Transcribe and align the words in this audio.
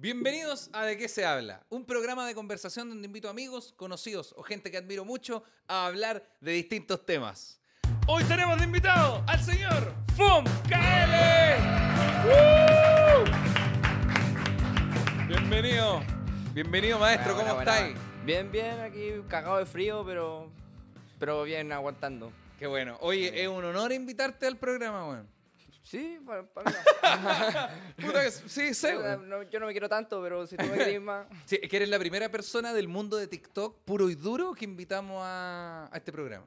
Bienvenidos 0.00 0.70
a 0.72 0.84
De 0.84 0.96
qué 0.96 1.08
se 1.08 1.26
habla, 1.26 1.66
un 1.70 1.84
programa 1.84 2.24
de 2.24 2.32
conversación 2.32 2.88
donde 2.88 3.06
invito 3.06 3.28
amigos, 3.28 3.74
conocidos 3.76 4.32
o 4.38 4.44
gente 4.44 4.70
que 4.70 4.76
admiro 4.76 5.04
mucho 5.04 5.42
a 5.66 5.86
hablar 5.86 6.22
de 6.40 6.52
distintos 6.52 7.04
temas. 7.04 7.60
Hoy 8.06 8.22
tenemos 8.22 8.58
de 8.58 8.64
invitado 8.66 9.24
al 9.26 9.42
señor 9.42 9.92
FUM 10.16 10.44
KL. 10.68 11.58
Bienvenido, 15.26 16.00
bienvenido 16.54 17.00
maestro, 17.00 17.34
Buena, 17.34 17.50
¿cómo 17.50 17.54
buena, 17.56 17.72
estáis? 17.76 17.94
buena. 17.96 18.24
Bien, 18.24 18.52
bien, 18.52 18.78
aquí 18.78 19.10
cagado 19.28 19.58
de 19.58 19.66
frío, 19.66 20.04
pero 20.06 20.48
pero 21.18 21.42
bien 21.42 21.72
aguantando. 21.72 22.32
Qué 22.56 22.68
bueno. 22.68 22.96
Oye, 23.00 23.42
es 23.42 23.48
un 23.48 23.64
honor 23.64 23.90
invitarte 23.90 24.46
al 24.46 24.58
programa, 24.58 25.08
weón. 25.08 25.37
Sí, 25.82 26.18
para, 26.26 26.44
para 26.46 26.70
Puta 27.96 28.22
que- 28.24 28.30
Sí, 28.30 28.74
sé, 28.74 28.96
weón. 28.96 29.48
yo 29.50 29.58
no 29.60 29.66
me 29.66 29.72
quiero 29.72 29.88
tanto, 29.88 30.20
pero 30.22 30.46
si 30.46 30.56
tú 30.56 30.66
me 30.66 30.76
quieres 30.76 31.00
más. 31.00 31.26
Sí, 31.46 31.58
es 31.62 31.68
que 31.68 31.76
eres 31.76 31.88
la 31.88 31.98
primera 31.98 32.28
persona 32.30 32.74
del 32.74 32.88
mundo 32.88 33.16
de 33.16 33.26
TikTok 33.26 33.78
puro 33.84 34.10
y 34.10 34.14
duro 34.14 34.52
que 34.54 34.64
invitamos 34.64 35.22
a, 35.24 35.88
a 35.90 35.96
este 35.96 36.12
programa. 36.12 36.44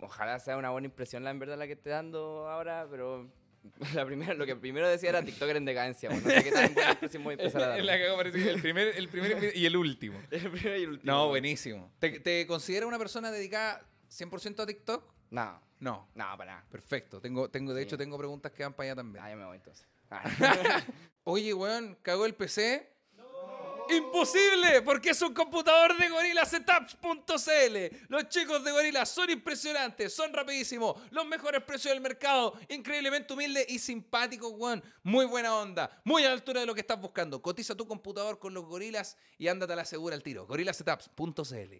Ojalá 0.00 0.38
sea 0.38 0.56
una 0.56 0.70
buena 0.70 0.86
impresión 0.86 1.24
la 1.24 1.30
en 1.30 1.38
verdad 1.38 1.58
la 1.58 1.66
que 1.66 1.74
esté 1.74 1.90
dando 1.90 2.48
ahora, 2.48 2.86
pero 2.90 3.30
la 3.94 4.04
primera, 4.06 4.34
lo 4.34 4.46
que 4.46 4.56
primero 4.56 4.88
decía 4.88 5.10
era 5.10 5.22
TikToker 5.22 5.56
en 5.56 5.64
decadencia. 5.66 6.08
bueno, 6.10 6.24
no 6.26 6.30
sé 6.30 6.44
qué 6.44 6.50
tan 6.52 7.22
voy 7.22 7.32
a 7.32 7.34
empezar 7.34 7.62
a 7.62 7.66
dar. 7.68 7.78
Es 7.78 7.84
la 7.84 7.98
que 7.98 8.04
parece 8.16 8.38
que 8.42 8.50
el 8.50 8.60
primer, 8.62 8.88
el 8.96 9.08
primer 9.08 9.56
y 9.56 9.66
el 9.66 9.76
último. 9.76 10.20
El 10.30 10.50
primero 10.50 10.76
y 10.78 10.82
el 10.82 10.88
último. 10.90 11.12
No, 11.12 11.28
buenísimo. 11.28 11.90
¿Te, 11.98 12.18
te 12.20 12.46
consideras 12.46 12.88
una 12.88 12.98
persona 12.98 13.30
dedicada 13.30 13.82
100% 14.10 14.60
a 14.60 14.66
TikTok? 14.66 15.04
No, 15.30 15.60
No. 15.80 16.08
no, 16.14 16.24
para 16.36 16.52
nada. 16.52 16.66
Perfecto. 16.70 17.20
Tengo, 17.20 17.50
tengo, 17.50 17.74
de 17.74 17.82
Sí. 17.82 17.86
hecho, 17.88 17.98
tengo 17.98 18.16
preguntas 18.18 18.52
que 18.52 18.62
van 18.62 18.72
para 18.74 18.90
allá 18.90 18.96
también. 18.96 19.24
Ah, 19.24 19.30
ya 19.30 19.36
me 19.36 19.44
voy 19.46 19.56
entonces. 19.56 19.86
Oye, 21.24 21.52
weón, 21.54 21.96
¿cagó 22.02 22.26
el 22.26 22.34
PC? 22.34 22.88
¡Imposible! 23.90 24.82
Porque 24.82 25.10
es 25.10 25.20
un 25.22 25.34
computador 25.34 25.96
de 25.98 26.08
GorillaSetups.cl. 26.08 27.96
Los 28.08 28.28
chicos 28.28 28.62
de 28.62 28.70
Gorilla 28.70 29.04
son 29.04 29.30
impresionantes, 29.30 30.14
son 30.14 30.32
rapidísimos, 30.32 30.96
los 31.10 31.26
mejores 31.26 31.62
precios 31.64 31.92
del 31.94 32.00
mercado, 32.00 32.54
increíblemente 32.68 33.32
humildes 33.34 33.66
y 33.68 33.80
simpáticos, 33.80 34.52
weón. 34.54 34.82
Muy 35.02 35.26
buena 35.26 35.56
onda, 35.56 36.00
muy 36.04 36.22
a 36.24 36.28
la 36.28 36.34
altura 36.34 36.60
de 36.60 36.66
lo 36.66 36.74
que 36.74 36.82
estás 36.82 37.00
buscando. 37.00 37.42
Cotiza 37.42 37.74
tu 37.74 37.84
computador 37.86 38.38
con 38.38 38.54
los 38.54 38.64
gorilas 38.64 39.16
y 39.38 39.48
ándate 39.48 39.72
a 39.72 39.76
la 39.76 39.84
segura 39.84 40.14
al 40.14 40.22
tiro. 40.22 40.46
GorillaSetups.cl. 40.46 41.74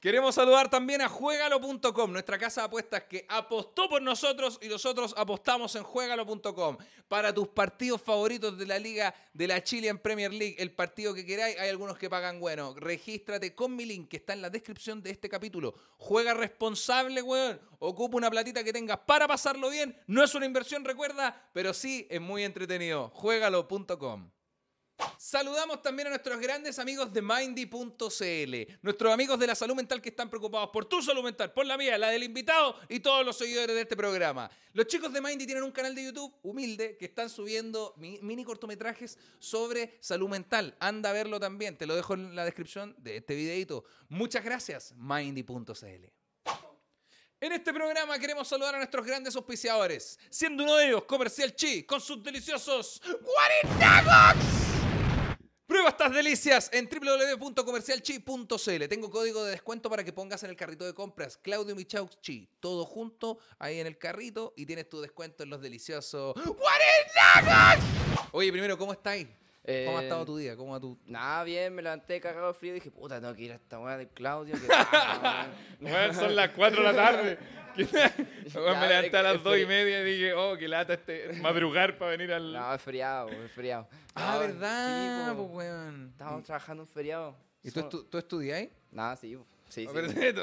Queremos 0.00 0.34
saludar 0.34 0.68
también 0.70 1.00
a 1.02 1.08
Juegalo.com, 1.08 2.12
nuestra 2.12 2.38
casa 2.38 2.62
de 2.62 2.66
apuestas 2.66 3.04
que 3.04 3.24
apostó 3.28 3.88
por 3.88 4.02
nosotros 4.02 4.58
y 4.62 4.68
nosotros 4.68 5.14
apostamos 5.16 5.74
en 5.76 5.82
Juegalo.com. 5.82 6.76
Para 7.08 7.32
tus 7.32 7.48
partidos 7.48 8.02
favoritos 8.02 8.58
de 8.58 8.66
la 8.66 8.78
Liga 8.78 9.14
de 9.32 9.46
la 9.46 9.62
Chilean 9.62 9.98
Premier 9.98 10.32
League, 10.32 10.56
el 10.58 10.72
partido 10.72 11.14
que 11.14 11.24
queráis, 11.24 11.58
hay 11.58 11.68
algunos 11.68 11.96
que 11.96 12.10
pagan 12.10 12.38
bueno. 12.38 12.74
Regístrate 12.76 13.54
con 13.54 13.74
mi 13.74 13.86
link 13.86 14.08
que 14.08 14.18
está 14.18 14.32
en 14.32 14.42
la 14.42 14.50
descripción 14.50 15.02
de 15.02 15.10
este 15.10 15.28
capítulo. 15.28 15.74
Juega 15.96 16.34
responsable, 16.34 17.22
weón. 17.22 17.60
Ocupa 17.78 18.16
una 18.16 18.30
platita 18.30 18.62
que 18.62 18.72
tengas 18.72 18.98
para 18.98 19.26
pasarlo 19.26 19.70
bien. 19.70 19.96
No 20.06 20.22
es 20.22 20.34
una 20.34 20.46
inversión, 20.46 20.84
recuerda, 20.84 21.48
pero 21.52 21.72
sí 21.72 22.06
es 22.10 22.20
muy 22.20 22.44
entretenido. 22.44 23.10
Juegalo.com. 23.14 24.30
Saludamos 25.16 25.82
también 25.82 26.06
a 26.08 26.10
nuestros 26.10 26.40
grandes 26.40 26.78
amigos 26.78 27.12
de 27.12 27.22
Mindy.cl, 27.22 28.78
nuestros 28.82 29.12
amigos 29.12 29.38
de 29.38 29.46
la 29.46 29.54
salud 29.54 29.74
mental 29.74 30.00
que 30.02 30.08
están 30.08 30.28
preocupados 30.28 30.70
por 30.72 30.84
tu 30.86 31.02
salud 31.02 31.22
mental, 31.22 31.52
por 31.52 31.66
la 31.66 31.76
mía, 31.76 31.96
la 31.98 32.08
del 32.10 32.24
invitado 32.24 32.76
y 32.88 33.00
todos 33.00 33.24
los 33.24 33.36
seguidores 33.36 33.74
de 33.76 33.82
este 33.82 33.96
programa. 33.96 34.50
Los 34.72 34.86
chicos 34.86 35.12
de 35.12 35.20
Mindy 35.20 35.44
tienen 35.46 35.64
un 35.64 35.70
canal 35.72 35.94
de 35.94 36.04
YouTube 36.04 36.34
humilde 36.42 36.96
que 36.96 37.04
están 37.06 37.28
subiendo 37.30 37.94
mi- 37.96 38.18
mini 38.22 38.44
cortometrajes 38.44 39.18
sobre 39.38 39.96
salud 40.00 40.28
mental. 40.28 40.76
Anda 40.80 41.10
a 41.10 41.12
verlo 41.12 41.38
también, 41.38 41.76
te 41.76 41.86
lo 41.86 41.94
dejo 41.94 42.14
en 42.14 42.34
la 42.34 42.44
descripción 42.44 42.94
de 42.98 43.16
este 43.18 43.34
videito. 43.34 43.84
Muchas 44.08 44.42
gracias, 44.44 44.94
Mindy.cl. 44.96 46.06
En 47.40 47.52
este 47.52 47.72
programa 47.72 48.18
queremos 48.18 48.48
saludar 48.48 48.74
a 48.74 48.78
nuestros 48.78 49.06
grandes 49.06 49.36
auspiciadores, 49.36 50.18
siendo 50.28 50.64
uno 50.64 50.74
de 50.74 50.88
ellos 50.88 51.04
Comercial 51.04 51.54
Chi, 51.54 51.84
con 51.84 52.00
sus 52.00 52.20
deliciosos 52.22 53.00
40 53.00 54.02
Prueba 54.02 54.34
estas 55.88 56.12
delicias 56.12 56.70
en 56.72 56.88
www.comercialchi.cl. 56.88 58.88
Tengo 58.88 59.10
código 59.10 59.44
de 59.44 59.52
descuento 59.52 59.88
para 59.88 60.04
que 60.04 60.12
pongas 60.12 60.42
en 60.42 60.50
el 60.50 60.56
carrito 60.56 60.84
de 60.84 60.94
compras 60.94 61.36
Claudio 61.36 61.74
Michaux 61.74 62.20
Chi. 62.20 62.48
Todo 62.60 62.84
junto 62.84 63.38
ahí 63.58 63.80
en 63.80 63.86
el 63.86 63.98
carrito 63.98 64.52
y 64.56 64.66
tienes 64.66 64.88
tu 64.88 65.00
descuento 65.00 65.42
en 65.42 65.50
los 65.50 65.60
deliciosos 65.60 66.34
40 66.34 67.78
Oye, 68.32 68.52
primero, 68.52 68.76
¿cómo 68.76 68.92
estáis? 68.92 69.26
¿Cómo 69.84 69.98
ha 69.98 70.00
Eh, 70.00 70.04
estado 70.04 70.24
tu 70.24 70.36
día? 70.38 70.56
¿Cómo 70.56 70.72
va 70.72 70.80
tu...? 70.80 70.98
Nada, 71.06 71.44
bien, 71.44 71.74
me 71.74 71.82
levanté 71.82 72.20
cagado 72.20 72.48
de 72.48 72.54
frío 72.54 72.70
y 72.72 72.74
dije, 72.76 72.90
puta, 72.90 73.20
tengo 73.20 73.34
que 73.34 73.42
ir 73.42 73.52
a 73.52 73.56
esta 73.56 73.78
weá 73.78 73.96
de 73.98 74.08
Claudio. 74.08 74.54
Que 74.54 76.14
son 76.14 76.34
las 76.34 76.50
4 76.50 76.82
de 76.82 76.92
la 76.92 76.94
tarde. 76.94 77.38
Me 77.78 78.88
levanté 78.88 79.16
a 79.16 79.22
las 79.22 79.36
es 79.36 79.42
2 79.44 79.58
y 79.58 79.66
media 79.66 80.00
y 80.00 80.04
dije, 80.04 80.32
oh, 80.34 80.56
qué 80.56 80.66
lata 80.68 80.94
este 80.94 81.34
madrugar 81.34 81.96
para 81.98 82.12
venir 82.12 82.32
al... 82.32 82.52
No, 82.52 82.74
es 82.74 82.80
feriado, 82.82 83.28
es 83.28 83.52
feriado. 83.52 83.86
ah, 84.14 84.32
No, 84.34 84.40
¿verdad? 84.40 85.28
sí, 85.30 85.34
pues, 85.36 85.48
weón. 85.50 86.08
Estábamos 86.12 86.44
trabajando 86.44 86.82
un 86.82 86.88
feriado. 86.88 87.36
¿Y 87.62 87.70
tú, 87.70 87.80
So- 87.80 87.88
estu- 87.90 88.08
tú 88.10 88.18
estudiáis? 88.18 88.70
Nada, 88.90 89.16
sí, 89.16 89.36
po. 89.36 89.46
sí, 89.68 89.86
sí. 89.86 90.34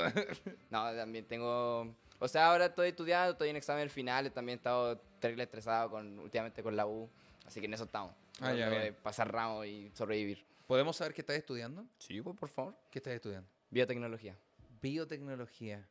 No, 0.70 0.94
también 0.96 1.26
tengo... 1.26 1.96
O 2.20 2.28
sea, 2.28 2.52
ahora 2.52 2.68
estoy 2.68 2.90
estudiando, 2.90 3.32
estoy 3.32 3.50
en 3.50 3.56
examen 3.58 3.90
final, 3.90 4.32
también 4.32 4.58
he 4.58 4.60
estado 4.60 4.98
terrible 5.20 5.44
estresado 5.44 5.90
con, 5.90 6.18
últimamente 6.20 6.64
con 6.64 6.76
la 6.76 6.86
U, 6.86 7.10
así 7.46 7.60
que 7.60 7.66
en 7.66 7.74
eso 7.74 7.84
estamos. 7.84 8.14
Ah, 8.42 8.54
ya, 8.54 8.70
de 8.70 8.80
bien. 8.80 8.96
pasar 9.02 9.32
ramos 9.32 9.66
y 9.66 9.92
sobrevivir. 9.94 10.46
¿Podemos 10.68 10.98
saber 10.98 11.14
qué 11.14 11.22
estás 11.22 11.38
estudiando? 11.38 11.86
Sí, 12.00 12.22
pues, 12.22 12.36
por 12.38 12.50
favor. 12.50 12.76
¿Qué 12.92 13.00
estás 13.00 13.14
estudiando? 13.14 13.48
Biotecnología. 13.70 14.38
Biotecnología. 14.82 15.88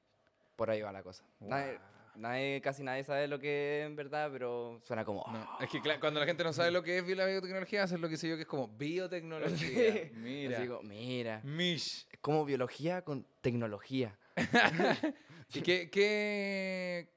Por 0.57 0.71
ahí 0.71 0.83
va 0.83 0.93
la 0.93 1.03
cosa. 1.03 1.25
Nadie, 1.41 1.79
nadie- 2.17 2.61
casi 2.61 2.83
nadie 2.83 3.03
sabe 3.05 3.27
lo 3.29 3.39
que 3.39 3.81
es 3.81 3.87
en 3.87 3.97
verdad, 3.97 4.31
pero 4.33 4.81
suena 4.85 5.05
como... 5.05 5.25
No, 5.33 5.59
es 5.61 5.69
que 5.71 5.79
cla- 5.81 5.99
cuando 6.01 6.21
la 6.21 6.27
gente 6.27 6.45
no 6.45 6.53
sabe 6.53 6.71
lo 6.71 6.83
que 6.83 6.99
es 6.99 7.09
la 7.17 7.27
biotecnología, 7.27 7.83
hacen 7.85 8.01
lo 8.01 8.09
que 8.09 8.17
sé 8.17 8.29
yo, 8.29 8.37
que 8.37 8.43
es 8.43 8.49
como 8.49 8.69
biotecnología. 8.69 10.11
Mira. 10.15 10.61
Digo, 10.61 10.81
mira, 10.83 11.41
Mish. 11.45 12.07
es 12.13 12.19
como 12.21 12.45
biología 12.45 13.03
con 13.03 13.27
tecnología. 13.41 14.17
¿Y 15.55 15.61
qué, 15.63 15.89
qué... 15.91 17.09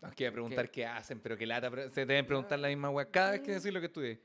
No, 0.00 0.08
es 0.08 0.14
que 0.14 0.24
iba 0.24 0.30
a 0.30 0.32
preguntar 0.32 0.70
qué, 0.70 0.86
hacen, 0.86 1.20
pero 1.20 1.36
qué 1.36 1.46
lata. 1.46 1.70
Se 1.90 2.06
deben 2.06 2.26
preguntar 2.26 2.58
la 2.58 2.68
misma 2.68 2.88
weá 2.90 3.10
cada 3.10 3.32
vez 3.32 3.40
que 3.42 3.52
decir 3.52 3.72
lo 3.72 3.80
que 3.80 3.86
estudié. 3.86 4.18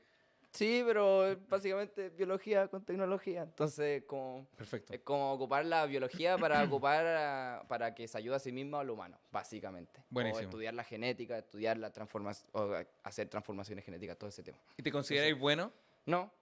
Sí, 0.56 0.82
pero 0.86 1.36
básicamente 1.48 2.08
biología 2.10 2.68
con 2.68 2.84
tecnología. 2.84 3.42
Entonces, 3.42 4.04
como, 4.06 4.46
Perfecto. 4.56 4.92
es 4.92 5.00
como 5.00 5.32
ocupar 5.32 5.64
la 5.66 5.84
biología 5.86 6.38
para 6.38 6.62
ocupar 6.64 7.06
a- 7.06 7.62
para 7.68 7.94
que 7.94 8.08
se 8.08 8.16
ayude 8.18 8.36
a 8.36 8.38
sí 8.38 8.52
mismo 8.52 8.78
al 8.78 8.88
humano, 8.90 9.18
básicamente. 9.30 10.02
Buenísimo. 10.10 10.38
O 10.40 10.42
estudiar 10.42 10.74
la 10.74 10.84
genética, 10.84 11.38
estudiar 11.38 11.76
la 11.76 11.90
transformación, 11.92 12.48
o 12.52 12.72
a- 12.72 12.86
hacer 13.04 13.28
transformaciones 13.28 13.84
genéticas, 13.84 14.16
todo 14.16 14.28
ese 14.30 14.42
tema. 14.42 14.58
¿Y 14.76 14.82
te 14.82 14.90
consideráis 14.90 15.38
bueno? 15.38 15.72
No, 16.06 16.32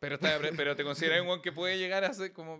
Pero, 0.00 0.16
está- 0.16 0.38
pero 0.56 0.76
te 0.76 0.84
consideráis 0.84 1.22
un 1.22 1.28
weón 1.28 1.40
que 1.42 1.52
puede 1.52 1.78
llegar 1.78 2.04
a 2.04 2.12
ser 2.12 2.32
como... 2.32 2.58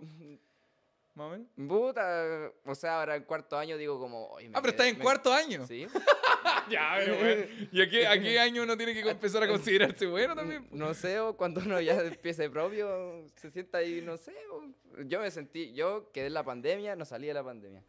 ¿Más 1.13 1.27
o 1.27 1.29
menos? 1.29 1.47
puta, 1.69 2.51
o 2.65 2.75
sea, 2.75 2.99
ahora 2.99 3.15
en 3.15 3.23
cuarto 3.23 3.57
año 3.57 3.77
digo 3.77 3.97
como... 3.99 4.27
"Oye, 4.31 4.49
me 4.49 4.57
Ah, 4.57 4.61
pero 4.61 4.73
quedé- 4.73 4.83
estás 4.83 4.87
en 4.87 4.97
me- 4.97 5.03
cuarto 5.03 5.33
año. 5.33 5.65
Sí. 5.65 5.87
Ya, 6.69 6.97
weón. 7.07 7.45
¿Y 7.71 7.81
a 7.81 7.89
qué, 7.89 8.07
a 8.07 8.19
qué 8.19 8.39
año 8.39 8.63
uno 8.63 8.75
tiene 8.77 8.93
que 8.93 9.07
empezar 9.09 9.43
a 9.43 9.47
considerarse 9.47 10.05
bueno 10.05 10.35
también? 10.35 10.67
No 10.71 10.93
sé, 10.93 11.19
o 11.19 11.35
cuando 11.35 11.61
uno 11.61 11.79
ya 11.81 12.01
empiece 12.01 12.49
propio, 12.49 13.25
se 13.35 13.51
sienta 13.51 13.79
ahí, 13.79 14.01
no 14.01 14.17
sé. 14.17 14.33
o- 14.51 15.01
Yo 15.03 15.19
me 15.19 15.29
sentí, 15.31 15.73
yo 15.73 16.11
quedé 16.11 16.27
en 16.27 16.33
la 16.33 16.43
pandemia, 16.43 16.95
no 16.95 17.05
salí 17.05 17.27
de 17.27 17.33
la 17.33 17.43
pandemia. 17.43 17.83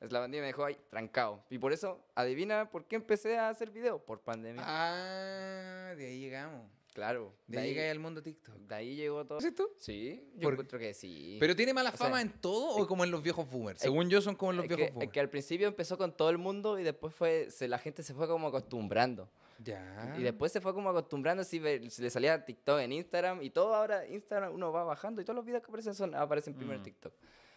Es 0.00 0.12
la 0.12 0.20
pandemia 0.20 0.42
me 0.42 0.46
dejó 0.48 0.64
ahí 0.64 0.76
trancado. 0.90 1.42
Y 1.50 1.58
por 1.58 1.72
eso, 1.72 2.00
adivina 2.14 2.70
por 2.70 2.84
qué 2.86 2.96
empecé 2.96 3.36
a 3.36 3.48
hacer 3.48 3.70
videos, 3.70 4.00
por 4.02 4.20
pandemia. 4.20 4.62
Ah, 4.64 5.92
de 5.96 6.06
ahí 6.06 6.20
llegamos. 6.20 6.62
Claro. 6.94 7.32
De 7.46 7.60
ahí 7.60 7.68
llegáis 7.70 7.92
al 7.92 7.98
mundo 8.00 8.22
TikTok. 8.22 8.56
de 8.56 8.74
ahí 8.74 8.96
llegó 8.96 9.24
todo. 9.24 9.40
¿Sí 9.40 9.52
tú? 9.52 9.68
Sí, 9.78 10.30
yo 10.34 10.40
Por- 10.42 10.54
encuentro 10.54 10.78
que 10.78 10.94
sí. 10.94 11.36
¿Pero 11.38 11.54
tiene 11.54 11.72
mala 11.72 11.90
O 11.90 11.96
sea, 11.96 12.06
fama 12.06 12.20
en 12.20 12.32
todo 12.40 12.76
o 12.76 12.86
como 12.88 13.04
en 13.04 13.10
los 13.10 13.22
viejos 13.22 13.48
boomers? 13.48 13.76
es- 13.76 13.82
Según 13.82 14.08
yo 14.10 14.20
son 14.20 14.34
como 14.34 14.50
en 14.50 14.56
los 14.56 14.64
es 14.64 14.68
viejos 14.68 14.80
que, 14.82 14.88
es 14.88 14.94
boomers. 14.94 15.12
que 15.12 15.20
al 15.20 15.30
principio 15.30 15.68
empezó 15.68 15.96
con 15.96 16.16
todo 16.16 16.30
el 16.30 16.38
mundo 16.38 16.78
y 16.78 16.82
después 16.82 17.14
fue, 17.14 17.50
se, 17.50 17.68
la 17.68 17.78
gente 17.78 18.02
se 18.02 18.14
fue 18.14 18.26
como 18.26 18.48
acostumbrando. 18.48 19.30
Ya. 19.62 20.14
Y 20.18 20.22
después 20.22 20.50
se 20.52 20.60
fue 20.60 20.72
como 20.74 20.88
acostumbrando, 20.90 21.42
si 21.44 21.58
le 21.60 22.10
salía 22.10 22.44
TikTok 22.44 22.80
en 22.80 22.92
Instagram 22.92 23.42
y 23.42 23.50
todo 23.50 23.74
ahora 23.74 24.06
Instagram 24.06 24.52
uno 24.54 24.70
va 24.72 24.84
bajando 24.84 25.20
y 25.20 25.24
todos 25.24 25.34
los 25.36 25.44
videos 25.44 25.62
que 25.62 25.68
aparecen 25.68 25.94
son, 25.94 26.14
aparecen 26.14 26.54
primero 26.54 26.76
en 26.76 26.80
Mm. 26.82 26.84
TikTok. 26.84 27.12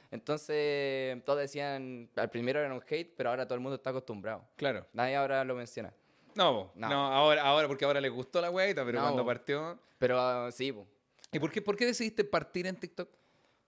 Entonces 0.09 1.23
todos 1.23 1.39
decían, 1.39 2.09
al 2.15 2.29
primero 2.29 2.59
era 2.59 2.73
un 2.73 2.81
hate, 2.87 3.13
pero 3.15 3.29
ahora 3.29 3.45
todo 3.45 3.55
el 3.55 3.61
mundo 3.61 3.75
está 3.75 3.91
acostumbrado. 3.91 4.45
Claro. 4.55 4.85
Nadie 4.93 5.15
ahora 5.15 5.43
lo 5.45 5.55
menciona. 5.55 5.93
No, 6.35 6.71
no, 6.75 6.89
No. 6.89 7.07
ahora, 7.13 7.43
ahora, 7.43 7.67
porque 7.67 7.85
ahora 7.85 7.99
les 8.01 8.11
gustó 8.11 8.41
la 8.41 8.49
weita, 8.49 8.83
pero 8.85 8.99
No, 8.99 9.05
cuando 9.05 9.25
partió. 9.25 9.79
Pero 9.97 10.19
ah, 10.19 10.51
sí, 10.51 10.71
po, 10.71 10.87
¿Y 11.31 11.39
por 11.39 11.51
qué, 11.51 11.61
por 11.61 11.75
qué 11.77 11.85
decidiste 11.85 12.23
partir 12.23 12.67
en 12.67 12.75
TikTok? 12.75 13.09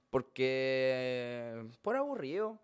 porque 0.10 1.66
por 1.82 1.96
aburrido. 1.96 2.60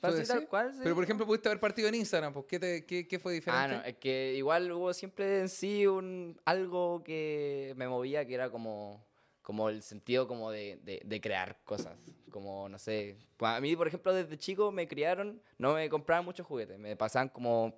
Tal 0.00 0.46
cual, 0.46 0.72
sí. 0.74 0.80
Pero 0.82 0.94
por 0.94 1.02
ejemplo, 1.04 1.26
pudiste 1.26 1.48
haber 1.48 1.58
partido 1.58 1.88
en 1.88 1.94
Instagram, 1.96 2.32
pues, 2.32 2.44
¿qué, 2.46 2.60
te- 2.60 2.84
qué, 2.86 3.08
qué 3.08 3.18
fue 3.18 3.32
diferente? 3.32 3.74
Ah, 3.74 3.78
no, 3.78 3.84
es 3.84 3.96
que 3.96 4.34
igual 4.36 4.70
hubo 4.70 4.92
siempre 4.92 5.40
en 5.40 5.48
sí 5.48 5.86
un, 5.86 6.38
algo 6.44 7.02
que 7.02 7.72
me 7.76 7.88
movía 7.88 8.24
que 8.26 8.34
era 8.34 8.50
como, 8.50 9.04
como 9.42 9.68
el 9.70 9.82
sentido 9.82 10.28
como 10.28 10.50
de, 10.50 10.78
de, 10.84 11.00
de 11.04 11.20
crear 11.20 11.58
cosas. 11.64 11.96
Como, 12.30 12.68
no 12.68 12.78
sé, 12.78 13.16
a 13.40 13.60
mí, 13.60 13.74
por 13.74 13.88
ejemplo, 13.88 14.12
desde 14.12 14.36
chico 14.36 14.70
me 14.70 14.86
criaron, 14.86 15.40
no 15.58 15.74
me 15.74 15.88
compraban 15.88 16.24
muchos 16.26 16.46
juguetes, 16.46 16.78
me 16.78 16.94
pasaban 16.94 17.30
como 17.30 17.74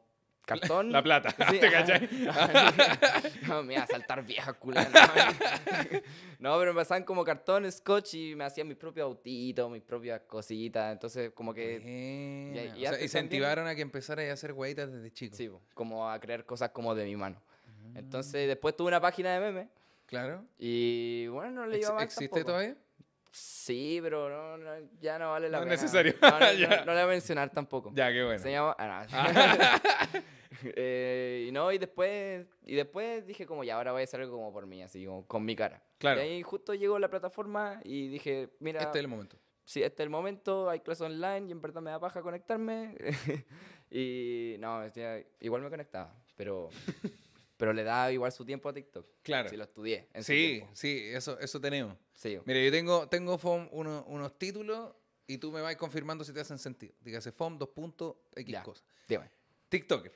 cartón. 0.48 0.90
La 0.90 1.02
plata, 1.02 1.34
Sí, 1.50 1.58
¿te 1.60 1.70
cachai? 1.70 2.08
No, 3.46 3.62
me 3.62 3.74
iba 3.74 3.82
a 3.82 3.86
saltar 3.86 4.24
vieja 4.24 4.52
culada. 4.54 4.88
No. 6.40 6.56
Pero 6.58 6.72
me 6.72 6.80
pasaban 6.80 7.02
como 7.04 7.24
cartón, 7.24 7.70
scotch 7.70 8.14
y 8.14 8.34
me 8.36 8.44
hacían 8.44 8.66
mis 8.68 8.76
propios 8.76 9.04
autitos, 9.04 9.70
mis 9.70 9.82
propias 9.82 10.20
cositas. 10.22 10.92
Entonces, 10.92 11.32
como 11.34 11.52
que, 11.52 11.76
y 12.54 12.58
O 12.58 12.80
sea, 12.80 12.88
antes 12.90 13.02
incentivaron 13.04 13.66
a 13.66 13.74
que 13.74 13.82
empezaras 13.82 14.28
a 14.28 14.32
hacer 14.32 14.52
hueitas 14.52 14.90
desde 14.92 15.10
chico. 15.12 15.36
sí, 15.36 15.50
como 15.74 16.08
a 16.08 16.18
crear 16.20 16.44
cosas 16.44 16.70
como 16.70 16.94
de 16.94 17.04
mi 17.04 17.16
mano. 17.16 17.40
Entonces, 17.94 18.46
después 18.46 18.76
tuve 18.76 18.88
una 18.88 19.00
página 19.00 19.32
de 19.34 19.40
memes 19.40 19.68
Claro. 20.06 20.44
y 20.58 21.26
bueno, 21.26 21.50
no 21.50 21.66
le 21.66 21.78
iba 21.78 21.92
mal 21.92 22.04
¿Existe 22.04 22.28
tampoco. 22.28 22.46
todavía? 22.52 22.76
Sí, 23.30 23.98
pero 24.02 24.28
no, 24.30 24.56
no, 24.56 24.70
ya 25.00 25.18
no 25.18 25.32
vale 25.32 25.48
la 25.50 25.58
No 25.58 25.64
es 25.64 25.68
pena. 25.70 25.82
necesario. 25.82 26.14
No, 26.22 26.30
no, 26.86 26.94
le 26.94 26.94
voy 26.94 27.02
a 27.02 27.06
mencionar 27.06 27.50
tampoco. 27.50 27.92
Ya, 27.94 28.10
qué 28.10 28.24
bueno. 28.24 28.38
Se 28.42 28.50
llama... 28.50 28.74
ah, 28.78 29.06
no. 30.14 30.20
Eh, 30.76 31.46
y 31.49 31.52
no, 31.52 31.70
y 31.72 31.78
después, 31.78 32.46
y 32.64 32.75
después 32.75 33.26
dije 33.26 33.46
como, 33.46 33.64
ya, 33.64 33.76
ahora 33.76 33.93
voy 33.93 34.00
a 34.02 34.05
hacer 34.05 34.20
algo 34.20 34.37
como 34.37 34.52
por 34.52 34.66
mí, 34.66 34.82
así 34.82 35.05
como 35.05 35.26
con 35.26 35.44
mi 35.44 35.55
cara. 35.56 35.82
Claro. 35.99 36.20
Y 36.20 36.25
ahí 36.25 36.43
justo 36.43 36.75
llegó 36.75 36.99
la 36.99 37.08
plataforma 37.10 37.81
y 37.84 38.08
dije, 38.08 38.50
mira, 38.60 38.81
Este 38.82 38.99
es 38.99 39.05
el 39.05 39.08
momento. 39.08 39.37
sí, 39.64 39.82
este 39.82 40.02
es 40.02 40.05
el 40.06 40.10
momento, 40.10 40.69
hay 40.70 40.81
clases 40.81 41.02
online 41.06 41.49
y 41.49 41.52
en 41.52 41.60
verdad 41.60 41.81
me 41.82 41.90
da 41.90 42.00
paja 42.00 42.22
conectarme. 42.22 42.94
y 43.90 44.56
no, 44.58 44.82
igual 45.40 45.62
me 45.62 45.70
conectaba, 45.70 46.14
pero, 46.37 46.70
pero 47.56 47.72
le 47.72 47.84
daba 47.84 48.11
igual 48.12 48.32
su 48.32 48.44
tiempo 48.44 48.69
a 48.69 48.72
TikTok. 48.72 49.06
Claro. 49.22 49.49
Si 49.49 49.56
lo 49.56 49.64
estudié. 49.64 50.08
en 50.12 50.25
Sí, 50.25 50.62
sí, 50.72 51.02
eso, 51.06 51.38
eso 51.40 51.61
tenemos. 51.61 51.96
Sí. 52.14 52.38
Mira, 52.44 52.61
yo 52.62 52.70
tengo, 52.70 53.08
tengo 53.08 53.38
FOM 53.38 53.69
uno- 53.72 54.04
unos 54.08 54.38
títulos 54.38 54.94
y 55.26 55.38
tú 55.38 55.52
me 55.52 55.61
vas 55.61 55.76
confirmando 55.76 56.25
si 56.25 56.32
te 56.32 56.40
hacen 56.40 56.58
sentido. 56.58 56.94
Dígase 57.00 57.32
FOM, 57.32 57.58
dos 57.58 57.69
puntos, 57.70 58.16
X 58.34 58.52
Ya. 58.52 58.62
cosas. 58.62 58.84
Dime. 59.08 59.31
TikToker. 59.69 60.12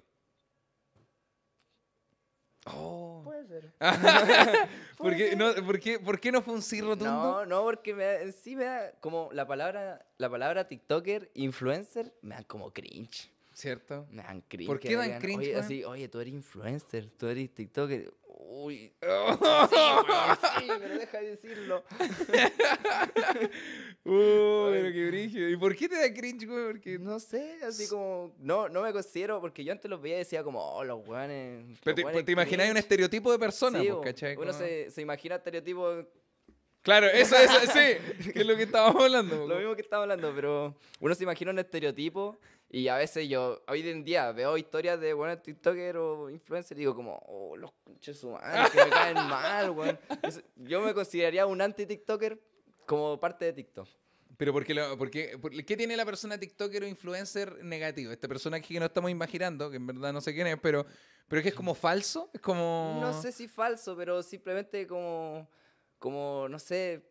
Oh. 2.67 3.23
Puede 3.25 3.47
ser. 3.47 3.73
¿Por, 4.99 5.17
qué, 5.17 5.37
no, 5.37 5.55
por, 5.67 5.81
qué, 5.81 5.99
¿Por 5.99 6.20
qué 6.20 6.32
no 6.32 6.43
fue 6.43 6.55
un 6.55 6.62
sí 6.62 6.81
rotundo? 6.81 7.11
No, 7.11 7.47
no, 7.47 7.62
porque 7.62 7.94
me, 7.94 8.05
da- 8.05 8.20
en 8.23 8.32
sí 8.32 8.56
me 8.56 8.64
da 8.64 8.93
como 9.00 9.31
la 9.32 9.47
palabra, 9.47 10.05
la 10.19 10.31
palabra 10.31 10.69
TikToker, 10.69 11.31
influencer, 11.35 12.14
me 12.23 12.35
dan 12.35 12.44
como 12.44 12.73
cringe. 12.73 13.31
¿Cierto? 13.53 14.06
Me 14.11 14.23
dan 14.23 14.41
cringe. 14.43 14.67
¿Por 14.67 14.81
qué 14.81 14.97
dan 14.97 15.05
digan, 15.06 15.20
cringe, 15.20 15.38
Oye, 15.41 15.56
así, 15.56 15.85
oye, 15.85 16.09
tú 16.09 16.20
eres 16.20 16.32
influencer, 16.32 17.11
tú 17.11 17.26
eres 17.26 17.53
TikToker. 17.53 18.12
Uy, 18.49 18.93
Oh. 19.06 19.67
sí, 19.69 19.77
weón, 19.77 20.39
sí, 20.59 20.71
pero 20.81 20.99
deja 20.99 21.21
de 21.21 21.31
decirlo. 21.31 21.85
Uh, 24.05 24.69
pero 24.73 24.93
qué 24.93 25.06
brígido. 25.06 25.49
¿Y 25.49 25.56
por 25.56 25.77
qué 25.77 25.89
te 25.89 25.94
da 25.97 26.12
cringe, 26.12 26.44
güey? 26.44 26.73
Porque 26.73 26.99
No 26.99 27.21
sé, 27.21 27.59
así 27.62 27.87
como, 27.89 28.35
no, 28.41 28.69
no 28.69 28.83
me 28.83 28.93
considero, 28.93 29.41
porque 29.41 29.62
yo 29.62 29.71
antes 29.71 29.89
los 29.89 30.03
veía 30.03 30.17
y 30.17 30.19
decía 30.19 30.43
como, 30.43 30.61
oh, 30.61 30.83
los 30.83 31.06
weones. 31.06 31.79
Pero 31.85 32.11
te, 32.11 32.23
te 32.25 32.33
imagináis 32.33 32.73
un 32.73 32.79
estereotipo 32.79 33.31
de 33.31 33.39
persona, 33.39 33.81
Sí, 33.81 33.89
pues, 33.89 34.05
¿cachai? 34.05 34.37
Uno 34.37 34.53
se, 34.53 34.91
se 34.91 35.00
imagina 35.03 35.37
estereotipos 35.37 36.05
Claro, 36.83 37.06
eso, 37.06 37.37
eso, 37.37 37.61
sí, 37.73 38.33
que 38.33 38.41
es 38.41 38.47
lo 38.47 38.56
que 38.56 38.65
estábamos 38.65 39.05
hablando. 39.05 39.47
Lo 39.47 39.56
mismo 39.56 39.77
que 39.77 39.83
estaba 39.83 40.03
hablando, 40.03 40.33
pero 40.35 40.75
uno 40.99 41.15
se 41.15 41.23
imagina 41.23 41.53
un 41.53 41.61
estereotipo 41.61 42.41
y 42.75 42.89
a 42.89 42.97
veces 42.97 43.29
yo, 43.29 43.63
hoy 43.69 43.87
en 43.89 44.03
día, 44.03 44.33
veo 44.33 44.57
historias 44.57 44.99
de 44.99 45.13
buenos 45.13 45.43
TikToker 45.43 45.97
o 45.99 46.31
influencers 46.31 46.73
y 46.79 46.81
digo 46.81 46.97
como, 46.97 47.17
oh, 47.29 47.55
los 47.57 47.71
conches 47.85 48.25
humanos, 48.25 48.71
que 48.71 48.83
me 48.83 48.91
caen 48.91 49.15
mal, 49.29 49.71
weón. 49.71 49.99
Yo 50.57 50.81
me 50.81 50.95
consideraría 50.95 51.45
un 51.47 51.61
anti-TikToker 51.61 52.41
como 52.87 53.21
parte 53.21 53.45
de 53.45 53.53
TikTok. 53.53 53.87
Pero 54.39 54.53
porque, 54.55 54.73
lo, 54.75 54.97
porque, 54.97 55.39
por- 55.39 55.53
¿qué 55.65 55.77
tiene 55.77 55.97
la 55.97 56.07
persona 56.07 56.39
TikToker 56.39 56.83
o 56.85 56.87
influencer 56.87 57.63
negativo? 57.63 58.11
Este 58.11 58.27
personaje 58.27 58.67
que 58.67 58.81
no 58.81 58.87
estamos 58.87 59.11
imaginando, 59.11 59.71
que 59.71 59.77
en 59.77 59.87
verdad 59.87 60.13
no 60.13 60.23
sé 60.23 60.33
quién 60.35 60.47
es, 60.47 60.57
pero, 60.59 60.87
pero 61.29 61.41
es 61.41 61.43
que 61.43 61.51
es 61.51 61.55
como 61.55 61.75
falso, 61.75 62.31
es 62.33 62.41
como... 62.41 62.99
No 63.03 63.13
sé 63.21 63.31
si 63.33 63.47
falso, 63.49 63.95
pero 63.95 64.23
simplemente 64.23 64.87
como, 64.87 65.47
como, 65.99 66.49
no 66.49 66.59
sé, 66.59 67.03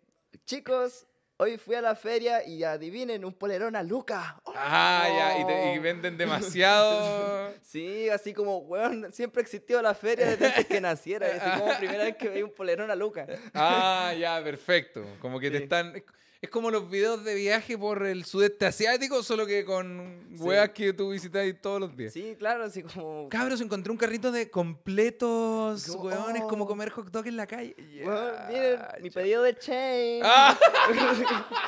chicos, 0.43 1.05
hoy 1.41 1.57
fui 1.57 1.73
a 1.73 1.81
la 1.81 1.95
feria 1.95 2.45
y 2.47 2.63
adivinen, 2.63 3.25
un 3.25 3.33
polerón 3.33 3.75
a 3.75 3.81
Luca. 3.81 4.39
Ah, 4.53 5.07
ya, 5.09 5.39
y, 5.39 5.45
te- 5.47 5.73
y 5.73 5.79
venden 5.79 6.15
demasiado... 6.17 7.49
Sí, 7.63 8.09
así 8.09 8.33
como, 8.33 8.57
weón, 8.59 9.11
siempre 9.13 9.41
existió 9.41 9.81
la 9.81 9.93
feria 9.95 10.27
desde 10.27 10.45
antes 10.47 10.65
que 10.67 10.79
naciera. 10.81 11.27
Así 11.27 11.59
como 11.59 11.75
primera 11.79 12.03
vez 12.03 12.15
que 12.17 12.29
veía 12.29 12.45
un 12.45 12.53
polerón 12.53 12.91
a 12.91 12.95
Luca. 12.95 13.25
Ah, 13.53 14.13
ya, 14.19 14.43
perfecto. 14.43 15.03
Como 15.19 15.39
que 15.39 15.49
te 15.49 15.57
están... 15.63 16.03
es- 16.41 16.49
como 16.49 16.71
los 16.71 16.89
videos 16.89 17.23
de 17.23 17.35
viaje 17.35 17.77
por 17.77 18.03
el 18.05 18.25
sudeste 18.25 18.65
asiático, 18.65 19.21
solo 19.23 19.45
que 19.45 19.63
con 19.65 20.25
Sí. 20.35 20.41
weas 20.43 20.69
que 20.69 20.91
tú 20.93 21.11
visitas 21.11 21.45
todos 21.61 21.79
los 21.79 21.95
días. 21.95 22.13
Sí, 22.13 22.35
claro, 22.39 22.63
así 22.63 22.81
como. 22.83 23.29
Cabros, 23.29 23.61
encontré 23.61 23.91
un 23.91 23.97
carrito 23.97 24.31
de 24.31 24.49
completos, 24.49 25.85
Como, 25.87 26.03
weones, 26.05 26.41
como 26.43 26.63
oh. 26.65 26.67
comer 26.67 26.89
hot 26.89 27.09
dog 27.11 27.27
en 27.27 27.37
la 27.37 27.45
calle. 27.47 27.75
Miren, 27.77 28.79
mi 29.01 29.09
pedido 29.09 29.43
de 29.43 29.55
chain. 29.57 30.21
Ah, 30.25 30.57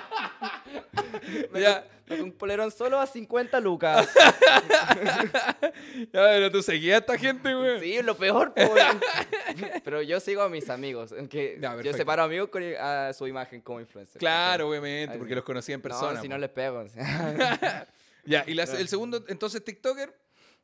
ya. 1.55 1.85
Un 2.21 2.31
polerón 2.33 2.71
solo 2.71 2.99
a 2.99 3.07
50 3.07 3.59
lucas. 3.59 4.07
Ya, 6.11 6.21
pero 6.29 6.51
tú 6.51 6.61
seguías 6.61 6.95
a 6.95 6.99
esta 6.99 7.17
gente, 7.17 7.55
weón. 7.55 7.79
Sí, 7.79 8.01
lo 8.01 8.15
peor. 8.17 8.53
Pero 9.83 10.01
yo 10.01 10.19
sigo 10.19 10.41
a 10.41 10.49
mis 10.49 10.69
amigos. 10.69 11.13
Aunque 11.17 11.59
yo 11.83 11.93
separo 11.93 12.23
amigos 12.23 12.49
con 12.49 12.63
a 12.79 13.13
su 13.13 13.27
imagen 13.27 13.61
como 13.61 13.79
influencer. 13.79 14.19
Claro, 14.19 14.69
obviamente, 14.69 15.17
porque 15.17 15.35
los 15.35 15.43
conocí 15.43 15.71
en 15.71 15.79
No, 15.79 15.83
persona. 15.83 16.21
si 16.21 16.27
po. 16.27 16.33
no 16.33 16.37
les 16.39 16.49
pego. 16.49 16.87
sí 16.87 16.99
Ya, 18.25 18.43
y 18.47 18.53
la- 18.53 18.63
el 18.63 18.87
segundo, 18.87 19.23
entonces 19.27 19.63
TikToker, 19.63 20.13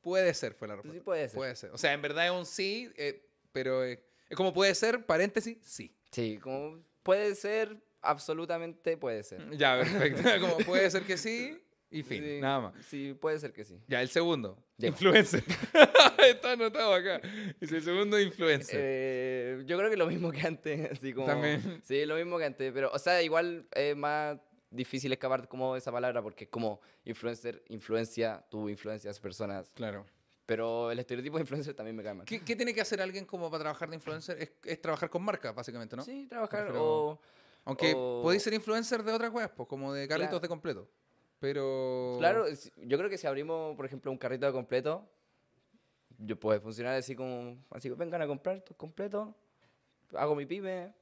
puede 0.02 0.34
ser, 0.34 0.54
fue 0.54 0.68
la 0.68 0.76
respuesta. 0.78 1.04
puede 1.04 1.28
ser. 1.30 1.36
Puede 1.36 1.56
ser. 1.56 1.72
O 1.72 1.78
sea, 1.78 1.92
en 1.94 2.02
verdad 2.02 2.26
es 2.26 2.32
un 2.32 2.46
sí, 2.46 2.90
eh, 2.96 3.26
pero 3.52 3.84
eh, 3.84 4.02
es 4.30 4.38
como 4.38 4.54
puede 4.54 4.74
ser, 4.76 5.06
paréntesis, 5.06 5.58
sí. 5.64 5.94
Sí, 6.12 6.40
como 6.42 6.80
puede 7.04 7.36
ser, 7.36 7.76
absolutamente 8.02 8.98
puede 8.98 9.24
ser. 9.24 9.58
Ya, 9.58 9.78
perfecto. 9.78 10.22
como 10.42 10.58
puede 10.66 10.90
ser 10.90 11.04
que 11.04 11.18
sí 11.18 11.58
y 11.92 12.04
fin, 12.04 12.24
Sí, 12.24 12.40
nada 12.40 12.60
más. 12.60 12.86
Sí, 12.86 13.14
puede 13.20 13.40
ser 13.40 13.52
que 13.52 13.64
sí. 13.64 13.80
Ya, 13.88 14.02
el 14.02 14.10
segundo, 14.10 14.58
influencer. 14.78 15.44
Está 16.28 16.52
anotado 16.52 16.94
acá. 16.94 17.20
Dice 17.60 17.78
el 17.78 17.84
segundo, 17.84 18.20
influencer. 18.20 18.80
Eh, 18.80 19.64
yo 19.66 19.78
creo 19.78 19.90
que 19.90 19.98
lo 19.98 20.06
mismo 20.06 20.32
que 20.32 20.42
antes, 20.42 20.92
así 21.00 21.14
como... 21.14 21.26
También. 21.28 21.82
Sí, 21.84 22.06
lo 22.06 22.16
mismo 22.16 22.38
que 22.38 22.46
antes, 22.46 22.72
pero, 22.74 22.92
o 22.94 23.00
sea, 23.00 23.22
igual 23.24 23.68
es 23.74 23.96
más 23.96 24.38
difícil 24.70 25.12
escapar 25.12 25.48
como 25.48 25.74
de 25.74 25.80
esa 25.80 25.92
palabra 25.92 26.22
porque 26.22 26.44
es 26.44 26.50
como 26.52 26.80
influencer, 27.06 27.64
influencia, 27.70 28.46
tú 28.52 28.70
influencias 28.70 29.20
personas, 29.20 29.72
Claro. 29.74 30.06
pero 30.46 30.92
el 30.92 31.00
estereotipo 31.00 31.38
de 31.38 31.42
influencer 31.42 31.74
también 31.74 31.96
me 31.96 32.04
cae 32.04 32.14
mal. 32.14 32.26
¿Qué, 32.28 32.42
qué 32.42 32.56
tiene 32.56 32.72
que 32.72 32.82
hacer 32.82 33.02
alguien 33.02 33.26
como 33.26 33.50
para 33.50 33.64
trabajar 33.64 33.90
de 33.90 33.96
influencer? 33.96 34.40
Es, 34.40 34.52
es 34.64 34.80
trabajar 34.80 35.10
con 35.10 35.24
marcas, 35.24 35.56
básicamente, 35.56 35.96
¿no? 35.96 36.04
Sí, 36.04 36.28
trabajar 36.28 36.72
o... 36.76 37.20
Aunque 37.70 37.94
o- 37.96 38.22
podéis 38.24 38.44
ser 38.44 38.54
influencer 38.54 39.04
de 39.04 39.12
otras 39.14 39.32
weas, 39.34 39.50
pues, 39.56 39.68
como 39.70 39.94
de 39.94 40.08
carritos 40.08 40.30
Claro. 40.30 40.42
de 40.42 40.48
completo. 40.48 40.90
Pero. 41.40 42.16
Claro, 42.20 42.46
yo 42.76 42.98
creo 42.98 43.10
que 43.10 43.18
si 43.18 43.26
abrimos, 43.28 43.76
por 43.76 43.86
ejemplo, 43.86 44.12
un 44.12 44.18
carrito 44.18 44.46
de 44.46 44.52
completo, 44.52 45.08
yo 46.18 46.38
puede 46.38 46.60
funcionar 46.60 46.96
así 46.96 47.16
como, 47.16 47.58
así, 47.70 47.90
vengan 47.92 48.22
a 48.22 48.28
comprar 48.28 48.58
estos 48.58 48.76
completos, 48.76 49.30
hago 50.14 50.36
mi 50.36 50.46
pyme. 50.46 50.94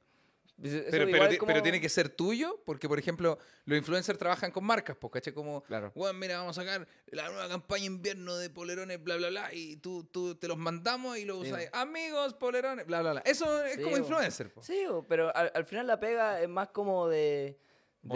Eso 0.60 0.82
Pero, 0.90 1.06
pero, 1.10 1.38
como- 1.38 1.46
pero 1.52 1.62
tiene 1.62 1.80
que 1.80 1.88
ser 1.88 2.08
tuyo, 2.08 2.60
porque, 2.66 2.88
por 2.88 2.98
ejemplo, 2.98 3.38
los 3.64 3.78
influencers 3.78 4.18
trabajan 4.18 4.50
con 4.50 4.64
marcas, 4.64 4.96
pues, 4.98 5.12
¿cachai? 5.12 5.32
Como, 5.32 5.62
Claro. 5.62 5.92
bueno, 5.94 6.18
mira, 6.18 6.38
vamos 6.38 6.58
a 6.58 6.62
sacar 6.62 6.88
la 7.06 7.28
nueva 7.28 7.48
campaña 7.48 7.84
invierno 7.84 8.36
de 8.36 8.50
polerones, 8.50 9.00
bla, 9.02 9.16
bla, 9.16 9.28
bla, 9.28 9.54
y 9.54 9.76
tú, 9.76 10.02
tú 10.04 10.34
te 10.34 10.48
los 10.48 10.56
mandamos 10.58 11.16
y 11.16 11.24
lo 11.24 11.40
Sí, 11.44 11.52
usas. 11.52 11.68
Amigos, 11.72 12.34
polerones, 12.34 12.86
bla, 12.86 13.02
bla, 13.02 13.12
bla. 13.12 13.20
Eso 13.24 13.64
es 13.64 13.76
Sí, 13.76 13.82
como 13.82 13.96
bo. 13.96 14.02
influencer, 14.02 14.52
pues. 14.52 14.66
Sí, 14.66 14.84
bo, 14.88 15.06
pero 15.06 15.34
al, 15.36 15.52
al 15.54 15.64
final 15.64 15.86
la 15.86 16.00
pega 16.00 16.40
es 16.42 16.48
más 16.48 16.68
como 16.70 17.06
de... 17.08 17.56
de- 18.02 18.08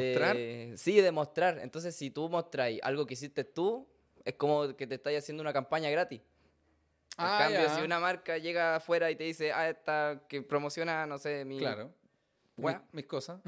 ¿Mostrar? 0.66 0.78
Sí, 0.78 1.00
de 1.00 1.12
mostrar. 1.12 1.58
Entonces, 1.61 1.94
si 1.94 2.11
tú 2.11 2.28
mostráis 2.28 2.80
algo 2.82 3.06
que 3.06 3.14
hiciste 3.14 3.44
tú, 3.44 3.87
es 4.25 4.34
como 4.34 4.75
que 4.76 4.88
te 4.88 4.96
estás 4.96 5.14
haciendo 5.14 5.42
una 5.42 5.52
campaña 5.52 5.90
gratis. 5.90 6.20
En 6.20 6.26
Ah, 7.18 7.37
cambio, 7.38 7.68
si 7.76 7.82
una 7.82 8.00
marca 8.00 8.38
llega 8.38 8.75
afuera 8.76 9.11
y 9.12 9.16
te 9.16 9.22
dice, 9.25 9.52
ah, 9.52 9.68
esta 9.68 10.22
que 10.28 10.42
promociona, 10.42 11.06
no 11.06 11.18
sé, 11.18 11.44
mi... 11.44 11.58
Claro. 11.58 11.92
Wea. 12.59 12.78
Mi- 12.92 12.99
mis 12.99 13.06
cosas. 13.06 13.40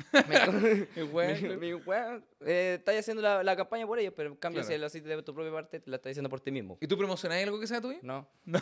mi- 0.96 1.02
weas, 1.02 1.40
mi, 1.42 1.56
mi 1.56 1.74
wea, 1.74 2.20
eh, 2.40 2.76
estás 2.78 2.96
haciendo 2.96 3.22
la, 3.22 3.42
la 3.42 3.54
campaña 3.56 3.86
por 3.86 3.98
ellos, 3.98 4.14
pero 4.16 4.30
en 4.30 4.36
cambio, 4.36 4.62
Claro. 4.62 4.74
si 4.74 4.80
lo 4.80 4.86
haces 4.86 5.04
de 5.04 5.22
tu 5.22 5.34
propia 5.34 5.52
parte, 5.52 5.78
te 5.80 5.90
la 5.90 5.96
estás 5.96 6.10
haciendo 6.12 6.30
por 6.30 6.40
ti 6.40 6.50
mismo. 6.50 6.78
¿Y 6.80 6.86
tú 6.86 6.96
promocionás 6.96 7.42
algo 7.42 7.60
que 7.60 7.66
sea 7.66 7.80
tuyo? 7.80 7.98
No. 8.02 8.26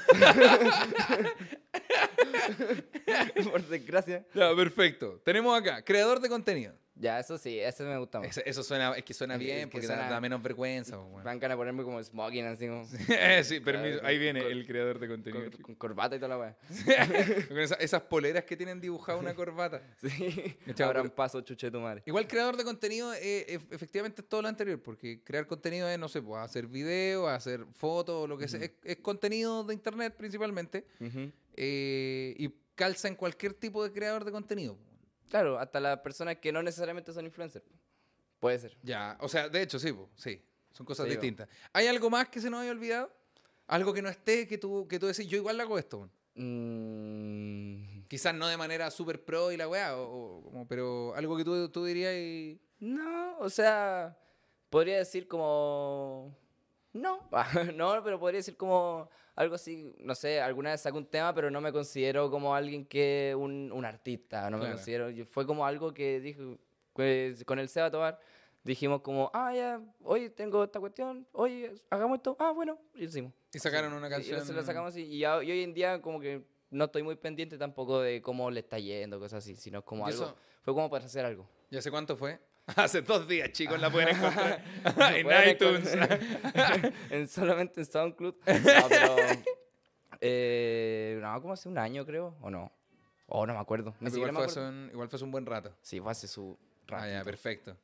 por 3.50 3.62
desgracia. 3.66 4.26
Ya, 4.34 4.54
perfecto. 4.54 5.20
Tenemos 5.24 5.58
acá, 5.58 5.82
creador 5.84 6.20
de 6.20 6.28
contenido. 6.28 6.74
Ya, 7.02 7.18
eso 7.18 7.36
sí, 7.36 7.58
ese 7.58 7.82
me 7.82 7.98
gusta 7.98 8.20
más. 8.20 8.28
Eso, 8.28 8.40
eso 8.46 8.62
suena, 8.62 8.92
es 8.92 9.02
que 9.02 9.12
suena 9.12 9.34
Es 9.34 9.40
bien 9.40 9.58
es 9.58 9.64
que 9.66 9.70
porque 9.72 9.86
da- 9.88 9.94
suena- 9.96 10.08
da, 10.10 10.20
menos 10.20 10.40
vergüenza. 10.40 10.96
ganas 11.24 11.40
de 11.50 11.56
ponerme 11.56 11.82
como 11.82 12.00
smoking, 12.02 12.44
así 12.44 12.68
como. 12.68 12.84
sí, 12.86 12.96
permiso. 13.60 13.98
Claro, 13.98 14.06
Ahí 14.06 14.18
viene 14.18 14.40
con- 14.40 14.52
el 14.52 14.64
creador 14.66 15.00
de 15.00 15.08
contenido. 15.08 15.50
Con, 15.50 15.62
con 15.62 15.74
corbata 15.74 16.14
y 16.14 16.20
toda 16.20 16.28
la 16.28 16.38
weá. 16.38 16.56
Con 17.48 17.58
esa- 17.58 17.74
esas 17.74 18.02
poleras 18.02 18.44
que 18.44 18.56
tienen 18.56 18.80
dibujada 18.80 19.18
una 19.18 19.34
corbata. 19.34 19.82
Sí. 20.00 20.56
Ahora 20.80 21.02
pero- 21.02 21.14
paso, 21.14 21.40
chuche 21.40 21.70
tu 21.72 21.80
madre. 21.80 22.02
Igual 22.06 22.28
creador 22.28 22.56
de 22.56 22.62
contenido, 22.62 23.12
eh, 23.14 23.46
ef- 23.58 23.66
efectivamente 23.72 24.22
es 24.22 24.28
todo 24.28 24.40
lo 24.42 24.46
anterior, 24.48 24.80
porque 24.80 25.20
crear 25.24 25.46
contenido 25.48 25.88
es, 25.88 25.98
no 25.98 26.08
sé, 26.08 26.22
pues, 26.22 26.40
hacer 26.40 26.68
video, 26.68 27.26
hacer 27.26 27.66
fotos, 27.74 28.28
lo 28.28 28.38
que 28.38 28.46
sea. 28.46 28.60
Es, 28.60 28.70
es 28.84 28.96
contenido 28.98 29.64
de 29.64 29.74
internet 29.74 30.14
principalmente. 30.16 30.86
Eh, 31.56 32.34
y 32.38 32.48
calza 32.74 33.08
en 33.08 33.16
cualquier 33.16 33.54
tipo 33.54 33.82
de 33.84 33.92
creador 33.92 34.24
de 34.24 34.30
contenido. 34.32 34.78
Claro, 35.32 35.58
hasta 35.58 35.80
las 35.80 35.98
personas 36.00 36.36
que 36.36 36.52
no 36.52 36.62
necesariamente 36.62 37.10
son 37.10 37.24
influencers. 37.24 37.64
Puede 38.38 38.58
ser. 38.58 38.76
Ya, 38.82 39.16
o 39.20 39.28
sea, 39.30 39.48
de 39.48 39.62
hecho, 39.62 39.78
sí, 39.78 39.90
po, 39.90 40.10
sí. 40.14 40.38
Son 40.72 40.84
cosas 40.84 41.06
Sí, 41.06 41.14
po. 41.14 41.20
distintas. 41.20 41.48
¿Hay 41.72 41.86
algo 41.86 42.10
más 42.10 42.28
que 42.28 42.38
se 42.38 42.50
nos 42.50 42.60
haya 42.60 42.70
olvidado? 42.70 43.10
Algo 43.66 43.94
que 43.94 44.02
no 44.02 44.10
esté, 44.10 44.46
que 44.46 44.58
tú, 44.58 44.86
que 44.86 44.98
tú 44.98 45.06
decís, 45.06 45.26
yo 45.26 45.38
igual 45.38 45.58
hago 45.58 45.78
esto. 45.78 45.98
weón"? 46.00 46.12
Mm, 46.36 48.02
Quizás 48.08 48.34
no 48.34 48.46
de 48.46 48.58
manera 48.58 48.90
super 48.90 49.24
pro 49.24 49.52
y 49.52 49.56
la 49.56 49.68
weá, 49.68 49.96
o, 49.96 50.02
o 50.38 50.42
como- 50.42 50.68
pero 50.68 51.14
algo 51.14 51.34
que 51.36 51.44
tú, 51.44 51.68
tú 51.70 51.84
dirías 51.86 52.12
y... 52.14 52.60
no, 52.80 53.38
o 53.38 53.48
sea, 53.48 54.18
podría 54.68 54.98
decir 54.98 55.26
como... 55.26 56.36
No, 56.92 57.20
no, 57.74 58.02
pero 58.04 58.18
podría 58.20 58.38
decir 58.38 58.56
como 58.56 59.08
algo 59.34 59.54
así, 59.54 59.94
no 59.98 60.14
sé, 60.14 60.40
alguna 60.40 60.70
vez 60.72 60.82
saco 60.82 60.98
un 60.98 61.06
tema, 61.06 61.34
pero 61.34 61.50
no 61.50 61.60
me 61.60 61.72
considero 61.72 62.30
como 62.30 62.54
alguien 62.54 62.84
que 62.84 63.34
un, 63.36 63.72
un 63.72 63.84
artista, 63.84 64.50
no 64.50 64.58
me 64.58 64.64
Claro. 64.64 64.76
considero, 64.76 65.10
yo- 65.10 65.24
fue 65.24 65.46
como 65.46 65.64
algo 65.64 65.94
que 65.94 66.20
dije, 66.20 66.58
pues, 66.92 67.44
con 67.44 67.58
el 67.58 67.68
Seba 67.70 67.90
Tobar, 67.90 68.18
dijimos 68.62 69.00
como, 69.00 69.30
ah, 69.32 69.54
ya, 69.54 69.80
hoy 70.04 70.28
tengo 70.30 70.62
esta 70.64 70.80
cuestión, 70.80 71.26
hoy 71.32 71.70
hagamos 71.88 72.18
esto, 72.18 72.36
ah, 72.38 72.50
bueno, 72.52 72.78
y 72.94 73.04
hicimos. 73.04 73.32
Y 73.54 73.58
sacaron 73.58 73.92
una 73.94 74.08
Sí, 74.08 74.12
y 74.12 74.16
canción... 74.16 74.46
se 74.46 74.52
lo 74.52 74.62
sacamos 74.62 74.90
así, 74.90 75.02
y, 75.02 75.20
ya- 75.20 75.42
y 75.42 75.50
hoy 75.50 75.62
en 75.62 75.72
día 75.72 76.02
como 76.02 76.20
que 76.20 76.42
no 76.70 76.84
estoy 76.84 77.02
muy 77.02 77.16
pendiente 77.16 77.56
tampoco 77.56 78.00
de 78.00 78.20
cómo 78.20 78.50
le 78.50 78.60
está 78.60 78.78
yendo, 78.78 79.18
cosas 79.18 79.42
así, 79.44 79.56
sino 79.56 79.82
como 79.82 80.06
¿Y 80.06 80.12
algo, 80.12 80.24
eso? 80.24 80.36
fue 80.60 80.74
como 80.74 80.90
para 80.90 81.06
hacer 81.06 81.24
algo. 81.24 81.48
¿Y 81.70 81.76
hace 81.78 81.90
cuánto 81.90 82.16
fue? 82.16 82.38
Hace 82.76 83.02
dos 83.02 83.26
días, 83.28 83.50
chicos, 83.52 83.80
la 83.80 83.90
pueden 83.90 84.16
encontrar 84.16 84.64
en 85.16 85.24
Pueden 85.24 85.48
iTunes. 85.50 85.94
encontrar- 85.94 86.92
en 87.10 87.28
solamente 87.28 87.80
en 87.80 87.86
SoundCloud. 87.86 88.34
No, 88.46 88.88
pero. 88.88 89.16
eh, 90.20 91.18
no, 91.20 91.40
como 91.40 91.54
hace 91.54 91.68
un 91.68 91.78
año, 91.78 92.06
creo. 92.06 92.36
¿O 92.40 92.50
no? 92.50 92.72
O 93.26 93.46
no 93.46 93.54
me 93.54 93.60
acuerdo. 93.60 93.94
Ni 94.00 94.10
siquiera 94.10 94.30
igual, 94.30 94.44
me 94.46 94.52
fue 94.52 94.62
acuerdo. 94.62 94.68
un, 94.84 94.90
igual 94.92 95.08
fue 95.08 95.16
hace 95.16 95.24
un 95.24 95.30
buen 95.30 95.46
rato. 95.46 95.74
Sí, 95.82 96.00
fue 96.00 96.12
hace 96.12 96.28
su 96.28 96.58
Ah, 96.90 97.08
ya, 97.08 97.24
perfecto. 97.24 97.76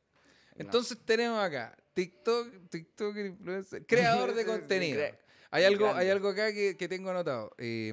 Entonces 0.56 0.98
tenemos 1.04 1.38
acá 1.42 1.74
TikTok, 1.94 2.68
TikToker, 2.68 3.26
influencer, 3.26 3.86
creador 3.86 4.34
de 4.34 4.44
contenido. 4.44 5.02
Hay 5.50 5.64
algo, 5.64 5.92
hay 5.94 6.10
algo 6.10 6.28
acá 6.28 6.52
que, 6.52 6.76
que 6.76 6.88
tengo 6.88 7.10
anotado. 7.10 7.54
Eh, 7.58 7.92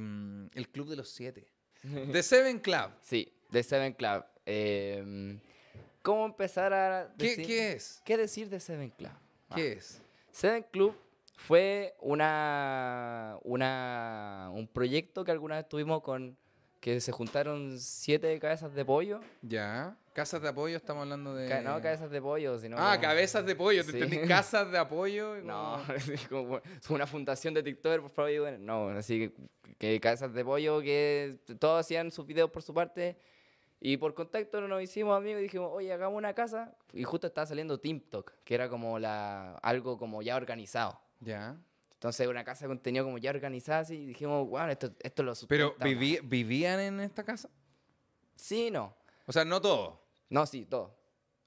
el 0.54 0.70
Club 0.70 0.90
de 0.90 0.98
los 0.98 1.10
Siete. 1.10 1.48
The 2.12 2.22
Seven 2.24 2.60
Club. 2.60 2.92
Sí, 3.02 3.32
de 3.50 3.64
Seven 3.64 3.94
Club. 3.94 4.26
Eh, 4.46 5.40
¿Cómo 6.06 6.24
empezar 6.28 6.72
a 6.72 7.12
¿Qué, 7.18 7.30
decir? 7.30 7.48
qué 7.48 7.72
es? 7.74 8.02
¿Qué 8.06 8.16
decir 8.16 8.48
de 8.48 8.60
Seven 8.60 8.92
Club? 8.92 9.10
Ah, 9.50 9.56
¿Qué 9.56 9.72
es? 9.74 10.00
Seven 10.30 10.64
Club 10.72 10.96
fue 11.36 11.96
una, 12.00 13.38
una, 13.44 14.52
un 14.54 14.68
proyecto 14.68 15.24
que 15.26 15.32
alguna 15.32 15.56
vez 15.56 15.68
tuvimos 15.68 16.04
con 16.04 16.38
que 16.80 17.02
se 17.02 17.12
juntaron 17.12 17.80
siete 17.80 18.38
cabezas 18.40 18.72
de 18.76 18.86
pollo. 18.86 19.20
Ya. 19.42 19.98
Casas 20.14 20.44
de 20.44 20.50
apoyo, 20.50 20.78
estamos 20.78 21.02
hablando 21.02 21.34
de. 21.34 21.50
Ca- 21.50 21.62
no 21.62 21.82
cabezas 21.82 22.12
de 22.12 22.22
pollo, 22.22 22.60
sino. 22.60 22.78
Ah, 22.80 22.92
como- 22.98 23.02
cabezas 23.10 23.44
de 23.44 23.56
pollo. 23.56 23.84
Te 23.84 23.92
Sí. 23.94 24.02
entendí. 24.02 24.28
Casas 24.28 24.72
de 24.72 24.78
apoyo. 24.78 25.36
y 25.40 25.44
No, 25.44 25.82
como- 25.88 25.94
así 25.98 26.28
como, 26.30 26.58
es 26.60 26.90
una 26.92 27.08
fundación 27.08 27.56
de 27.56 27.64
TikToker, 27.64 28.02
por 28.02 28.12
favor, 28.12 28.30
ayuden. 28.30 28.64
No, 28.64 28.90
así 28.90 29.18
que, 29.20 29.34
que 29.80 30.00
cabezas 30.00 30.32
de 30.36 30.46
pollo 30.46 30.80
que 30.82 31.40
todos 31.60 31.80
hacían 31.80 32.12
sus 32.12 32.28
videos 32.28 32.52
por 32.52 32.62
su 32.62 32.76
parte. 32.76 33.18
Y 33.80 33.98
por 33.98 34.14
contacto 34.14 34.62
nos 34.62 34.82
hicimos 34.82 35.16
amigos 35.18 35.40
y 35.42 35.44
dijimos, 35.44 35.70
oye, 35.74 35.92
hagamos 35.94 36.18
una 36.18 36.34
casa. 36.34 36.74
Y 36.94 37.04
justo 37.04 37.28
estaba 37.28 37.46
saliendo 37.46 37.80
TikTok, 37.80 38.32
que 38.44 38.56
era 38.56 38.70
como 38.70 38.98
la, 39.00 39.56
algo 39.62 39.98
como 39.98 40.22
ya 40.22 40.36
organizado. 40.36 41.00
Ya. 41.20 41.56
Entonces, 41.94 42.28
una 42.28 42.44
casa 42.44 42.66
de 42.66 42.70
contenido 42.70 43.06
como 43.06 43.18
ya 43.18 43.30
organizada, 43.32 43.80
así, 43.80 43.96
y 43.96 44.06
dijimos, 44.08 44.48
bueno, 44.48 44.72
esto, 44.72 44.92
esto 45.02 45.24
lo 45.24 45.34
Pero 45.48 45.70
sustentamos". 45.70 45.94
viví- 45.94 46.20
vivían 46.24 46.80
en 46.80 47.00
esta 47.02 47.24
casa. 47.24 47.50
Sí, 48.36 48.70
no. 48.72 48.96
O 49.28 49.32
sea, 49.32 49.46
no 49.46 49.62
todos. 49.62 49.96
No, 50.30 50.46
sí, 50.46 50.66
todo. 50.66 50.96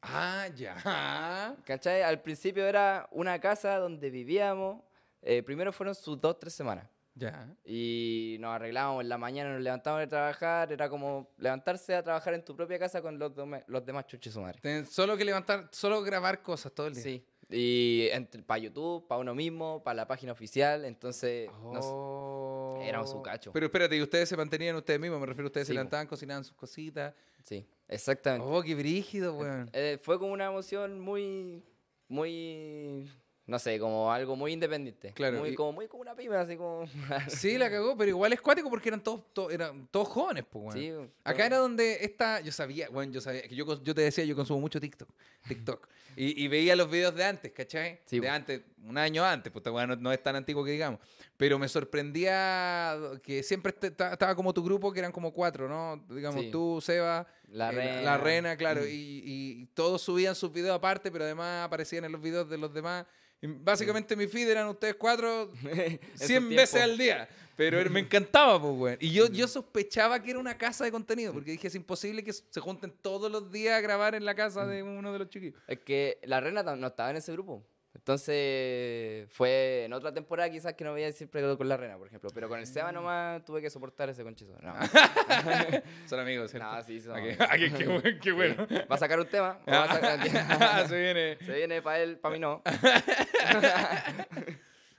Ah, 0.03 0.47
ya. 0.55 1.57
¿Cachai? 1.65 2.03
Al 2.03 2.21
principio 2.23 2.67
era 2.67 3.09
una 3.11 3.41
casa 3.41 3.79
donde 3.79 4.11
vivíamos. 4.11 4.83
eh, 5.23 5.43
primero 5.43 5.73
fueron 5.73 5.95
sus 5.97 6.21
dos, 6.21 6.39
tres 6.39 6.55
semanas. 6.55 6.87
Ya. 7.19 7.53
Y 7.65 8.37
nos 8.41 8.55
arreglábamos 8.55 9.03
en 9.03 9.09
la 9.09 9.19
mañana, 9.19 9.53
nos 9.53 9.63
levantábamos 9.63 10.03
de 10.03 10.07
trabajar. 10.07 10.73
Era 10.73 10.89
como 10.89 11.31
levantarse 11.39 11.95
a 11.97 12.03
trabajar 12.03 12.35
en 12.35 12.45
tu 12.45 12.55
propia 12.55 12.79
casa 12.79 13.03
con 13.03 13.19
los, 13.19 13.33
los 13.67 13.85
demás 13.85 14.07
chuches 14.07 14.33
su 14.33 14.41
madre. 14.41 14.61
Ten- 14.63 14.87
Solo 14.87 15.17
que 15.17 15.25
levantar, 15.25 15.69
solo 15.73 16.01
grabar 16.03 16.43
cosas 16.43 16.73
todo 16.73 16.87
el 16.87 16.95
día. 16.95 17.03
Sí. 17.03 17.25
Y 17.51 18.11
para 18.47 18.59
YouTube, 18.59 19.07
para 19.09 19.21
uno 19.23 19.35
mismo, 19.35 19.83
para 19.83 19.95
la 19.97 20.07
página 20.07 20.33
oficial. 20.33 20.85
Entonces, 20.85 21.49
Oh. 21.65 22.79
éramos 22.83 23.13
un 23.15 23.23
cacho. 23.23 23.53
Pero 23.53 23.67
espérate, 23.67 23.97
¿y 23.97 24.03
ustedes 24.03 24.29
se 24.29 24.37
mantenían 24.37 24.77
ustedes 24.77 25.01
mismos? 25.01 25.19
Me 25.19 25.27
refiero 25.27 25.47
a 25.47 25.49
ustedes 25.49 25.67
se 25.67 25.73
Sí, 25.73 25.75
po. 25.77 25.81
levantaban, 25.81 26.07
cocinaban 26.07 26.45
sus 26.45 26.55
cositas. 26.55 27.15
sí, 27.43 27.67
exactamente. 27.89 28.47
Oh, 28.47 28.63
qué 28.63 28.75
brígido, 28.75 29.35
weón. 29.35 29.71
Eh, 29.73 29.99
fue 30.03 30.19
como 30.19 30.33
una 30.33 30.45
emoción 30.47 31.01
muy, 31.01 31.65
muy, 32.09 33.11
no 33.49 33.59
sé, 33.59 33.79
como 33.79 34.13
algo 34.13 34.37
muy 34.37 34.53
independiente. 34.53 35.13
Claro, 35.15 35.39
Muy, 35.41 35.49
y- 35.51 35.55
como, 35.55 35.73
muy 35.73 35.89
como 35.89 36.03
una 36.03 36.15
pyme, 36.15 36.37
así 36.37 36.57
como... 36.57 36.87
Sí, 37.29 37.57
la 37.59 37.71
cagó, 37.71 37.97
pero 37.97 38.11
igual 38.11 38.33
es 38.35 38.41
cuático 38.43 38.69
porque 38.69 38.91
eran 38.91 39.03
todos, 39.03 39.23
todos- 39.33 39.53
eran 39.53 39.89
todos 39.91 40.07
jóvenes, 40.07 40.45
pues, 40.49 40.77
weón. 40.77 41.09
Sí, 41.09 41.11
Acá 41.25 41.47
era 41.47 41.57
donde 41.57 42.05
esta, 42.05 42.41
yo 42.41 42.53
sabía, 42.53 42.91
bueno, 42.91 43.11
yo 43.11 43.21
sabía, 43.23 43.43
que 43.43 43.57
yo, 43.57 43.83
yo 43.83 43.95
te 43.95 44.03
decía, 44.03 44.25
yo 44.25 44.37
consumo 44.37 44.61
mucho 44.61 44.79
TikTok, 44.79 45.09
TikTok, 45.49 45.89
y, 46.15 46.45
y 46.45 46.49
veía 46.49 46.77
los 46.77 46.91
videos 46.91 47.15
de 47.15 47.25
antes, 47.25 47.51
¿cachai? 47.53 48.01
Sí, 48.05 48.21
de 48.21 48.29
antes, 48.29 48.61
un 48.85 48.97
año 48.99 49.25
antes, 49.25 49.53
pues 49.53 49.65
bueno, 49.71 49.97
no, 49.97 50.13
es 50.13 50.23
tan 50.23 50.37
antiguo 50.37 50.65
que 50.65 50.71
digamos, 50.73 51.01
pero 51.37 51.59
me 51.59 51.69
sorprendía 51.69 52.97
que 53.23 53.43
siempre 53.43 53.71
este- 53.71 53.91
ta- 53.91 54.13
estaba 54.13 54.35
como 54.35 54.53
tu 54.55 54.63
grupo, 54.63 54.93
que 54.93 54.99
eran 55.01 55.13
como 55.13 55.33
cuatro, 55.33 55.69
¿no? 55.69 56.05
Digamos, 56.15 56.43
Sí. 56.45 56.51
tú, 56.51 56.81
Seba, 56.81 57.27
La 57.51 57.71
eh, 57.71 57.73
Rena. 57.77 58.03
la 58.03 58.17
Rena, 58.19 58.57
claro, 58.57 58.83
Mm. 58.83 58.89
y, 58.89 59.23
y 59.25 59.67
todos 59.75 60.03
subían 60.03 60.35
sus 60.35 60.53
videos 60.53 60.77
aparte, 60.77 61.11
pero 61.11 61.25
además 61.25 61.67
aparecían 61.67 62.05
en 62.05 62.13
los 62.13 62.21
videos 62.21 62.49
de 62.49 62.59
los 62.59 62.73
demás. 62.73 63.07
Y 63.41 63.47
básicamente 63.47 64.17
mi 64.17 64.27
feed 64.27 64.49
eran 64.49 64.67
ustedes 64.69 64.97
cuatro 64.97 65.51
En 65.65 66.01
100 66.15 66.43
su 66.43 66.49
veces 66.49 66.83
al 66.83 66.99
día. 66.99 67.29
Pero 67.57 67.91
me 67.91 68.01
encantaba, 68.01 68.61
pues, 68.61 68.73
weón. 68.77 68.97
Y 69.01 69.11
yo, 69.13 69.27
yo 69.29 69.49
sospechaba 69.49 70.23
que 70.23 70.31
era 70.31 70.39
una 70.39 70.57
casa 70.57 70.85
de 70.85 70.93
contenido, 70.93 71.33
porque 71.33 71.51
dije, 71.53 71.67
es 71.67 71.75
imposible 71.75 72.23
que 72.23 72.33
se 72.33 72.61
junten 72.61 72.93
todos 73.03 73.31
los 73.33 73.51
días 73.51 73.77
a 73.77 73.81
grabar 73.81 74.15
en 74.15 74.25
la 74.25 74.35
casa 74.37 74.65
de 74.65 74.83
uno 74.85 75.13
de 75.13 75.19
los 75.19 75.29
chiquillos. 75.29 75.61
Es 75.67 75.81
que 75.81 76.21
la 76.25 76.41
Rena 76.41 76.63
no 76.63 76.87
estaba 76.87 77.11
en 77.11 77.17
ese 77.17 77.33
grupo. 77.33 77.65
Entonces 77.95 79.29
fue 79.33 79.85
en 79.85 79.93
otra 79.93 80.13
temporada 80.13 80.49
quizás 80.51 80.75
que 80.75 80.85
no 80.85 80.93
veía 80.95 81.11
siempre 81.13 81.43
con 81.57 81.69
la 81.69 81.77
Rena, 81.77 81.97
por 81.99 82.07
ejemplo. 82.07 82.31
Pero 82.33 82.49
con 82.49 82.59
el 82.59 82.65
Mm. 82.65 82.69
Seba 82.73 82.93
nomás 82.93 83.45
tuve 83.45 83.61
que 83.61 83.71
soportar 83.71 84.09
ese 84.11 84.23
conchizo. 84.23 84.57
No, 84.63 84.75
Son 86.09 86.21
amigos, 86.21 86.51
¿cierto? 86.51 86.71
no 86.71 86.83
sí, 86.83 87.01
son- 87.01 87.17
Ah, 87.17 87.21
qué- 87.23 87.37
ah, 87.41 87.85
bueno, 87.87 88.19
qué 88.23 88.33
bueno. 88.33 88.67
Sí. 88.69 88.75
Va 88.91 88.95
a 88.95 88.99
sacar 88.99 89.19
un 89.19 89.27
tema. 89.27 89.59
a 89.67 89.89
sacar- 89.89 90.89
Se 90.89 91.01
viene. 91.01 91.39
Se 91.45 91.53
viene 91.55 91.83
para 91.83 92.01
él, 92.01 92.19
para 92.19 92.33
mí 92.35 92.39
no. 92.41 92.63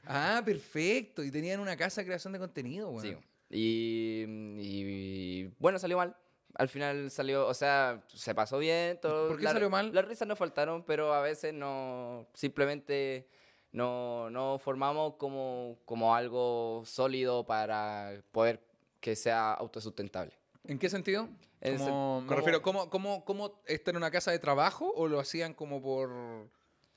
Ah, 0.05 0.41
perfecto. 0.43 1.23
Y 1.23 1.31
tenían 1.31 1.59
una 1.59 1.77
casa 1.77 2.01
de 2.01 2.05
creación 2.07 2.33
de 2.33 2.39
contenido, 2.39 2.89
weón. 2.89 3.01
Sí. 3.03 3.15
Y, 3.51 4.25
y, 4.59 5.53
bueno, 5.59 5.79
salió 5.79 5.97
mal. 5.97 6.15
Al 6.55 6.67
final 6.69 7.09
salió, 7.11 7.47
o 7.47 7.53
sea, 7.53 8.01
se 8.07 8.33
pasó 8.35 8.57
bien. 8.57 8.99
Todo, 9.01 9.27
¿Por 9.29 9.37
qué 9.37 9.43
la- 9.43 9.51
salió 9.53 9.69
mal? 9.69 9.93
Las 9.93 10.05
risas 10.05 10.27
no 10.27 10.35
faltaron, 10.35 10.83
pero 10.83 11.13
a 11.13 11.21
veces 11.21 11.53
no, 11.53 12.27
simplemente 12.33 13.27
no, 13.71 14.29
no 14.29 14.57
formamos 14.59 15.15
como, 15.15 15.77
como 15.85 16.15
algo 16.15 16.83
sólido 16.85 17.45
para 17.45 18.21
poder 18.31 18.61
que 18.99 19.15
sea 19.15 19.53
autosustentable. 19.53 20.33
¿En 20.65 20.77
qué 20.79 20.89
sentido? 20.89 21.29
En 21.61 21.77
Como- 21.77 22.21
me 22.21 22.35
refiero, 22.35 22.61
¿cómo, 22.61 22.89
cómo, 22.89 23.23
cómo 23.25 23.61
esto 23.65 23.91
era 23.91 23.97
una 23.97 24.11
casa 24.11 24.31
de 24.31 24.39
trabajo 24.39 24.91
o 24.95 25.07
lo 25.07 25.19
hacían 25.19 25.53
como 25.53 25.81
por, 25.81 26.09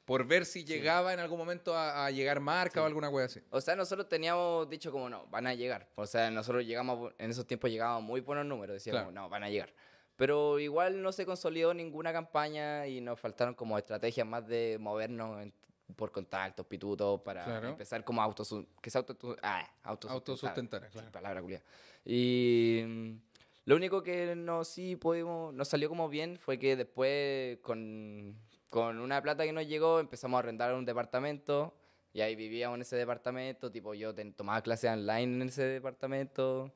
por 0.05 0.27
ver 0.27 0.45
si 0.45 0.65
llegaba 0.65 1.13
en 1.15 1.21
algún 1.21 1.39
momento 1.39 1.77
a, 1.77 2.07
a 2.07 2.11
llegar 2.11 2.41
marca 2.41 2.83
o 2.83 2.85
alguna 2.87 3.09
wea 3.09 3.27
así? 3.27 3.41
O 3.51 3.61
sea, 3.61 3.77
nosotros 3.77 4.09
teníamos 4.09 4.69
dicho 4.69 4.91
como 4.91 5.09
no, 5.09 5.27
van 5.29 5.47
a 5.47 5.55
llegar. 5.55 5.89
O 5.95 6.07
sea, 6.07 6.31
nosotros 6.31 6.65
llegamos, 6.65 7.13
en 7.19 7.31
esos 7.31 7.47
tiempos 7.47 7.71
llegábamos 7.71 8.03
muy 8.03 8.21
buenos 8.21 8.45
números, 8.47 8.75
decíamos, 8.75 9.03
Claro. 9.03 9.13
no, 9.13 9.29
van 9.29 9.45
a 9.45 9.51
llegar. 9.51 9.73
Pero 10.17 10.59
igual 10.59 11.03
no 11.03 11.11
se 11.13 11.25
consolidó 11.25 11.73
ninguna 11.73 12.13
campaña 12.13 12.87
y 12.87 13.01
nos 13.01 13.19
faltaron 13.19 13.55
como 13.55 13.79
estrategias 13.79 14.27
más 14.27 14.47
de 14.47 14.77
movernos 14.81 15.43
en- 15.43 15.53
por 15.97 16.11
contactos, 16.11 16.65
pitutos, 16.67 17.21
para 17.21 17.45
Claro. 17.45 17.69
empezar 17.69 18.03
como 18.05 18.23
autos 18.23 18.55
que 18.81 18.89
se 18.91 18.97
auto, 18.99 19.17
ah, 19.43 19.69
Sí, 20.01 20.09
claro. 20.49 21.13
palabra 21.13 21.43
culia. 21.43 21.63
Y, 22.05 23.17
Lo 23.65 23.77
único 23.77 24.03
que 24.03 24.35
no 24.35 24.65
sí 24.65 24.97
pudimos, 24.97 25.55
nos 25.55 25.69
salió 25.69 25.89
como 25.89 26.09
bien 26.09 26.37
fue 26.37 26.59
que 26.59 26.75
después 26.75 27.59
con, 27.61 28.37
con 28.73 28.99
una 29.01 29.21
plata 29.21 29.45
que 29.45 29.53
nos 29.53 29.67
llegó 29.67 30.01
empezamos 30.01 30.37
a 30.37 30.39
arrendar 30.39 30.73
un 30.73 30.87
departamento 30.87 31.75
y 32.15 32.23
ahí 32.23 32.35
vivíamos 32.35 32.77
en 32.77 32.81
ese 32.81 32.97
departamento, 32.97 33.71
tipo 33.71 33.93
yo 33.93 34.15
ten- 34.15 34.33
tomaba 34.33 34.63
clases 34.63 34.91
online 34.91 35.25
en 35.35 35.43
ese 35.43 35.63
departamento 35.65 36.73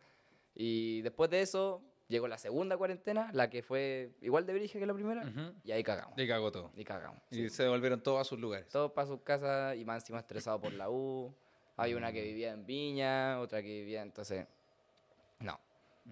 y 0.55 1.01
después 1.01 1.31
de 1.31 1.41
eso 1.41 1.83
llegó 2.09 2.29
la 2.29 2.37
segunda 2.37 2.77
cuarentena, 2.77 3.31
la 3.33 3.49
que 3.49 3.63
fue 3.63 4.11
igual 4.21 4.45
de 4.45 4.53
brige 4.53 4.79
que 4.79 4.85
la 4.85 4.93
primera 4.93 5.23
Ujú. 5.23 5.55
y 5.65 5.73
ahí 5.73 5.83
cagamos. 5.83 6.19
Y 6.19 6.29
cagó 6.29 6.53
todo. 6.53 6.71
Y 6.77 6.85
cagamos. 6.85 7.23
Y 7.31 7.37
sí. 7.37 7.49
se 7.49 7.63
devolvieron 7.63 8.03
todos 8.03 8.21
a 8.21 8.25
sus 8.25 8.39
lugares. 8.39 8.69
Todos 8.69 8.93
para 8.93 9.07
sus 9.09 9.23
casas 9.23 9.75
y 9.77 9.85
más 9.87 10.03
encima 10.03 10.19
estresados 10.19 10.61
por 10.61 10.75
la 10.75 10.91
U. 10.91 11.35
Hay 11.79 11.95
una 11.95 12.11
Mm. 12.11 12.13
que 12.13 12.23
vivía 12.23 12.53
en 12.53 12.67
Viña, 12.67 13.41
otra 13.41 13.63
que 13.63 13.69
vivía, 13.69 14.03
entonces 14.03 14.47
no. 15.41 15.59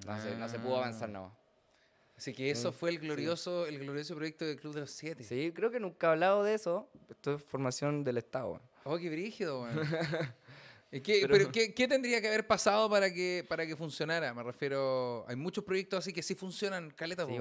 No, 0.07 0.19
se, 0.19 0.35
no 0.37 0.49
se 0.49 0.59
pudo 0.59 0.79
avanzar 0.79 1.11
Ah. 1.11 1.13
nada. 1.13 1.39
Así 2.17 2.33
que 2.33 2.51
eso 2.51 2.71
Sí, 2.71 2.79
fue 2.79 2.91
el 2.91 2.99
glorioso, 3.01 3.67
el 3.67 3.79
glorioso 3.79 4.15
proyecto 4.15 4.45
del 4.45 4.57
Club 4.61 4.75
de 4.75 4.81
los 4.81 4.91
Siete. 4.91 5.25
Sí, 5.25 5.53
creo 5.55 5.71
que 5.71 5.81
nunca 5.81 6.07
he 6.07 6.11
hablado 6.11 6.45
de 6.45 6.55
eso. 6.55 6.89
Esto 7.11 7.35
es 7.35 7.43
formación 7.43 8.05
del 8.05 8.19
Estado. 8.19 8.61
Oh, 8.85 8.97
qué 8.99 9.11
brígido, 9.11 9.63
weón. 9.63 9.81
¿Y 10.93 11.01
qué- 11.01 11.19
Pero- 11.23 11.33
pero 11.33 11.51
¿qué, 11.53 11.75
qué 11.75 11.89
tendría 11.89 12.21
que 12.21 12.29
haber 12.29 12.47
pasado 12.47 12.89
para 12.89 13.13
que, 13.13 13.45
para 13.49 13.67
que 13.67 13.75
funcionara? 13.75 14.33
Me 14.33 14.43
refiero. 14.45 15.25
Hay 15.27 15.35
muchos 15.35 15.65
proyectos 15.65 15.99
así 15.99 16.13
que 16.13 16.23
sí 16.23 16.35
funcionan, 16.37 16.91
caleta, 16.91 17.27
Sí. 17.27 17.37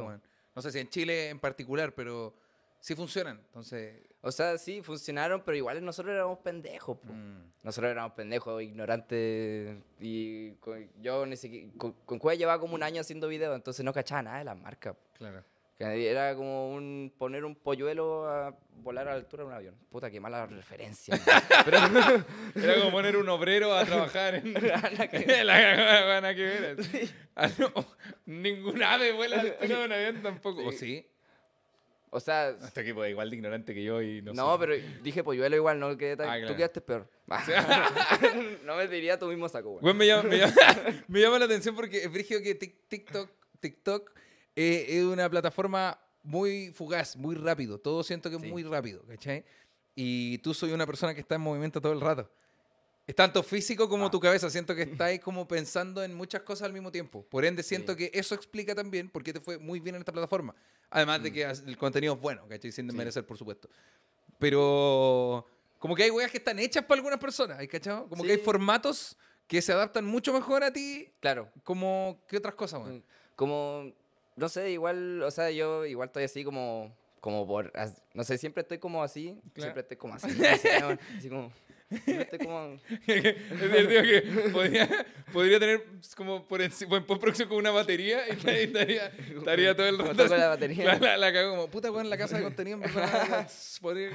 No 0.55 0.61
sé 0.61 0.71
si 0.71 0.79
en 0.79 0.89
Chile 0.89 1.29
en 1.29 1.39
particular, 1.39 1.93
pero 1.93 2.33
sí 2.79 2.95
funcionan. 2.95 3.37
Entonces. 3.45 3.95
O 4.25 4.31
sea, 4.31 4.57
sí, 4.57 4.81
funcionaron, 4.81 5.41
pero 5.45 5.57
igual 5.57 5.83
nosotros 5.83 6.13
éramos 6.15 6.39
pendejos. 6.39 6.97
mm, 7.03 7.63
Nosotros 7.63 7.91
éramos 7.91 8.13
pendejos, 8.13 8.63
ignorantes. 8.63 9.77
Y 9.99 10.51
con- 10.61 10.89
yo 11.01 11.25
ni 11.25 11.35
siquiera. 11.35 11.67
Con, 11.77 11.91
con 12.05 12.19
Cueva 12.19 12.35
llevaba 12.37 12.59
como 12.59 12.75
un 12.75 12.83
año 12.83 13.01
haciendo 13.01 13.27
videos, 13.27 13.53
entonces 13.55 13.83
no 13.83 13.91
cachaba 13.93 14.23
nada 14.23 14.39
de 14.39 14.45
las 14.45 14.57
marcas. 14.57 14.95
claro. 15.17 15.43
Que 15.75 16.09
era 16.09 16.35
como 16.35 16.69
un 16.71 17.11
poner 17.17 17.43
un 17.43 17.55
polluelo 17.55 18.29
a 18.29 18.55
volar 18.83 19.07
a 19.07 19.11
la 19.11 19.17
altura 19.17 19.41
de 19.43 19.47
un 19.49 19.53
avión. 19.55 19.75
Puta, 19.89 20.09
qué 20.11 20.19
mala 20.19 20.45
referencia. 20.45 21.19
Pero, 21.65 21.77
Era 22.55 22.75
como 22.79 22.91
poner 22.91 23.17
un 23.17 23.27
obrero 23.27 23.73
a 23.73 23.83
trabajar 23.83 24.35
en. 24.35 24.53
La 24.63 24.75
a 26.29 26.35
que 26.35 26.43
ver. 26.43 26.77
Ah, 27.35 27.49
ningún 28.27 28.83
ave 28.83 29.13
vuela 29.13 29.41
al 29.41 29.47
altura 29.47 29.79
de 29.79 29.85
un 29.85 29.91
avión 29.91 30.21
tampoco. 30.21 30.63
¿O 30.63 30.71
sí? 30.71 31.05
O 32.13 32.19
sea, 32.19 32.49
Hasta 32.49 32.81
aquí, 32.81 32.93
pues, 32.93 33.09
igual 33.09 33.29
de 33.29 33.35
ignorante 33.35 33.73
que 33.73 33.83
yo 33.83 34.01
y 34.01 34.21
no, 34.21 34.33
no, 34.33 34.53
sé. 34.53 34.59
pero 34.65 35.01
dije 35.03 35.23
polluelo 35.23 35.55
igual, 35.55 35.79
no 35.79 35.97
quedé 35.97 36.15
tan- 36.15 36.29
Ah, 36.29 36.33
Tú 36.35 36.39
claro. 36.41 36.55
quedaste 36.57 36.81
peor. 36.81 37.09
no 38.65 38.75
me 38.75 38.87
diría 38.87 39.17
tu 39.19 39.27
mismo 39.27 39.49
saco, 39.49 39.71
güey. 39.71 39.81
Güey, 39.81 39.93
me, 39.95 40.07
llama, 40.07 40.23
me, 40.29 40.37
llama, 40.37 40.53
me 41.07 41.21
llama 41.21 41.39
la 41.39 41.45
atención 41.45 41.75
porque 41.75 42.03
es 42.03 42.09
que 42.27 42.59
Tik- 42.59 42.75
TikTok, 42.87 43.29
TikTok 43.59 44.11
eh, 44.55 44.85
es 44.89 45.03
una 45.03 45.29
plataforma 45.29 45.99
muy 46.21 46.71
fugaz, 46.71 47.17
muy 47.17 47.35
rápido. 47.35 47.79
Todo 47.79 48.03
siento 48.03 48.29
que 48.29 48.37
es 48.37 48.41
Sí. 48.41 48.47
muy 48.49 48.63
rápido, 48.63 49.03
¿cachai? 49.07 49.43
Y 49.95 50.37
tú 50.39 50.53
soy 50.53 50.71
una 50.71 50.85
persona 50.85 51.13
que 51.13 51.19
está 51.21 51.35
en 51.35 51.41
movimiento 51.41 51.81
todo 51.81 51.93
el 51.93 52.01
rato. 52.01 52.31
Es 53.05 53.15
tanto 53.15 53.43
físico 53.43 53.89
como 53.89 54.05
Ah. 54.05 54.11
tu 54.11 54.19
cabeza. 54.19 54.49
Siento 54.49 54.73
que 54.75 54.83
estáis 55.11 55.19
como 55.19 55.47
pensando 55.47 56.03
en 56.03 56.13
muchas 56.13 56.41
cosas 56.43 56.65
al 56.67 56.73
mismo 56.73 56.91
tiempo. 56.91 57.25
Por 57.29 57.43
ende, 57.45 57.61
siento 57.63 57.93
Sí. 57.93 57.97
que 57.97 58.11
eso 58.17 58.33
explica 58.35 58.73
también 58.75 59.09
por 59.09 59.23
qué 59.23 59.33
te 59.33 59.39
fue 59.41 59.57
muy 59.57 59.79
bien 59.79 59.95
en 59.95 60.01
esta 60.01 60.11
plataforma. 60.13 60.55
Además 60.89 61.21
de 61.23 61.33
que 61.33 61.43
el 61.43 61.77
contenido 61.77 62.13
es 62.13 62.19
bueno, 62.21 62.47
¿cachai? 62.47 62.71
Sin 62.71 62.85
Mm. 62.85 62.89
Sí. 62.89 62.93
desmerecer, 62.95 63.25
por 63.25 63.37
supuesto. 63.37 63.69
Pero 64.39 65.45
como 65.79 65.95
que 65.95 66.03
hay 66.03 66.11
weas 66.11 66.31
que 66.31 66.37
están 66.37 66.59
hechas 66.59 66.83
para 66.85 66.99
algunas 66.99 67.19
personas, 67.19 67.59
¿hay 67.59 67.67
cachado? 67.67 68.07
Como 68.07 68.23
que 68.23 68.31
hay 68.31 68.37
Sí. 68.37 68.43
formatos 68.43 69.17
que 69.47 69.61
se 69.61 69.73
adaptan 69.73 70.05
mucho 70.05 70.31
mejor 70.33 70.63
a 70.63 70.71
ti 70.71 71.11
Claro. 71.19 71.49
como 71.63 72.21
que 72.27 72.37
otras 72.37 72.55
cosas, 72.55 72.81
weón. 72.81 72.97
Mm, 72.97 73.03
Como, 73.35 73.91
no 74.35 74.47
sé, 74.47 74.69
igual, 74.71 75.23
o 75.23 75.31
sea, 75.31 75.49
yo 75.49 75.85
igual 75.85 76.07
estoy 76.09 76.23
así 76.25 76.43
como, 76.43 76.95
como 77.19 77.47
por, 77.47 77.73
no 78.13 78.23
sé, 78.23 78.37
siempre 78.37 78.61
estoy 78.61 78.77
como 78.77 79.01
así, 79.01 79.39
Claro. 79.53 79.61
siempre 79.63 79.81
estoy 79.81 79.97
como 79.97 80.13
así, 80.13 80.27
así, 80.45 80.67
así 81.17 81.29
como, 81.29 81.51
como, 82.39 82.77
es 83.07 83.61
divertido 83.61 84.01
que 84.03 84.49
podría, 84.51 85.05
podría 85.31 85.59
tener 85.59 85.83
como 86.15 86.47
por 86.47 86.61
encima, 86.61 86.97
en 86.97 87.05
postproducción 87.05 87.47
con 87.49 87.57
una 87.57 87.71
batería 87.71 88.27
y 88.27 88.31
estaría, 88.31 89.07
estaría, 89.07 89.75
todo 89.75 89.87
el 89.87 89.97
como 89.97 90.09
rato. 90.09 90.23
toco 90.23 90.35
la 90.35 90.41
La, 90.41 90.47
batería. 90.49 90.99
la, 90.99 91.17
la 91.17 91.33
cago 91.33 91.51
como, 91.51 91.67
puta, 91.69 91.91
weón, 91.91 92.09
la 92.09 92.17
casa 92.17 92.37
de 92.37 92.43
contenido, 92.43 92.79
podría-. 93.81 94.11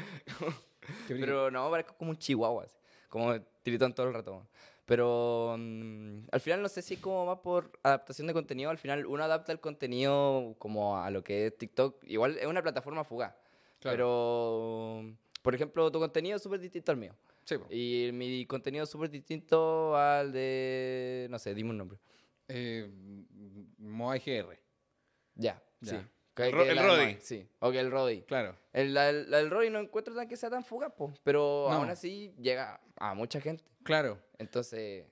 Pero 1.09 1.51
no, 1.51 1.71
parezco 1.71 1.95
como 1.97 2.11
un 2.11 2.19
chihuahua, 2.19 2.65
así, 2.65 2.77
como 3.09 3.41
tiritón 3.63 3.95
todo 3.95 4.09
el 4.09 4.15
rato. 4.15 4.47
Pero 4.87 5.55
mm, 5.59 6.29
al 6.33 6.41
final 6.41 6.63
no 6.63 6.69
sé 6.71 6.81
si 6.81 6.97
como 6.97 7.27
más 7.27 7.41
por 7.41 7.71
adaptación 7.83 8.27
de 8.27 8.33
contenido. 8.33 8.71
Al 8.71 8.79
final 8.79 9.05
uno 9.05 9.23
adapta 9.23 9.53
el 9.53 9.61
contenido 9.61 10.55
como 10.59 10.97
a 10.97 11.11
lo 11.11 11.23
que 11.23 11.47
es 11.49 11.59
TikTok. 11.59 12.03
Igual 12.07 12.39
es 12.39 12.47
una 12.47 12.63
plataforma 12.63 13.05
fugaz. 13.05 13.35
Claro. 13.81 13.93
Pero, 13.95 15.15
por 15.43 15.55
ejemplo, 15.55 15.93
tu 15.93 15.99
contenido 15.99 16.37
es 16.37 16.43
súper 16.43 16.59
distinto 16.61 16.91
al 16.91 16.97
mío. 16.97 17.15
Sí, 17.49 17.57
po. 17.57 17.67
Y 17.71 18.11
mi 18.13 18.45
contenido 18.45 18.85
es 18.85 18.91
súper 18.91 19.09
distinto 19.11 19.97
al 19.97 20.33
de, 20.33 21.27
no 21.31 21.39
sé, 21.39 21.55
dime 21.55 21.71
un 21.71 21.79
nombre. 21.79 21.99
Eh, 22.47 22.87
Moa 23.79 24.17
IGR, 24.19 24.59
Ya, 25.35 25.63
Ya. 25.81 25.91
sí. 25.91 25.97
El 26.37 26.53
Ro- 26.53 26.63
que 26.65 26.71
el 26.71 26.79
Roddy. 26.79 26.87
Moai, 27.05 27.19
Sí, 27.21 27.49
o 27.59 27.73
que 27.73 27.81
el 27.81 27.91
Roddy. 27.91 28.23
claro. 28.23 28.55
El, 28.73 28.95
la, 28.95 29.11
la 29.13 29.39
del 29.39 29.51
Roddy 29.51 29.71
no 29.71 29.81
encuentro 29.81 30.15
tan 30.15 30.29
que 30.29 30.37
sea 30.37 30.51
tan 30.51 30.63
fugaz, 30.63 30.93
po, 30.93 31.13
pero 31.25 31.67
No. 31.71 31.77
aún 31.77 31.89
así 31.91 32.33
llega 32.39 32.81
a 32.97 33.15
mucha 33.15 33.41
gente. 33.41 33.65
Claro. 33.83 34.21
Entonces, 34.39 35.05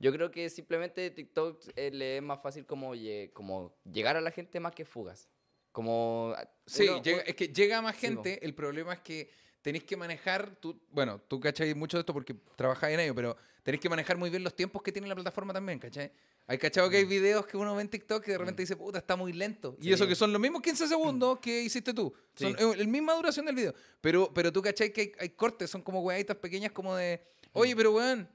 yo 0.00 0.10
creo 0.12 0.30
que 0.32 0.48
simplemente 0.50 1.10
TikTok 1.10 1.62
eh, 1.76 1.90
le 1.92 2.16
es 2.16 2.22
más 2.22 2.40
fácil 2.42 2.66
como, 2.66 2.92
como 3.34 3.76
llegar 3.84 4.16
a 4.16 4.20
la 4.20 4.30
gente 4.32 4.58
más 4.58 4.74
que 4.74 4.84
fugas. 4.84 5.28
Como... 5.70 6.32
ah, 6.36 6.48
Sí, 6.66 6.88
uno- 6.88 7.02
llega- 7.02 7.18
un- 7.22 7.28
es 7.28 7.34
que 7.36 7.48
llega 7.48 7.80
más 7.82 7.94
Sí, 7.96 8.08
po. 8.08 8.22
gente. 8.24 8.44
el 8.44 8.54
problema 8.54 8.94
es 8.94 9.00
que 9.00 9.30
tenéis 9.64 9.84
que 9.84 9.96
manejar. 9.96 10.54
Tú, 10.60 10.78
bueno, 10.92 11.18
tú 11.26 11.40
cachai 11.40 11.72
mucho 11.74 11.96
de 11.96 12.00
esto 12.02 12.12
porque 12.12 12.36
trabajas 12.54 12.90
en 12.90 13.00
ello, 13.00 13.14
pero 13.14 13.34
tenéis 13.62 13.80
que 13.80 13.88
manejar 13.88 14.18
muy 14.18 14.28
bien 14.28 14.44
los 14.44 14.54
tiempos 14.54 14.82
que 14.82 14.92
tiene 14.92 15.08
la 15.08 15.14
plataforma 15.14 15.54
también, 15.54 15.78
¿cachai? 15.78 16.12
Hay 16.46 16.58
cachado 16.58 16.90
que 16.90 16.98
hay 16.98 17.06
videos 17.06 17.46
que 17.46 17.56
uno 17.56 17.74
ve 17.74 17.80
en 17.80 17.88
TikTok 17.88 18.22
que 18.22 18.32
de 18.32 18.38
repente 18.38 18.62
dice, 18.62 18.76
puta, 18.76 18.98
está 18.98 19.16
muy 19.16 19.32
lento. 19.32 19.74
Y 19.80 19.80
Mm. 19.80 19.84
Sí. 19.84 19.92
eso 19.94 20.06
que 20.06 20.14
son 20.14 20.30
los 20.34 20.40
mismos 20.40 20.60
15 20.60 20.86
segundos 20.86 21.38
que 21.38 21.62
hiciste 21.62 21.94
tú. 21.94 22.12
Son 22.34 22.54
Sí. 22.54 22.62
eh, 22.62 22.76
la 22.76 22.84
misma 22.84 23.14
duración 23.14 23.46
del 23.46 23.54
video. 23.54 23.74
Pero, 24.02 24.30
pero 24.34 24.52
tú 24.52 24.60
cachai 24.60 24.92
que 24.92 25.00
hay, 25.00 25.12
hay 25.18 25.28
cortes, 25.30 25.70
son 25.70 25.80
como 25.80 26.02
weaditas 26.02 26.36
pequeñas 26.36 26.70
como 26.72 26.94
de, 26.94 27.22
oye, 27.54 27.74
pero 27.74 27.92
weón, 27.92 28.28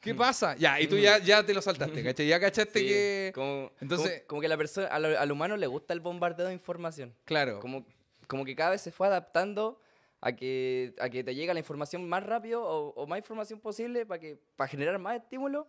¿qué 0.00 0.14
pasa? 0.14 0.56
Ya, 0.56 0.80
y 0.80 0.86
tú 0.86 0.96
ya, 0.96 1.18
ya 1.18 1.44
te 1.44 1.52
lo 1.52 1.60
saltaste, 1.60 2.02
¿cachai? 2.02 2.26
Ya 2.26 2.40
cachaste 2.40 2.78
sí, 2.80 2.86
que... 2.86 3.32
Como, 3.34 3.70
Entonces- 3.80 4.20
como, 4.20 4.26
como 4.28 4.40
que 4.40 4.48
la 4.48 4.56
persona, 4.56 4.86
al, 4.86 5.04
al 5.16 5.32
humano 5.32 5.58
le 5.58 5.66
gusta 5.66 5.92
el 5.92 6.00
bombardeo 6.00 6.46
de 6.46 6.54
información. 6.54 7.14
Claro. 7.26 7.60
Como, 7.60 7.86
como 8.26 8.46
que 8.46 8.56
cada 8.56 8.70
vez 8.70 8.80
se 8.80 8.90
fue 8.90 9.06
adaptando 9.06 9.78
a 10.26 10.32
que, 10.34 10.94
a 10.98 11.10
que 11.10 11.22
te 11.22 11.34
llega 11.34 11.52
la 11.52 11.60
información 11.60 12.08
más 12.08 12.22
rápido 12.24 12.62
o, 12.62 12.94
o 12.94 13.06
más 13.06 13.18
información 13.18 13.60
posible 13.60 14.06
para 14.06 14.18
que 14.20 14.38
para 14.56 14.68
generar 14.68 14.98
más 14.98 15.16
estímulo 15.16 15.66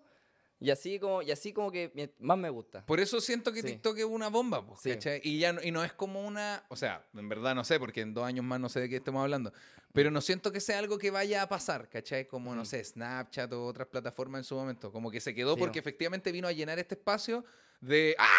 y 0.62 0.70
así 0.70 0.98
como 1.00 1.22
y 1.22 1.32
así 1.32 1.52
como 1.52 1.70
que 1.70 2.14
más 2.20 2.38
me 2.38 2.50
gusta. 2.50 2.86
Por 2.86 3.02
eso 3.02 3.20
siento 3.20 3.52
que 3.52 3.62
Sí. 3.62 3.68
TikTok 3.68 3.98
es 3.98 4.06
una 4.06 4.30
bomba, 4.30 4.66
po, 4.66 4.78
Sí. 4.78 4.92
¿cachai? 4.92 5.20
Y, 5.24 5.40
ya 5.40 5.52
no, 5.52 5.62
y 5.62 5.72
no 5.72 5.84
es 5.84 5.92
como 5.92 6.26
una. 6.26 6.64
O 6.70 6.78
sea, 6.78 7.06
en 7.14 7.28
verdad 7.28 7.54
no 7.54 7.66
sé, 7.66 7.78
porque 7.80 8.00
en 8.02 8.14
dos 8.14 8.24
años 8.26 8.46
más 8.46 8.60
no 8.62 8.70
sé 8.70 8.80
de 8.80 8.88
qué 8.90 8.96
estamos 8.96 9.22
hablando. 9.22 9.52
Pero 9.92 10.12
no 10.12 10.22
siento 10.22 10.52
que 10.54 10.62
sea 10.62 10.80
algo 10.80 10.98
que 10.98 11.12
vaya 11.12 11.42
a 11.42 11.50
pasar, 11.50 11.90
¿cachai? 11.90 12.26
Como, 12.28 12.56
no 12.56 12.62
Mm. 12.62 12.66
sé, 12.66 12.84
Snapchat 12.86 13.52
o 13.54 13.66
otras 13.66 13.88
plataformas 13.90 14.40
en 14.40 14.44
su 14.46 14.56
momento. 14.56 14.92
Como 14.92 15.12
que 15.12 15.20
se 15.20 15.34
quedó 15.36 15.54
Sí, 15.56 15.60
porque 15.60 15.80
no. 15.80 15.82
efectivamente 15.82 16.32
vino 16.32 16.48
a 16.48 16.54
llenar 16.54 16.80
este 16.80 16.96
espacio 16.96 17.44
de. 17.82 18.16
¡Ah! 18.18 18.30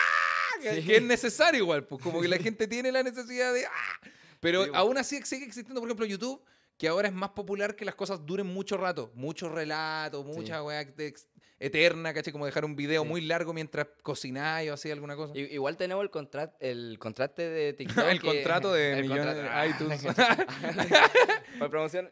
Que, 0.62 0.83
que 0.83 0.96
es 0.96 1.02
necesario 1.02 1.61
igual, 1.61 1.85
pues 1.87 2.02
como 2.02 2.20
que 2.22 2.29
la 2.29 2.38
gente 2.50 2.66
tiene 2.66 2.90
la 2.90 3.02
necesidad 3.02 3.52
de. 3.52 3.66
¡Ah! 3.66 4.00
Pero 4.40 4.64
Sí, 4.64 4.70
aún 4.75 4.99
así 4.99 5.20
sigue 5.22 5.44
existiendo, 5.46 5.81
por 5.81 5.88
ejemplo, 5.88 6.07
YouTube. 6.07 6.42
Que 6.79 6.88
ahora 6.88 7.09
es 7.09 7.14
más 7.14 7.31
popular 7.31 7.75
que 7.75 7.87
las 7.87 7.94
cosas 7.94 8.27
duren 8.27 8.46
mucho 8.46 8.77
rato, 8.77 9.11
mucho 9.14 9.49
relato, 9.49 10.22
mucha 10.22 10.62
weá 10.62 10.85
de 10.85 11.07
ex- 11.07 11.27
eterna, 11.59 12.12
¿cachai? 12.12 12.33
Como 12.35 12.44
dejar 12.44 12.66
un 12.66 12.77
video 12.77 13.03
Sí. 13.03 13.09
muy 13.09 13.22
largo 13.22 13.55
mientras 13.55 13.87
cocináis 14.03 14.68
o 14.70 14.75
así 14.75 14.90
alguna 14.90 15.16
cosa. 15.16 15.33
Igual 15.38 15.79
tenemos 15.79 16.03
el, 16.05 16.11
contra 16.11 16.55
el 16.61 16.99
contraste 16.99 17.49
de 17.49 17.72
TikTok. 18.03 18.05
El 18.11 18.20
que- 18.20 18.27
contrato 18.27 18.75
de 18.75 18.92
el 18.99 19.09
millones 19.09 19.37
contrato- 19.37 19.88
de 19.88 19.96
iTunes. 19.96 20.05
Para 21.59 21.70
promoción. 21.70 22.11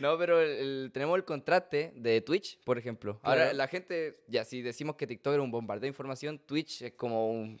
no, 0.00 0.18
pero 0.18 0.40
el- 0.40 0.90
tenemos 0.92 1.16
el 1.16 1.24
contraste 1.24 1.92
de 1.94 2.20
Twitch, 2.20 2.58
por 2.64 2.78
ejemplo. 2.78 3.20
Ahora, 3.22 3.42
Claro. 3.42 3.56
la 3.58 3.68
gente, 3.68 4.24
ya 4.26 4.44
si 4.44 4.62
decimos 4.62 4.96
que 4.96 5.06
TikTok 5.06 5.34
era 5.34 5.42
un 5.42 5.50
bombardeo 5.50 5.82
de 5.82 5.88
información, 5.88 6.38
Twitch 6.38 6.82
es 6.82 6.92
como 6.94 7.30
un. 7.30 7.60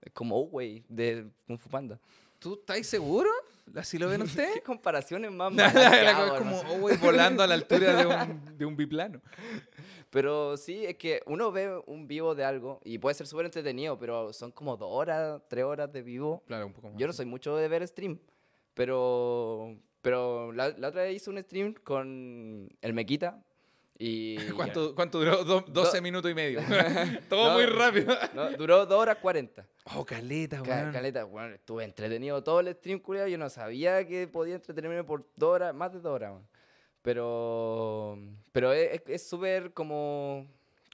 Es 0.00 0.12
como 0.12 0.40
Uwey 0.42 0.84
de 0.88 1.26
Kung 1.46 1.58
Fu 1.58 1.68
Panda. 1.68 1.98
¿Tú 2.38 2.54
estáis 2.54 2.86
seguro? 2.86 3.28
¿Así 3.74 3.98
lo 3.98 4.08
ven 4.08 4.20
¿Qué 4.22 4.26
ustedes? 4.26 4.60
comparaciones 4.62 5.30
más 5.32 5.52
La- 5.54 5.72
malas 5.72 6.32
es 6.32 6.38
como 6.38 6.60
hermano? 6.60 6.86
oh, 6.86 6.98
volando 7.00 7.42
a 7.42 7.46
la 7.46 7.54
altura 7.54 7.94
de 7.96 8.06
un, 8.06 8.58
de 8.58 8.64
un 8.64 8.76
biplano. 8.76 9.20
Pero 10.10 10.56
sí, 10.56 10.86
es 10.86 10.96
que 10.96 11.20
uno 11.26 11.52
ve 11.52 11.82
un 11.86 12.06
vivo 12.06 12.34
de 12.34 12.44
algo 12.44 12.80
y 12.84 12.96
puede 12.98 13.14
ser 13.14 13.26
súper 13.26 13.44
entretenido, 13.46 13.98
pero 13.98 14.32
son 14.32 14.52
como 14.52 14.76
dos 14.76 14.88
horas, 14.90 15.42
tres 15.48 15.64
horas 15.64 15.92
de 15.92 16.00
vivo. 16.02 16.42
Claro, 16.46 16.66
un 16.66 16.72
poco 16.72 16.88
más. 16.88 16.96
Yo 16.96 17.06
no 17.06 17.12
soy 17.12 17.26
mucho 17.26 17.56
de 17.56 17.68
ver 17.68 17.86
stream, 17.86 18.18
pero, 18.74 19.76
pero 20.00 20.52
la, 20.52 20.70
la 20.70 20.88
otra 20.88 21.02
vez 21.02 21.16
hice 21.16 21.28
un 21.30 21.38
stream 21.42 21.74
con 21.74 22.68
el 22.80 22.92
Mequita 22.94 23.44
Y 24.00 24.36
¿Cuánto, 24.56 24.94
cuánto 24.94 25.18
duró? 25.18 25.44
Do- 25.44 25.64
12 25.66 25.96
Do- 25.96 26.02
minutos 26.02 26.30
y 26.30 26.34
medio. 26.34 26.60
Todo 27.28 27.48
No, 27.48 27.54
muy 27.54 27.66
rápido. 27.66 28.14
no, 28.34 28.50
duró 28.52 28.86
2 28.86 28.98
horas 28.98 29.16
40. 29.20 29.66
Oh, 29.96 30.04
caleta, 30.04 30.62
Ca- 30.62 30.80
weón. 30.82 30.92
Caleta, 30.92 31.24
bueno, 31.24 31.54
estuve 31.54 31.84
entretenido 31.84 32.42
todo 32.44 32.60
el 32.60 32.72
stream, 32.74 33.00
culiao. 33.00 33.26
Yo 33.26 33.38
no 33.38 33.50
sabía 33.50 34.06
que 34.06 34.28
podía 34.28 34.54
entretenerme 34.54 35.02
por 35.04 35.26
dos 35.36 35.54
horas, 35.54 35.74
más 35.74 35.92
de 35.92 36.00
dos 36.00 36.12
horas, 36.14 36.30
weón. 36.32 36.48
Pero, 37.02 38.18
pero 38.52 38.72
es 38.72 39.26
súper 39.28 39.72
como, 39.72 40.46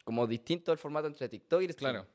como 0.04 0.26
distinto 0.26 0.70
el 0.72 0.78
formato 0.78 1.06
entre 1.08 1.28
TikTok 1.28 1.62
y 1.62 1.64
el 1.66 1.72
stream. 1.72 1.92
Claro. 1.92 2.06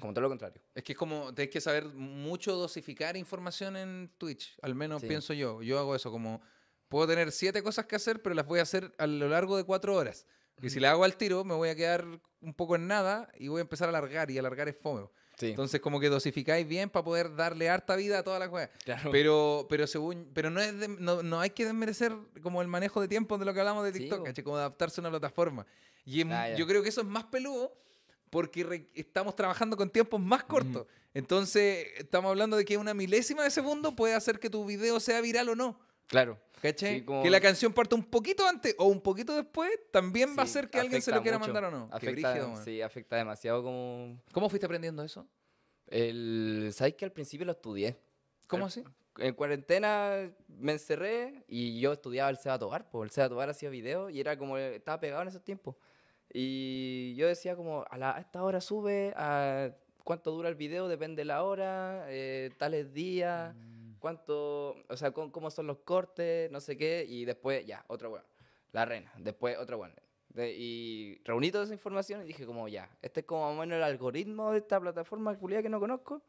Como 0.00 0.12
todo 0.12 0.22
lo 0.22 0.28
contrario. 0.30 0.60
Es 0.74 0.82
que 0.82 0.92
es 0.92 0.98
como, 0.98 1.32
tenés 1.34 1.50
que 1.50 1.60
saber 1.60 1.84
mucho 1.86 2.56
dosificar 2.56 3.16
información 3.16 3.76
en 3.76 4.10
Twitch, 4.18 4.56
al 4.62 4.74
menos 4.74 5.00
Sí. 5.02 5.06
pienso 5.08 5.32
yo. 5.34 5.62
Yo 5.62 5.78
hago 5.78 5.94
eso, 5.94 6.10
como 6.10 6.40
puedo 6.90 7.06
tener 7.06 7.32
siete 7.32 7.62
cosas 7.62 7.86
que 7.86 7.96
hacer, 7.96 8.20
pero 8.20 8.34
las 8.34 8.46
voy 8.46 8.58
a 8.58 8.62
hacer 8.62 8.92
a 8.98 9.06
lo 9.06 9.28
largo 9.28 9.56
de 9.56 9.64
cuatro 9.64 9.94
horas. 9.96 10.26
Y 10.60 10.68
si 10.68 10.78
las 10.78 10.90
hago 10.90 11.04
al 11.04 11.16
tiro, 11.16 11.42
me 11.44 11.54
voy 11.54 11.70
a 11.70 11.74
quedar 11.74 12.04
un 12.42 12.52
poco 12.52 12.76
en 12.76 12.86
nada 12.86 13.30
y 13.38 13.48
voy 13.48 13.60
a 13.60 13.62
empezar 13.62 13.86
a 13.88 13.90
alargar, 13.90 14.30
y 14.30 14.36
alargar 14.36 14.68
es 14.68 14.76
fome. 14.76 15.06
Sí, 15.38 15.46
Entonces 15.50 15.80
como 15.80 16.00
que 16.00 16.10
dosificáis 16.10 16.68
bien 16.68 16.90
para 16.90 17.02
poder 17.02 17.34
darle 17.34 17.70
harta 17.70 17.96
vida 17.96 18.18
a 18.18 18.22
toda 18.22 18.38
la 18.38 18.48
juega. 18.48 18.68
claro. 18.84 19.10
Pero, 19.10 19.66
pero 19.70 19.86
según, 19.86 20.28
pero 20.34 20.50
no 20.50 20.60
es 20.60 20.78
de- 20.78 20.88
no, 20.88 21.22
no 21.22 21.40
hay 21.40 21.48
que 21.50 21.64
desmerecer 21.64 22.12
como 22.42 22.60
el 22.60 22.68
manejo 22.68 23.00
de 23.00 23.08
tiempo 23.08 23.38
de 23.38 23.46
lo 23.46 23.54
que 23.54 23.60
hablamos 23.60 23.84
de 23.84 23.92
TikTok, 23.92 24.42
como 24.42 24.56
adaptarse 24.58 25.00
a 25.00 25.02
una 25.02 25.10
plataforma. 25.10 25.64
Y 26.04 26.22
Ah, 26.30 26.50
yo 26.54 26.66
creo 26.66 26.82
que 26.82 26.90
eso 26.90 27.00
es 27.00 27.06
más 27.06 27.24
peludo 27.24 27.72
porque 28.28 28.64
re- 28.64 28.90
estamos 28.94 29.34
trabajando 29.34 29.78
con 29.78 29.88
tiempos 29.88 30.20
más 30.20 30.44
cortos. 30.44 30.86
Entonces, 31.14 31.86
estamos 31.96 32.28
hablando 32.30 32.56
de 32.58 32.64
que 32.66 32.76
una 32.76 32.92
milésima 32.94 33.42
de 33.44 33.50
segundo 33.50 33.96
puede 33.96 34.14
hacer 34.14 34.40
que 34.40 34.50
tu 34.50 34.64
video 34.66 35.00
sea 35.00 35.20
viral 35.22 35.48
o 35.48 35.56
no. 35.56 35.80
Claro. 36.10 36.38
¿Cachai? 36.60 36.96
Sí, 36.98 37.04
como- 37.06 37.22
Que 37.22 37.30
la 37.30 37.40
canción 37.40 37.72
parte 37.72 37.94
un 37.94 38.04
poquito 38.04 38.46
antes 38.46 38.74
o 38.78 38.84
un 38.84 39.00
poquito 39.00 39.34
después, 39.34 39.70
también 39.90 40.36
va 40.36 40.42
a 40.42 40.44
hacer 40.44 40.68
que 40.68 40.78
alguien 40.78 41.00
se 41.00 41.10
lo 41.10 41.22
quiera 41.22 41.38
mucho. 41.38 41.54
mandar 41.54 41.72
o 41.72 41.76
no. 41.78 41.88
Afecta, 41.90 42.32
brígido, 42.34 42.62
sí, 42.62 42.82
afecta 42.82 43.16
demasiado 43.16 43.62
como... 43.62 44.20
¿Cómo 44.30 44.50
fuiste 44.50 44.66
aprendiendo 44.66 45.02
eso? 45.02 45.26
El, 45.86 46.70
¿Sabes 46.74 46.94
que 46.96 47.06
al 47.06 47.12
principio 47.12 47.46
lo 47.46 47.52
estudié? 47.52 47.96
¿Cómo 48.46 48.66
así? 48.66 48.84
En 49.16 49.32
cuarentena 49.34 50.30
me 50.48 50.72
encerré 50.72 51.44
y 51.48 51.80
yo 51.80 51.92
estudiaba 51.94 52.28
el 52.28 52.36
Seba 52.36 52.58
Tobar, 52.58 52.90
pues 52.90 53.08
el 53.08 53.10
Seba 53.14 53.28
Tobar 53.30 53.48
hacía 53.48 53.70
videos 53.70 54.12
y 54.12 54.20
era 54.20 54.36
como, 54.36 54.58
estaba 54.58 55.00
pegado 55.00 55.22
en 55.22 55.28
esos 55.28 55.42
tiempos. 55.42 55.76
Y 56.32 57.14
yo 57.16 57.26
decía 57.26 57.56
como, 57.56 57.84
a, 57.90 57.96
la- 57.98 58.16
a 58.16 58.20
esta 58.20 58.42
hora 58.42 58.60
sube, 58.60 59.12
a 59.16 59.74
cuánto 60.04 60.30
dura 60.30 60.48
el 60.48 60.54
video, 60.54 60.88
depende 60.88 61.20
de 61.22 61.24
la 61.24 61.42
hora, 61.42 62.04
eh, 62.08 62.50
tales 62.58 62.92
días, 62.92 63.54
Mm. 63.54 63.69
Cuánto, 64.00 64.74
o 64.88 64.96
sea, 64.96 65.12
con- 65.12 65.30
cómo 65.30 65.50
son 65.50 65.66
los 65.68 65.78
cortes, 65.78 66.50
no 66.50 66.60
sé 66.60 66.76
qué, 66.76 67.04
y 67.08 67.24
después, 67.24 67.64
ya, 67.66 67.84
otra 67.88 68.08
weá, 68.08 68.24
la 68.72 68.84
reina, 68.84 69.12
después 69.18 69.56
otra 69.58 69.76
weá. 69.76 69.94
De- 70.30 70.52
y 70.56 71.20
reuní 71.24 71.50
toda 71.50 71.64
esa 71.64 71.72
información 71.74 72.22
y 72.22 72.24
dije 72.24 72.46
como, 72.46 72.66
ya, 72.68 72.88
este 73.02 73.20
es 73.20 73.26
como 73.26 73.42
más 73.48 73.56
o 73.56 73.60
menos 73.60 73.76
el 73.76 73.82
algoritmo 73.82 74.52
de 74.52 74.58
esta 74.58 74.80
plataforma 74.80 75.36
culiada 75.38 75.62
que 75.62 75.68
no 75.68 75.78
conozco, 75.80 76.22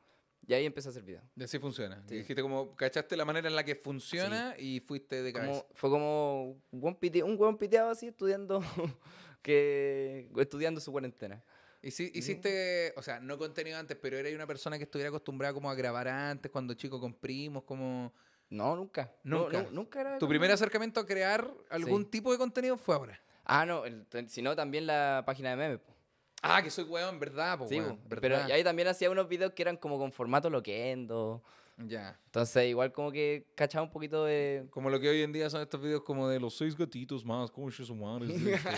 y 0.48 0.54
ahí 0.56 0.66
empecé 0.66 0.88
a 0.88 0.92
hacer 0.92 1.04
videos. 1.04 1.24
Y 1.36 1.44
así 1.44 1.60
funciona. 1.60 2.04
Sí. 2.08 2.16
Dijiste 2.16 2.42
como, 2.42 2.76
cachaste 2.76 3.16
la 3.16 3.26
manera 3.26 3.48
en 3.48 3.56
la 3.56 3.64
que 3.64 3.76
funciona 3.76 4.56
y 4.58 4.80
fuiste 4.80 5.22
de 5.22 5.32
cabeza. 5.32 5.62
Como- 5.62 5.66
fue 5.76 5.90
como 5.92 6.44
un 6.72 7.38
hueón 7.40 7.58
piteado 7.60 7.92
así 7.92 8.08
estudiando 8.08 8.60
que 9.42 10.30
estudiando 10.38 10.82
su 10.82 10.92
cuarentena. 10.92 11.44
Y 11.84 11.91
si, 11.91 12.12
hiciste, 12.13 12.94
o 12.96 13.02
sea, 13.02 13.20
no 13.20 13.38
contenido 13.38 13.78
antes, 13.80 13.98
pero 14.00 14.17
eres 14.17 14.36
una 14.36 14.46
persona 14.46 14.78
que 14.78 14.84
estuviera 14.84 15.10
acostumbrada 15.10 15.54
como 15.54 15.70
a 15.70 15.76
grabar 15.76 16.08
antes, 16.08 16.52
cuando 16.52 16.74
chico 16.76 17.00
con 17.00 17.13
primos, 17.13 17.63
como... 17.63 18.13
No, 18.50 18.76
nunca. 18.76 19.12
No, 19.24 19.44
Nunca. 19.46 19.63
no, 19.63 19.72
nunca 19.72 20.02
era 20.02 20.17
Tu 20.20 20.28
primer 20.28 20.52
acercamiento 20.52 21.00
a 21.00 21.06
crear 21.08 21.50
algún 21.70 22.04
Sí. 22.04 22.10
tipo 22.12 22.32
de 22.34 22.38
contenido 22.38 22.78
fue 22.78 22.96
ahora. 22.96 23.20
Ah, 23.46 23.65
no, 23.65 23.84
t- 24.10 24.28
sino 24.30 24.56
también 24.56 24.86
la 24.86 25.24
página 25.26 25.52
de 25.52 25.56
memes. 25.56 25.80
po. 25.80 25.96
Ah, 26.44 26.62
que 26.62 26.70
soy 26.70 26.84
weón, 26.84 27.17
¿verdad? 27.20 27.58
Po, 27.58 27.67
Sí, 27.67 27.80
weón, 27.80 27.98
po. 27.98 28.04
¿verdad? 28.10 28.22
pero 28.22 28.48
y 28.50 28.52
ahí 28.52 28.63
también 28.63 28.88
hacía 28.89 29.10
unos 29.10 29.30
videos 29.30 29.54
que 29.54 29.62
eran 29.62 29.78
como 29.78 29.98
con 29.98 30.12
formato 30.12 30.50
loquendo. 30.50 31.41
Ya. 31.78 32.20
Entonces, 32.26 32.70
igual 32.70 32.92
como 32.92 33.12
que 33.12 33.52
cachaba 33.56 33.84
un 33.84 33.92
poquito 33.92 34.26
de... 34.26 34.68
Como 34.72 34.90
lo 34.90 35.00
que 35.00 35.10
hoy 35.10 35.22
en 35.22 35.32
día 35.34 35.50
son 35.50 35.62
estos 35.62 35.82
videos 35.82 36.04
como 36.04 36.28
de 36.28 36.40
los 36.40 36.56
seis 36.58 36.76
gatitos 36.76 37.26
más, 37.26 37.50
como 37.52 37.72
su 37.72 37.96
madre. 37.96 38.28
es 38.34 38.42
esto? 38.46 38.70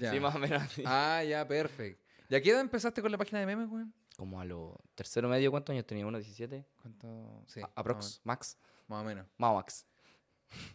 Ya. 0.00 0.10
Sí, 0.12 0.20
más 0.20 0.34
o 0.34 0.38
menos 0.38 0.62
así. 0.62 0.82
Ah, 0.86 1.22
ya, 1.24 1.46
perfecto. 1.46 2.02
¿Y 2.28 2.34
a 2.34 2.40
qué 2.42 2.50
edad 2.50 2.60
empezaste 2.60 3.00
con 3.02 3.10
la 3.10 3.18
página 3.18 3.40
de 3.40 3.46
memes, 3.46 3.68
weón? 3.68 3.92
Como 4.16 4.40
a 4.40 4.44
lo 4.44 4.78
tercero 4.94 5.28
medio, 5.28 5.50
¿cuántos 5.50 5.72
años 5.72 5.86
tenía? 5.86 6.06
¿Uno, 6.06 6.18
17? 6.18 6.66
¿Cuánto? 6.82 7.42
Sí. 7.46 7.60
A- 7.62 7.70
Aprox, 7.74 8.20
max. 8.24 8.58
Más 8.86 9.02
o 9.02 9.04
menos. 9.04 9.26
Más 9.38 9.50
o 9.50 9.54
max. 9.54 9.86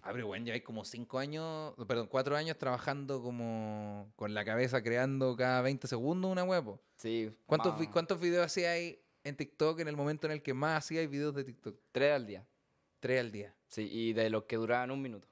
Ah, 0.02 0.10
pero 0.14 0.28
bueno, 0.28 0.46
ya 0.46 0.54
hay 0.54 0.62
como 0.62 0.86
cinco 0.86 1.20
años, 1.20 1.74
perdón, 1.88 2.08
cuatro 2.08 2.36
años 2.38 2.58
trabajando 2.58 3.22
como 3.22 4.10
con 4.16 4.34
la 4.34 4.46
cabeza 4.46 4.82
creando 4.82 5.36
cada 5.36 5.62
20 5.62 5.88
segundos 5.88 6.32
una 6.32 6.44
huevo. 6.46 6.82
Sí. 6.96 7.30
¿Cuántos, 7.46 7.78
vi- 7.78 7.88
¿Cuántos 7.88 8.20
videos 8.20 8.46
hacíais 8.46 8.98
en 9.26 9.36
TikTok 9.36 9.80
en 9.82 9.88
el 9.90 9.96
momento 9.98 10.26
en 10.28 10.32
el 10.34 10.42
que 10.42 10.54
más 10.54 10.78
hacíais 10.86 11.10
videos 11.10 11.36
de 11.36 11.44
TikTok? 11.44 11.78
Tres 11.92 12.14
al 12.14 12.26
día. 12.26 12.46
Tres 13.02 13.20
al 13.20 13.32
día. 13.32 13.54
Sí, 13.68 13.90
y 13.92 14.14
de 14.14 14.30
los 14.30 14.44
que 14.46 14.56
duraban 14.56 14.90
un 14.92 15.02
minuto. 15.02 15.28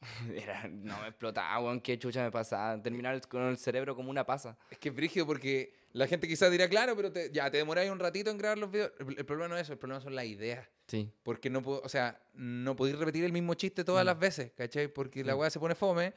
Era, 0.34 0.68
no 0.68 1.00
me 1.00 1.08
explotaba, 1.08 1.58
weón, 1.60 1.80
qué 1.80 1.98
chucha 1.98 2.22
me 2.22 2.30
pasaba. 2.30 2.80
Terminar 2.82 3.20
con 3.28 3.42
el 3.42 3.56
cerebro 3.58 3.96
como 3.96 4.10
una 4.10 4.24
pasa. 4.24 4.56
Es 4.70 4.78
que 4.78 4.90
es 4.90 4.94
brígido 4.94 5.26
porque 5.26 5.74
la 5.92 6.06
gente 6.06 6.28
quizás 6.28 6.50
dirá, 6.50 6.68
claro, 6.68 6.94
pero 6.94 7.10
te- 7.10 7.30
ya 7.32 7.50
te 7.50 7.56
demoráis 7.56 7.90
un 7.90 7.98
ratito 7.98 8.30
en 8.30 8.38
grabar 8.38 8.58
los 8.58 8.70
videos. 8.70 8.92
El, 9.00 9.18
el 9.18 9.24
problema 9.26 9.48
no 9.48 9.56
es 9.56 9.62
eso, 9.62 9.72
el 9.72 9.78
problema 9.78 10.00
son 10.00 10.14
las 10.14 10.26
ideas. 10.26 10.68
Sí. 10.86 11.10
Porque 11.22 11.50
no 11.50 11.62
puedo, 11.62 11.80
o 11.82 11.88
sea, 11.88 12.20
no 12.34 12.76
podéis 12.76 12.98
repetir 12.98 13.24
el 13.24 13.32
mismo 13.32 13.54
chiste 13.54 13.84
todas 13.84 14.04
Mm. 14.04 14.06
las 14.06 14.18
veces, 14.18 14.52
¿cachai? 14.56 14.88
Porque 14.88 15.24
la 15.24 15.34
weá 15.34 15.50
se 15.50 15.58
pone 15.58 15.74
fome. 15.74 16.14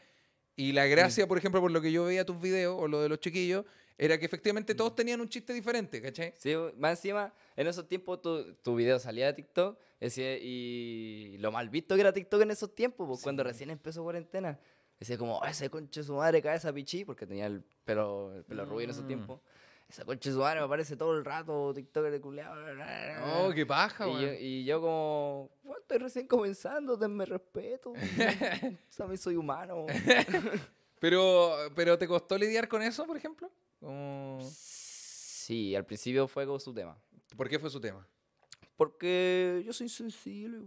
Y 0.55 0.73
la 0.73 0.85
gracia, 0.85 1.27
por 1.27 1.37
ejemplo, 1.37 1.61
por 1.61 1.71
lo 1.71 1.81
que 1.81 1.91
yo 1.91 2.05
veía 2.05 2.25
tus 2.25 2.39
videos 2.41 2.75
o 2.79 2.87
lo 2.87 3.01
de 3.01 3.09
los 3.09 3.19
chiquillos, 3.19 3.65
era 3.97 4.17
que 4.17 4.25
efectivamente 4.25 4.73
todos 4.75 4.95
tenían 4.95 5.21
un 5.21 5.29
chiste 5.29 5.53
diferente, 5.53 6.01
¿cachai? 6.01 6.33
Sí, 6.37 6.55
más 6.77 6.97
encima, 6.97 7.33
en 7.55 7.67
esos 7.67 7.87
tiempos 7.87 8.21
tu, 8.21 8.53
tu 8.55 8.75
video 8.75 8.99
salía 8.99 9.27
de 9.27 9.33
TikTok 9.33 9.77
decía, 9.99 10.37
y 10.37 11.37
lo 11.37 11.51
mal 11.51 11.69
visto 11.69 11.95
que 11.95 12.01
era 12.01 12.11
TikTok 12.11 12.41
en 12.41 12.51
esos 12.51 12.73
tiempos, 12.73 13.07
pues, 13.07 13.21
cuando 13.21 13.43
recién 13.43 13.69
empezó 13.69 14.03
cuarentena. 14.03 14.59
Decía 14.99 15.17
como, 15.17 15.37
"Oh, 15.39 15.45
ese 15.45 15.69
conche 15.69 16.03
su 16.03 16.13
madre 16.13 16.41
cabeza 16.41 16.71
pichí, 16.73 17.05
porque 17.05 17.25
tenía 17.25 17.45
el 17.47 17.63
pelo, 17.85 18.35
el 18.35 18.43
pelo 18.43 18.65
rubio 18.65 18.83
en 18.85 18.89
esos 18.91 19.03
Mm. 19.03 19.07
Tiempos. 19.91 19.97
Ese 19.97 20.05
conche 20.05 20.31
su 20.31 20.39
madre 20.39 20.59
me 20.59 20.65
aparece 20.65 20.95
todo 20.95 21.17
el 21.17 21.25
rato, 21.25 21.73
TikTok 21.73 22.05
de 22.05 22.21
culeado. 22.21 22.55
Oh, 23.35 23.51
qué 23.53 23.65
paja, 23.65 24.07
Y 24.07 24.21
yo, 24.21 24.33
y 24.33 24.65
yo 24.65 24.81
como, 24.81 25.49
"Bueno, 25.63 25.79
estoy 25.81 25.97
recién 25.99 26.27
comenzando, 26.27 26.95
denme 26.97 27.25
respeto. 27.25 27.91
o 27.91 28.77
sea, 28.89 29.05
a 29.05 29.09
mí 29.09 29.17
soy 29.17 29.35
humano. 29.35 29.85
Pero, 30.99 31.55
pero 31.75 31.97
¿te 31.97 32.07
costó 32.07 32.37
lidiar 32.37 32.67
con 32.67 32.83
eso, 32.83 33.07
por 33.07 33.17
ejemplo? 33.17 33.49
Como- 33.79 34.37
Sí, 34.53 35.75
al 35.75 35.83
principio 35.83 36.27
fue 36.27 36.45
con 36.45 36.59
su 36.59 36.71
tema. 36.75 36.95
¿Por 37.35 37.49
qué 37.49 37.57
fue 37.57 37.71
su 37.71 37.81
tema? 37.81 38.07
Porque 38.77 39.63
yo 39.65 39.73
soy 39.73 39.89
sensible. 39.89 40.59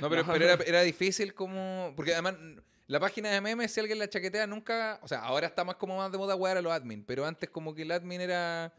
No, 0.00 0.08
pero, 0.08 0.24
pero 0.26 0.42
era, 0.44 0.54
era 0.64 0.80
difícil 0.80 1.34
como... 1.34 1.92
Porque 1.94 2.14
además 2.14 2.36
la 2.86 3.00
página 3.00 3.30
de 3.30 3.40
memes, 3.40 3.72
si 3.72 3.80
alguien 3.80 3.98
la 3.98 4.08
chaquetea, 4.08 4.46
nunca... 4.46 4.98
O 5.02 5.08
sea, 5.08 5.20
ahora 5.20 5.46
está 5.46 5.64
más 5.64 5.76
como 5.76 5.96
más 5.96 6.10
de 6.12 6.18
moda 6.18 6.36
wear 6.36 6.56
a 6.56 6.62
los 6.62 6.72
admin, 6.72 7.04
pero 7.04 7.24
antes 7.26 7.50
como 7.50 7.74
que 7.74 7.82
el 7.82 7.90
admin 7.92 8.20
era... 8.20 8.72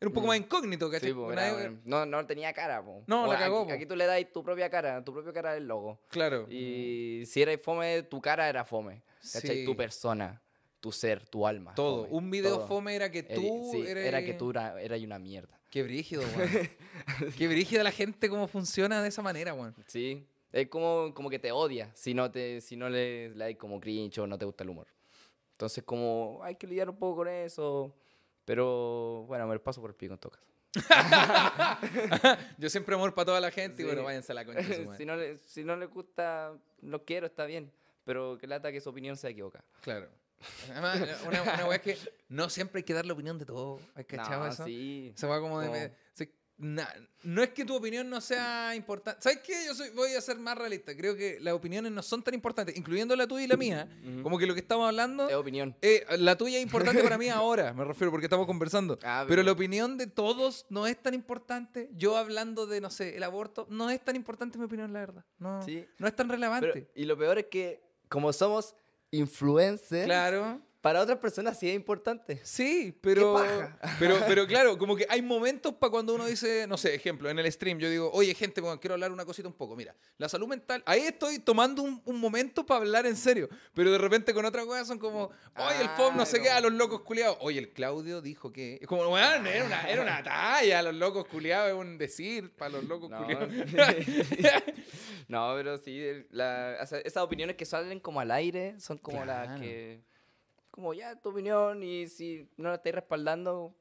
Era 0.00 0.08
un 0.08 0.14
poco 0.14 0.26
Mm. 0.26 0.28
más 0.30 0.36
incógnito, 0.38 0.90
¿cachai? 0.90 1.10
Sí, 1.10 1.14
po, 1.14 1.32
era- 1.32 1.72
no, 1.84 2.04
no 2.06 2.26
tenía 2.26 2.52
cara. 2.52 2.84
po. 2.84 3.04
No, 3.06 3.24
O 3.24 3.26
la 3.28 3.34
aquí- 3.34 3.42
cagó, 3.44 3.66
po. 3.66 3.72
Aquí, 3.72 3.86
tú 3.86 3.94
le 3.94 4.06
das 4.06 4.20
tu 4.32 4.42
propia 4.42 4.68
cara, 4.68 5.04
tu 5.04 5.12
propia 5.12 5.32
cara 5.32 5.54
del 5.54 5.66
logo. 5.68 6.00
Claro. 6.08 6.46
Y 6.50 7.22
si 7.26 7.40
eras 7.42 7.60
fome, 7.62 8.02
tu 8.04 8.20
cara 8.20 8.48
era 8.48 8.64
fome. 8.64 9.02
¿cachai? 9.32 9.58
Sí. 9.58 9.64
Tu 9.64 9.76
persona, 9.76 10.42
tu 10.80 10.90
ser, 10.90 11.24
tu 11.28 11.46
alma. 11.46 11.74
Todo. 11.76 12.04
fome, 12.06 12.16
Un 12.18 12.30
video 12.32 12.56
todo. 12.58 12.66
fome 12.66 12.96
era 12.96 13.12
que 13.12 13.22
tú 13.22 13.68
sí, 13.70 13.84
eres... 13.86 14.06
Era 14.06 14.24
que 14.24 14.34
tú 14.34 14.50
eras 14.50 14.74
era 14.80 14.96
una 14.96 15.20
mierda. 15.20 15.60
Qué 15.70 15.84
brígido, 15.84 16.22
weón. 16.36 17.32
Qué 17.38 17.46
brígida 17.48 17.82
la 17.84 17.92
gente 17.92 18.28
cómo 18.28 18.48
funciona 18.48 19.00
de 19.02 19.08
esa 19.08 19.22
manera, 19.22 19.54
weón. 19.54 19.74
Sí. 19.86 20.26
Es 20.52 20.68
como, 20.68 21.12
como 21.14 21.30
que 21.30 21.38
te 21.38 21.50
odia 21.52 21.90
si 21.94 22.12
no, 22.14 22.30
te, 22.30 22.60
si 22.60 22.76
no 22.76 22.88
le, 22.90 23.30
le 23.30 23.44
das 23.46 23.56
como 23.56 23.80
cringe 23.80 24.18
o 24.18 24.26
no 24.26 24.36
te 24.38 24.44
gusta 24.44 24.64
el 24.64 24.70
humor. 24.70 24.86
Entonces, 25.52 25.82
como 25.84 26.40
hay 26.42 26.56
que 26.56 26.66
lidiar 26.66 26.90
un 26.90 26.96
poco 26.98 27.16
con 27.16 27.28
eso. 27.28 27.94
Pero 28.44 29.24
bueno, 29.28 29.46
me 29.46 29.54
lo 29.54 29.62
paso 29.62 29.80
por 29.80 29.90
el 29.90 29.96
pico 29.96 30.14
en 30.14 30.18
todo 30.20 30.32
caso. 30.32 30.46
Yo 32.58 32.68
siempre 32.70 32.94
amor 32.94 33.14
para 33.14 33.26
toda 33.26 33.40
la 33.40 33.50
gente 33.50 33.76
y 33.82 33.84
Sí. 33.84 33.84
bueno, 33.84 34.02
váyanse 34.02 34.32
a 34.32 34.34
la 34.34 34.44
concha 34.44 34.62
de 34.62 34.74
su 34.76 34.82
madre. 34.86 34.98
si, 34.98 35.04
no 35.06 35.16
le, 35.16 35.38
si 35.38 35.64
no 35.64 35.76
le 35.76 35.86
gusta, 35.86 36.52
lo 36.80 37.04
quiero, 37.04 37.26
está 37.26 37.44
bien. 37.46 37.70
Pero 38.04 38.36
que 38.38 38.46
lata 38.46 38.72
que 38.72 38.80
su 38.80 38.90
opinión 38.90 39.16
se 39.16 39.28
equivoca. 39.28 39.62
Claro. 39.82 40.08
Además, 40.72 40.98
una, 41.24 41.42
una 41.66 41.74
es 41.76 41.82
que 41.82 41.96
no 42.28 42.50
siempre 42.50 42.80
hay 42.80 42.82
que 42.82 42.94
dar 42.94 43.06
la 43.06 43.12
opinión 43.12 43.38
de 43.38 43.46
todo. 43.46 43.78
¿Has 43.94 44.04
cachado 44.06 44.44
No, 44.44 44.50
eso? 44.50 44.64
sí. 44.64 45.12
Se 45.14 45.26
va 45.28 45.40
como 45.40 45.60
de. 45.60 45.70
Me- 45.70 45.92
se- 46.14 46.32
no 46.62 47.42
es 47.42 47.50
que 47.50 47.64
tu 47.64 47.74
opinión 47.74 48.08
no 48.08 48.20
sea 48.20 48.74
importante. 48.76 49.20
¿Sabes 49.20 49.40
qué? 49.40 49.52
Yo 49.66 49.74
soy, 49.74 49.90
voy 49.90 50.14
a 50.14 50.20
ser 50.20 50.38
más 50.38 50.56
realista. 50.56 50.96
Creo 50.96 51.16
que 51.16 51.38
las 51.40 51.54
opiniones 51.54 51.90
no 51.90 52.02
son 52.02 52.22
tan 52.22 52.34
importantes, 52.34 52.76
incluyendo 52.76 53.16
la 53.16 53.26
tuya 53.26 53.44
y 53.44 53.48
la 53.48 53.56
mía. 53.56 53.88
Como 54.22 54.38
que 54.38 54.46
lo 54.46 54.54
que 54.54 54.60
estamos 54.60 54.86
hablando. 54.86 55.28
Es 55.28 55.34
opinión. 55.34 55.76
eh, 55.82 56.04
la 56.18 56.36
tuya 56.36 56.58
es 56.58 56.62
importante 56.62 57.02
para 57.02 57.18
mí 57.18 57.28
ahora, 57.30 57.72
me 57.72 57.84
refiero, 57.84 58.10
porque 58.12 58.26
estamos 58.26 58.46
conversando. 58.46 58.98
Ah, 59.02 59.24
Pero 59.26 59.42
la 59.42 59.50
opinión 59.52 59.98
de 59.98 60.06
todos 60.06 60.66
no 60.68 60.86
es 60.86 60.96
tan 61.02 61.14
importante. 61.14 61.90
Yo 61.94 62.16
hablando 62.16 62.66
de, 62.66 62.80
no 62.80 62.90
sé, 62.90 63.16
el 63.16 63.22
aborto, 63.24 63.66
no 63.68 63.90
es 63.90 64.00
tan 64.04 64.14
importante 64.14 64.56
mi 64.58 64.64
opinión, 64.64 64.92
la 64.92 65.00
verdad. 65.00 65.24
No, 65.38 65.62
Sí. 65.62 65.84
no 65.98 66.06
es 66.06 66.14
tan 66.14 66.28
relevante. 66.28 66.68
Pero- 66.72 66.86
y 66.94 67.04
lo 67.06 67.18
peor 67.18 67.38
es 67.38 67.46
que, 67.46 67.82
como 68.08 68.32
somos 68.32 68.76
influencer, 69.10 70.04
Claro. 70.06 70.60
Para 70.82 71.00
otras 71.00 71.18
personas 71.18 71.58
sí 71.58 71.70
es 71.70 71.76
importante. 71.76 72.40
Sí, 72.42 72.92
pero, 73.00 73.36
pero, 74.00 74.16
pero 74.26 74.46
claro, 74.48 74.76
como 74.76 74.96
que 74.96 75.06
hay 75.08 75.22
momentos 75.22 75.72
para 75.76 75.92
cuando 75.92 76.14
uno 76.14 76.26
dice, 76.26 76.66
no 76.66 76.76
sé, 76.76 76.94
ejemplo, 76.94 77.30
en 77.30 77.38
el 77.38 77.50
stream 77.50 77.78
yo 77.78 77.88
digo, 77.88 78.10
oye 78.12 78.34
gente, 78.34 78.60
bueno, 78.60 78.78
quiero 78.80 78.94
hablar 78.94 79.12
una 79.12 79.24
cosita 79.24 79.46
un 79.48 79.54
poco. 79.54 79.76
Mira, 79.76 79.94
la 80.18 80.28
salud 80.28 80.48
mental, 80.48 80.82
ahí 80.84 81.02
estoy 81.02 81.38
tomando 81.38 81.82
un, 81.82 82.02
un 82.04 82.18
momento 82.20 82.66
para 82.66 82.80
hablar 82.80 83.06
en 83.06 83.16
serio, 83.16 83.48
pero 83.72 83.92
de 83.92 83.98
repente 83.98 84.34
con 84.34 84.44
otra 84.44 84.66
cosa 84.66 84.84
son 84.84 84.98
como, 84.98 85.30
oye, 85.56 85.80
el 85.80 85.88
FOM 85.90 86.16
no 86.16 86.26
sé 86.26 86.42
qué, 86.42 86.50
a 86.50 86.60
los 86.60 86.72
locos 86.72 87.02
culiados. 87.02 87.38
Oye, 87.40 87.60
el 87.60 87.72
Claudio 87.72 88.20
dijo 88.20 88.52
que, 88.52 88.78
es 88.82 88.86
como, 88.88 89.06
bueno, 89.06 89.48
era 89.48 89.64
una, 89.64 89.88
era 89.88 90.02
una 90.02 90.22
talla, 90.22 90.82
los 90.82 90.94
locos 90.96 91.26
culiados 91.26 91.68
es 91.68 91.74
un 91.74 91.96
decir 91.96 92.50
para 92.56 92.70
los 92.72 92.84
locos 92.84 93.08
No, 93.08 93.18
culiados. 93.22 93.48
no, 95.28 95.52
pero 95.56 95.78
sí, 95.78 96.02
la- 96.30 96.78
o 96.82 96.86
sea, 96.86 96.98
esas 96.98 97.22
opiniones 97.22 97.56
que 97.56 97.64
salen 97.64 98.00
como 98.00 98.20
al 98.20 98.30
aire 98.30 98.78
son 98.80 98.98
como 98.98 99.24
las 99.24 99.60
que, 99.60 100.02
como 100.72 100.92
ya 100.94 101.14
tu 101.20 101.28
opinión 101.28 101.84
y 101.84 102.08
si 102.08 102.48
no 102.56 102.70
la 102.70 102.76
estáis 102.76 102.96
respaldando, 102.96 103.72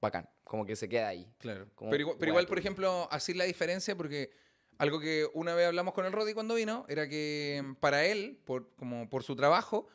bacán, 0.00 0.28
como 0.42 0.66
que 0.66 0.74
se 0.74 0.88
queda 0.88 1.08
ahí. 1.08 1.32
Claro. 1.38 1.68
Como 1.76 1.90
Pero 1.90 2.00
igual, 2.00 2.16
pero 2.18 2.30
igual, 2.30 2.46
por 2.46 2.58
ejemplo, 2.58 3.06
así 3.12 3.34
la 3.34 3.44
diferencia, 3.44 3.94
porque 3.96 4.32
algo 4.78 4.98
que 4.98 5.28
una 5.34 5.54
vez 5.54 5.66
hablamos 5.66 5.94
con 5.94 6.06
el 6.06 6.12
Roddy 6.12 6.32
cuando 6.34 6.54
vino, 6.54 6.86
era 6.88 7.08
que 7.08 7.62
mm, 7.62 7.74
para 7.74 8.04
él, 8.06 8.40
por, 8.44 8.74
como 8.76 9.08
por 9.08 9.22
su 9.22 9.36
trabajo, 9.36 9.86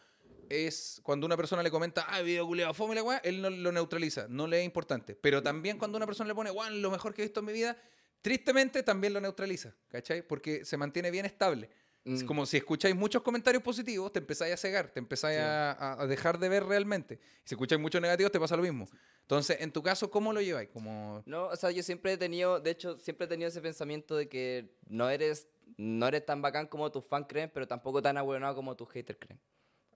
es 0.47 1.01
cuando 1.03 1.25
una 1.25 1.35
persona 1.35 1.63
le 1.63 1.71
comenta, 1.71 2.05
ah, 2.07 2.21
video 2.21 2.45
culiado, 2.45 2.73
fome 2.75 2.93
la 2.93 3.01
weá, 3.01 3.17
él 3.23 3.41
no 3.41 3.49
lo 3.49 3.71
neutraliza, 3.71 4.27
no 4.29 4.45
le 4.45 4.59
es 4.59 4.65
importante. 4.65 5.15
Pero 5.15 5.41
también 5.41 5.79
cuando 5.79 5.97
una 5.97 6.05
persona 6.05 6.27
le 6.27 6.35
pone, 6.35 6.51
guau, 6.51 6.69
lo 6.71 6.91
mejor 6.91 7.15
que 7.15 7.23
he 7.23 7.25
visto 7.25 7.39
en 7.39 7.47
mi 7.47 7.53
vida, 7.53 7.75
tristemente 8.21 8.83
también 8.83 9.13
lo 9.13 9.19
neutraliza, 9.19 9.75
¿cachai? 9.87 10.21
Porque 10.21 10.63
se 10.65 10.77
mantiene 10.77 11.09
bien 11.09 11.25
estable. 11.25 11.69
Es 12.05 12.23
Mm. 12.23 12.27
como 12.27 12.45
si 12.45 12.57
escucháis 12.57 12.95
muchos 12.95 13.23
comentarios 13.23 13.63
positivos, 13.63 14.13
te 14.13 14.19
empezáis 14.19 14.53
a 14.53 14.57
cegar, 14.57 14.89
te 14.89 14.99
empezáis 14.99 15.37
Sí. 15.37 15.41
a, 15.43 16.01
a- 16.01 16.05
dejar 16.07 16.37
de 16.37 16.49
ver 16.49 16.63
realmente. 16.63 17.19
Si 17.43 17.55
escucháis 17.55 17.81
muchos 17.81 17.99
negativos, 17.99 18.31
te 18.31 18.39
pasa 18.39 18.55
lo 18.55 18.61
mismo. 18.61 18.87
Entonces, 19.21 19.57
en 19.59 19.71
tu 19.71 19.81
caso, 19.81 20.11
¿cómo 20.11 20.31
lo 20.31 20.39
lleváis? 20.39 20.69
Como... 20.69 21.23
No, 21.25 21.47
o 21.47 21.55
sea, 21.55 21.71
yo 21.71 21.81
siempre 21.81 22.13
he 22.13 22.17
tenido, 22.17 22.59
de 22.59 22.69
hecho, 22.69 22.99
siempre 22.99 23.25
he 23.25 23.27
tenido 23.27 23.47
ese 23.49 23.59
pensamiento 23.59 24.15
de 24.15 24.29
que 24.29 24.69
no 24.87 25.09
eres, 25.09 25.47
no 25.77 26.07
eres 26.07 26.23
tan 26.25 26.43
bacán 26.43 26.67
como 26.67 26.91
tus 26.91 27.03
fans 27.03 27.25
creen, 27.27 27.49
pero 27.51 27.67
tampoco 27.67 28.03
tan 28.03 28.17
abuelonado 28.17 28.53
como 28.55 28.75
tus 28.75 28.87
haters 28.91 29.17
creen. 29.19 29.39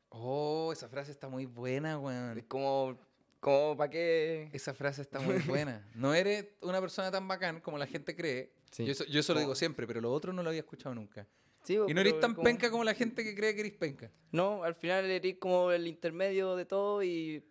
Oh, 0.09 0.71
esa 0.73 0.89
frase 0.89 1.11
está 1.11 1.27
muy 1.29 1.45
buena, 1.45 1.91
Es 1.93 1.99
weón. 1.99 2.41
como, 2.47 2.97
como 3.39 3.77
para 3.77 3.91
qué... 3.91 4.49
Esa 4.51 4.73
frase 4.73 5.03
está 5.03 5.19
muy 5.19 5.35
buena. 5.45 5.87
No 5.93 6.15
eres 6.15 6.47
una 6.61 6.81
persona 6.81 7.11
tan 7.11 7.27
bacán 7.27 7.61
como 7.61 7.77
la 7.77 7.85
gente 7.85 8.15
cree. 8.15 8.51
Sí. 8.71 8.83
Yo, 8.85 8.93
eso, 8.93 9.05
yo 9.05 9.19
eso 9.19 9.35
lo 9.35 9.39
digo 9.41 9.53
siempre, 9.53 9.85
pero 9.85 10.01
lo 10.01 10.11
otro 10.11 10.33
no 10.33 10.41
lo 10.41 10.49
había 10.49 10.61
escuchado 10.61 10.95
nunca. 10.95 11.27
Sí, 11.69 11.77
Y 11.87 11.93
no 11.93 12.01
eres 12.01 12.19
tan 12.19 12.33
como- 12.33 12.43
penca 12.45 12.71
como 12.71 12.83
la 12.83 12.95
gente 12.95 13.23
que 13.23 13.35
cree 13.35 13.53
que 13.53 13.59
eres 13.61 13.73
penca. 13.73 14.09
No, 14.31 14.63
al 14.63 14.73
final 14.73 15.05
eres 15.05 15.35
como 15.37 15.71
el 15.71 15.85
intermedio 15.85 16.55
de 16.55 16.65
todo 16.65 17.03
y, 17.03 17.43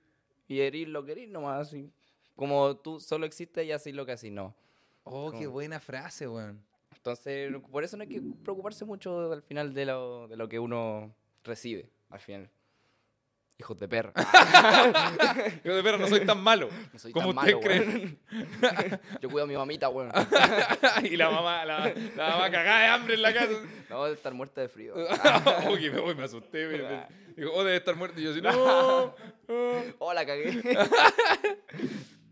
y 0.49 0.59
eres 0.59 0.89
lo 0.89 1.05
que 1.05 1.13
eres 1.13 1.29
nomás. 1.29 1.69
Así. 1.69 1.89
Como 2.35 2.77
tú 2.79 2.99
solo 2.99 3.27
existes 3.27 3.65
y 3.65 3.71
así 3.71 3.93
lo 3.93 4.05
que 4.05 4.11
así 4.11 4.29
no. 4.33 4.57
Oh, 5.05 5.31
qué 5.31 5.47
buena 5.47 5.79
frase, 5.79 6.27
weón. 6.27 6.61
Entonces, 6.97 7.53
por 7.71 7.85
eso 7.85 7.97
no 7.97 8.03
hay 8.03 8.09
que 8.09 8.21
preocuparse 8.43 8.85
mucho 8.85 9.31
al 9.33 9.43
final 9.45 9.73
de 9.73 9.87
lo, 9.87 10.27
de 10.27 10.37
lo 10.37 10.49
que 10.49 10.59
uno 10.59 11.15
recibe. 11.45 11.89
Al 12.11 12.19
final. 12.19 12.51
Hijos 13.61 13.77
de 13.79 13.89
perra. 13.89 14.13
Yo 15.65 15.75
de 15.75 15.83
perro 15.83 15.99
no 15.99 16.07
soy 16.07 16.25
tan 16.25 16.41
malo. 16.41 16.69
No 16.93 16.99
soy 16.99 17.11
como 17.11 17.35
tan 17.35 17.39
usted 17.45 17.55
malo, 17.55 17.61
cree. 17.61 17.81
weón. 17.81 18.19
Yo 19.21 19.29
cuido 19.29 19.45
a 19.45 19.47
mi 19.49 19.57
mamita, 19.57 19.89
weón. 19.89 20.13
y 21.03 21.17
la 21.17 21.29
mamá, 21.29 21.65
la, 21.65 21.93
la 22.17 22.29
mamá 22.29 22.51
cagada 22.53 22.81
de 22.83 22.87
hambre 22.87 23.15
en 23.15 23.23
la 23.23 23.35
casa. 23.35 23.53
No, 23.91 24.05
de 24.05 24.15
estar 24.15 24.33
muerta 24.33 24.61
de 24.61 24.69
frío. 24.69 24.95
me, 24.95 26.01
voy, 26.01 26.15
me 26.15 26.23
asusté. 26.23 26.69
me- 26.69 27.07
digo, 27.37 27.51
oh, 27.53 27.65
debe 27.65 27.79
estar 27.79 27.97
muerto. 27.97 28.21
Y 28.21 28.25
yo 28.25 28.31
así, 28.31 28.41
no. 28.41 29.15
Oh, 29.99 30.13
la 30.15 30.25
cagué. 30.25 30.63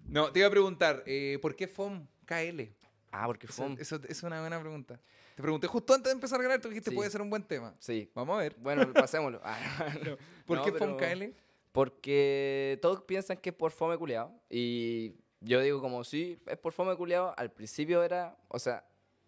No, 0.09 0.31
te 0.31 0.39
iba 0.39 0.49
a 0.49 0.51
preguntar, 0.53 1.03
eh, 1.07 1.39
¿por 1.43 1.57
qué 1.57 1.67
FOM 1.67 2.07
KL? 2.25 2.63
Ah, 3.11 3.27
porque 3.27 3.47
Eso, 3.47 3.65
fue. 3.67 3.83
eso 3.83 4.01
es 4.09 4.23
una 4.23 4.41
buena 4.41 4.61
pregunta. 4.61 5.01
Te 5.37 5.43
pregunté 5.43 5.67
justo 5.69 5.95
antes 5.95 6.11
de 6.11 6.15
empezar 6.15 6.41
a 6.41 6.43
grabar, 6.43 6.61
tú 6.61 6.69
dijiste 6.71 6.91
Sí. 6.91 6.97
puede 6.97 7.11
ser 7.11 7.21
un 7.23 7.31
buen 7.31 7.45
tema. 7.45 7.77
Sí. 7.79 8.11
Vamos 8.15 8.37
a 8.37 8.41
ver. 8.41 8.57
Bueno, 8.59 8.91
pasémoslo. 8.93 9.41
Ah, 9.45 9.57
no. 10.05 10.17
¿Por 10.47 10.57
No, 10.59 10.65
qué 10.65 10.73
pero- 10.73 10.87
FOM 10.87 10.97
KL? 10.97 11.35
Porque 11.73 12.79
todos 12.81 13.03
piensan 13.03 13.37
que 13.37 13.51
es 13.51 13.55
por 13.55 13.71
fome 13.71 13.99
culiado. 13.99 14.33
Y 14.49 15.15
yo 15.41 15.61
digo 15.61 15.81
como, 15.83 16.03
sí, 16.05 16.39
es 16.47 16.57
por 16.57 16.73
fome 16.73 16.97
culiado. 16.97 17.35
Al 17.37 17.53
principio 17.53 18.03
era, 18.03 18.37
o 18.49 18.59
sea, 18.59 18.85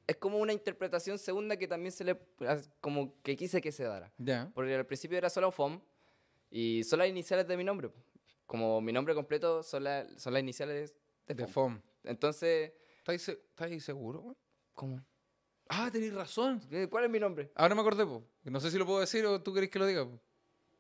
es 0.06 0.16
como 0.16 0.38
una 0.38 0.54
interpretación 0.54 1.18
segunda 1.18 1.58
que 1.58 1.68
también 1.68 1.92
se 1.92 2.04
le, 2.04 2.18
como 2.80 3.20
que 3.22 3.36
quise 3.36 3.60
que 3.60 3.70
se 3.70 3.84
dara. 3.84 4.10
Ya. 4.16 4.50
Porque 4.54 4.74
al 4.74 4.86
principio 4.86 5.18
era 5.18 5.28
solo 5.28 5.50
FOM 5.52 5.78
y 6.50 6.82
son 6.84 7.00
las 7.00 7.08
iniciales 7.08 7.46
de 7.46 7.54
mi 7.58 7.64
nombre. 7.64 7.90
Como 8.46 8.80
mi 8.80 8.94
nombre 8.94 9.14
completo 9.14 9.62
son, 9.62 9.84
la- 9.84 10.06
son 10.18 10.32
las 10.32 10.40
iniciales 10.42 10.94
de 11.26 11.34
De 11.34 11.46
FOM. 11.46 11.78
Entonces, 12.04 12.72
¿Estás 13.06 13.82
seguro, 13.84 14.20
güey? 14.20 14.36
¿cómo? 14.72 15.04
Ah, 15.68 15.90
tenés 15.92 16.14
razón. 16.14 16.60
¿Qué- 16.70 16.88
¿Cuál 16.88 17.04
es 17.04 17.10
mi 17.10 17.18
nombre? 17.20 17.50
Ahora 17.54 17.74
me 17.74 17.80
acordé, 17.82 18.04
po. 18.06 18.24
No 18.44 18.60
sé 18.60 18.70
si 18.70 18.78
lo 18.78 18.86
puedo 18.86 19.00
decir 19.00 19.24
o 19.26 19.40
tú 19.42 19.52
querés 19.52 19.70
que 19.70 19.78
lo 19.78 19.86
diga, 19.86 20.04
po. 20.06 20.18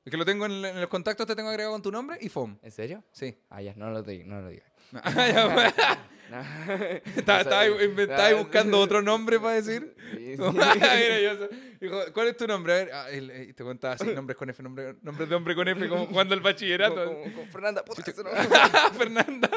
Es 0.04 0.10
que 0.10 0.16
lo 0.16 0.24
tengo 0.24 0.46
en, 0.46 0.64
en 0.64 0.80
los 0.80 0.88
contactos, 0.88 1.26
te 1.26 1.36
tengo 1.36 1.50
agregado 1.50 1.72
con 1.74 1.82
tu 1.82 1.92
nombre 1.92 2.16
y 2.20 2.28
FOM. 2.30 2.56
¿En 2.62 2.70
serio? 2.72 3.04
Sí. 3.12 3.36
Ah, 3.50 3.60
ya, 3.60 3.74
no 3.76 3.90
lo 3.90 4.02
digas. 4.02 4.26
No 4.26 4.40
lo 4.40 4.48
digas. 4.48 4.66
Ah, 5.02 5.28
ya, 5.28 5.52
güey. 5.54 5.66
No. 6.30 6.40
Estaba, 7.16 7.40
estaba 7.40 7.64
estaba 7.64 8.26
ahí 8.26 8.34
Ah, 8.34 8.38
buscando 8.38 8.78
otro 8.80 9.00
nombre 9.00 9.40
para 9.40 9.54
decir. 9.54 9.94
Sí, 10.14 10.36
sí. 10.36 10.42
Mira, 10.42 11.20
yo. 11.22 11.48
Dijo, 11.80 12.00
¿cuál 12.12 12.28
es 12.28 12.36
tu 12.36 12.46
nombre? 12.46 12.72
A 12.74 12.76
ver, 12.76 12.90
ah, 12.92 13.10
el- 13.10 13.30
eh, 13.30 13.52
te 13.54 13.64
contaba 13.64 13.94
así, 13.94 14.04
nombres 14.08 14.36
con 14.36 14.50
F, 14.50 14.62
nombre, 14.62 14.94
nombres 15.00 15.26
de 15.26 15.34
hombre 15.34 15.54
con 15.54 15.66
F, 15.68 15.88
como 15.88 16.04
jugando 16.06 16.34
al 16.34 16.40
bachillerato. 16.42 17.14
Con- 17.34 17.48
Fernanda, 17.50 17.82
puta, 17.82 18.02
no. 18.22 18.92
Fernanda. 18.98 19.48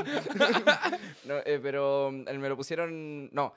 No, 1.26 1.36
eh, 1.46 1.60
pero 1.62 2.10
mm, 2.10 2.28
él 2.30 2.40
me 2.40 2.48
lo 2.48 2.56
pusieron. 2.56 3.30
No. 3.34 3.54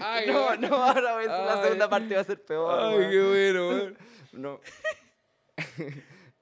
Ay, 0.00 0.26
No, 0.26 0.56
no, 0.56 0.76
ahora 0.76 1.16
ves, 1.16 1.28
la 1.28 1.62
segunda 1.62 1.88
parte 1.88 2.14
va 2.14 2.20
a 2.20 2.24
ser 2.24 2.44
peor. 2.44 2.78
Ay, 2.78 3.10
qué 3.10 3.22
bueno, 3.22 3.66
güey. 3.68 3.96
No. 4.32 4.60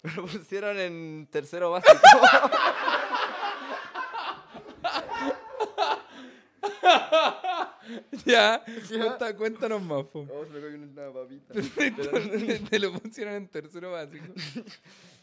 me 0.02 0.12
lo 0.14 0.26
pusieron 0.26 0.78
en 0.78 1.28
tercero 1.30 1.70
básico. 1.72 1.92
Ya, 8.26 8.62
cuenta- 8.88 9.36
cuéntanos 9.36 9.82
más, 9.82 10.06
Fom. 10.08 10.28
Oh, 10.30 10.44
se 10.44 10.50
me 10.52 10.60
cayó 10.60 10.76
una 10.76 11.12
papita. 11.12 11.54
Te 12.70 12.78
lo 12.78 12.92
pusieron 12.92 13.34
en 13.34 13.48
tercero 13.48 13.92
básico. 13.92 14.24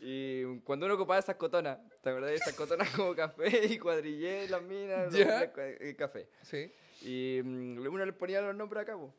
Y 0.02 0.44
cuando 0.60 0.86
uno 0.86 0.96
ocupaba 0.96 1.20
esas 1.20 1.36
cotonas, 1.36 1.80
¿te 2.02 2.10
acuerdas 2.10 2.32
de 2.32 2.36
esas 2.38 2.54
cotonas 2.54 2.90
como 2.92 3.16
café 3.16 3.66
y 3.66 3.78
cuadrillé, 3.80 4.48
las 4.50 4.62
minas, 4.62 5.12
Ya. 5.14 5.52
cua- 5.54 5.78
y 5.90 5.94
café? 5.96 6.28
Sí. 6.44 6.72
Y 7.02 7.42
mm, 7.44 7.80
uno 7.88 8.06
le 8.06 8.14
ponía 8.14 8.42
los 8.42 8.56
nombres 8.56 8.84
acá, 8.84 8.94
po. 8.96 9.14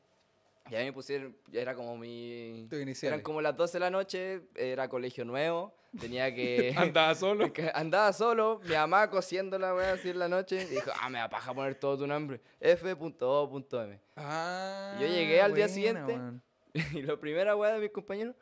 Y 0.70 0.74
a 0.76 0.78
mí 0.80 0.84
me 0.86 0.92
pusieron, 0.92 1.36
ya 1.50 1.60
era 1.60 1.74
como 1.74 1.96
mi... 1.96 2.60
Iniciales. 2.70 3.02
Eran 3.02 3.20
como 3.20 3.40
las 3.40 3.56
12 3.56 3.74
de 3.74 3.80
la 3.80 3.90
noche, 3.90 4.42
era 4.54 4.88
colegio 4.88 5.24
nuevo, 5.24 5.74
tenía 5.98 6.34
que... 6.34 6.74
Andaba 6.76 7.14
solo. 7.14 7.50
andaba 7.74 8.12
solo, 8.12 8.60
mi 8.64 8.74
mamá 8.74 9.08
cosiendo 9.10 9.58
la 9.58 9.74
weá 9.74 9.92
así 9.92 10.10
en 10.10 10.18
la 10.18 10.28
noche, 10.28 10.62
y 10.70 10.74
dijo, 10.74 10.90
ah, 11.00 11.08
me 11.08 11.18
da 11.18 11.28
paja 11.28 11.54
poner 11.54 11.74
todo 11.76 11.98
tu 11.98 12.06
nombre, 12.06 12.40
f.o.m. 12.60 14.00
Ah, 14.16 14.96
Yo 15.00 15.06
llegué 15.06 15.40
al 15.40 15.54
día 15.54 15.66
buena, 15.66 15.74
siguiente. 15.74 16.12
weón. 16.12 16.42
Y 16.92 17.02
la 17.02 17.16
primera 17.16 17.56
weá 17.56 17.72
de 17.72 17.80
mis 17.80 17.90
compañeros, 17.90 18.36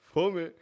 fome, 0.00 0.52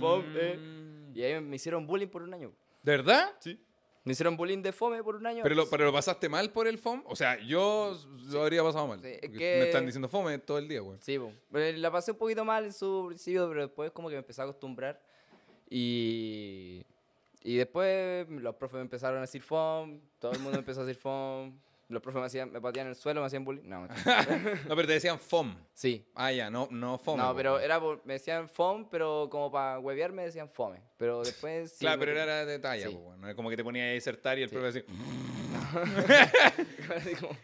fome. 0.00 0.56
Mm. 0.56 1.12
Y 1.14 1.22
ahí 1.22 1.40
me 1.40 1.56
hicieron 1.56 1.86
bullying 1.86 2.08
por 2.08 2.22
un 2.22 2.34
año. 2.34 2.52
¿De 2.82 2.92
verdad? 2.92 3.32
Sí. 3.40 3.60
Me 4.06 4.12
hicieron 4.12 4.36
bullying 4.36 4.62
de 4.62 4.72
fome 4.72 5.02
por 5.02 5.16
un 5.16 5.26
año. 5.26 5.42
¿Pero 5.42 5.54
lo, 5.54 5.68
pero 5.68 5.84
lo 5.84 5.92
pasaste 5.92 6.28
mal 6.28 6.50
por 6.50 6.66
el 6.66 6.78
FOM? 6.78 7.02
O 7.06 7.14
sea, 7.16 7.38
yo 7.44 7.98
lo 8.30 8.42
habría 8.42 8.62
pasado 8.62 8.86
mal. 8.86 9.00
Sí, 9.02 9.08
es 9.08 9.20
porque 9.20 9.36
que- 9.38 9.56
Me 9.58 9.64
están 9.66 9.84
diciendo 9.84 10.08
FOME 10.08 10.38
todo 10.38 10.58
el 10.58 10.68
día, 10.68 10.80
güey. 10.80 10.96
Sí, 11.02 11.18
po. 11.18 11.32
Pero 11.52 11.76
la 11.78 11.90
pasé 11.90 12.12
un 12.12 12.16
poquito 12.18 12.44
mal 12.44 12.64
en 12.64 12.72
su 12.72 13.04
principio, 13.08 13.48
pero 13.48 13.62
después 13.62 13.90
como 13.90 14.08
que 14.08 14.14
me 14.14 14.20
empecé 14.20 14.40
a 14.40 14.44
acostumbrar. 14.44 15.00
Y, 15.68 16.84
y 17.42 17.56
después 17.56 18.28
los 18.30 18.54
profes 18.54 18.76
me 18.76 18.80
empezaron 18.82 19.18
a 19.18 19.22
decir 19.22 19.42
FOM, 19.42 19.98
todo 20.20 20.32
el 20.32 20.38
mundo 20.38 20.58
empezó 20.58 20.80
a 20.82 20.84
decir 20.84 21.00
FOM. 21.00 21.52
Los 21.88 22.02
profes 22.02 22.20
me, 22.20 22.26
hacían, 22.26 22.50
me 22.50 22.60
pateaban 22.60 22.88
en 22.88 22.90
el 22.90 22.96
suelo, 22.96 23.20
me 23.20 23.28
hacían 23.28 23.44
bullying. 23.44 23.62
No. 23.68 23.86
No, 24.68 24.74
pero 24.74 24.88
te 24.88 24.94
decían 24.94 25.20
FOM. 25.20 25.54
sí. 25.72 26.04
Ah, 26.16 26.32
ya, 26.32 26.50
no, 26.50 26.66
no 26.72 26.98
FOME. 26.98 27.22
no, 27.22 27.34
pero 27.36 27.60
era 27.60 27.78
por- 27.80 28.04
me 28.04 28.14
decían 28.14 28.48
FOM, 28.48 28.88
pero 28.90 29.28
como 29.30 29.52
para 29.52 29.78
huevear 29.78 30.12
me 30.12 30.24
decían 30.24 30.48
FOME. 30.48 30.80
Pero 30.96 31.22
después... 31.22 31.70
sí 31.72 31.78
Claro, 31.80 31.98
me- 31.98 32.06
pero 32.06 32.20
era 32.20 32.44
de 32.44 32.58
talla, 32.58 32.88
Sí. 32.88 32.92
po, 32.94 33.00
güey. 33.00 33.18
No 33.20 33.28
es 33.28 33.34
como 33.36 33.50
que 33.50 33.56
te 33.56 33.62
ponías 33.62 33.88
a 33.88 33.92
disertar 33.92 34.36
y 34.38 34.42
el 34.42 34.48
Sí. 34.48 34.54
profe 34.56 34.72
decía, 34.72 34.84
Así 36.96 37.14
como, 37.14 37.32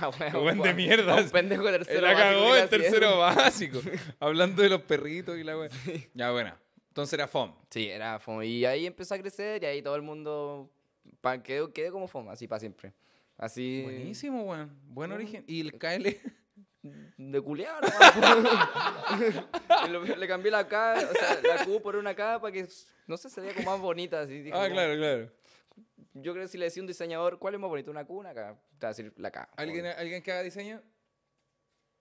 ah, 0.00 0.10
Qué 0.16 0.18
bueno, 0.18 0.40
buen 0.40 0.54
de 0.56 0.60
bueno, 0.60 0.74
mierda. 0.74 1.16
Un 1.16 1.30
pendejo 1.30 1.64
de 1.64 1.72
tercero 1.72 2.00
la 2.00 2.12
básico 2.12 2.30
cagó 2.40 2.52
hacía. 2.52 2.68
tercero 2.68 3.18
básico. 3.18 3.78
Hablando 4.20 4.62
de 4.62 4.68
los 4.68 4.82
perritos 4.82 5.38
y 5.38 5.44
la 5.44 5.54
güey. 5.54 5.70
Ya, 6.14 6.30
buena. 6.30 6.58
Entonces 6.88 7.12
era 7.14 7.28
FOM. 7.28 7.54
Sí, 7.70 7.88
era 7.88 8.18
FOMO. 8.18 8.42
Y 8.42 8.64
ahí 8.64 8.86
empezó 8.86 9.14
a 9.14 9.18
crecer 9.18 9.62
y 9.62 9.66
ahí 9.66 9.82
todo 9.82 9.96
el 9.96 10.02
mundo 10.02 10.70
pa, 11.20 11.42
quedó, 11.42 11.72
quedé 11.72 11.90
como 11.90 12.08
FOMO, 12.08 12.30
así 12.30 12.46
para 12.48 12.60
siempre. 12.60 12.92
Así. 13.40 13.82
Buenísimo, 13.82 14.42
weón. 14.44 14.70
Buen 14.88 15.12
origen. 15.12 15.44
¿Y 15.46 15.60
el 15.62 15.72
KL? 15.78 16.16
de 17.16 17.40
culear. 17.42 17.82
le 20.18 20.28
cambié 20.28 20.50
la 20.50 20.66
K, 20.66 20.94
o 20.94 21.12
sea, 21.14 21.40
la 21.42 21.64
Q 21.64 21.80
por 21.82 21.96
una 21.96 22.14
K 22.14 22.40
para 22.40 22.52
que, 22.52 22.66
no 23.06 23.16
sé, 23.16 23.28
se 23.28 23.40
vea 23.40 23.54
como 23.54 23.70
más 23.70 23.80
bonita. 23.80 24.20
Así, 24.20 24.38
dije, 24.42 24.50
Ah, 24.54 24.62
como- 24.64 24.74
claro, 24.74 24.96
claro. 24.96 25.32
Yo 26.14 26.32
creo 26.32 26.44
que 26.44 26.48
si 26.48 26.58
le 26.58 26.64
decía 26.64 26.80
a 26.80 26.84
un 26.84 26.88
diseñador, 26.88 27.38
¿cuál 27.38 27.54
es 27.54 27.60
más 27.60 27.70
bonito, 27.70 27.90
una 27.90 28.04
Q 28.04 28.16
o 28.16 28.20
una 28.20 28.34
K? 28.34 28.58
Te 28.78 28.86
va 28.86 28.88
a 28.88 28.92
decir 28.94 29.12
la 29.16 29.30
K. 29.30 29.48
¿Alguien, 29.56 29.86
¿Alguien 29.86 30.22
que 30.22 30.32
haga 30.32 30.42
diseño? 30.42 30.82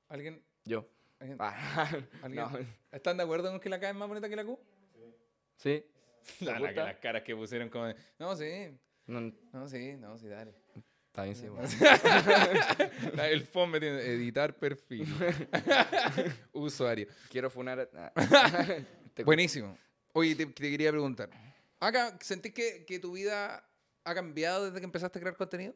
¿Alguien? 0.07 0.43
Yo. 0.65 0.87
alguien- 1.19 1.37
Ah, 1.39 1.89
¿Alguien? 2.23 2.43
no. 2.43 2.59
¿Están 2.91 3.17
de 3.17 3.23
acuerdo 3.23 3.49
con 3.51 3.59
que 3.59 3.69
la 3.69 3.79
K 3.79 3.89
es 3.89 3.95
más 3.95 4.07
bonita 4.07 4.29
que 4.29 4.35
la 4.35 4.45
Q? 4.45 4.59
Sí. 5.57 5.85
La, 6.41 6.53
¿Te 6.53 6.59
la 6.59 6.67
gusta? 6.67 6.83
las 6.85 6.97
caras 6.97 7.23
que 7.23 7.35
pusieron 7.35 7.69
como... 7.69 7.85
de, 7.85 7.95
No, 8.17 8.35
sí. 8.35 8.77
No, 9.07 9.21
No, 9.53 9.67
sí. 9.67 9.93
No, 9.97 10.17
sí, 10.17 10.27
dale. 10.27 10.53
Está 11.09 11.23
bien, 11.23 11.35
sí. 11.35 11.45
El 13.21 13.43
phone 13.45 13.71
metiendo... 13.71 13.99
Editar 13.99 14.55
perfil. 14.57 15.05
Usuario. 16.53 17.07
Quiero 17.29 17.49
funar. 17.49 17.89
a- 17.93 18.11
ah. 18.15 18.65
Te- 19.13 19.23
Buenísimo. 19.23 19.77
Oye, 20.13 20.35
te, 20.35 20.45
te 20.45 20.69
quería 20.71 20.91
preguntar. 20.91 21.29
Acá, 21.79 22.17
¿sentís 22.21 22.53
que, 22.53 22.85
que 22.85 22.99
tu 22.99 23.13
vida 23.13 23.63
ha 24.03 24.13
cambiado 24.15 24.65
desde 24.65 24.79
que 24.79 24.85
empezaste 24.85 25.17
a 25.19 25.21
crear 25.21 25.35
contenido? 25.35 25.75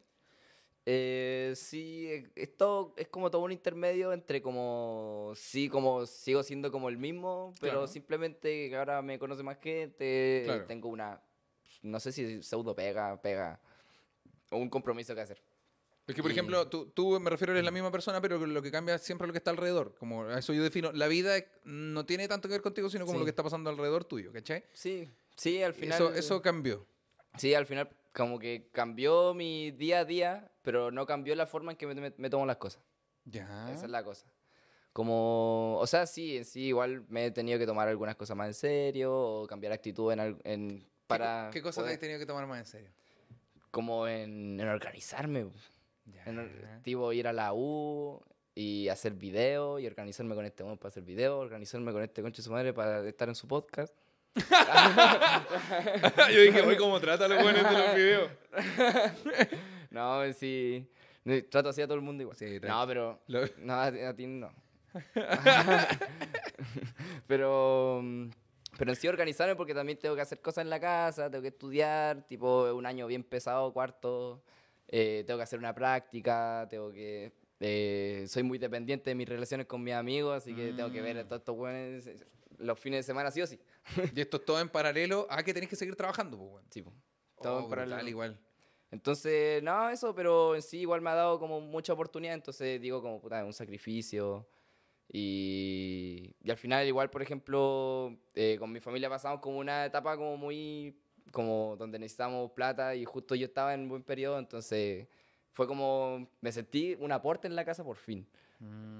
Eh, 0.86 1.54
sí, 1.56 2.08
eh, 2.10 2.30
es, 2.36 2.58
todo- 2.58 2.94
es 2.98 3.08
como 3.08 3.32
todo 3.32 3.42
un 3.44 3.52
intermedio 3.54 4.12
entre 4.12 4.42
como, 4.42 5.32
sí, 5.36 5.70
como 5.70 6.06
sigo 6.06 6.44
siendo 6.44 6.72
como 6.72 6.90
el 6.90 6.98
mismo, 6.98 7.54
pero 7.62 7.74
Claro. 7.74 7.88
simplemente 7.88 8.70
que 8.70 8.76
ahora 8.76 9.02
me 9.02 9.18
conoce 9.18 9.44
más 9.44 9.58
gente, 9.62 10.42
Claro. 10.46 10.66
tengo 10.66 10.90
una, 10.90 11.22
no 11.84 12.00
sé 12.02 12.12
si 12.12 12.44
pseudo 12.44 12.76
pega, 12.76 13.22
pega, 13.22 13.62
o 14.54 14.58
un 14.58 14.70
compromiso 14.70 15.14
que 15.16 15.22
hacer. 15.22 15.42
Es 16.08 16.16
que, 16.16 16.22
por 16.22 16.32
Y- 16.32 16.34
ejemplo, 16.34 16.68
tú, 16.68 16.88
tú, 16.88 17.18
me 17.20 17.30
refiero, 17.30 17.54
eres 17.54 17.64
la 17.64 17.72
misma 17.72 17.90
persona, 17.92 18.20
pero 18.20 18.38
lo 18.46 18.62
que 18.62 18.72
cambia 18.72 18.96
es 18.96 19.02
siempre 19.02 19.26
lo 19.26 19.32
que 19.34 19.38
está 19.38 19.52
alrededor. 19.52 19.96
Como 19.98 20.24
a 20.26 20.40
eso 20.40 20.52
yo 20.54 20.62
defino. 20.62 20.92
La 20.92 21.08
vida 21.08 21.36
no 21.64 22.06
tiene 22.06 22.28
tanto 22.28 22.48
que 22.50 22.54
ver 22.56 22.62
contigo, 22.62 22.90
sino 22.90 23.06
como 23.06 23.18
Sí. 23.18 23.20
lo 23.20 23.26
que 23.26 23.30
está 23.30 23.42
pasando 23.44 23.70
alrededor 23.70 24.04
tuyo, 24.04 24.34
¿cachai? 24.34 24.66
Sí, 24.74 25.10
sí, 25.38 25.64
al 25.64 25.74
final. 25.74 25.96
Eso, 25.96 26.14
eso 26.14 26.42
cambió. 26.42 26.86
Sí, 27.38 27.54
al 27.54 27.66
final 27.66 27.90
como 28.14 28.38
que 28.38 28.68
cambió 28.74 29.34
mi 29.34 29.72
día 29.72 30.00
a 30.00 30.06
día, 30.06 30.52
pero 30.62 30.92
no 30.92 31.06
cambió 31.06 31.34
la 31.36 31.48
forma 31.48 31.72
en 31.72 31.78
que 31.78 31.88
me, 31.88 31.96
me- 31.96 32.14
me 32.18 32.30
tomo 32.30 32.46
las 32.46 32.58
cosas. 32.58 32.84
Ya. 33.26 33.72
Esa 33.72 33.86
es 33.86 33.90
la 33.92 34.04
cosa. 34.04 34.28
Como, 34.92 35.78
o 35.80 35.88
sea, 35.88 36.06
sí, 36.06 36.38
en 36.38 36.46
sí, 36.46 36.66
igual 36.66 37.04
me 37.10 37.26
he 37.28 37.32
tenido 37.32 37.58
que 37.58 37.66
tomar 37.66 37.88
algunas 37.88 38.16
cosas 38.16 38.38
más 38.38 38.48
en 38.48 38.54
serio 38.54 39.12
o 39.16 39.48
cambiar 39.48 39.74
actitud 39.74 40.12
en, 40.12 40.38
en 40.44 40.80
¿Qué, 40.82 40.86
para 41.08 41.50
¿Qué 41.52 41.62
cosas 41.64 41.84
poder- 41.84 41.94
has 41.96 42.00
tenido 42.00 42.20
que 42.20 42.26
tomar 42.28 42.46
más 42.46 42.60
en 42.60 42.66
serio? 42.68 42.92
Como 43.74 44.08
en, 44.08 44.60
en 44.60 44.68
organizarme, 44.68 45.48
Ya. 46.06 46.24
en, 46.28 46.80
tipo 46.84 47.12
ir 47.12 47.28
a 47.28 47.34
la 47.34 47.54
U 47.56 48.22
y 48.54 48.88
hacer 48.88 49.14
video 49.14 49.80
y 49.80 49.88
organizarme 49.88 50.36
con 50.36 50.46
este 50.46 50.62
hombre 50.62 50.78
para 50.78 50.90
hacer 50.90 51.02
video, 51.02 51.40
organizarme 51.40 51.92
con 51.92 52.04
este 52.04 52.22
conche 52.22 52.38
de 52.38 52.44
su 52.44 52.52
madre 52.52 52.72
para 52.72 53.04
estar 53.08 53.28
en 53.30 53.34
su 53.36 53.48
podcast. 53.48 53.96
yo 54.36 54.42
dije, 56.42 56.62
oye, 56.62 56.78
¿cómo 56.78 57.00
trata 57.00 57.26
a 57.26 57.28
los 57.28 57.42
buenos 57.42 57.64
de 57.64 57.72
los 57.72 57.96
videos? 57.96 58.30
No, 59.90 60.24
en 60.24 60.34
sí, 60.34 60.88
trato 61.50 61.70
así 61.70 61.82
a 61.82 61.86
todo 61.86 61.96
el 61.96 62.02
mundo 62.02 62.22
igual. 62.24 62.38
Sí, 62.38 62.60
no, 62.62 62.88
pero 62.88 63.22
Lo- 63.28 63.48
No, 63.58 63.74
a, 63.82 63.92
ti- 63.92 64.00
a 64.02 64.16
ti 64.16 64.28
no. 64.28 64.52
pero, 67.28 68.02
mm, 68.04 68.30
pero 68.78 68.92
en 68.92 68.96
sí 68.96 69.08
organizarme 69.08 69.56
porque 69.56 69.74
también 69.74 69.98
tengo 70.00 70.16
que 70.16 70.22
hacer 70.22 70.42
cosas 70.42 70.64
en 70.64 70.70
la 70.70 70.80
casa, 70.80 71.30
tengo 71.30 71.42
que 71.42 71.50
estudiar, 71.50 72.26
tipo 72.28 72.72
un 72.74 72.86
año 72.86 73.08
bien 73.08 73.24
pesado, 73.24 73.72
cuarto, 73.74 74.44
eh, 74.88 75.24
tengo 75.26 75.38
que 75.38 75.44
hacer 75.44 75.60
una 75.60 75.74
práctica, 75.74 76.68
tengo 76.70 76.92
que... 76.92 77.32
eh, 77.60 78.26
soy 78.28 78.44
muy 78.44 78.58
dependiente 78.58 79.10
de 79.10 79.16
mis 79.16 79.28
relaciones 79.30 79.68
con 79.68 79.84
mis 79.84 79.94
amigos, 79.94 80.36
así 80.38 80.54
que 80.56 80.74
tengo 80.74 80.92
que 80.92 81.02
ver 81.02 81.18
a 81.20 81.24
Mm. 81.24 81.28
todos 81.28 81.40
estos 81.42 81.56
buenos 81.56 82.10
los 82.60 82.80
fines 82.80 83.00
de 83.00 83.04
semana 83.04 83.32
sí 83.32 83.42
o 83.42 83.48
sí. 83.48 83.60
Y 84.16 84.22
esto 84.22 84.38
es 84.38 84.46
todo 84.46 84.60
en 84.62 84.70
paralelo 84.70 85.26
a 85.30 85.42
que 85.44 85.54
tenés 85.54 85.70
que 85.70 85.76
seguir 85.76 85.96
trabajando, 85.96 86.38
pues, 86.38 86.50
weón. 86.52 86.66
Sí, 86.70 86.82
po. 86.82 86.94
Todo 87.42 87.60
en 87.60 87.66
Oh, 87.66 87.68
brutal, 87.68 87.90
paralelo. 87.90 88.10
igual. 88.10 88.40
Entonces, 88.92 89.64
no, 89.64 89.90
eso, 89.90 90.14
pero 90.14 90.56
en 90.56 90.62
sí 90.62 90.80
igual 90.82 91.02
me 91.02 91.10
ha 91.10 91.16
dado 91.16 91.40
como 91.40 91.60
mucha 91.62 91.94
oportunidad, 91.94 92.36
entonces 92.36 92.80
digo 92.80 93.02
como, 93.02 93.20
puta, 93.20 93.44
un 93.44 93.52
sacrificio. 93.54 94.48
Y, 95.16 96.34
y 96.44 96.50
al 96.50 96.58
final 96.58 96.88
igual, 96.88 97.10
por 97.12 97.22
ejemplo, 97.22 98.18
eh, 98.34 98.58
con 98.60 98.72
mi 98.72 98.80
familia 98.80 99.10
pasamos 99.10 99.40
como 99.42 99.60
una 99.60 99.86
etapa 99.86 100.18
como 100.18 100.38
muy, 100.38 100.98
como 101.32 101.76
donde 101.78 102.00
necesitamos 102.00 102.52
plata 102.52 102.96
y 102.96 103.06
justo 103.06 103.36
yo 103.36 103.46
estaba 103.46 103.74
en 103.76 103.82
un 103.82 103.90
buen 103.90 104.04
periodo, 104.04 104.40
entonces 104.40 105.08
fue 105.52 105.68
como, 105.68 106.28
me 106.42 106.52
sentí 106.52 106.98
un 107.00 107.12
aporte 107.12 107.48
en 107.48 107.56
la 107.56 107.64
casa 107.64 107.84
por 107.84 107.98
fin. 107.98 108.28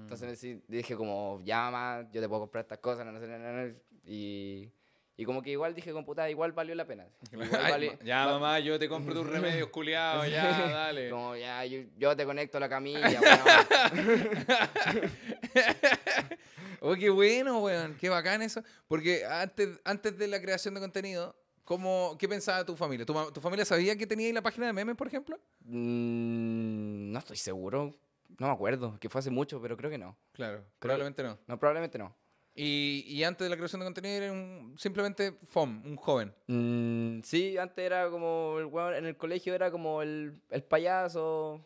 Entonces 0.02 0.28
me 0.28 0.34
decí- 0.34 0.62
dije 0.68 0.94
como, 0.94 1.40
ya 1.44 1.62
mamá, 1.70 2.08
yo 2.12 2.20
te 2.20 2.28
puedo 2.28 2.42
comprar 2.42 2.62
estas 2.62 2.78
cosas, 2.78 3.04
no 3.04 3.10
no, 3.12 3.18
no, 3.18 3.38
no", 3.66 3.74
y, 4.06 4.70
y 5.16 5.24
como 5.24 5.42
que 5.42 5.50
igual 5.50 5.74
dije, 5.74 5.90
como 5.92 6.04
puta, 6.04 6.28
igual 6.30 6.52
valió 6.52 6.74
la 6.74 6.84
pena. 6.84 7.06
Igual 7.32 7.50
Ay, 7.64 7.90
ya, 8.04 8.26
mamá, 8.26 8.60
yo 8.60 8.78
te 8.78 8.88
compro 8.88 9.14
tus 9.14 9.26
remedios 9.26 9.68
culiados, 9.70 10.28
ya, 10.30 10.42
dale. 10.70 11.10
Como 11.10 11.34
ya, 11.36 11.64
yo, 11.64 11.80
yo 11.96 12.14
te 12.14 12.24
conecto 12.24 12.58
a 12.58 12.60
la 12.60 12.68
camilla. 12.68 13.20
Oh, 16.80 16.94
qué 16.96 17.08
bueno, 17.08 17.60
weón. 17.60 17.96
Qué 17.98 18.08
bacán 18.10 18.42
eso. 18.42 18.62
Porque 18.88 19.24
antes, 19.24 19.80
antes 19.84 20.18
de 20.18 20.26
la 20.28 20.40
creación 20.40 20.74
de 20.74 20.80
contenido, 20.80 21.34
¿cómo, 21.64 22.16
¿qué 22.18 22.28
pensaba 22.28 22.64
tu 22.64 22.76
familia? 22.76 23.06
¿Tu, 23.06 23.14
tu 23.32 23.40
familia 23.40 23.64
sabía 23.64 23.96
que 23.96 24.06
tenía 24.06 24.26
ahí 24.26 24.32
la 24.34 24.42
página 24.42 24.66
de 24.66 24.72
memes, 24.74 24.94
por 24.96 25.06
ejemplo? 25.06 25.38
Mm, 25.64 27.12
no 27.12 27.18
estoy 27.18 27.36
seguro. 27.38 27.94
No 28.38 28.48
me 28.48 28.52
acuerdo, 28.52 28.98
que 28.98 29.08
fue 29.08 29.20
hace 29.20 29.30
mucho, 29.30 29.60
pero 29.62 29.76
creo 29.76 29.90
que 29.90 29.96
no. 29.98 30.16
Claro, 30.32 30.64
probablemente 30.78 31.22
no. 31.22 31.38
No, 31.46 31.58
probablemente 31.58 31.96
no. 31.98 32.14
Y, 32.54 33.04
y 33.08 33.24
antes 33.24 33.44
de 33.44 33.48
la 33.50 33.56
creación 33.56 33.80
de 33.80 33.86
contenido 33.86 34.14
era 34.22 34.32
un- 34.32 34.74
simplemente 34.76 35.38
FOM, 35.44 35.82
un 35.86 35.96
joven. 35.96 36.34
Mm, 36.48 37.22
sí, 37.22 37.56
antes 37.58 37.84
era 37.84 38.10
como 38.10 38.56
el 38.58 38.66
weón, 38.66 38.94
en 38.94 39.06
el 39.06 39.16
colegio 39.16 39.54
era 39.54 39.70
como 39.70 40.02
el, 40.02 40.40
el 40.50 40.62
payaso, 40.64 41.64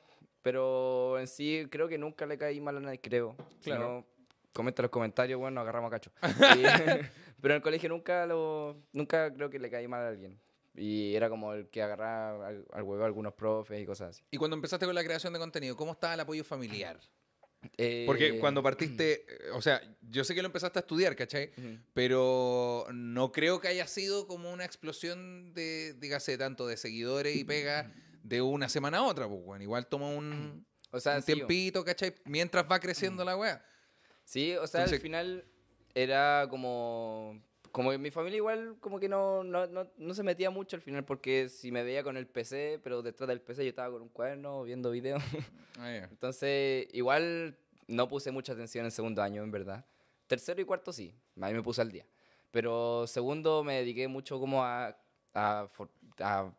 pero 0.48 1.18
en 1.20 1.26
sí 1.26 1.66
creo 1.70 1.88
que 1.88 1.98
nunca 1.98 2.24
le 2.24 2.38
caí 2.38 2.58
mal 2.58 2.78
a 2.78 2.80
nadie, 2.80 2.98
creo. 3.02 3.36
Si 3.60 3.64
Claro. 3.68 3.82
no, 3.82 4.06
comenta 4.54 4.80
en 4.80 4.84
los 4.84 4.90
comentarios, 4.90 5.38
bueno, 5.38 5.60
agarramos 5.60 5.88
a 5.88 5.90
cacho. 5.90 6.10
Y- 6.56 6.62
pero 7.42 7.52
en 7.52 7.56
el 7.56 7.62
colegio 7.62 7.90
nunca 7.90 8.24
lo, 8.26 8.82
nunca 8.94 9.30
creo 9.34 9.50
que 9.50 9.58
le 9.58 9.68
caí 9.70 9.86
mal 9.86 10.00
a 10.06 10.08
alguien. 10.08 10.40
Y 10.74 11.14
era 11.14 11.28
como 11.28 11.52
el 11.52 11.68
que 11.68 11.82
agarraba 11.82 12.48
al, 12.48 12.64
al 12.72 12.82
huevo 12.82 13.02
a 13.02 13.06
algunos 13.06 13.34
profes 13.34 13.78
y 13.82 13.84
cosas 13.84 14.10
así. 14.16 14.24
Y 14.30 14.38
cuando 14.38 14.56
empezaste 14.56 14.86
con 14.86 14.94
la 14.94 15.04
creación 15.04 15.34
de 15.34 15.38
contenido, 15.38 15.76
¿cómo 15.76 15.92
estaba 15.92 16.14
el 16.14 16.20
apoyo 16.20 16.44
familiar? 16.44 16.98
Eh, 17.76 18.04
Porque 18.06 18.38
cuando 18.38 18.62
partiste, 18.62 19.26
eh, 19.28 19.50
o 19.52 19.60
sea, 19.60 19.82
yo 20.00 20.24
sé 20.24 20.34
que 20.34 20.40
lo 20.40 20.46
empezaste 20.46 20.78
a 20.78 20.80
estudiar, 20.80 21.14
¿cachai? 21.14 21.50
ujú. 21.58 21.76
Pero 21.92 22.86
no 22.90 23.32
creo 23.32 23.60
que 23.60 23.68
haya 23.68 23.86
sido 23.86 24.26
como 24.26 24.50
una 24.50 24.64
explosión 24.64 25.52
de, 25.52 25.92
dígase, 25.98 26.38
tanto 26.38 26.66
de 26.66 26.78
seguidores 26.78 27.36
y 27.36 27.44
pega 27.44 27.92
de 28.22 28.42
una 28.42 28.68
semana 28.68 28.98
a 28.98 29.02
otra, 29.04 29.28
pues, 29.28 29.42
bueno. 29.42 29.62
Igual 29.62 29.86
toma 29.86 30.08
un, 30.08 30.64
O 30.90 31.00
sea, 31.00 31.16
un 31.16 31.22
sí, 31.22 31.34
tiempito, 31.34 31.84
¿cachai? 31.84 32.14
Mientras 32.24 32.64
va 32.70 32.78
creciendo 32.80 33.24
la 33.24 33.36
weá. 33.36 33.64
Sí, 34.24 34.54
o 34.56 34.66
sea, 34.66 34.80
Entonces- 34.80 34.98
al 34.98 35.02
final 35.02 35.44
era 35.94 36.46
como... 36.50 37.42
Como 37.70 37.90
que 37.90 37.98
mi 37.98 38.10
familia 38.10 38.38
igual 38.38 38.76
como 38.80 38.98
que 38.98 39.10
no, 39.10 39.44
no, 39.44 39.66
no, 39.66 39.86
no 39.98 40.14
se 40.14 40.22
metía 40.22 40.48
mucho 40.50 40.74
al 40.74 40.80
final 40.82 41.04
porque 41.04 41.50
si 41.50 41.70
me 41.70 41.82
veía 41.84 42.02
con 42.02 42.16
el 42.16 42.26
PC, 42.26 42.80
pero 42.82 43.02
detrás 43.02 43.28
del 43.28 43.42
PC 43.42 43.62
yo 43.62 43.68
estaba 43.68 43.92
con 43.92 44.00
un 44.02 44.08
cuaderno 44.08 44.62
viendo 44.62 44.90
videos. 44.90 45.22
Ah, 45.78 45.92
ya. 45.92 46.04
Entonces, 46.10 46.88
igual 46.92 47.56
no 47.86 48.08
puse 48.08 48.30
mucha 48.32 48.54
atención 48.54 48.84
en 48.86 48.90
segundo 48.90 49.22
año, 49.22 49.44
en 49.44 49.50
verdad. 49.52 49.84
Tercero 50.26 50.60
y 50.60 50.64
cuarto 50.64 50.92
sí, 50.92 51.14
ahí 51.40 51.52
me 51.54 51.62
puse 51.62 51.80
al 51.82 51.92
día. 51.92 52.04
Pero 52.50 53.06
segundo 53.06 53.62
me 53.62 53.74
dediqué 53.74 54.08
mucho 54.08 54.40
como 54.40 54.64
a... 54.64 54.96
a, 55.34 55.68
a- 56.20 56.52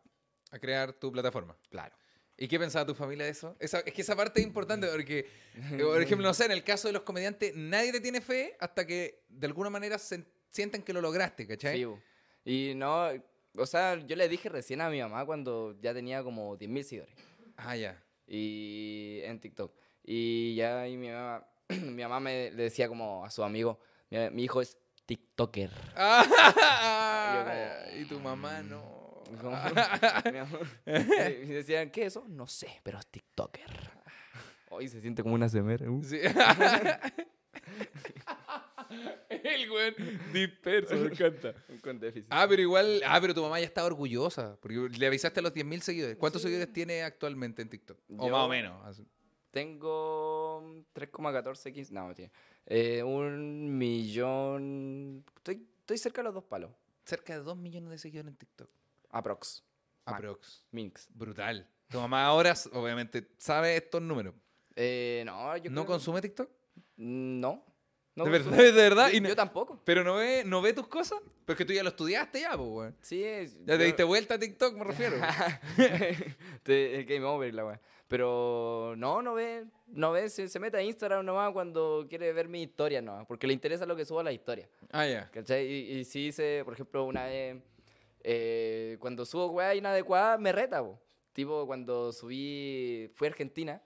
A 0.50 0.58
crear 0.58 0.92
tu 0.92 1.10
plataforma. 1.12 1.56
claro. 1.70 1.94
¿Y 2.42 2.48
qué 2.48 2.58
pensaba 2.58 2.86
tu 2.86 2.94
familia 2.94 3.26
de 3.26 3.32
eso? 3.32 3.54
Esa- 3.60 3.80
es 3.80 3.92
que 3.92 4.00
esa 4.00 4.16
parte 4.16 4.40
es 4.40 4.46
importante 4.46 4.86
porque, 4.86 5.28
eh, 5.54 5.78
por 5.82 6.00
ejemplo, 6.00 6.26
no 6.26 6.32
sé, 6.32 6.46
en 6.46 6.52
el 6.52 6.64
caso 6.64 6.88
de 6.88 6.92
los 6.94 7.02
comediantes, 7.02 7.54
nadie 7.54 7.92
te 7.92 8.00
tiene 8.00 8.22
fe 8.22 8.56
hasta 8.58 8.86
que 8.86 9.24
de 9.28 9.46
alguna 9.46 9.68
manera 9.68 9.98
se 9.98 10.24
sienten 10.48 10.82
que 10.82 10.94
lo 10.94 11.02
lograste, 11.02 11.46
¿cachai? 11.46 11.76
Sí, 11.76 12.70
y 12.70 12.74
no... 12.74 13.08
O 13.58 13.66
sea, 13.66 13.96
yo 14.06 14.16
le 14.16 14.26
dije 14.26 14.48
recién 14.48 14.80
a 14.80 14.88
mi 14.88 15.00
mamá 15.02 15.26
cuando 15.26 15.78
ya 15.82 15.92
tenía 15.92 16.22
como 16.22 16.56
10.000 16.56 16.82
seguidores. 16.82 17.14
Ah, 17.58 17.76
ya. 17.76 18.02
y 18.26 19.20
en 19.24 19.38
TikTok. 19.38 19.74
Y 20.02 20.54
ya 20.54 20.88
y 20.88 20.96
mi 20.96 21.10
mamá, 21.10 21.46
mi 21.68 22.02
mamá 22.02 22.20
me 22.20 22.50
le 22.52 22.62
decía 22.62 22.88
como 22.88 23.22
a 23.22 23.30
su 23.30 23.44
amigo, 23.44 23.80
mi, 24.08 24.30
mi 24.30 24.44
hijo 24.44 24.62
es 24.62 24.78
TikToker. 25.04 25.70
Ah, 25.94 27.84
Yo 27.92 28.00
y 28.00 28.04
tu 28.06 28.18
mamá 28.18 28.62
no. 28.62 29.09
Y 29.32 29.36
como- 29.36 29.56
mi 30.32 30.38
mamá- 30.38 30.58
y 31.42 31.46
decían, 31.46 31.90
¿qué 31.90 32.02
es 32.02 32.08
eso? 32.08 32.26
No 32.28 32.46
sé, 32.46 32.80
pero 32.82 32.98
es 32.98 33.06
TikToker. 33.06 33.90
Hoy 34.70 34.88
se 34.88 35.00
siente 35.00 35.22
como 35.22 35.34
una 35.34 35.48
semer. 35.48 35.84
Sí. 36.04 36.18
El 39.28 39.68
güey 39.68 39.94
disperso, 40.32 40.96
me 40.96 41.06
encanta. 41.08 41.54
Con 41.82 41.98
déficit. 42.00 42.28
Ah, 42.32 42.46
pero 42.48 42.60
igual, 42.62 43.00
ah, 43.06 43.18
pero 43.20 43.32
tu 43.34 43.42
mamá 43.42 43.60
ya 43.60 43.66
está 43.66 43.84
orgullosa, 43.84 44.56
porque 44.60 44.76
le 44.76 45.06
avisaste 45.06 45.40
a 45.40 45.42
los 45.42 45.52
10.000 45.54 45.80
seguidores. 45.80 46.16
¿Cuántos 46.16 46.42
seguidores 46.42 46.72
tiene 46.72 47.02
actualmente 47.02 47.62
en 47.62 47.68
TikTok? 47.68 47.98
O 48.18 48.26
Yo- 48.26 48.32
más 48.32 48.44
o 48.46 48.48
menos. 48.48 49.00
Tengo 49.50 50.84
3,14, 50.94 51.72
15. 51.72 51.92
No, 51.92 52.06
mentira. 52.06 52.30
Eh, 52.66 53.02
un 53.02 53.76
millón. 53.78 55.24
Estoy, 55.36 55.66
estoy 55.80 55.98
cerca 55.98 56.20
de 56.20 56.24
los 56.24 56.34
dos 56.34 56.44
palos. 56.44 56.70
Cerca 57.04 57.32
de 57.36 57.42
2 57.42 57.56
millones 57.56 57.90
de 57.90 57.98
seguidores 57.98 58.30
en 58.30 58.36
TikTok. 58.36 58.70
Aprox. 59.10 59.62
Aprox. 60.04 60.64
Minx. 60.70 61.08
Brutal. 61.14 61.68
Tu 61.88 61.98
mamá 61.98 62.24
ahora, 62.26 62.54
obviamente, 62.72 63.28
sabe 63.38 63.76
estos 63.76 64.00
números. 64.00 64.34
Eh, 64.76 65.22
no, 65.26 65.56
yo 65.56 65.70
¿No 65.70 65.82
creo 65.82 65.84
que- 65.84 65.86
consume 65.86 66.20
TikTok? 66.20 66.48
No. 66.96 67.64
no 68.14 68.24
¿De 68.24 68.30
consumo. 68.30 68.56
verdad? 68.56 68.64
¿De 68.74 68.82
verdad? 68.82 69.10
Yo, 69.10 69.16
Y 69.16 69.20
no- 69.20 69.28
yo 69.28 69.36
tampoco. 69.36 69.82
¿Pero 69.84 70.04
no 70.04 70.14
ve, 70.16 70.42
no 70.46 70.62
ve 70.62 70.72
tus 70.72 70.86
cosas? 70.86 71.18
Pero 71.44 71.54
es 71.54 71.58
que 71.58 71.64
tú 71.64 71.72
ya 71.72 71.82
lo 71.82 71.88
estudiaste 71.88 72.40
ya, 72.42 72.56
pues, 72.56 72.68
weón. 72.68 72.96
Sí, 73.00 73.22
es. 73.24 73.58
Ya 73.64 73.74
te 73.74 73.78
yo- 73.78 73.84
diste 73.86 74.04
vuelta 74.04 74.34
a 74.34 74.38
TikTok, 74.38 74.74
me 74.76 74.84
refiero. 74.84 75.16
Te- 76.62 77.00
es 77.00 77.06
game 77.06 77.24
over 77.24 77.52
la 77.54 77.64
weá. 77.66 77.80
Pero 78.08 78.94
no, 78.96 79.22
no 79.22 79.34
ve, 79.34 79.66
no 79.86 80.10
ve, 80.12 80.28
se, 80.28 80.48
se 80.48 80.58
mete 80.58 80.76
a 80.76 80.82
Instagram 80.82 81.24
nomás 81.24 81.52
cuando 81.52 82.06
quiere 82.08 82.32
ver 82.32 82.48
mi 82.48 82.62
historia 82.62 83.00
nomás, 83.00 83.24
porque 83.26 83.46
le 83.46 83.52
interesa 83.52 83.86
lo 83.86 83.94
que 83.94 84.04
subo 84.04 84.18
a 84.20 84.24
la 84.24 84.32
historia. 84.32 84.68
ah, 84.90 85.06
ya. 85.06 85.30
¿Cachai? 85.30 85.64
Y, 85.66 85.98
y 85.98 86.04
sí 86.04 86.26
hice, 86.26 86.62
por 86.64 86.74
ejemplo, 86.74 87.04
una 87.04 87.24
vez, 87.26 87.62
eh, 88.22 88.96
cuando 89.00 89.24
subo 89.24 89.46
weá 89.48 89.74
inadecuada, 89.74 90.38
me 90.38 90.52
reta, 90.52 90.82
po. 90.82 91.00
Tipo, 91.32 91.66
cuando 91.66 92.12
subí, 92.12 93.10
fui 93.14 93.28
a 93.28 93.30
Argentina 93.30 93.82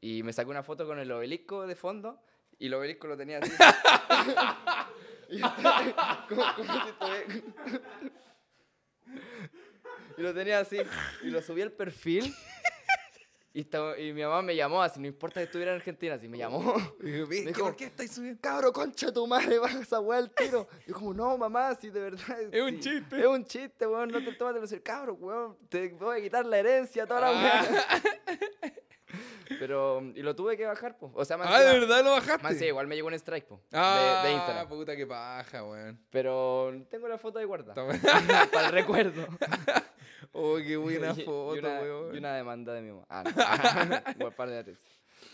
y 0.00 0.22
me 0.22 0.32
saqué 0.32 0.50
una 0.50 0.62
foto 0.62 0.86
con 0.86 0.98
el 0.98 1.10
obelisco 1.10 1.66
de 1.66 1.74
fondo 1.74 2.20
y 2.58 2.66
el 2.66 2.74
obelisco 2.74 3.06
lo 3.08 3.16
tenía 3.16 3.38
así. 3.38 3.52
Y 5.30 5.40
como- 6.28 6.54
como 6.54 6.74
y 10.18 10.22
lo 10.22 10.34
tenía 10.34 10.60
así. 10.60 10.76
Y 11.22 11.26
lo 11.30 11.40
subí 11.42 11.62
al 11.62 11.72
perfil. 11.72 12.32
Y, 13.56 14.12
mi 14.12 14.22
mamá 14.22 14.42
me 14.42 14.56
llamó, 14.56 14.82
así, 14.82 14.98
no 14.98 15.06
importa 15.06 15.38
que 15.38 15.44
estuviera 15.44 15.70
en 15.70 15.76
Argentina, 15.76 16.14
así 16.16 16.26
me 16.28 16.36
llamó. 16.38 16.74
Y 17.00 17.04
"¿Qué- 17.24 17.24
dijo, 17.46 17.60
¿Por 17.62 17.76
qué 17.76 17.84
estáis 17.84 18.10
subiendo? 18.10 18.40
cabro, 18.42 18.72
concha 18.72 19.12
tu 19.12 19.26
madre, 19.28 19.58
baja 19.60 19.78
esa 19.80 20.00
weá 20.00 20.18
al 20.18 20.30
tiro. 20.32 20.66
Y 20.86 20.90
yo 20.90 20.94
como, 20.96 21.14
no, 21.14 21.38
mamá, 21.38 21.72
si 21.76 21.88
de 21.90 22.00
verdad. 22.00 22.40
Es 22.52 22.60
un 22.60 22.82
sí, 22.82 22.90
chiste. 22.90 23.20
Es 23.20 23.26
un 23.26 23.44
chiste, 23.44 23.86
weón, 23.86 24.08
no 24.10 24.24
te 24.24 24.32
tomas 24.32 24.54
de 24.54 24.60
decir, 24.60 24.82
cabro, 24.82 25.14
weón, 25.14 25.56
te 25.68 25.88
voy 25.90 26.18
a 26.18 26.22
quitar 26.22 26.44
la 26.44 26.58
herencia, 26.58 27.06
toda 27.06 27.20
la 27.20 27.30
weá. 27.30 28.02
Pero, 29.60 30.00
y 30.14 30.22
lo 30.22 30.34
tuve 30.34 30.56
que 30.56 30.66
bajar, 30.66 30.96
pues. 30.98 31.12
O 31.14 31.24
sea, 31.24 31.36
más 31.36 31.46
Ah, 31.50 31.60
¿de 31.60 31.78
verdad 31.78 32.02
lo 32.02 32.10
bajaste? 32.12 32.42
más 32.42 32.52
encima, 32.52 32.68
igual 32.70 32.86
me 32.88 32.96
llegó 32.96 33.06
un 33.08 33.14
strike, 33.14 33.44
po, 33.46 33.60
ah, 33.72 34.22
de, 34.24 34.28
de 34.30 34.34
Instagram. 34.34 34.68
puta 34.68 34.96
que 34.96 35.06
paja, 35.06 35.62
weón. 35.64 36.00
Pero 36.10 36.72
tengo 36.90 37.06
la 37.06 37.18
foto 37.18 37.38
de 37.38 37.44
guarda. 37.44 37.72
Para 38.52 38.66
el 38.66 38.72
recuerdo. 38.72 39.26
Oh, 40.34 40.56
qué 40.56 40.76
buena 40.76 41.14
Y- 41.16 41.20
y 41.22 41.24
foto, 41.24 41.58
una, 41.58 41.80
weón. 41.80 42.14
y 42.14 42.18
una 42.18 42.34
demanda 42.36 42.74
de 42.74 42.82
mi 42.82 42.90
mamá. 42.90 43.06
Ah, 43.08 44.14
no. 44.18 44.30
Par 44.36 44.50
de. 44.50 44.76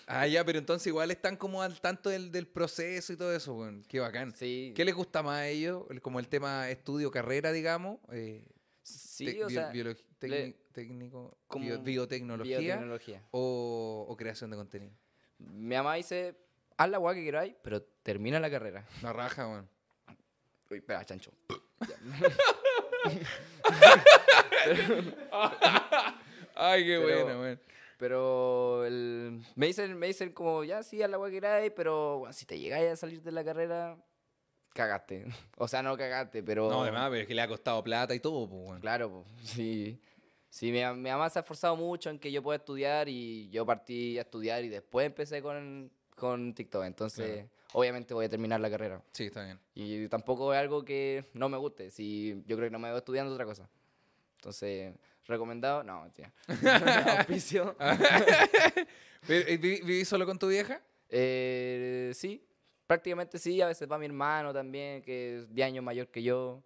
Ah, 0.06 0.26
ya, 0.26 0.44
pero 0.44 0.58
entonces 0.58 0.86
igual 0.88 1.10
están 1.10 1.36
como 1.36 1.62
al 1.62 1.80
tanto 1.80 2.10
del, 2.10 2.30
del 2.30 2.46
proceso 2.46 3.12
y 3.12 3.16
todo 3.16 3.34
eso, 3.34 3.54
weón. 3.54 3.82
Qué 3.88 3.98
bacán. 4.00 4.34
Sí. 4.34 4.72
¿Qué 4.76 4.84
les 4.84 4.94
gusta 4.94 5.22
más 5.22 5.38
a 5.40 5.48
ellos? 5.48 5.84
El- 5.90 6.00
Como 6.00 6.18
el 6.20 6.28
tema 6.28 6.68
estudio, 6.70 7.10
carrera, 7.10 7.50
digamos. 7.52 7.98
Eh, 8.12 8.46
Sí, 8.82 9.28
o 9.42 9.46
bio- 9.46 9.50
sea, 9.50 9.72
le- 9.72 10.54
técnico, 10.72 11.36
como 11.46 11.64
bio- 11.66 11.80
biotecnología 11.82 12.58
biotecnología. 12.58 13.22
o, 13.30 14.06
o 14.08 14.16
creación 14.16 14.50
de 14.50 14.56
contenido. 14.56 14.92
Mi 15.38 15.76
mamá 15.76 15.94
dice, 15.96 16.34
haz 16.76 16.90
la 16.90 16.98
weá 16.98 17.14
que 17.14 17.22
queráis, 17.24 17.54
pero 17.62 17.82
termina 18.02 18.40
la 18.40 18.50
carrera. 18.50 18.84
La 19.02 19.12
raja, 19.12 19.46
weón. 19.48 19.68
Uy, 20.70 20.78
espera, 20.78 21.04
chancho. 21.04 21.30
Ay, 26.54 26.84
qué 26.84 26.98
buena, 26.98 27.38
weón. 27.38 27.60
Pero 27.98 28.84
el- 28.86 29.42
me, 29.56 29.66
dicen, 29.66 29.98
me 29.98 30.06
dicen 30.06 30.32
como, 30.32 30.64
ya 30.64 30.82
sí, 30.82 31.02
haz 31.02 31.10
la 31.10 31.18
weá 31.18 31.30
que 31.30 31.36
queráis, 31.36 31.72
pero 31.76 32.20
bueno, 32.20 32.32
si 32.32 32.46
te 32.46 32.58
llegáis 32.58 32.90
a 32.92 32.96
salir 32.96 33.22
de 33.22 33.30
la 33.32 33.44
carrera, 33.44 33.96
cagaste. 34.72 35.26
O 35.58 35.68
sea, 35.68 35.82
no 35.82 35.96
cagaste, 35.96 36.42
pero... 36.42 36.70
No, 36.70 36.82
además, 36.82 37.08
pero 37.10 37.22
es 37.22 37.26
que 37.28 37.34
le 37.34 37.42
ha 37.42 37.48
costado 37.48 37.82
plata 37.84 38.14
y 38.14 38.20
todo, 38.20 38.48
pues, 38.48 38.62
weón. 38.68 38.80
Claro, 38.80 39.10
po, 39.10 39.24
sí. 39.42 40.00
Sí, 40.48 40.72
mi, 40.72 40.78
mi 40.80 41.10
mamá 41.10 41.28
se 41.30 41.38
ha 41.38 41.42
esforzado 41.42 41.76
mucho 41.76 42.10
en 42.10 42.18
que 42.18 42.32
yo 42.32 42.42
pueda 42.42 42.56
estudiar 42.56 43.08
y 43.08 43.48
yo 43.50 43.64
partí 43.66 44.18
a 44.18 44.22
estudiar 44.22 44.64
y 44.64 44.68
después 44.68 45.06
empecé 45.06 45.42
con, 45.42 45.92
con 46.16 46.54
TikTok. 46.54 46.84
Entonces, 46.84 47.34
Claro. 47.36 47.48
Obviamente 47.72 48.14
voy 48.14 48.26
a 48.26 48.28
terminar 48.28 48.60
la 48.60 48.70
carrera. 48.70 49.02
Sí, 49.12 49.26
está 49.26 49.44
bien. 49.44 49.58
Y 49.74 50.08
tampoco 50.08 50.52
es 50.52 50.60
algo 50.60 50.84
que 50.84 51.24
no 51.34 51.48
me 51.48 51.56
guste. 51.56 51.90
Si 51.90 52.42
yo 52.46 52.56
creo 52.56 52.68
que 52.68 52.72
no 52.72 52.78
me 52.78 52.88
veo 52.88 52.98
estudiando 52.98 53.32
otra 53.32 53.44
cosa. 53.44 53.68
Entonces, 54.36 54.94
recomendado, 55.26 55.82
no, 55.82 56.02
mentira. 56.02 56.32
Auspicio. 57.18 57.76
Pero, 59.26 59.48
eh, 59.48 59.56
¿viví, 59.58 59.82
viví 59.82 60.04
solo 60.04 60.26
con 60.26 60.38
tu 60.38 60.48
vieja? 60.48 60.80
Eh, 61.08 62.12
sí, 62.14 62.42
prácticamente 62.86 63.38
sí. 63.38 63.60
A 63.60 63.66
veces 63.66 63.90
va 63.90 63.98
mi 63.98 64.06
hermano 64.06 64.52
también, 64.52 65.02
que 65.02 65.38
es 65.38 65.54
10 65.54 65.66
años 65.66 65.84
mayor 65.84 66.08
que 66.08 66.22
yo. 66.22 66.62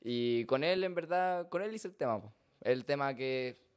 Y 0.00 0.44
con 0.44 0.62
él, 0.62 0.84
en 0.84 0.94
verdad, 0.94 1.48
con 1.48 1.62
él 1.62 1.74
hice 1.74 1.88
el 1.88 1.94
tema. 1.94 2.20
po. 2.20 2.32
El 2.60 2.84
tema 2.84 3.14
que 3.14 3.67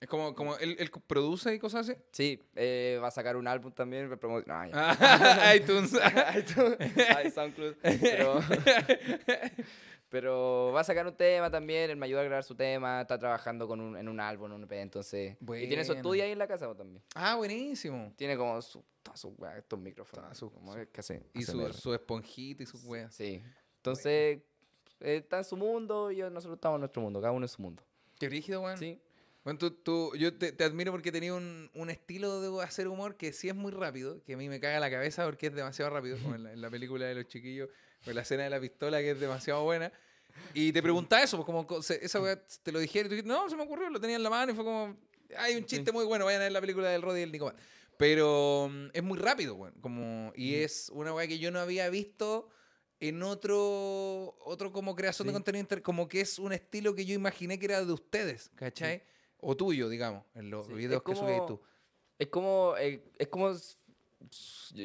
Es 0.00 0.06
como, 0.08 0.34
como 0.34 0.56
él, 0.58 0.76
él 0.78 0.90
produce 1.06 1.54
y 1.54 1.58
cosas 1.58 1.88
así. 1.88 1.98
Sí, 2.12 2.40
eh, 2.54 2.98
va 3.02 3.08
a 3.08 3.10
sacar 3.10 3.36
un 3.36 3.48
álbum 3.48 3.72
también. 3.72 4.08
promo- 4.18 4.44
No. 4.46 4.54
Ah, 4.72 5.54
iTunes. 5.56 5.92
iTunes, 6.38 6.76
ay, 7.16 7.30
SoundCloud. 7.30 7.74
Pero, 7.82 8.40
pero 10.08 10.72
va 10.74 10.80
a 10.80 10.84
sacar 10.84 11.06
un 11.06 11.14
tema 11.16 11.50
también. 11.50 11.90
Él 11.90 11.96
me 11.96 12.06
ayuda 12.06 12.20
a 12.20 12.24
grabar 12.24 12.44
su 12.44 12.54
tema. 12.54 13.00
Está 13.02 13.18
trabajando 13.18 13.66
con 13.66 13.80
un, 13.80 13.96
en 13.96 14.08
un 14.08 14.20
álbum, 14.20 14.52
un 14.52 14.62
EP. 14.64 14.72
Entonces. 14.72 15.36
Y 15.40 15.66
tiene 15.68 15.84
su 15.84 15.92
estudio 15.92 16.24
ahí 16.24 16.30
en 16.32 16.38
la 16.38 16.46
casa 16.46 16.72
también. 16.74 17.02
ah, 17.14 17.34
buenísimo. 17.36 18.12
Tiene 18.16 18.36
como 18.36 18.60
su, 18.62 18.84
weas, 19.38 19.58
estos 19.58 19.78
micrófonos. 19.78 20.38
Como 20.40 20.76
es 20.76 20.88
que 20.88 21.00
hace- 21.00 21.26
Y 21.34 21.42
hace 21.42 21.52
su, 21.52 21.72
su 21.72 21.94
esponjita 21.94 22.62
y 22.62 22.66
sus 22.66 22.84
weas. 22.84 23.14
Sí. 23.14 23.42
Entonces, 23.76 24.38
eh, 25.00 25.16
está 25.16 25.38
en 25.38 25.44
su 25.44 25.56
mundo 25.56 26.10
y 26.10 26.18
nosotros 26.18 26.54
estamos 26.54 26.76
en 26.76 26.80
nuestro 26.80 27.02
mundo. 27.02 27.20
Cada 27.20 27.32
uno 27.32 27.44
en 27.44 27.48
su 27.48 27.60
mundo. 27.62 27.82
Qué 28.18 28.28
rígido, 28.28 28.62
weón. 28.62 28.78
Sí. 28.78 29.00
Bueno, 29.48 29.58
tú, 29.58 29.70
tú- 29.70 30.12
yo 30.14 30.34
te, 30.36 30.52
te 30.52 30.62
admiro 30.62 30.92
porque 30.92 31.10
tenía 31.10 31.32
un, 31.32 31.70
un 31.72 31.88
estilo 31.88 32.38
de 32.42 32.62
hacer 32.62 32.86
humor 32.86 33.16
que 33.16 33.32
sí 33.32 33.48
es 33.48 33.54
muy 33.54 33.72
rápido, 33.72 34.22
que 34.24 34.34
a 34.34 34.36
mí 34.36 34.46
me 34.46 34.60
caga 34.60 34.78
la 34.78 34.90
cabeza 34.90 35.24
porque 35.24 35.46
es 35.46 35.54
demasiado 35.54 35.90
rápido, 35.90 36.18
como 36.18 36.34
en 36.34 36.42
la, 36.44 36.52
en 36.52 36.60
la 36.60 36.68
película 36.68 37.06
de 37.06 37.14
los 37.14 37.28
chiquillos, 37.28 37.70
o 38.06 38.10
en 38.10 38.16
la 38.16 38.20
escena 38.20 38.42
de 38.44 38.50
la 38.50 38.60
pistola 38.60 38.98
que 38.98 39.12
es 39.12 39.18
demasiado 39.18 39.62
buena. 39.64 39.90
Y 40.52 40.70
te 40.70 40.82
preguntaba 40.82 41.22
eso, 41.22 41.38
pues 41.38 41.46
como 41.46 41.66
co- 41.66 41.80
se- 41.82 42.04
esa 42.04 42.20
weá 42.20 42.38
te 42.62 42.70
lo 42.72 42.78
dijeron 42.78 43.06
y 43.06 43.08
tú 43.08 43.14
dijiste, 43.14 43.28
no, 43.34 43.48
se 43.48 43.56
me 43.56 43.62
ocurrió, 43.62 43.88
lo 43.88 43.98
tenía 43.98 44.16
en 44.16 44.22
la 44.22 44.28
mano 44.28 44.52
y 44.52 44.54
fue 44.54 44.64
como, 44.64 44.94
hay 45.38 45.56
un 45.56 45.64
chiste 45.64 45.92
muy 45.92 46.04
bueno, 46.04 46.26
vayan 46.26 46.42
a 46.42 46.44
ver 46.44 46.52
la 46.52 46.60
película 46.60 46.90
del 46.90 47.00
Roddy 47.00 47.20
y 47.20 47.22
el 47.22 47.32
Nicomal. 47.32 47.56
Pero 47.96 48.68
mm, 48.70 48.88
es 48.92 49.02
muy 49.02 49.16
rápido, 49.18 49.54
weón, 49.54 49.72
como, 49.80 50.30
y 50.36 50.56
es 50.56 50.90
una 50.92 51.14
weá 51.14 51.26
que 51.26 51.38
yo 51.38 51.50
no 51.50 51.58
había 51.58 51.88
visto 51.88 52.50
en 53.00 53.22
otro, 53.22 54.36
otro 54.44 54.72
como 54.72 54.94
creación 54.94 55.26
de 55.26 55.32
Sí. 55.32 55.36
contenido, 55.36 55.60
inter- 55.62 55.80
como 55.80 56.06
que 56.06 56.20
es 56.20 56.38
un 56.38 56.52
estilo 56.52 56.94
que 56.94 57.06
yo 57.06 57.14
imaginé 57.14 57.58
que 57.58 57.64
era 57.64 57.82
de 57.82 57.90
ustedes, 57.94 58.50
¿cachai? 58.54 59.02
O 59.40 59.56
tuyo, 59.56 59.88
digamos, 59.88 60.24
en 60.34 60.50
los 60.50 60.66
Sí, 60.66 60.72
videos 60.74 61.00
es 61.00 61.02
que 61.04 61.14
subís 61.14 61.32
como- 61.34 61.46
tú. 61.46 61.60
Es 62.18 62.26
como, 62.28 62.74
eh, 62.78 63.04
es 63.18 63.28
como, 63.28 63.46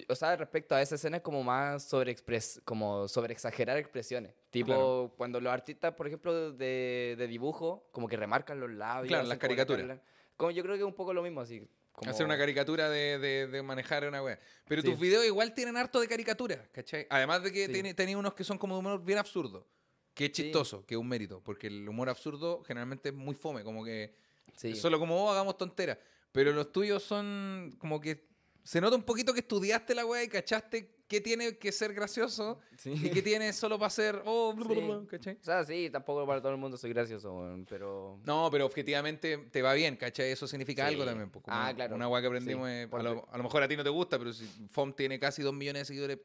o 0.07 0.15
sea, 0.15 0.35
respecto 0.35 0.75
a 0.75 0.81
esa 0.81 0.95
escena 0.95 1.17
es 1.17 1.23
como 1.23 1.43
más 1.43 1.83
sobre 1.83 2.11
expres, 2.11 2.61
como 2.65 3.07
sobre 3.07 3.33
exagerar 3.33 3.77
expresiones. 3.77 4.33
Tipo, 4.51 4.67
Claro. 4.67 5.13
cuando 5.17 5.41
los 5.41 5.51
artistas, 5.51 5.93
por 5.95 6.07
ejemplo, 6.07 6.51
de, 6.51 7.15
de 7.17 7.27
dibujo, 7.27 7.87
como 7.91 8.07
que 8.07 8.15
remarcan 8.17 8.59
los 8.59 8.69
labios. 8.71 9.07
Claro, 9.09 9.23
las 9.23 9.37
como 9.37 9.41
caricaturas. 9.41 9.99
Como 10.37 10.51
yo 10.51 10.63
creo 10.63 10.75
que 10.75 10.81
es 10.81 10.87
un 10.87 10.93
poco 10.93 11.13
lo 11.13 11.23
mismo, 11.23 11.41
así. 11.41 11.67
Como, 11.91 12.09
Hacer 12.09 12.25
una 12.25 12.37
caricatura 12.37 12.89
de, 12.89 13.19
de- 13.19 13.47
de 13.47 13.61
manejar 13.63 14.07
una 14.07 14.23
wea. 14.23 14.39
Pero 14.67 14.81
Sí. 14.81 14.89
tus 14.89 14.99
videos 14.99 15.25
igual 15.25 15.53
tienen 15.53 15.77
harto 15.77 15.99
de 15.99 16.07
caricatura, 16.07 16.67
¿cachai? 16.71 17.05
Además 17.09 17.43
de 17.43 17.51
que 17.51 17.67
Sí. 17.67 17.93
tenía 17.93 18.17
unos 18.17 18.33
que 18.33 18.43
son 18.43 18.57
como 18.57 18.75
de 18.75 18.79
humor 18.79 19.03
bien 19.03 19.19
absurdo. 19.19 19.67
Que 20.15 20.25
es 20.25 20.31
Sí. 20.35 20.43
chistoso, 20.43 20.85
que 20.85 20.93
es 20.95 20.99
un 20.99 21.07
mérito. 21.07 21.41
Porque 21.43 21.67
el 21.67 21.87
humor 21.89 22.09
absurdo 22.09 22.63
generalmente 22.63 23.09
es 23.09 23.15
muy 23.15 23.35
fome, 23.35 23.63
como 23.63 23.83
que 23.83 24.13
Sí. 24.55 24.75
solo 24.75 24.99
como, 24.99 25.23
oh, 25.25 25.31
hagamos 25.31 25.57
tonteras. 25.57 25.97
Pero 26.31 26.51
los 26.51 26.71
tuyos 26.71 27.03
son 27.03 27.75
como 27.79 27.99
que 28.01 28.27
se 28.63 28.79
nota 28.81 28.95
un 28.95 29.03
poquito 29.03 29.33
que 29.33 29.41
estudiaste 29.41 29.93
la 29.93 30.05
wea 30.05 30.23
y 30.23 30.27
cachaste 30.27 30.89
qué 31.07 31.21
tiene 31.21 31.57
que 31.57 31.71
ser 31.71 31.93
gracioso 31.93 32.59
Sí. 32.77 32.91
y 32.93 33.09
qué 33.11 33.21
tiene 33.21 33.51
solo 33.53 33.77
para 33.77 33.89
ser, 33.89 34.21
oh, 34.25 34.55
Sí. 34.57 34.63
bla, 34.73 35.01
¿cachai? 35.07 35.35
O 35.39 35.43
sea, 35.43 35.63
sí, 35.63 35.89
tampoco 35.91 36.25
para 36.25 36.41
todo 36.41 36.53
el 36.53 36.57
mundo 36.57 36.75
soy 36.77 36.91
gracioso, 36.91 37.45
pero... 37.69 38.19
No, 38.25 38.49
pero 38.49 38.65
objetivamente 38.65 39.37
te 39.51 39.61
va 39.61 39.73
bien, 39.73 39.95
¿cachai? 39.97 40.31
Eso 40.31 40.47
significa 40.47 40.87
Sí. 40.87 40.93
algo 40.93 41.05
también. 41.05 41.29
pues, 41.29 41.43
como 41.43 41.55
Ah, 41.55 41.71
claro. 41.75 41.95
Una 41.95 42.07
weá 42.07 42.21
que 42.21 42.27
aprendimos 42.27 42.67
es- 42.69 42.91
a, 42.91 43.03
lo, 43.03 43.27
a 43.31 43.37
lo 43.37 43.43
mejor 43.43 43.61
a 43.63 43.67
ti 43.67 43.75
no 43.77 43.83
te 43.83 43.89
gusta, 43.89 44.17
pero 44.17 44.33
si 44.33 44.45
FOM 44.69 44.93
tiene 44.93 45.19
casi 45.19 45.41
dos 45.43 45.53
millones 45.53 45.81
de 45.81 45.85
seguidores, 45.85 46.19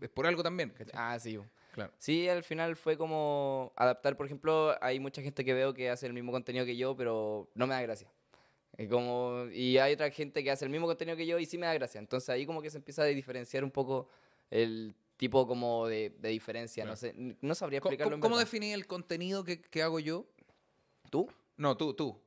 es 0.00 0.08
por 0.10 0.26
algo 0.26 0.42
también, 0.42 0.70
¿cachai? 0.70 0.92
Ah, 0.94 1.18
sí. 1.18 1.38
Claro. 1.78 1.92
Sí, 1.98 2.28
al 2.28 2.42
final 2.42 2.74
fue 2.74 2.96
como 2.96 3.72
adaptar, 3.76 4.16
por 4.16 4.26
ejemplo, 4.26 4.74
hay 4.80 4.98
mucha 4.98 5.22
gente 5.22 5.44
que 5.44 5.54
veo 5.54 5.74
que 5.74 5.90
hace 5.90 6.06
el 6.06 6.12
mismo 6.12 6.32
contenido 6.32 6.66
que 6.66 6.76
yo, 6.76 6.96
pero 6.96 7.48
no 7.54 7.68
me 7.68 7.74
da 7.74 7.82
gracia. 7.82 8.08
Como, 8.90 9.44
y 9.52 9.78
hay 9.78 9.94
otra 9.94 10.10
gente 10.10 10.42
que 10.42 10.50
hace 10.50 10.64
el 10.64 10.72
mismo 10.72 10.88
contenido 10.88 11.16
que 11.16 11.24
yo 11.24 11.38
y 11.38 11.46
sí 11.46 11.56
me 11.56 11.66
da 11.66 11.74
gracia. 11.74 12.00
Entonces 12.00 12.28
ahí 12.30 12.46
como 12.46 12.60
que 12.60 12.68
se 12.68 12.78
empieza 12.78 13.02
a 13.02 13.04
diferenciar 13.04 13.62
un 13.62 13.70
poco 13.70 14.08
el 14.50 14.92
tipo 15.16 15.46
como 15.46 15.86
de, 15.86 16.10
de 16.18 16.30
diferencia. 16.30 16.82
Claro. 16.82 16.94
No 16.94 16.96
sé, 16.96 17.14
no 17.40 17.54
sabría 17.54 17.80
¿Cómo, 17.80 17.92
explicarlo 17.92 18.18
cómo 18.18 18.34
verdad. 18.34 18.50
definís 18.50 18.74
el 18.74 18.88
contenido 18.88 19.44
que, 19.44 19.60
que 19.60 19.80
hago 19.80 20.00
yo? 20.00 20.26
¿Tú? 21.10 21.28
No, 21.56 21.76
tú, 21.76 21.94
tú. 21.94 22.18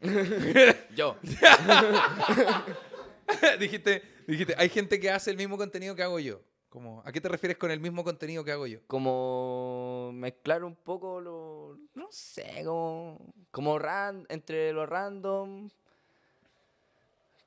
Yo. 0.94 1.16
dijiste, 3.58 4.02
dijiste, 4.26 4.54
hay 4.58 4.68
gente 4.68 5.00
que 5.00 5.10
hace 5.10 5.30
el 5.30 5.36
mismo 5.36 5.56
contenido 5.56 5.94
que 5.94 6.02
hago 6.02 6.18
yo. 6.18 6.40
Como, 6.68 7.02
¿A 7.06 7.12
qué 7.12 7.20
te 7.20 7.28
refieres 7.28 7.56
con 7.56 7.70
el 7.70 7.80
mismo 7.80 8.04
contenido 8.04 8.44
que 8.44 8.52
hago 8.52 8.66
yo? 8.66 8.80
Como 8.86 10.10
mezclar 10.12 10.64
un 10.64 10.76
poco 10.76 11.20
lo. 11.20 11.78
No 11.94 12.08
sé, 12.10 12.62
como. 12.64 13.18
Como 13.50 13.78
ran, 13.78 14.26
entre 14.28 14.72
lo 14.72 14.84
random. 14.84 15.70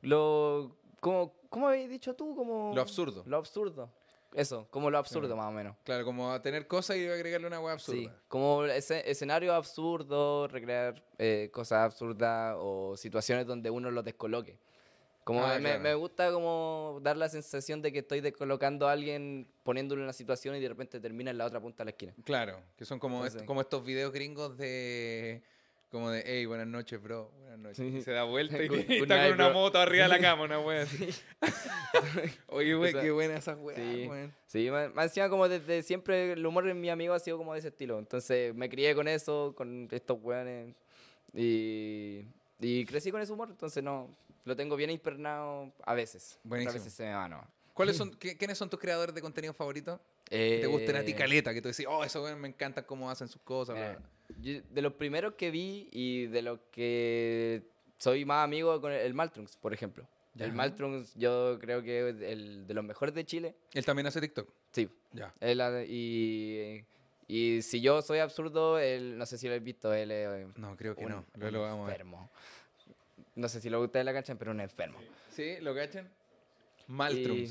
Lo. 0.01 0.75
Como, 0.99 1.33
¿Cómo 1.49 1.67
habéis 1.67 1.89
dicho 1.89 2.15
tú? 2.15 2.35
Como, 2.35 2.73
Lo 2.73 2.81
absurdo. 2.81 3.23
Lo 3.27 3.37
absurdo. 3.37 3.89
Eso, 4.33 4.65
como 4.71 4.89
lo 4.89 4.97
absurdo 4.97 5.27
Claro. 5.27 5.41
más 5.41 5.47
o 5.49 5.51
menos. 5.51 5.75
Claro, 5.83 6.05
como 6.05 6.31
a 6.31 6.41
tener 6.41 6.65
cosas 6.65 6.95
y 6.95 7.05
agregarle 7.05 7.47
una 7.47 7.59
web 7.59 7.73
absurda. 7.73 7.99
Sí, 7.99 8.09
como 8.29 8.63
ese 8.63 9.09
escenario 9.09 9.53
absurdo, 9.53 10.47
recrear 10.47 11.03
eh, 11.17 11.49
cosas 11.51 11.79
absurdas 11.79 12.55
o 12.57 12.95
situaciones 12.95 13.45
donde 13.45 13.69
uno 13.69 13.91
los 13.91 14.05
descoloque. 14.05 14.57
Como 15.33 15.45
Ah, 15.45 15.55
me, 15.55 15.61
claro. 15.61 15.79
me 15.81 15.93
gusta 15.95 16.31
como 16.31 16.99
dar 17.01 17.17
la 17.17 17.29
sensación 17.29 17.81
de 17.81 17.91
que 17.91 17.99
estoy 17.99 18.21
descolocando 18.21 18.87
a 18.87 18.91
alguien 18.91 19.47
poniéndolo 19.63 20.01
en 20.01 20.03
una 20.05 20.13
situación 20.13 20.55
y 20.55 20.59
de 20.59 20.67
repente 20.69 20.99
termina 20.99 21.31
en 21.31 21.37
la 21.37 21.45
otra 21.45 21.59
punta 21.59 21.83
de 21.83 21.85
la 21.85 21.91
esquina. 21.91 22.13
Claro, 22.23 22.61
que 22.77 22.85
son 22.85 22.99
como, 22.99 23.17
Entonces- 23.17 23.41
est- 23.41 23.47
como 23.47 23.61
estos 23.61 23.83
videos 23.85 24.11
gringos 24.11 24.57
de... 24.57 25.41
Como 25.89 26.09
de, 26.09 26.23
hey, 26.25 26.45
buenas 26.45 26.67
noches, 26.67 27.01
bro. 27.03 27.29
Buenas 27.41 27.59
noches. 27.59 27.77
Sí. 27.77 28.01
Se 28.01 28.11
da 28.11 28.23
vuelta 28.23 28.61
y, 28.63 28.69
Good- 28.69 28.79
y 28.87 28.99
good 28.99 29.03
está 29.03 29.17
night, 29.17 29.31
con 29.31 29.35
una 29.41 29.49
bro. 29.49 29.59
moto 29.59 29.77
arriba 29.77 30.03
de 30.03 30.09
la 30.09 30.19
cama, 30.21 30.43
una 30.43 30.57
wea 30.61 30.83
así. 30.83 31.09
Oye, 32.47 32.77
wey, 32.77 32.89
Esa- 32.91 33.01
qué 33.01 33.11
buena 33.11 33.35
esa 33.35 33.55
wea, 33.55 33.75
Sí. 33.75 34.09
Sí, 34.47 34.71
más, 34.71 34.93
más 34.93 35.05
encima 35.07 35.27
como 35.29 35.49
desde 35.49 35.83
siempre 35.83 36.31
el 36.31 36.45
humor 36.45 36.63
de 36.65 36.73
mi 36.73 36.89
amigo 36.89 37.13
ha 37.13 37.19
sido 37.19 37.37
como 37.37 37.51
de 37.53 37.59
ese 37.59 37.67
estilo. 37.69 37.99
Entonces 37.99 38.55
me 38.55 38.69
crié 38.69 38.95
con 38.95 39.07
eso, 39.09 39.53
con 39.55 39.87
estos 39.91 40.17
weones. 40.21 40.73
Y, 41.33 42.25
y 42.59 42.85
crecí 42.85 43.11
con 43.11 43.21
ese 43.21 43.33
humor, 43.33 43.49
entonces 43.51 43.83
no, 43.83 44.09
lo 44.45 44.55
tengo 44.55 44.75
bien 44.75 44.89
impregnado 44.89 45.71
a 45.83 45.93
veces. 45.93 46.39
Buenísimo. 46.43 46.71
A 46.71 46.73
veces 46.75 46.93
se 46.93 47.03
me 47.03 47.13
va, 47.13 47.27
¿no? 47.29 47.45
¿Cuáles 47.73 47.95
son, 47.97 48.11
¿Quiénes 48.11 48.57
son 48.57 48.69
tus 48.69 48.79
creadores 48.79 49.13
de 49.15 49.21
contenido 49.21 49.53
favoritos? 49.53 49.99
Que 50.25 50.59
te 50.61 50.67
gusten 50.67 50.95
a 50.95 51.03
ti 51.03 51.11
Eh, 51.11 51.15
caleta, 51.15 51.53
que 51.53 51.61
tú 51.61 51.67
decís, 51.69 51.85
oh, 51.89 51.99
weones 51.99 52.37
me 52.37 52.47
encantan 52.47 52.85
cómo 52.85 53.09
hacen 53.09 53.27
sus 53.27 53.41
cosas. 53.41 53.75
bla, 53.75 53.89
Mira, 53.89 53.99
bla". 53.99 54.37
yo- 54.41 54.61
de 54.69 54.81
los 54.81 54.93
primeros 54.93 55.33
que 55.35 55.51
vi 55.51 55.89
y 55.91 56.27
de 56.27 56.41
los 56.41 56.59
que 56.71 57.63
soy 57.97 58.23
más 58.25 58.43
amigo 58.43 58.79
con 58.79 58.91
el, 58.91 59.13
Maltrunks, 59.13 59.57
por 59.57 59.73
ejemplo. 59.73 60.07
Ya. 60.33 60.45
El 60.45 60.53
Maltrunks 60.53 61.13
yo 61.15 61.57
creo 61.59 61.83
que 61.83 62.09
es 62.09 62.21
el 62.21 62.65
de 62.65 62.73
los 62.73 62.83
mejores 62.85 63.13
de 63.13 63.25
Chile. 63.25 63.55
Él 63.73 63.85
también 63.85 64.07
hace 64.07 64.21
TikTok. 64.21 64.49
Sí. 64.71 64.89
Ya. 65.11 65.33
Él 65.41 65.61
y, 65.89 66.85
y 67.27 67.61
si 67.61 67.81
yo 67.81 68.01
soy 68.01 68.19
absurdo, 68.19 68.79
él, 68.79 69.17
no 69.17 69.25
sé 69.25 69.37
si 69.37 69.47
lo 69.47 69.53
habéis 69.53 69.65
visto, 69.65 69.93
él 69.93 70.11
es 70.11 70.57
No, 70.57 70.77
creo 70.77 70.95
que 70.95 71.03
un, 71.03 71.11
no. 71.11 71.25
Un 71.35 71.51
lo 71.51 71.61
vamos 71.61 71.89
a 71.89 71.91
ver. 71.91 72.05
No 73.35 73.47
sé 73.47 73.61
si 73.61 73.69
lo 73.69 73.81
ustedes 73.81 74.05
la 74.05 74.13
cachan, 74.13 74.37
pero 74.37 74.51
un 74.51 74.59
enfermo. 74.61 74.99
¿Sí? 75.29 75.55
¿Lo 75.61 75.73
cachan? 75.73 76.09
Maltrum 76.87 77.45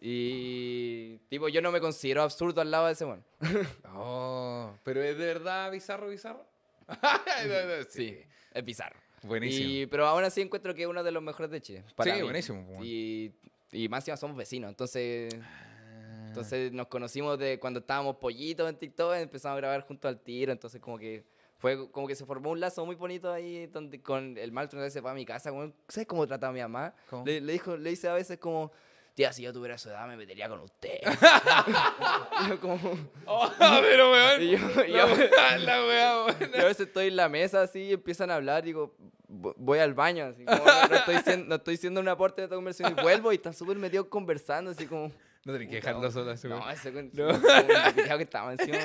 Y- 0.00 1.18
tipo, 1.28 1.48
yo 1.48 1.60
no 1.60 1.70
me 1.72 1.80
considero 1.80 2.22
absurdo 2.22 2.60
al 2.60 2.70
lado 2.70 2.86
de 2.86 2.92
ese 2.92 3.04
bueno. 3.04 3.22
Oh, 3.94 4.72
pero 4.84 5.02
es 5.02 5.18
de 5.18 5.26
verdad 5.26 5.70
bizarro, 5.70 6.08
bizarro. 6.08 6.46
Sí, 7.90 8.18
es 8.54 8.64
bizarro. 8.64 8.96
Buenísimo. 9.22 9.68
Y, 9.68 9.86
pero 9.86 10.06
aún 10.06 10.24
así 10.24 10.40
encuentro 10.40 10.74
que 10.74 10.82
es 10.82 10.88
uno 10.88 11.02
de 11.02 11.10
los 11.10 11.22
mejores 11.22 11.50
de 11.50 11.60
Chile. 11.60 11.84
para 11.96 12.12
Sí, 12.12 12.16
mí. 12.18 12.22
buenísimo. 12.22 12.84
Y, 12.84 13.32
y 13.72 13.88
más 13.88 14.02
encima 14.04 14.16
somos 14.16 14.36
vecinos, 14.36 14.70
entonces, 14.70 15.34
Ah. 15.42 16.24
entonces 16.28 16.72
nos 16.72 16.86
conocimos 16.86 17.38
de 17.38 17.58
cuando 17.58 17.80
estábamos 17.80 18.16
pollitos 18.16 18.68
en 18.70 18.76
TikTok, 18.76 19.14
empezamos 19.16 19.56
a 19.56 19.60
grabar 19.60 19.82
junto 19.82 20.06
al 20.08 20.20
tiro, 20.20 20.52
entonces 20.52 20.80
como 20.80 20.96
que 20.98 21.24
fue 21.58 21.90
como 21.90 22.06
que 22.06 22.14
se 22.14 22.24
formó 22.24 22.50
un 22.50 22.60
lazo 22.60 22.86
muy 22.86 22.94
bonito 22.94 23.32
ahí 23.32 23.66
donde 23.66 24.00
con 24.00 24.38
el 24.38 24.52
mal 24.52 24.70
se 24.90 25.02
fue 25.02 25.10
a 25.10 25.14
mi 25.14 25.24
casa, 25.26 25.50
como, 25.50 25.72
¿sabes 25.88 26.06
cómo 26.06 26.26
trataba 26.26 26.50
a 26.50 26.54
mi 26.54 26.60
mamá? 26.60 26.94
Le, 27.24 27.40
le 27.40 27.52
dijo, 27.52 27.76
le 27.76 27.90
dice 27.90 28.08
a 28.08 28.14
veces 28.14 28.38
como, 28.38 28.70
tía, 29.14 29.32
si 29.32 29.42
yo 29.42 29.52
tuviera 29.52 29.76
su 29.76 29.88
edad 29.88 30.06
me 30.06 30.16
metería 30.16 30.48
con 30.48 30.60
usted. 30.60 31.00
y 32.44 32.48
yo 32.48 32.60
como, 32.60 32.78
Oh, 33.26 33.50
pero 33.58 34.12
weón. 34.12 34.42
y 34.42 34.50
yo, 34.52 34.58
La 34.86 34.86
yo- 34.86 35.86
weón. 35.86 36.52
yo 36.52 36.60
a 36.62 36.64
veces 36.66 36.86
estoy 36.86 37.08
en 37.08 37.16
la 37.16 37.28
mesa 37.28 37.62
así 37.62 37.80
y 37.80 37.92
empiezan 37.94 38.30
a 38.30 38.36
hablar 38.36 38.62
y 38.62 38.66
digo, 38.66 38.94
"Vo- 39.28 39.54
voy 39.56 39.80
al 39.80 39.94
baño, 39.94 40.26
así 40.26 40.44
como, 40.44 40.58
no, 40.64 40.88
no 40.88 40.94
estoy 40.96 41.16
siendo, 41.24 41.46
no 41.46 41.54
estoy 41.56 41.76
siendo 41.76 42.00
un 42.00 42.08
aporte 42.08 42.40
de 42.42 42.44
esta 42.44 42.54
conversación 42.54 42.96
y 42.96 43.02
vuelvo 43.02 43.32
y 43.32 43.36
están 43.36 43.54
súper 43.54 43.76
metidos 43.78 44.06
conversando, 44.06 44.70
así 44.70 44.86
como... 44.86 45.10
No 45.44 45.52
tenés 45.52 45.68
que 45.68 45.76
dejarlo 45.76 46.10
solo 46.12 46.34
No, 46.44 46.70
ese 46.70 46.92
No. 46.92 47.10
que 47.12 48.22
estaba 48.22 48.52
encima. 48.52 48.78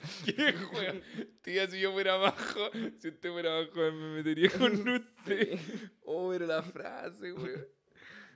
¿Qué 0.24 0.54
weón? 0.74 1.02
Tía, 1.42 1.66
si 1.68 1.80
yo 1.80 1.92
fuera 1.92 2.14
abajo, 2.14 2.70
si 2.98 3.08
usted 3.08 3.30
fuera 3.30 3.56
abajo, 3.58 3.76
me 3.92 4.14
metería 4.16 4.50
con 4.50 4.88
usted. 4.88 5.58
Oh, 6.04 6.32
era 6.32 6.46
la 6.46 6.62
frase, 6.62 7.32
weón. 7.32 7.66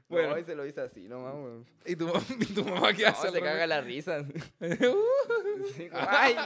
Bueno, 0.06 0.28
Bueno, 0.28 0.38
y 0.42 0.44
se 0.44 0.54
lo 0.54 0.66
hice 0.66 0.82
así 0.82 1.08
nomás, 1.08 1.34
weón. 1.34 1.66
¿y 1.86 1.96
tu, 1.96 2.06
y 2.38 2.44
tu 2.52 2.62
mamá 2.62 2.92
qué 2.92 3.06
hace? 3.06 3.30
se 3.30 3.40
caga 3.40 3.66
la 3.66 3.80
risa. 3.80 4.22
ay. 5.94 6.36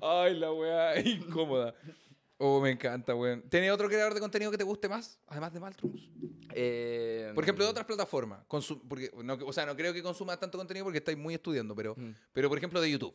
Ay, 0.00 0.34
la 0.38 0.52
weá 0.52 0.98
incómoda. 1.00 1.74
Oh, 2.38 2.60
me 2.60 2.70
encanta, 2.70 3.14
weón. 3.14 3.42
¿Tenés 3.48 3.70
otro 3.70 3.88
creador 3.88 4.12
de 4.14 4.20
contenido 4.20 4.50
que 4.50 4.58
te 4.58 4.64
guste 4.64 4.88
más? 4.88 5.18
Además 5.26 5.52
de 5.54 5.60
Maltrums. 5.60 6.10
Eh, 6.52 7.32
Por 7.34 7.44
ejemplo, 7.44 7.64
de 7.64 7.70
otras 7.70 7.86
plataformas. 7.86 8.46
Consu- 8.46 8.80
porque, 8.88 9.10
no, 9.24 9.34
o 9.34 9.52
sea, 9.52 9.64
no 9.66 9.74
creo 9.76 9.92
que 9.94 10.02
consumas 10.02 10.38
tanto 10.38 10.58
contenido 10.58 10.84
porque 10.84 10.98
estáis 10.98 11.16
muy 11.16 11.34
estudiando, 11.34 11.74
pero, 11.74 11.94
Mm. 11.96 12.14
pero 12.32 12.48
por 12.48 12.58
ejemplo, 12.58 12.80
de 12.80 12.90
YouTube. 12.90 13.14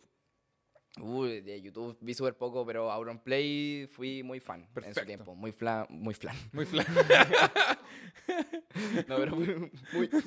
Uy, 1.00 1.40
de 1.42 1.62
YouTube 1.62 1.98
vi 2.02 2.14
súper 2.14 2.36
poco, 2.36 2.66
pero 2.66 2.92
Auronplay 2.92 3.88
fui 3.94 4.24
muy 4.24 4.40
fan 4.42 4.68
en 4.84 4.94
su 4.94 5.06
tiempo. 5.06 5.34
Muy 5.36 5.52
flan, 5.54 5.86
muy 5.90 6.14
flan. 6.14 6.36
Muy 6.52 6.66
flan. 6.66 6.86
No, 9.08 9.18
pero 9.18 9.36
muy... 9.36 9.72
muy... 9.94 10.10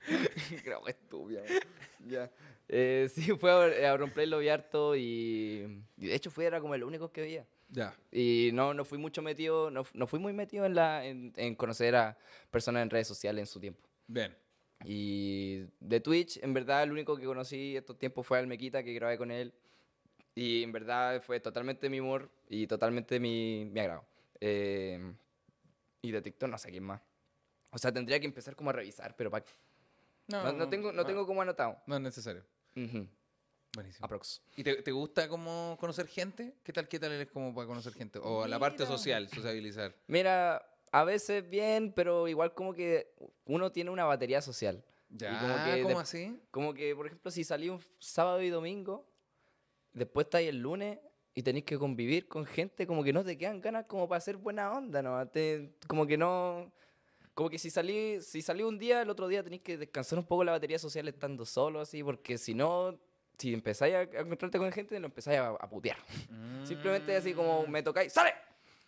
Creo 0.64 0.82
que 0.82 0.90
estúpido. 0.90 1.42
Ya. 2.06 2.30
Eh, 2.72 3.08
sí, 3.14 3.32
fue 3.36 3.50
a 3.84 3.90
Auronplay, 3.90 4.26
lo 4.26 4.38
vi 4.38 4.48
harto 4.48 4.94
y, 4.96 5.82
y 5.96 6.06
de 6.06 6.14
hecho 6.14 6.30
fue 6.30 6.44
era 6.44 6.60
como 6.60 6.74
el 6.74 6.84
único 6.84 7.10
que 7.10 7.20
veía. 7.22 7.46
ya. 7.68 7.92
Y 8.12 8.50
no, 8.52 8.74
no 8.74 8.84
fui 8.84 8.96
mucho 8.98 9.22
metido, 9.22 9.70
no, 9.70 9.84
no 9.92 10.06
fui 10.06 10.18
muy 10.20 10.32
metido 10.32 10.64
en, 10.66 10.74
la, 10.74 11.04
en, 11.04 11.32
en 11.36 11.54
conocer 11.56 11.96
a 11.96 12.16
personas 12.50 12.82
en 12.82 12.90
redes 12.90 13.08
sociales 13.08 13.42
en 13.42 13.46
su 13.46 13.58
tiempo. 13.60 13.80
Bien. 14.06 14.36
Y 14.84 15.64
de 15.80 16.00
Twitch, 16.00 16.38
en 16.42 16.54
verdad, 16.54 16.82
el 16.84 16.92
único 16.92 17.16
que 17.16 17.24
conocí 17.26 17.76
estos 17.76 17.98
tiempos 17.98 18.26
fue 18.26 18.38
Almequita, 18.38 18.82
que 18.82 18.94
grabé 18.94 19.18
con 19.18 19.30
él. 19.30 19.52
Y 20.34 20.62
en 20.62 20.72
verdad 20.72 21.20
fue 21.22 21.40
totalmente 21.40 21.90
mi 21.90 22.00
humor 22.00 22.30
y 22.48 22.66
totalmente 22.66 23.18
mi, 23.20 23.64
mi 23.66 23.80
agrado. 23.80 24.04
Eh, 24.40 25.12
y 26.02 26.10
de 26.12 26.22
TikTok 26.22 26.48
no 26.48 26.56
sé 26.56 26.70
quién 26.70 26.84
más. 26.84 27.00
O 27.72 27.78
sea, 27.78 27.92
tendría 27.92 28.18
que 28.20 28.26
empezar 28.26 28.56
como 28.56 28.70
a 28.70 28.72
revisar, 28.72 29.14
pero 29.16 29.30
pa- 29.30 29.44
no, 30.28 30.52
no 30.52 30.68
tengo, 30.68 30.92
no 30.92 31.02
tengo 31.04 31.26
como 31.26 31.42
anotado. 31.42 31.76
No 31.86 31.96
es 31.96 32.00
necesario. 32.00 32.42
Ujú, 32.84 33.06
Buenísimo. 33.74 34.04
Aprox. 34.06 34.42
¿Y 34.56 34.64
te, 34.64 34.82
te 34.82 34.90
gusta 34.90 35.28
como 35.28 35.76
conocer 35.78 36.06
gente? 36.08 36.56
¿Qué 36.64 36.72
tal, 36.72 36.88
qué 36.88 36.98
tal 36.98 37.12
eres 37.12 37.28
como 37.28 37.54
para 37.54 37.66
conocer 37.66 37.92
gente? 37.92 38.18
O 38.20 38.46
la 38.46 38.58
parte 38.58 38.82
Mira. 38.84 38.96
social, 38.96 39.28
sociabilizar. 39.28 39.94
Mira, 40.08 40.64
a 40.90 41.04
veces 41.04 41.48
bien, 41.48 41.92
pero 41.94 42.26
igual 42.26 42.52
como 42.54 42.74
que 42.74 43.14
uno 43.44 43.70
tiene 43.70 43.90
una 43.90 44.04
batería 44.04 44.40
social. 44.42 44.84
Ya, 45.10 45.40
como 45.40 45.54
que 45.64 45.82
¿cómo 45.82 45.96
de- 45.96 46.02
así? 46.02 46.40
Como 46.50 46.74
que, 46.74 46.94
por 46.96 47.06
ejemplo, 47.06 47.30
si 47.30 47.44
salí 47.44 47.68
un 47.68 47.80
sábado 47.98 48.42
y 48.42 48.48
domingo, 48.48 49.08
después 49.92 50.26
estáis 50.26 50.48
el 50.48 50.58
lunes 50.58 50.98
y 51.34 51.42
tenéis 51.42 51.64
que 51.64 51.78
convivir 51.78 52.26
con 52.28 52.46
gente, 52.46 52.86
como 52.86 53.04
que 53.04 53.12
no 53.12 53.24
te 53.24 53.36
quedan 53.38 53.60
ganas 53.60 53.86
como 53.86 54.08
para 54.08 54.18
hacer 54.18 54.36
buena 54.36 54.72
onda, 54.72 55.00
¿no? 55.02 55.26
Te- 55.28 55.76
como 55.86 56.06
que 56.06 56.16
no... 56.16 56.72
Como 57.40 57.48
que 57.48 57.58
si 57.58 57.70
salí, 57.70 58.20
si 58.20 58.42
salí 58.42 58.62
un 58.62 58.78
día, 58.78 59.00
el 59.00 59.08
otro 59.08 59.26
día 59.26 59.42
tenéis 59.42 59.62
que 59.62 59.78
descansar 59.78 60.18
un 60.18 60.26
poco 60.26 60.44
la 60.44 60.52
batería 60.52 60.78
social 60.78 61.08
estando 61.08 61.46
solo, 61.46 61.80
así, 61.80 62.04
porque 62.04 62.36
si 62.36 62.52
no, 62.52 62.98
si 63.38 63.54
empezáis 63.54 63.94
a, 63.94 64.02
encontrarte 64.02 64.58
con 64.58 64.70
gente, 64.70 65.00
lo 65.00 65.06
empezáis 65.06 65.38
a, 65.38 65.48
a 65.48 65.70
putear. 65.70 65.96
Simplemente 66.64 67.16
así 67.16 67.32
como 67.32 67.66
me 67.66 67.82
tocáis, 67.82 68.12
¡sale! 68.12 68.34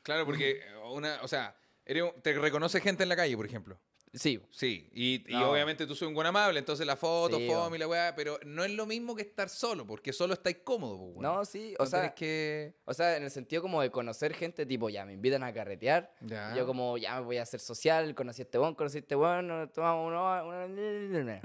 Claro, 0.02 0.26
porque 0.26 0.60
una, 0.90 1.22
o 1.22 1.28
sea, 1.28 1.56
eres 1.86 2.04
te 2.20 2.34
reconoce 2.34 2.78
gente 2.82 3.04
en 3.04 3.08
la 3.08 3.16
calle, 3.16 3.34
por 3.38 3.46
ejemplo. 3.46 3.78
Sí, 4.14 4.38
Sí, 4.50 4.90
y, 4.92 5.24
y 5.26 5.32
No. 5.32 5.50
obviamente 5.50 5.86
tú 5.86 5.94
soy 5.94 6.06
un 6.08 6.12
buen 6.14 6.26
amable, 6.26 6.58
entonces 6.58 6.86
la 6.86 6.96
foto, 6.96 7.38
Sí, 7.38 7.48
fome 7.48 7.76
y 7.76 7.78
la 7.80 7.88
weá, 7.88 8.14
pero 8.14 8.38
no 8.44 8.62
es 8.62 8.70
lo 8.70 8.84
mismo 8.84 9.16
que 9.16 9.22
estar 9.22 9.48
solo, 9.48 9.86
porque 9.86 10.12
solo 10.12 10.34
estáis 10.34 10.58
cómodo, 10.62 10.98
pues, 11.14 11.22
no, 11.22 11.42
sí, 11.46 11.74
o 11.78 11.84
No 11.84 11.88
sea, 11.88 12.14
que... 12.14 12.74
o 12.84 12.92
sea, 12.92 13.16
en 13.16 13.22
el 13.22 13.30
sentido 13.30 13.62
como 13.62 13.80
de 13.80 13.90
conocer 13.90 14.34
gente, 14.34 14.66
tipo, 14.66 14.90
ya, 14.90 15.06
me 15.06 15.14
invitan 15.14 15.42
a 15.42 15.50
carretear, 15.54 16.12
Ya. 16.20 16.52
Y 16.52 16.58
Yo 16.58 16.66
como, 16.66 16.98
ya 16.98 17.20
me 17.20 17.24
voy 17.24 17.38
a 17.38 17.42
hacer 17.42 17.58
social, 17.60 18.14
conocí 18.14 18.42
a 18.42 18.44
este 18.44 18.58
buen, 18.58 18.74
conocí 18.74 18.98
a 18.98 19.00
este 19.00 19.14
buen, 19.14 19.48
nos 19.48 19.72
tomamos 19.72 20.08
una... 20.12 20.42
una- 20.44 20.66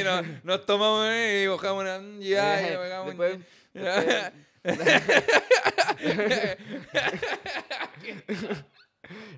Y 0.00 0.02
nos, 0.02 0.24
nos 0.44 0.64
tomamos 0.64 1.06
y 1.14 1.46
bajamos 1.46 1.82
una... 1.82 2.00
Ya, 2.20 2.70
ya, 2.70 2.78
bajamos 2.78 3.08
Después- 3.18 3.38
ya. 3.74 4.32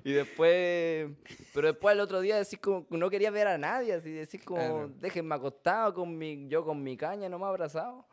y 0.03 0.11
después... 0.13 1.09
Pero 1.53 1.67
después 1.67 1.93
el 1.93 1.99
otro 2.01 2.21
día 2.21 2.37
decís 2.37 2.59
como, 2.59 2.85
no 2.89 3.09
quería 3.09 3.31
ver 3.31 3.47
a 3.47 3.57
nadie, 3.57 3.93
así 3.93 4.11
decís 4.11 4.43
como, 4.43 4.59
Claro. 4.59 4.91
déjenme 4.99 5.35
acostado, 5.35 5.93
con 5.93 6.17
mi, 6.17 6.47
yo 6.47 6.63
con 6.63 6.83
mi 6.83 6.95
caña 6.97 7.29
nomás 7.29 7.49
abrazado. 7.49 8.05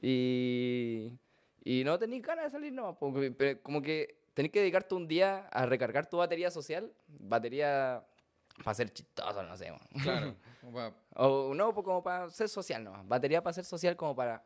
Y... 0.00 1.12
Y 1.64 1.84
no 1.84 1.98
tenía 1.98 2.20
ganas 2.20 2.46
de 2.46 2.50
salir 2.50 2.72
nomás, 2.72 2.96
porque, 2.98 3.58
como 3.62 3.82
que 3.82 4.16
tenés 4.32 4.50
que 4.52 4.60
dedicarte 4.60 4.94
un 4.94 5.06
día 5.06 5.48
a 5.48 5.66
recargar 5.66 6.08
tu 6.08 6.16
batería 6.16 6.50
social, 6.50 6.90
batería 7.20 8.02
para 8.64 8.74
ser 8.74 8.90
chistoso, 8.90 9.42
no 9.42 9.56
sé. 9.56 9.72
Claro. 10.02 10.34
O 11.14 11.54
no, 11.54 11.74
como 11.74 12.02
para 12.02 12.28
ser 12.30 12.48
social, 12.48 12.84
no. 12.84 13.02
Batería 13.04 13.42
para 13.42 13.54
ser 13.54 13.64
social 13.64 13.96
como 13.96 14.14
para 14.14 14.44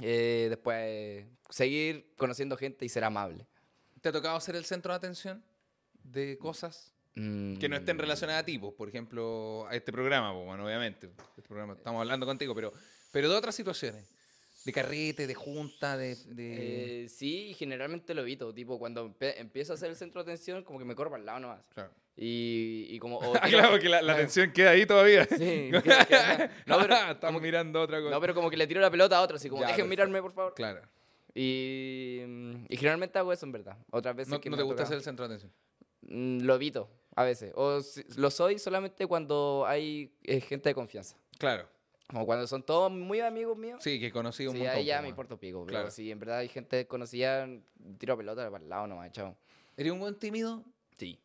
eh, 0.00 0.46
después 0.50 0.76
eh, 0.86 1.28
seguir 1.48 2.12
conociendo 2.16 2.56
gente 2.56 2.84
y 2.84 2.88
ser 2.88 3.04
amable. 3.04 3.46
¿Te 4.04 4.10
ha 4.10 4.12
tocado 4.12 4.38
ser 4.38 4.54
el 4.54 4.66
centro 4.66 4.92
de 4.92 4.98
atención 4.98 5.42
de 6.02 6.36
cosas 6.36 6.90
Mm, 7.16 7.56
que 7.56 7.70
no 7.70 7.76
estén 7.76 7.96
relacionadas 7.98 8.42
a 8.42 8.44
ti? 8.44 8.58
pues, 8.58 8.74
por 8.74 8.86
ejemplo, 8.86 9.66
a 9.66 9.74
este 9.74 9.90
programa, 9.92 10.34
pues, 10.34 10.44
bueno, 10.44 10.66
obviamente. 10.66 11.08
Este 11.38 11.40
programa, 11.40 11.72
estamos 11.72 12.00
hablando 12.02 12.26
contigo, 12.26 12.54
pero, 12.54 12.70
pero 13.12 13.30
de 13.30 13.34
otras 13.36 13.54
situaciones. 13.54 14.04
De 14.66 14.72
carrete, 14.74 15.26
de 15.26 15.34
junta, 15.34 15.96
de... 15.96 16.16
de- 16.16 17.04
Eh, 17.04 17.08
sí, 17.08 17.54
generalmente 17.58 18.12
lo 18.12 18.20
evito. 18.20 18.52
Tipo, 18.52 18.78
cuando 18.78 19.16
empiezo 19.20 19.72
a 19.72 19.78
ser 19.78 19.88
el 19.88 19.96
centro 19.96 20.22
de 20.22 20.32
atención, 20.32 20.64
como 20.64 20.78
que 20.78 20.84
me 20.84 20.94
corro 20.94 21.08
para 21.08 21.20
el 21.20 21.24
lado 21.26 21.40
nomás. 21.40 21.62
Claro. 21.72 21.90
Y, 22.14 22.88
y 22.90 22.98
como... 22.98 23.20
Ah, 23.40 23.48
claro, 23.48 23.70
porque 23.70 23.88
la, 23.88 24.02
la 24.02 24.12
atención 24.16 24.52
queda 24.52 24.70
ahí 24.72 24.84
todavía. 24.84 25.24
Sí, 25.24 25.36
que- 25.38 25.70
que- 26.08 26.50
no, 26.66 26.78
pero, 26.78 26.94
Estamos 27.12 27.40
que- 27.40 27.46
mirando 27.46 27.80
otra 27.80 28.00
cosa. 28.00 28.10
no, 28.10 28.20
pero 28.20 28.34
como 28.34 28.50
que 28.50 28.58
le 28.58 28.66
tiro 28.66 28.82
la 28.82 28.90
pelota 28.90 29.16
a 29.16 29.22
otro, 29.22 29.36
así 29.36 29.48
como, 29.48 29.62
Ya, 29.62 29.68
dejen 29.68 29.84
perfecto. 29.88 29.90
mirarme, 30.10 30.20
por 30.20 30.32
favor. 30.32 30.52
Claro. 30.54 30.82
Y, 31.34 32.22
mm, 32.26 32.66
y 32.68 32.76
generalmente 32.76 33.18
hago 33.18 33.32
eso, 33.32 33.44
en 33.46 33.52
verdad. 33.52 33.76
Otras 33.90 34.14
veces 34.14 34.32
No, 34.32 34.40
que 34.40 34.48
no 34.50 34.56
me 34.56 34.62
te 34.62 34.64
gusta 34.64 34.76
tocado. 34.84 34.88
ser 34.90 34.98
el 34.98 35.04
centro 35.04 35.28
de 35.28 35.34
atención. 35.34 35.52
Mm, 36.02 36.44
Lo 36.44 36.54
evito, 36.54 36.88
a 37.16 37.24
veces. 37.24 37.52
O 37.56 37.80
si- 37.80 38.04
lo 38.16 38.30
soy 38.30 38.58
solamente 38.58 39.06
cuando 39.06 39.64
hay 39.66 40.14
eh, 40.22 40.40
gente 40.40 40.68
de 40.68 40.74
confianza. 40.74 41.16
Claro. 41.38 41.68
Como 42.06 42.26
cuando 42.26 42.46
son 42.46 42.62
todos 42.62 42.92
muy 42.92 43.20
amigos 43.20 43.56
míos. 43.56 43.80
Sí, 43.82 43.98
que 43.98 44.12
conocí 44.12 44.46
un 44.46 44.52
Sí, 44.52 44.58
montón. 44.58 44.76
ahí 44.76 44.84
ya 44.84 44.96
pues, 44.96 45.02
me 45.04 45.08
importa 45.08 45.36
pico. 45.36 45.64
Claro. 45.66 45.84
Pero 45.84 45.90
si 45.90 46.10
en 46.10 46.18
verdad 46.20 46.38
hay 46.38 46.48
gente 46.48 46.86
conocida, 46.86 47.48
tiro 47.98 48.16
pelota 48.16 48.48
para 48.50 48.62
el 48.62 48.68
lado 48.68 48.86
nomás, 48.86 49.10
chao. 49.12 49.34
¿Eres 49.76 49.90
un 49.92 49.98
buen 50.00 50.14
tímido? 50.16 50.62
Sí. 50.98 51.18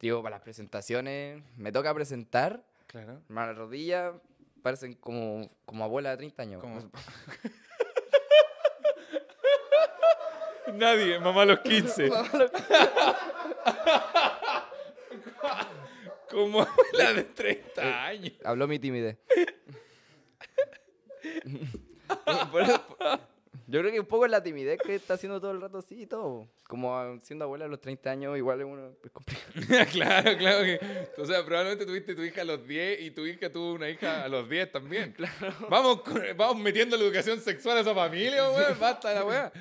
Digo, 0.00 0.22
para 0.22 0.36
las 0.36 0.42
presentaciones, 0.42 1.42
me 1.56 1.72
toca 1.72 1.94
presentar, 1.94 2.66
Claro. 2.88 3.22
las 3.28 3.56
rodillas 3.56 4.12
parecen 4.60 4.94
como, 4.94 5.48
como 5.64 5.84
abuela 5.84 6.10
de 6.10 6.16
30 6.18 6.42
años. 6.42 6.60
Como- 6.60 6.90
Nadie, 10.74 11.18
mamá 11.20 11.42
a 11.42 11.46
los 11.46 11.60
15. 11.60 12.10
Como 16.30 16.62
abuela 16.62 17.12
de 17.14 17.22
30 17.24 18.04
años. 18.06 18.32
Habló 18.44 18.66
mi 18.66 18.78
timidez. 18.78 19.16
Por 22.52 22.62
eso- 22.62 22.82
yo 23.68 23.80
creo 23.80 23.90
que 23.90 23.98
un 23.98 24.06
poco 24.06 24.26
es 24.26 24.30
la 24.30 24.40
timidez 24.44 24.78
que 24.80 24.94
está 24.94 25.14
haciendo 25.14 25.40
todo 25.40 25.50
el 25.50 25.60
rato 25.60 25.78
así 25.78 26.02
y 26.02 26.06
todo. 26.06 26.46
Como 26.68 27.18
siendo 27.22 27.44
abuela 27.46 27.64
a 27.64 27.68
los 27.68 27.80
30 27.80 28.08
años, 28.10 28.36
igual 28.38 28.60
es 28.60 28.66
uno 28.66 28.92
es 29.02 29.10
complicado. 29.10 29.52
claro, 29.92 30.36
claro 30.38 30.62
que. 30.64 30.78
O 31.18 31.24
sea, 31.26 31.44
probablemente 31.44 31.84
tuviste 31.84 32.14
tu 32.14 32.22
hija 32.22 32.42
a 32.42 32.44
los 32.44 32.64
10 32.66 33.00
y 33.00 33.10
tu 33.10 33.26
hija 33.26 33.50
tuvo 33.50 33.72
una 33.74 33.88
hija 33.90 34.22
a 34.22 34.28
los 34.28 34.48
10 34.48 34.70
también. 34.70 35.16
Vamos, 35.68 36.02
con- 36.02 36.22
vamos 36.36 36.58
metiendo 36.62 36.96
la 36.96 37.02
educación 37.04 37.40
sexual 37.40 37.78
a 37.78 37.80
esa 37.80 37.92
familia, 37.94 38.48
weón. 38.50 38.78
Basta 38.78 39.12
la 39.14 39.24
weá. 39.24 39.52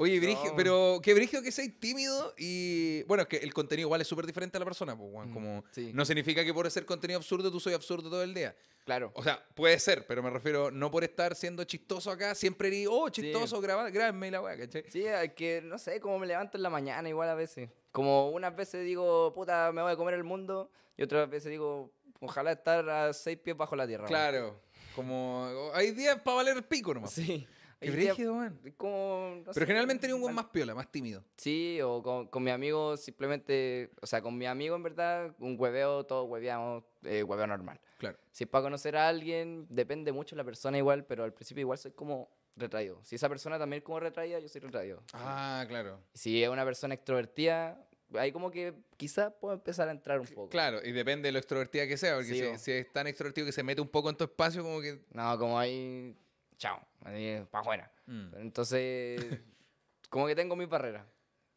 Oye, 0.00 0.20
Brigio, 0.20 0.50
No. 0.50 0.56
pero 0.56 1.00
qué 1.02 1.12
Brigio 1.12 1.42
que 1.42 1.50
seas 1.52 1.68
tímido 1.80 2.32
y. 2.38 3.02
Bueno, 3.04 3.22
es 3.22 3.28
que 3.28 3.36
el 3.38 3.52
contenido 3.52 3.86
igual 3.88 4.00
es 4.00 4.06
súper 4.06 4.24
diferente 4.26 4.56
a 4.56 4.60
la 4.60 4.64
persona, 4.64 4.96
pues, 4.96 5.10
weón. 5.12 5.30
Mm, 5.30 5.34
Como. 5.34 5.64
sí. 5.72 5.90
No 5.92 6.04
significa 6.04 6.44
que 6.44 6.54
por 6.54 6.70
ser 6.70 6.86
contenido 6.86 7.18
absurdo 7.18 7.50
tú 7.50 7.58
soy 7.60 7.74
absurdo 7.74 8.08
todo 8.08 8.22
el 8.22 8.32
día. 8.32 8.54
Claro. 8.84 9.10
O 9.14 9.22
sea, 9.22 9.44
puede 9.54 9.78
ser, 9.78 10.06
pero 10.06 10.22
me 10.22 10.30
refiero 10.30 10.70
no 10.70 10.90
por 10.90 11.04
estar 11.04 11.34
siendo 11.34 11.64
chistoso 11.64 12.10
acá, 12.10 12.34
siempre 12.34 12.70
digo, 12.70 12.98
oh, 13.02 13.08
Sí. 13.08 13.20
chistoso, 13.22 13.60
graba, 13.60 13.90
grábenme 13.90 14.30
la 14.30 14.40
weá, 14.40 14.56
¿cachai? 14.56 14.84
Sí, 14.88 15.04
que, 15.36 15.60
no 15.62 15.76
sé, 15.78 16.00
como 16.00 16.18
me 16.18 16.26
levanto 16.26 16.56
en 16.56 16.62
la 16.62 16.70
mañana 16.70 17.06
igual 17.08 17.28
a 17.28 17.34
veces. 17.34 17.68
Como 17.92 18.30
unas 18.30 18.54
veces 18.56 18.84
digo, 18.84 19.34
puta, 19.34 19.72
me 19.72 19.82
voy 19.82 19.92
a 19.92 19.96
comer 19.96 20.14
el 20.14 20.24
mundo. 20.24 20.70
Y 20.96 21.02
otras 21.02 21.28
veces 21.28 21.50
digo, 21.50 21.90
ojalá 22.20 22.52
estar 22.52 22.88
a 22.88 23.12
seis 23.12 23.36
pies 23.38 23.56
bajo 23.56 23.76
la 23.76 23.86
tierra. 23.86 24.06
Claro. 24.06 24.60
Como. 24.94 25.70
Hay 25.74 25.90
días 25.92 26.20
para 26.22 26.36
valer 26.38 26.66
pico 26.66 26.94
nomás. 26.94 27.12
Sí. 27.12 27.46
Qué 27.80 27.90
brígido, 27.92 28.34
weón. 28.34 28.58
Como, 28.76 29.34
no 29.36 29.42
Pero 29.44 29.54
sé, 29.54 29.66
generalmente 29.66 30.06
eres 30.06 30.16
un 30.16 30.22
mal- 30.24 30.34
más 30.34 30.44
piola, 30.46 30.74
más 30.74 30.90
tímido. 30.90 31.22
Sí, 31.36 31.80
o 31.82 32.02
con, 32.02 32.26
con 32.26 32.42
mi 32.42 32.50
amigo 32.50 32.96
simplemente, 32.96 33.90
o 34.00 34.06
sea, 34.06 34.20
con 34.20 34.36
mi 34.36 34.46
amigo 34.46 34.74
en 34.76 34.82
verdad, 34.82 35.34
un 35.38 35.56
hueveo, 35.58 36.04
todos 36.04 36.28
hueveamos, 36.28 36.82
eh, 37.04 37.22
hueveo 37.22 37.46
normal. 37.46 37.80
Claro. 37.98 38.18
Si 38.32 38.44
es 38.44 38.50
para 38.50 38.62
conocer 38.64 38.96
a 38.96 39.08
alguien, 39.08 39.66
depende 39.70 40.12
mucho 40.12 40.34
de 40.34 40.38
la 40.38 40.44
persona 40.44 40.78
igual, 40.78 41.04
pero 41.04 41.24
al 41.24 41.32
principio 41.32 41.60
igual 41.62 41.78
soy 41.78 41.92
como 41.92 42.28
retraído. 42.56 42.98
Si 43.04 43.14
esa 43.14 43.28
persona 43.28 43.58
también 43.58 43.78
es 43.78 43.84
como 43.84 44.00
retraída, 44.00 44.40
yo 44.40 44.48
soy 44.48 44.60
retraído. 44.60 45.02
Ah, 45.12 45.64
claro. 45.68 46.00
Si 46.14 46.42
es 46.42 46.48
una 46.48 46.64
persona 46.64 46.94
extrovertida, 46.94 47.80
ahí 48.14 48.32
como 48.32 48.50
que 48.50 48.74
quizás 48.96 49.32
puedo 49.40 49.54
empezar 49.54 49.86
a 49.88 49.92
entrar 49.92 50.18
un 50.18 50.26
poco. 50.26 50.48
Claro, 50.48 50.80
y 50.84 50.90
depende 50.90 51.28
de 51.28 51.32
lo 51.32 51.38
extrovertida 51.38 51.86
que 51.86 51.96
sea, 51.96 52.14
porque 52.16 52.30
Sí, 52.34 52.40
si, 52.40 52.58
si 52.58 52.72
es 52.72 52.92
tan 52.92 53.06
extrovertido 53.06 53.46
que 53.46 53.52
se 53.52 53.62
mete 53.62 53.80
un 53.80 53.88
poco 53.88 54.10
en 54.10 54.16
tu 54.16 54.24
espacio, 54.24 54.64
como 54.64 54.80
que. 54.80 55.00
No, 55.12 55.38
como 55.38 55.56
ahí, 55.58 56.16
chao, 56.56 56.80
para 57.00 57.60
afuera. 57.60 57.92
Mm. 58.06 58.34
Entonces, 58.36 59.20
como 60.10 60.26
que 60.26 60.34
tengo 60.34 60.56
mi 60.56 60.66
barrera. 60.66 61.06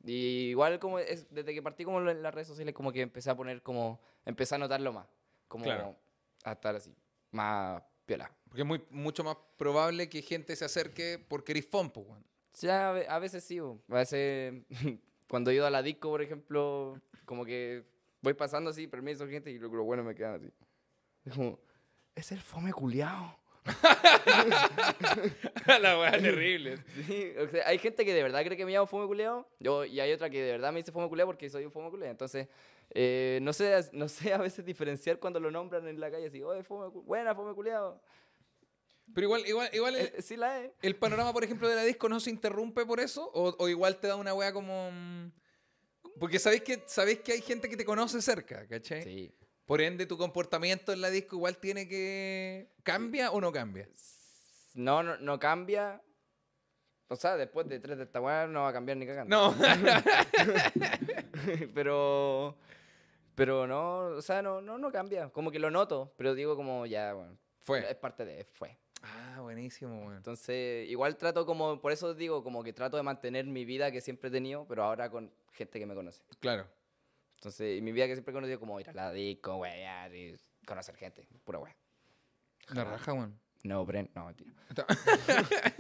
Y 0.04 0.50
igual 0.50 0.80
como 0.80 0.98
es, 1.00 1.28
desde 1.34 1.54
que 1.54 1.62
partí 1.62 1.84
como 1.86 2.00
en 2.10 2.24
las 2.24 2.34
redes 2.34 2.48
sociales, 2.48 2.74
como 2.74 2.92
que 2.92 3.02
empecé 3.02 3.30
a 3.30 3.36
poner 3.36 3.62
como, 3.62 4.02
empecé 4.26 4.56
a 4.56 4.58
notarlo 4.58 4.92
más. 4.94 5.08
Como 5.48 5.66
Claro. 5.66 5.96
a 6.44 6.54
estar 6.54 6.76
así, 6.76 6.96
más 7.32 7.84
piola. 8.06 8.32
Porque 8.48 8.62
es 8.62 8.68
muy, 8.68 8.84
mucho 8.90 9.24
más 9.24 9.38
probable 9.58 10.10
que 10.10 10.22
gente 10.22 10.56
se 10.56 10.66
acerque 10.66 11.24
porque 11.28 11.52
eres 11.52 11.68
weón. 11.72 12.26
Sí, 12.54 12.68
a, 12.68 12.92
ve- 12.92 13.08
a 13.08 13.20
veces 13.20 13.44
sí, 13.44 13.60
bo. 13.60 13.82
a 13.90 13.96
veces 13.96 14.64
cuando 15.30 15.52
he 15.52 15.56
ido 15.56 15.66
a 15.66 15.70
la 15.70 15.82
disco, 15.84 16.10
por 16.10 16.22
ejemplo, 16.22 17.00
como 17.26 17.46
que 17.46 17.86
voy 18.22 18.34
pasando 18.34 18.70
así, 18.72 18.88
permiso, 18.88 19.28
gente, 19.28 19.52
y 19.52 19.60
lo, 19.60 19.68
lo 19.70 19.84
bueno 19.84 20.04
me 20.04 20.16
quedan 20.16 20.36
así. 20.36 20.52
Es 21.26 21.34
como, 21.36 21.60
es 22.16 22.32
el 22.32 22.40
fome 22.40 22.74
culiao. 22.74 23.38
la 25.82 26.00
weá 26.00 26.12
terrible. 26.20 26.78
Sí, 27.08 27.32
o 27.38 27.48
sea, 27.48 27.68
hay 27.68 27.78
gente 27.78 28.06
que 28.06 28.14
de 28.14 28.24
verdad 28.24 28.44
cree 28.44 28.58
que 28.58 28.66
me 28.66 28.72
llamo 28.72 28.88
fome 28.88 29.08
culeado 29.08 29.48
yo, 29.60 29.86
y 29.86 30.00
hay 30.00 30.12
otra 30.12 30.30
que 30.30 30.42
de 30.42 30.52
verdad 30.54 30.72
me 30.74 30.80
dice 30.80 30.92
fome 30.92 31.08
culeado 31.10 31.28
porque 31.28 31.50
soy 31.50 31.66
un 31.66 31.72
fome 31.72 31.90
culeado. 31.90 32.12
Entonces, 32.12 32.48
eh, 32.94 33.40
no, 33.42 33.54
sé, 33.54 33.74
no 33.94 34.08
sé 34.08 34.34
a 34.34 34.38
veces 34.38 34.66
diferenciar 34.66 35.20
cuando 35.20 35.40
lo 35.40 35.52
nombran 35.52 35.88
en 35.88 36.00
la 36.00 36.12
calle 36.12 36.28
así, 36.28 36.42
oye, 36.44 36.64
fome, 36.64 36.88
buena, 37.04 37.36
fome 37.36 37.54
culeado. 37.54 38.02
Pero 39.14 39.26
igual, 39.26 39.46
igual, 39.48 39.70
igual 39.74 39.96
el, 39.96 40.06
Eh, 40.08 40.22
sí 40.22 40.38
la 40.38 40.62
es. 40.62 40.72
el 40.82 40.96
panorama, 40.96 41.34
por 41.34 41.44
ejemplo, 41.44 41.68
de 41.68 41.76
la 41.76 41.84
disco 41.84 42.08
no 42.10 42.20
se 42.20 42.30
interrumpe 42.30 42.86
por 42.86 43.00
eso, 43.00 43.30
o, 43.34 43.56
o 43.60 43.70
igual 43.70 44.00
te 44.00 44.08
da 44.08 44.16
una 44.16 44.34
weá 44.34 44.54
como. 44.54 44.90
mm, 44.92 45.32
Porque 46.20 46.40
sabéis 46.40 46.64
que, 46.64 46.84
sabéis 46.88 47.20
que 47.20 47.34
hay 47.34 47.42
gente 47.42 47.70
que 47.70 47.78
te 47.78 47.86
conoce 47.86 48.22
cerca, 48.22 48.68
¿cachai? 48.68 49.04
Sí. 49.04 49.32
Por 49.66 49.82
ende, 49.82 50.06
tu 50.06 50.18
comportamiento 50.18 50.92
en 50.92 51.02
la 51.02 51.10
disco 51.10 51.36
igual 51.36 51.58
tiene 51.58 51.88
que. 51.88 52.72
¿Cambia 52.84 53.32
o 53.32 53.40
no 53.40 53.52
cambia? 53.52 53.88
No, 54.74 55.04
no, 55.04 55.18
no 55.18 55.40
cambia. 55.40 56.02
O 57.08 57.16
sea, 57.16 57.36
después 57.36 57.68
de 57.68 57.80
tres 57.80 57.98
de 57.98 58.06
esta 58.06 58.22
weá 58.22 58.48
no 58.48 58.62
va 58.62 58.70
a 58.70 58.74
cambiar 58.74 58.98
ni 58.98 59.06
cagando. 59.06 59.36
No. 59.36 59.56
pero. 61.74 62.58
Pero 63.36 63.66
no, 63.66 64.18
o 64.18 64.22
sea, 64.22 64.42
no, 64.42 64.62
no, 64.62 64.78
no 64.78 64.92
cambia. 64.92 65.30
Como 65.30 65.52
que 65.52 65.60
lo 65.60 65.72
noto, 65.72 66.14
pero 66.18 66.36
digo 66.36 66.56
como 66.56 66.86
ya, 66.86 67.14
bueno. 67.14 67.38
Fue. 67.60 67.90
Es 67.90 67.96
parte 67.96 68.26
de, 68.26 68.46
fue. 68.46 68.78
Ah, 69.04 69.40
buenísimo, 69.42 70.00
weón. 70.00 70.18
Entonces, 70.18 70.90
igual 70.90 71.18
trato 71.18 71.46
como, 71.46 71.82
por 71.82 71.92
eso 71.92 72.14
digo, 72.14 72.44
como 72.44 72.64
que 72.64 72.74
trato 72.74 72.98
de 72.98 73.04
mantener 73.04 73.46
mi 73.46 73.66
vida 73.66 73.92
que 73.92 74.02
siempre 74.02 74.30
he 74.30 74.32
tenido, 74.32 74.66
pero 74.68 74.84
ahora 74.84 75.10
con 75.10 75.32
gente 75.54 75.80
que 75.80 75.86
me 75.86 75.96
conoce. 75.96 76.22
Claro. 76.40 76.68
Entonces, 77.42 77.82
mi 77.82 77.92
vida 77.92 78.06
que 78.06 78.14
siempre 78.14 78.32
he 78.32 78.36
conocido, 78.36 78.60
como 78.60 78.80
ir 78.80 78.88
a 78.88 78.94
la 78.94 79.12
disco, 79.12 79.56
wear, 79.58 80.14
y 80.14 80.36
conocer 80.64 80.96
gente, 80.96 81.28
pura 81.44 81.58
wea. 81.58 81.76
La 82.70 82.84
raja, 82.84 83.14
weón. 83.14 83.40
No, 83.64 83.84
Bren, 83.84 84.12
no, 84.14 84.26
mentira. 84.28 84.54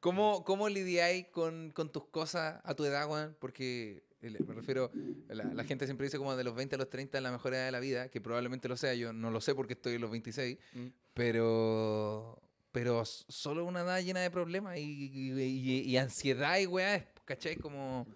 ¿Cómo, 0.00 0.44
cómo 0.44 0.68
lidiáis 0.68 1.26
con, 1.32 1.72
con 1.72 1.90
tus 1.90 2.04
cosas 2.06 2.60
a 2.62 2.74
tu 2.74 2.84
edad, 2.84 3.08
weón? 3.10 3.36
Porque 3.40 4.04
me 4.20 4.54
refiero, 4.54 4.92
la, 5.28 5.42
la 5.44 5.64
gente 5.64 5.86
siempre 5.86 6.04
dice 6.06 6.18
como 6.18 6.36
de 6.36 6.44
los 6.44 6.54
20 6.54 6.76
a 6.76 6.78
los 6.78 6.88
30 6.88 7.18
es 7.18 7.22
la 7.22 7.32
mejor 7.32 7.54
edad 7.54 7.64
de 7.66 7.72
la 7.72 7.80
vida, 7.80 8.08
que 8.08 8.20
probablemente 8.20 8.68
lo 8.68 8.76
sea, 8.76 8.94
yo 8.94 9.12
no 9.12 9.30
lo 9.32 9.40
sé 9.40 9.54
porque 9.56 9.72
estoy 9.74 9.94
en 9.96 10.00
los 10.02 10.10
26, 10.12 10.56
Mm. 10.74 10.86
pero 11.14 12.40
pero 12.72 13.04
solo 13.06 13.64
una 13.64 13.80
edad 13.80 14.00
llena 14.02 14.20
de 14.20 14.30
problemas 14.30 14.76
y, 14.76 14.82
y- 14.82 15.40
y- 15.42 15.80
y 15.80 15.96
ansiedad 15.96 16.58
y 16.58 16.66
weá, 16.66 17.08
¿cachai? 17.26 17.56
Como... 17.56 18.06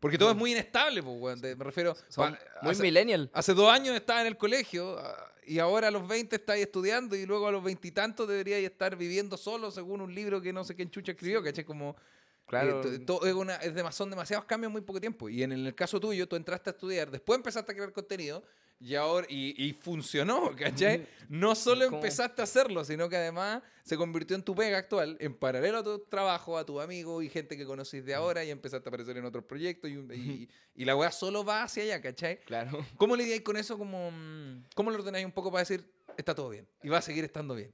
Porque 0.00 0.18
todo 0.18 0.30
es 0.32 0.36
muy 0.36 0.50
inestable, 0.52 1.00
pues, 1.02 1.16
weón. 1.20 1.40
te- 1.40 1.54
Me 1.54 1.62
refiero... 1.64 1.94
Son 2.08 2.32
pa- 2.32 2.38
muy 2.62 2.72
hace- 2.72 2.82
millennial. 2.82 3.30
Hace 3.32 3.54
dos 3.54 3.70
años 3.70 3.94
estaba 3.94 4.22
en 4.22 4.26
el 4.26 4.36
colegio 4.36 4.98
ah, 4.98 5.30
y 5.46 5.58
ahora 5.60 5.88
a 5.88 5.90
los 5.92 6.08
20 6.08 6.34
estáis 6.34 6.64
estudiando 6.64 7.14
y 7.14 7.26
luego 7.26 7.46
a 7.46 7.52
los 7.52 7.62
veintitantos 7.62 8.26
deberíais 8.26 8.64
estar 8.64 8.96
viviendo 8.96 9.36
solo 9.36 9.70
según 9.70 10.00
un 10.00 10.12
libro 10.14 10.40
que 10.40 10.52
no 10.52 10.64
sé 10.64 10.74
quién 10.74 10.90
chucha 10.90 11.12
escribió, 11.12 11.42
¿cachai? 11.42 11.64
Como, 11.64 11.94
Claro. 12.46 12.80
eh, 12.82 12.98
to- 13.00 13.20
to- 13.20 13.26
es 13.26 13.34
una, 13.34 13.56
es 13.56 13.94
son 13.94 14.10
demasiados 14.10 14.44
cambios 14.46 14.68
en 14.70 14.72
muy 14.72 14.80
poco 14.82 15.00
tiempo. 15.00 15.28
Y 15.28 15.42
en 15.42 15.52
el 15.52 15.74
caso 15.74 16.00
tuyo, 16.00 16.26
tú 16.26 16.34
entraste 16.36 16.70
a 16.70 16.72
estudiar, 16.72 17.10
después 17.10 17.36
empezaste 17.36 17.70
a 17.70 17.74
crear 17.74 17.92
contenido 17.92 18.42
Y 18.86 18.96
ahora, 18.96 19.26
y, 19.30 19.54
y 19.64 19.72
funcionó, 19.72 20.50
¿cachai? 20.58 21.06
No 21.30 21.54
solo 21.54 21.86
¿Cómo? 21.86 21.96
empezaste 21.96 22.42
a 22.42 22.44
hacerlo, 22.44 22.84
sino 22.84 23.08
que 23.08 23.16
además 23.16 23.62
se 23.82 23.96
convirtió 23.96 24.36
en 24.36 24.42
tu 24.42 24.54
pega 24.54 24.76
actual, 24.76 25.16
en 25.20 25.34
paralelo 25.34 25.78
a 25.78 25.82
tu 25.82 25.98
trabajo, 26.00 26.58
a 26.58 26.66
tu 26.66 26.80
amigo 26.82 27.22
y 27.22 27.30
gente 27.30 27.56
que 27.56 27.64
conocís 27.64 28.04
de 28.04 28.14
ahora, 28.14 28.44
y 28.44 28.50
empezaste 28.50 28.86
a 28.86 28.90
aparecer 28.90 29.16
en 29.16 29.24
otros 29.24 29.44
proyectos, 29.44 29.90
y, 29.90 29.94
y- 29.94 30.48
y 30.74 30.84
la 30.84 30.96
weá 30.96 31.10
solo 31.10 31.44
va 31.44 31.62
hacia 31.62 31.82
allá, 31.84 32.02
¿cachai? 32.02 32.40
Claro. 32.44 32.84
¿Cómo 32.98 33.16
lidiáis 33.16 33.40
con 33.42 33.56
eso? 33.56 33.78
Como, 33.78 34.10
mm, 34.10 34.64
¿Cómo 34.74 34.90
lo 34.90 34.98
ordenáis 34.98 35.24
un 35.24 35.32
poco 35.32 35.50
para 35.50 35.60
decir, 35.60 35.90
está 36.18 36.34
todo 36.34 36.50
bien? 36.50 36.68
Y 36.82 36.90
va 36.90 36.98
a 36.98 37.02
seguir 37.02 37.24
estando 37.24 37.54
bien. 37.54 37.72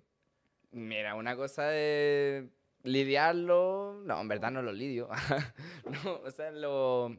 Mira, 0.70 1.16
una 1.16 1.34
cosa 1.34 1.64
de 1.64 2.50
lidiarlo, 2.84 4.00
no, 4.04 4.20
en 4.20 4.28
verdad 4.28 4.50
no 4.52 4.62
lo 4.62 4.72
lidio. 4.72 5.08
no, 6.04 6.20
o 6.24 6.30
sea, 6.30 6.50
lo, 6.52 7.16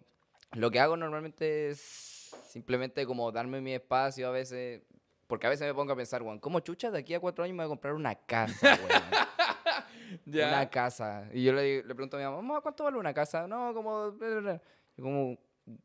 lo 0.53 0.71
que 0.71 0.79
hago 0.79 0.95
normalmente 0.95 1.69
es 1.69 2.20
simplemente 2.47 3.05
como 3.05 3.31
darme 3.31 3.61
mi 3.61 3.73
espacio 3.73 4.27
a 4.27 4.31
veces, 4.31 4.81
porque 5.27 5.47
a 5.47 5.49
veces 5.49 5.67
me 5.67 5.73
pongo 5.73 5.93
a 5.93 5.95
pensar, 5.95 6.21
weón, 6.23 6.39
¿cómo 6.39 6.59
chucha 6.59 6.91
de 6.91 6.99
aquí 6.99 7.13
a 7.13 7.19
cuatro 7.19 7.43
años 7.43 7.55
me 7.55 7.63
voy 7.63 7.67
a 7.67 7.69
comprar 7.69 7.93
una 7.93 8.15
casa, 8.15 8.77
weón? 8.87 9.01
Una 10.27 10.69
casa. 10.69 11.29
Y 11.33 11.43
yo 11.43 11.53
le, 11.53 11.83
le 11.83 11.95
pregunto 11.95 12.17
a 12.17 12.19
mi 12.19 12.25
mamá, 12.25 12.59
¿cuánto 12.59 12.83
vale 12.83 12.97
una 12.97 13.13
casa? 13.13 13.47
No, 13.47 13.73
como... 13.73 14.13
Y 14.97 15.01
como, 15.01 15.37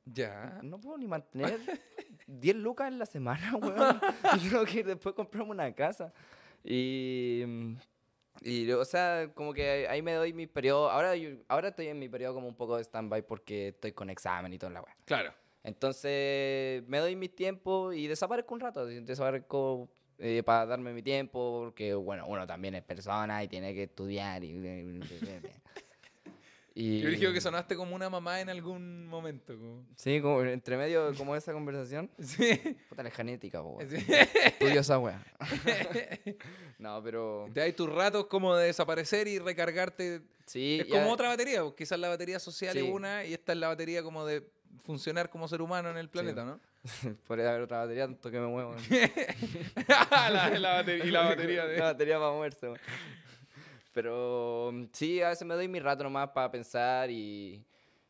Ya. 0.04 0.58
no 0.64 0.80
puedo 0.80 0.98
ni 0.98 1.06
mantener 1.06 1.60
10 2.26 2.56
lucas 2.56 2.88
en 2.88 2.98
la 2.98 3.06
semana, 3.06 3.54
weón. 3.56 4.00
Y 4.36 4.48
tengo 4.48 4.64
que 4.64 4.80
ir 4.80 4.86
después 4.86 5.14
comprarme 5.14 5.50
una 5.52 5.72
casa. 5.72 6.12
Y, 6.64 7.44
y, 8.40 8.68
o 8.72 8.84
sea, 8.84 9.30
como 9.32 9.54
que 9.54 9.86
ahí 9.88 10.02
me 10.02 10.12
doy 10.14 10.32
mi 10.32 10.48
periodo. 10.48 10.90
Ahora, 10.90 11.14
yo- 11.14 11.36
ahora 11.46 11.68
estoy 11.68 11.86
en 11.86 11.98
mi 12.00 12.08
periodo 12.08 12.34
como 12.34 12.48
un 12.48 12.56
poco 12.56 12.76
de 12.76 12.82
stand-by 12.82 13.22
porque 13.22 13.68
estoy 13.68 13.92
con 13.92 14.10
examen 14.10 14.52
y 14.52 14.58
todo 14.58 14.68
en 14.68 14.74
la 14.74 14.80
weá. 14.82 14.96
Claro. 15.04 15.32
Entonces, 15.66 16.84
me 16.86 16.98
doy 16.98 17.16
mi 17.16 17.28
tiempo 17.28 17.92
y 17.92 18.06
desaparezco 18.06 18.54
un 18.54 18.60
rato. 18.60 18.86
Desaparezco 18.86 19.88
eh, 20.18 20.42
para 20.44 20.64
darme 20.64 20.92
mi 20.92 21.02
tiempo 21.02 21.62
porque, 21.64 21.92
bueno, 21.94 22.24
uno 22.28 22.46
también 22.46 22.76
es 22.76 22.82
persona 22.82 23.42
y 23.42 23.48
tiene 23.48 23.74
que 23.74 23.82
estudiar. 23.82 24.44
Y, 24.44 24.50
y- 26.74 27.00
Yo 27.00 27.08
dije 27.08 27.32
que 27.32 27.40
sonaste 27.40 27.74
como 27.74 27.94
una 27.96 28.10
mamá 28.10 28.40
en 28.40 28.50
algún 28.50 29.06
momento. 29.06 29.54
como- 29.56 29.84
Sí, 29.96 30.20
como 30.20 30.42
entre 30.42 30.76
medio, 30.76 31.12
como 31.16 31.34
esa 31.34 31.52
conversación. 31.52 32.10
Sí. 32.18 32.60
Puta 32.88 33.02
la 33.02 33.10
genética, 33.10 33.62
weón. 33.62 33.88
Sí. 33.88 33.96
Estudio 34.44 34.80
esa 34.80 34.98
wea. 34.98 35.24
no, 36.78 37.02
pero. 37.02 37.48
Te 37.52 37.62
hay 37.62 37.72
tus 37.72 37.90
ratos 37.90 38.26
como 38.26 38.54
de 38.54 38.66
desaparecer 38.66 39.26
y 39.26 39.38
recargarte. 39.38 40.20
Sí, 40.46 40.78
es 40.82 40.86
como 40.86 41.10
otra 41.10 41.28
batería. 41.28 41.62
pues, 41.62 41.74
Quizás 41.74 41.98
la 41.98 42.08
batería 42.08 42.38
social 42.38 42.76
es 42.76 42.84
Sí. 42.84 42.90
una 42.90 43.24
y 43.24 43.32
esta 43.34 43.52
es 43.52 43.58
la 43.58 43.68
batería 43.68 44.02
como 44.02 44.24
de 44.26 44.44
funcionar 44.80 45.28
como 45.30 45.48
ser 45.48 45.60
humano 45.62 45.90
en 45.90 45.96
el 45.98 46.08
planeta, 46.08 46.44
¿no? 46.44 46.60
Podría 47.26 47.50
haber 47.50 47.62
otra 47.62 47.78
batería, 47.78 48.06
tanto 48.06 48.30
que 48.30 48.38
me 48.40 48.46
muevo. 48.46 48.74
La- 49.88 50.50
la 50.58 50.82
bate- 50.82 51.04
y 51.04 51.10
la 51.10 51.22
batería 51.22 51.66
de... 51.66 51.76
La 51.78 51.84
batería 51.86 52.18
para 52.18 52.30
moverse, 52.32 52.66
weón. 52.66 52.78
Pero 53.92 54.70
mm, 54.72 54.84
sí, 54.92 55.22
a 55.22 55.28
veces 55.30 55.46
me 55.46 55.54
doy 55.54 55.68
mi 55.68 55.80
rato 55.80 56.04
nomás 56.04 56.28
para 56.30 56.50
pensar 56.50 57.10
y. 57.10 57.64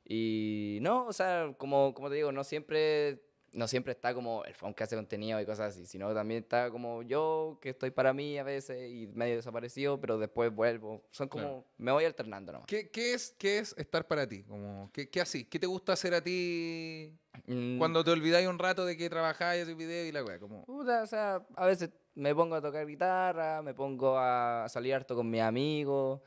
Y 0.08 0.78
no, 0.82 1.06
o 1.06 1.12
sea, 1.12 1.52
como, 1.58 1.92
como 1.92 2.08
te 2.08 2.14
digo, 2.16 2.30
no 2.30 2.44
siempre, 2.44 3.20
no 3.56 3.66
siempre 3.66 3.92
está 3.92 4.12
como 4.12 4.44
el 4.44 4.54
phone 4.54 4.74
que 4.74 4.84
hace 4.84 4.94
contenido 4.96 5.40
y 5.40 5.46
cosas 5.46 5.74
así, 5.74 5.86
sino 5.86 6.12
también 6.12 6.42
está 6.42 6.70
como 6.70 7.02
yo, 7.02 7.58
que 7.62 7.70
estoy 7.70 7.90
para 7.90 8.12
mí 8.12 8.38
a 8.38 8.44
veces 8.44 8.90
y 8.90 9.06
medio 9.08 9.36
desaparecido, 9.36 9.98
pero 9.98 10.18
después 10.18 10.54
vuelvo. 10.54 11.02
Son 11.10 11.26
como, 11.28 11.44
Claro. 11.44 11.64
me 11.78 11.90
voy 11.92 12.04
alternando 12.04 12.52
nomás. 12.52 12.66
¿Qué, 12.66 12.90
qué 12.90 13.14
es, 13.14 13.34
¿Qué 13.38 13.58
es 13.58 13.74
estar 13.78 14.06
para 14.06 14.28
ti? 14.28 14.42
Como, 14.44 14.90
¿qué, 14.92 15.08
¿Qué 15.08 15.22
así? 15.22 15.46
¿Qué 15.46 15.58
te 15.58 15.66
gusta 15.66 15.94
hacer 15.94 16.14
a 16.14 16.22
ti 16.22 17.12
Mm, 17.46 17.78
cuando 17.78 18.02
te 18.02 18.10
olvidáis 18.10 18.48
un 18.48 18.58
rato 18.58 18.84
de 18.86 18.96
que 18.96 19.10
trabajáis, 19.10 19.62
haces 19.62 19.76
video 19.76 20.06
y 20.06 20.12
la 20.12 20.24
weá? 20.24 20.38
Como... 20.38 20.64
Puta, 20.64 21.02
o 21.02 21.06
sea, 21.06 21.46
a 21.54 21.66
veces 21.66 21.90
me 22.14 22.34
pongo 22.34 22.56
a 22.56 22.62
tocar 22.62 22.86
guitarra, 22.86 23.62
me 23.62 23.74
pongo 23.74 24.18
a 24.18 24.66
salir 24.68 24.94
harto 24.94 25.14
con 25.14 25.28
mis 25.30 25.42
amigos, 25.42 26.20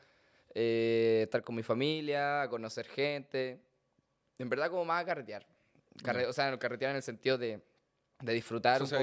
eh, 0.54 1.20
estar 1.24 1.42
con 1.42 1.54
mi 1.54 1.62
familia, 1.62 2.42
a 2.42 2.48
conocer 2.48 2.86
gente. 2.86 3.60
En 4.38 4.48
verdad, 4.48 4.70
como 4.70 4.84
más 4.84 5.02
a 5.02 5.06
carretear. 5.06 5.46
Carre- 6.02 6.26
O 6.26 6.32
sea, 6.32 6.56
carretear 6.58 6.90
en 6.90 6.96
el 6.96 7.02
sentido 7.02 7.38
de, 7.38 7.60
de 8.22 8.32
disfrutar 8.32 8.82
un 8.82 8.88
poco. 8.88 9.02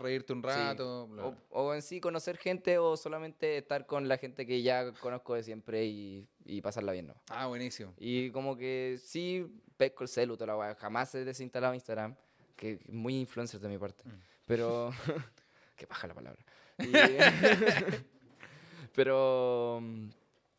reírte 0.00 0.32
un 0.32 0.40
sí, 0.42 0.46
rato. 0.48 1.06
bla, 1.08 1.26
o, 1.26 1.36
o 1.50 1.74
en 1.74 1.82
sí 1.82 2.00
conocer 2.00 2.36
gente 2.38 2.78
o 2.78 2.96
solamente 2.96 3.58
estar 3.58 3.86
con 3.86 4.08
la 4.08 4.18
gente 4.18 4.46
que 4.46 4.62
ya 4.62 4.92
conozco 4.94 5.34
de 5.34 5.42
siempre 5.42 5.84
y, 5.86 6.26
y 6.44 6.60
pasarla 6.60 6.92
bien, 6.92 7.08
¿no? 7.08 7.14
Ah, 7.30 7.46
buenísimo. 7.46 7.92
Y 7.98 8.30
como 8.30 8.56
que 8.56 8.98
sí 9.02 9.46
pesco 9.76 10.04
el 10.04 10.08
celu, 10.08 10.36
toda 10.36 10.48
la 10.48 10.56
weá. 10.56 10.74
Jamás 10.76 11.14
he 11.14 11.24
desinstalado 11.24 11.74
Instagram, 11.74 12.14
que 12.56 12.72
es 12.72 12.88
muy 12.88 13.18
influencer 13.18 13.60
de 13.60 13.68
mi 13.68 13.78
parte. 13.78 14.04
Mm. 14.08 14.12
Pero. 14.46 14.92
que 15.76 15.86
paja 15.86 16.06
la 16.06 16.14
palabra. 16.14 16.40
Y- 16.78 16.92
pero. 18.94 19.82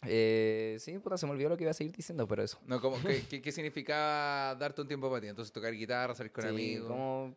Eh, 0.07 0.77
sí, 0.79 0.97
puta, 0.99 1.17
se 1.17 1.25
me 1.25 1.31
olvidó 1.33 1.49
lo 1.49 1.57
que 1.57 1.63
iba 1.63 1.71
a 1.71 1.73
seguir 1.73 1.93
diciendo, 1.95 2.27
pero 2.27 2.43
eso. 2.43 2.59
No, 2.65 2.79
como, 2.81 2.97
¿qué, 3.03 3.23
qué, 3.29 3.41
qué 3.41 3.51
significaba 3.51 4.55
darte 4.55 4.81
un 4.81 4.87
tiempo 4.87 5.09
para 5.09 5.21
ti? 5.21 5.27
Entonces 5.27 5.51
tocar 5.53 5.73
guitarra, 5.73 6.13
salir 6.15 6.31
con 6.31 6.43
Sí, 6.43 6.49
amigos. 6.49 6.87
como- 6.87 7.35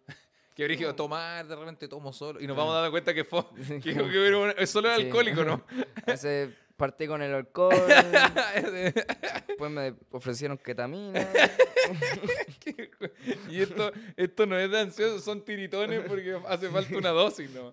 Que 0.55 0.65
brígido 0.65 0.95
tomar, 0.95 1.47
de 1.47 1.55
repente 1.55 1.87
tomo 1.87 2.13
solo. 2.13 2.41
Y 2.41 2.47
nos 2.49 2.57
vamos 2.57 2.75
dando 2.75 2.91
cuenta 2.91 3.15
que, 3.15 3.25
fue, 3.25 3.45
Sí, 3.67 3.81
que, 3.83 3.95
como- 3.97 4.11
era 4.11 4.67
solo 4.67 4.91
el 4.91 4.97
Sí. 5.01 5.03
alcohólico, 5.07 5.45
¿no? 5.45 5.63
Veces 6.07 6.51
partí 6.79 7.07
con 7.09 7.21
el 7.21 7.35
alcohol, 7.35 7.75
después 9.47 9.71
me 9.71 9.95
ofrecieron 10.13 10.57
ketamina. 10.57 11.29
y 13.51 13.61
esto, 13.61 13.91
esto 14.17 14.47
no 14.47 14.57
es 14.57 14.71
de 14.71 14.81
ansioso, 14.81 15.19
son 15.19 15.45
tiritones 15.45 16.03
porque 16.07 16.41
hace 16.47 16.69
falta 16.71 16.97
una 16.97 17.11
dosis, 17.11 17.51
¿no? 17.51 17.73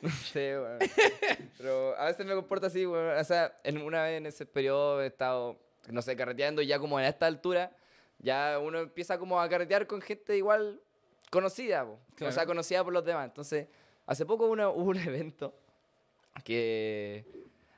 No 0.00 0.10
sé, 0.10 0.58
weón. 0.58 0.78
Pero 1.58 1.96
a 1.98 2.06
veces 2.06 2.24
me 2.26 2.34
comporto 2.34 2.66
así, 2.66 2.86
weón. 2.86 3.18
O 3.18 3.24
sea, 3.24 3.56
en 3.62 3.80
una 3.82 4.04
vez 4.04 4.18
en 4.18 4.26
ese 4.26 4.46
periodo 4.46 5.02
he 5.02 5.06
estado, 5.06 5.60
no 5.90 6.00
sé, 6.00 6.16
carreteando 6.16 6.62
y 6.62 6.66
ya 6.66 6.78
como 6.78 6.98
en 6.98 7.04
esta 7.06 7.26
altura, 7.26 7.76
ya 8.18 8.58
uno 8.58 8.78
empieza 8.80 9.18
como 9.18 9.38
a 9.38 9.48
carretear 9.50 9.86
con 9.86 10.00
gente 10.00 10.34
igual 10.36 10.80
conocida, 11.30 11.84
po. 11.84 11.92
o 11.92 11.98
sea, 12.18 12.30
Claro. 12.30 12.46
conocida 12.48 12.82
por 12.82 12.94
los 12.94 13.04
demás. 13.04 13.26
Entonces, 13.26 13.68
hace 14.06 14.24
poco 14.24 14.46
hubo 14.46 14.82
un 14.90 14.96
evento 14.98 15.54
que... 16.42 17.24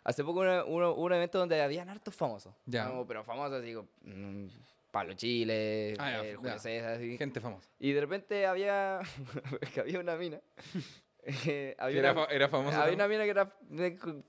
Hace 0.05 0.23
poco 0.23 0.41
una- 0.41 0.65
uno- 0.65 0.95
un 0.95 1.13
evento 1.13 1.39
donde 1.39 1.61
habían 1.61 1.89
hartos 1.89 2.15
famosos. 2.15 2.55
Ya. 2.65 2.87
Como, 2.89 3.07
pero 3.07 3.25
famosos, 3.25 3.61
digo, 3.63 3.89
mm, 4.03 4.47
Pablo 4.93 5.15
Chile, 5.15 5.95
Ah, 5.99 6.11
ya, 6.13 6.25
eh, 6.25 6.35
Julio 6.37 6.53
ya. 6.53 6.59
César, 6.61 6.93
así. 6.93 7.19
Gente 7.19 7.41
famosa. 7.41 7.69
Y 7.81 7.93
de 7.93 8.01
repente 8.01 8.47
había, 8.47 9.01
que 9.75 9.81
había 9.81 10.01
una 10.01 10.17
mina. 10.17 10.41
Que 11.43 11.75
había 11.81 11.99
Era, 11.99 12.13
una, 12.13 12.25
fa- 12.27 12.33
era 12.33 12.49
famosa. 12.49 12.83
había 12.85 12.95
una 12.95 13.09
mina 13.09 13.25
que 13.25 13.31
era 13.31 13.53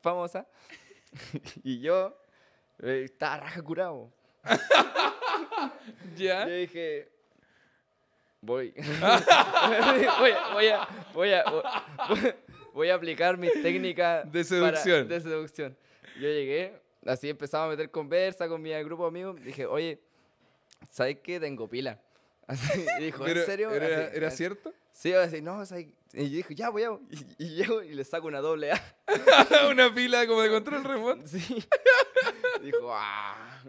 famosa. 0.01 0.47
y 1.63 1.79
yo 1.79 2.17
eh, 2.81 3.03
estaba 3.05 3.37
raja 3.41 3.61
curado. 3.61 4.11
¿Ya? 6.15 6.47
Yo 6.47 6.53
dije, 6.55 7.07
voy. 8.41 8.73
voy, 8.73 10.31
a, 10.31 10.53
voy, 10.53 10.67
a, 10.69 10.87
voy, 11.13 11.33
a, 11.33 11.43
voy- 12.77 12.89
a 12.89 12.95
aplicar 12.95 13.37
mis 13.37 13.51
técnicas 13.61 14.23
De 14.31 14.43
para- 14.45 14.77
seducción. 14.77 15.07
de 15.07 15.21
seducción. 15.21 15.77
Yo 16.15 16.27
llegué, 16.29 16.79
así 17.05 17.29
empezaba 17.29 17.65
a 17.65 17.69
meter 17.69 17.91
conversa 17.91 18.47
con 18.47 18.61
mi 18.61 18.71
grupo 18.83 19.03
de 19.03 19.09
amigos. 19.09 19.41
Dije, 19.43 19.65
oye, 19.65 19.99
¿sabes 20.89 21.17
qué? 21.23 21.39
Tengo 21.39 21.67
pila. 21.67 21.99
Así, 22.47 22.85
y 22.99 23.03
dijo, 23.03 23.27
¿en 23.27 23.45
serio? 23.45 23.71
¿Era, 23.71 23.85
Así, 24.07 24.15
era 24.17 24.27
así. 24.29 24.37
cierto? 24.37 24.73
Sí, 24.93 25.09
iba 25.09 25.19
a 25.19 25.23
decir, 25.23 25.43
no, 25.43 25.59
o 25.59 25.65
sea, 25.65 25.79
y 25.81 25.91
yo 26.13 26.37
dije, 26.37 26.55
ya 26.55 26.69
voy 26.69 26.83
a. 26.83 26.91
Y, 27.37 27.43
y 27.43 27.49
llego 27.55 27.83
y 27.83 27.93
le 27.93 28.05
saco 28.05 28.25
una 28.27 28.39
doble 28.39 28.71
A. 28.71 28.81
una 29.69 29.93
pila 29.93 30.25
como 30.25 30.41
de 30.41 30.49
control 30.49 30.83
remoto. 30.85 31.27
Sí. 31.27 31.61
Dijo, 32.63 32.89
ah. 32.93 33.61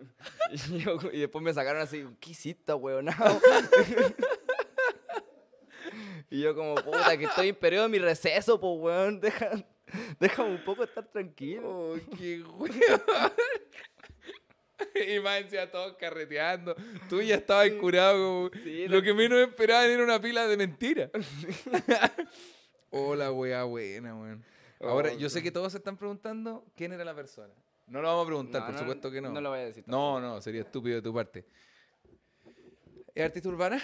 Y, 0.52 0.78
yo- 0.78 0.96
y 1.12 1.18
después 1.18 1.42
me 1.42 1.52
sacaron 1.52 1.82
así, 1.82 2.06
¿qué 2.20 2.30
hiciste, 2.30 2.72
weonao? 2.72 3.40
Y 6.30 6.40
yo 6.42 6.54
como, 6.54 6.74
puta, 6.76 7.16
que 7.16 7.24
estoy 7.24 7.48
en 7.48 7.54
periodo 7.56 7.84
de 7.84 7.88
mi 7.90 7.98
receso, 7.98 8.60
pues, 8.60 8.72
weón. 8.78 9.20
Deja, 9.20 9.50
déjame 10.20 10.50
un 10.50 10.64
poco 10.64 10.84
estar 10.84 11.06
tranquilo. 11.10 11.92
Oh, 11.92 11.96
qué 12.18 12.42
weón. 12.42 12.72
Y 14.94 15.18
más 15.20 15.40
encima 15.40 15.66
todos 15.66 15.96
carreteando. 15.96 16.74
Tú 17.08 17.20
ya 17.20 17.34
estabas 17.36 17.68
curado. 17.80 18.48
como- 18.50 18.62
Sí, 18.62 18.86
Lo 18.86 19.02
que 19.02 19.12
menos 19.12 19.38
esperaban 19.40 19.90
era 19.90 20.04
una 20.04 20.20
pila 20.20 20.46
de 20.46 20.56
mentira. 20.56 21.10
Hola, 22.90 23.32
wea 23.32 23.64
buena, 23.64 24.14
weón. 24.14 24.44
Ahora, 24.80 25.10
Oh, 25.12 25.16
yo 25.18 25.28
sé 25.30 25.42
que 25.42 25.50
todos 25.50 25.72
se 25.72 25.78
están 25.78 25.96
preguntando 25.96 26.64
quién 26.76 26.92
era 26.92 27.04
la 27.04 27.14
persona. 27.14 27.52
No 27.88 28.00
lo 28.00 28.06
vamos 28.08 28.22
a 28.22 28.26
preguntar, 28.26 28.60
No, 28.60 28.66
por 28.66 28.74
no, 28.74 28.80
supuesto 28.80 29.10
que 29.10 29.20
no. 29.20 29.30
No 29.30 29.40
lo 29.40 29.50
voy 29.50 29.58
a 29.58 29.64
decir. 29.64 29.82
No, 29.86 30.20
no, 30.20 30.40
sería 30.40 30.60
estúpido 30.60 30.94
de 30.96 31.02
tu 31.02 31.12
parte. 31.12 31.44
¿Es 33.14 33.24
artista 33.24 33.48
urbana? 33.48 33.82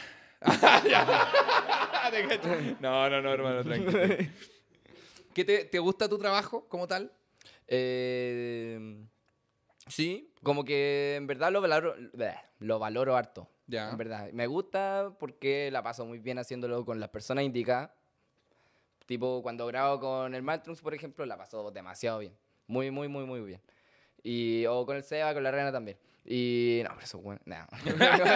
No, 2.80 3.08
no, 3.08 3.22
no, 3.22 3.32
hermano, 3.32 3.64
tranquilo. 3.64 4.00
¿Qué 5.32 5.44
te, 5.44 5.64
te 5.64 5.78
gusta 5.78 6.08
tu 6.08 6.18
trabajo 6.18 6.68
como 6.68 6.86
tal? 6.86 7.10
Eh, 7.66 9.04
Sí, 9.88 10.32
como 10.42 10.64
que 10.64 11.16
en 11.16 11.26
verdad 11.26 11.52
lo 11.52 11.60
valoro, 11.60 11.94
lo 12.58 12.78
valoro 12.78 13.16
harto. 13.16 13.48
Ya. 13.66 13.90
En 13.90 13.96
verdad. 13.96 14.30
Me 14.32 14.46
gusta 14.46 15.14
porque 15.18 15.70
la 15.70 15.82
paso 15.82 16.06
muy 16.06 16.18
bien 16.18 16.38
haciéndolo 16.38 16.84
con 16.84 17.00
las 17.00 17.10
personas 17.10 17.44
indicadas. 17.44 17.90
Tipo, 19.06 19.42
cuando 19.42 19.66
grabo 19.66 20.00
con 20.00 20.34
el 20.34 20.42
Maltrunks, 20.42 20.80
por 20.80 20.94
ejemplo, 20.94 21.26
la 21.26 21.36
paso 21.36 21.70
demasiado 21.70 22.20
bien. 22.20 22.34
Muy, 22.66 22.90
muy, 22.90 23.08
muy, 23.08 23.24
muy 23.24 23.40
bien. 23.40 23.60
Y, 24.22 24.64
o 24.66 24.86
con 24.86 24.96
el 24.96 25.02
Seba, 25.02 25.34
con 25.34 25.42
la 25.42 25.50
Reina 25.50 25.70
también. 25.70 25.98
Y, 26.24 26.80
no, 26.84 26.90
pero 26.94 27.04
eso, 27.04 27.18
bueno, 27.18 27.40
no. 27.44 27.56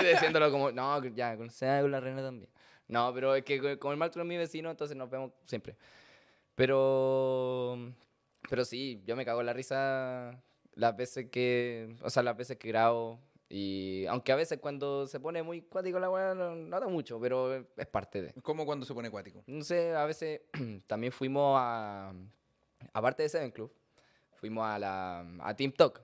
Diciéndolo 0.03 0.51
como, 0.51 0.71
no, 0.71 1.03
ya, 1.07 1.35
con 1.37 1.47
el 1.47 1.51
Seba, 1.51 1.81
con 1.81 1.91
la 1.91 2.01
Reina 2.01 2.23
también. 2.23 2.51
No, 2.89 3.13
pero 3.15 3.35
es 3.35 3.45
que 3.45 3.79
con 3.79 3.93
el 3.93 3.99
Maltrunks 3.99 4.25
es 4.25 4.29
mi 4.29 4.37
vecino, 4.37 4.71
entonces 4.71 4.97
nos 4.97 5.11
vemos 5.11 5.33
siempre. 5.47 5.77
Pero, 6.55 7.79
pero 8.49 8.65
sí, 8.65 9.03
yo 9.07 9.15
me 9.15 9.25
cago 9.25 9.41
en 9.41 9.47
la 9.47 9.53
risa 9.53 10.43
las 10.75 10.97
veces 10.97 11.29
que, 11.31 11.97
o 12.03 12.11
sea, 12.11 12.23
las 12.23 12.37
veces 12.37 12.57
que 12.57 12.69
grabo. 12.69 13.21
Y 13.51 14.07
aunque 14.07 14.33
a 14.33 14.37
veces 14.37 14.59
cuando 14.59 15.07
se 15.07 15.21
pone 15.21 15.43
muy 15.43 15.63
cuático 15.63 15.99
la 15.99 16.11
weá, 16.11 16.35
no, 16.35 16.55
no 16.55 16.81
da 16.81 16.89
mucho, 16.89 17.21
pero 17.21 17.55
es 17.55 17.87
parte 17.87 18.23
de. 18.23 18.33
Como 18.43 18.67
cuando 18.67 18.85
se 18.85 18.95
pone 18.95 19.09
acuático. 19.09 19.43
No 19.47 19.63
sé, 19.65 19.95
a 19.95 20.05
veces 20.05 20.43
también 20.87 21.13
fuimos 21.13 21.57
a, 21.59 22.13
aparte 22.93 23.23
de 23.23 23.29
Seven 23.29 23.51
Club, 23.51 23.73
fuimos 24.35 24.67
a 24.67 24.79
la 24.79 25.21
a 25.41 25.55
Team 25.55 25.73
Talk, 25.73 26.03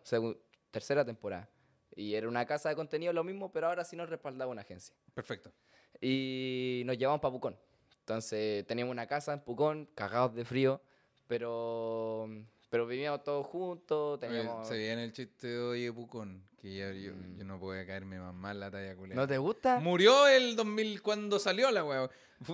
tercera 0.70 1.04
temporada. 1.04 1.48
Y 1.96 2.14
era 2.14 2.28
una 2.28 2.44
casa 2.44 2.68
de 2.68 2.74
contenido 2.74 3.12
lo 3.12 3.22
mismo, 3.22 3.52
pero 3.52 3.68
ahora 3.68 3.84
sí 3.84 3.96
nos 3.96 4.08
respaldaba 4.08 4.50
una 4.50 4.62
agencia. 4.62 4.94
Perfecto. 5.14 5.52
Y 6.00 6.82
nos 6.84 6.98
llevamos 6.98 7.20
para 7.20 7.32
Pucón. 7.32 7.56
Entonces 8.00 8.66
teníamos 8.66 8.92
una 8.92 9.06
casa 9.06 9.32
en 9.32 9.40
Pucón, 9.40 9.88
cagados 9.94 10.34
de 10.34 10.44
frío, 10.44 10.80
pero, 11.26 12.28
pero 12.68 12.86
vivíamos 12.86 13.24
todos 13.24 13.46
juntos, 13.46 14.20
teníamos... 14.20 14.68
Se 14.68 14.76
viene 14.76 15.04
el 15.04 15.12
chiste 15.12 15.46
de 15.46 15.58
Oye 15.58 15.92
Pucón, 15.92 16.42
que 16.60 16.74
ya 16.74 16.92
yo, 16.92 17.12
yo 17.38 17.44
no 17.44 17.58
puedo 17.58 17.86
caerme 17.86 18.18
más 18.18 18.34
mal 18.34 18.60
la 18.60 18.70
talla 18.70 18.94
culera. 18.94 19.14
Mm. 19.14 19.18
¿No 19.18 19.26
te 19.26 19.38
gusta? 19.38 19.80
Murió 19.80 20.26
el 20.28 20.54
2000 20.54 21.00
cuando 21.00 21.38
salió 21.38 21.70
la 21.70 21.84
weá. 21.84 22.10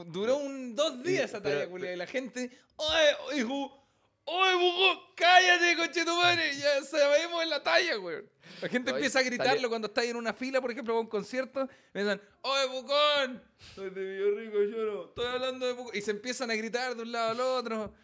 Duró 0.07 0.37
un, 0.37 0.77
dos 0.77 1.03
días 1.03 1.25
esa 1.25 1.43
talla 1.43 1.69
culia 1.69 1.93
y 1.93 1.97
la 1.97 2.07
gente. 2.07 2.51
¡Oye, 2.77 3.41
hijo! 3.41 3.81
¡Oye, 4.25 4.53
Pucón! 4.55 4.99
¡Cállate, 5.17 5.77
conchetumare! 5.77 6.55
Ya 6.57 6.83
sabemos 6.83 7.43
en 7.43 7.51
la 7.51 7.63
talla, 7.63 7.99
weón. 7.99 8.25
La 8.63 8.69
gente 8.69 8.91
Oye, 8.93 8.99
empieza 9.01 9.19
a 9.19 9.23
gritarlo 9.23 9.53
salió- 9.55 9.69
cuando 9.69 9.89
está 9.89 10.03
ahí 10.03 10.11
en 10.11 10.17
una 10.17 10.33
fila, 10.33 10.61
por 10.61 10.71
ejemplo, 10.71 10.95
para 10.95 11.01
un 11.01 11.09
concierto. 11.09 11.69
Empiezan, 11.93 12.21
¡Oye, 12.43 12.67
Pucón! 12.69 13.43
Soy 13.75 13.91
de 13.91 14.05
Villarrico, 14.05 14.63
yo 14.63 14.85
no. 14.85 15.05
Estoy 15.07 15.27
hablando 15.27 15.67
de 15.67 15.75
Pucón. 15.75 15.97
Y 15.97 16.01
se 16.03 16.11
empiezan 16.13 16.51
a 16.51 16.55
gritar 16.55 16.95
de 16.95 17.03
un 17.03 17.11
lado 17.13 17.31
al 17.31 17.41
otro. 17.41 17.95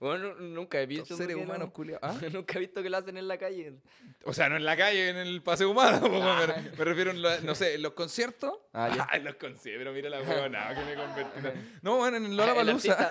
Bueno, 0.00 0.34
nunca 0.36 0.80
he 0.80 0.86
visto... 0.86 1.14
Seres 1.14 1.36
humanos 1.36 1.68
no- 1.68 1.72
culiados. 1.74 2.02
¿Ah? 2.22 2.28
nunca 2.32 2.54
he 2.56 2.60
visto 2.60 2.82
que 2.82 2.88
lo 2.88 2.96
hacen 2.96 3.16
en 3.18 3.28
la 3.28 3.36
calle. 3.38 3.74
O 4.24 4.32
sea, 4.32 4.48
no 4.48 4.56
en 4.56 4.64
la 4.64 4.74
calle, 4.76 5.10
en 5.10 5.16
el 5.18 5.42
paseo 5.42 5.70
humano. 5.70 6.00
me, 6.08 6.70
me 6.78 6.84
refiero, 6.84 7.10
en 7.10 7.20
lo- 7.20 7.40
no 7.42 7.54
sé, 7.54 7.74
en 7.74 7.82
los 7.82 7.92
conciertos. 7.92 8.54
Ah, 8.72 8.88
ya. 8.94 9.06
en 9.16 9.24
los 9.24 9.34
conciertos, 9.34 9.80
pero 9.80 9.92
mira 9.92 10.08
la 10.10 10.20
huevona 10.22 10.74
que 10.74 10.84
me 10.84 10.94
convertí. 10.94 11.60
No, 11.82 11.96
bueno, 11.98 12.16
en 12.16 12.24
el 12.26 12.40
Ah, 12.40 12.44
el 12.44 12.48
Lollapalooza. 12.66 13.10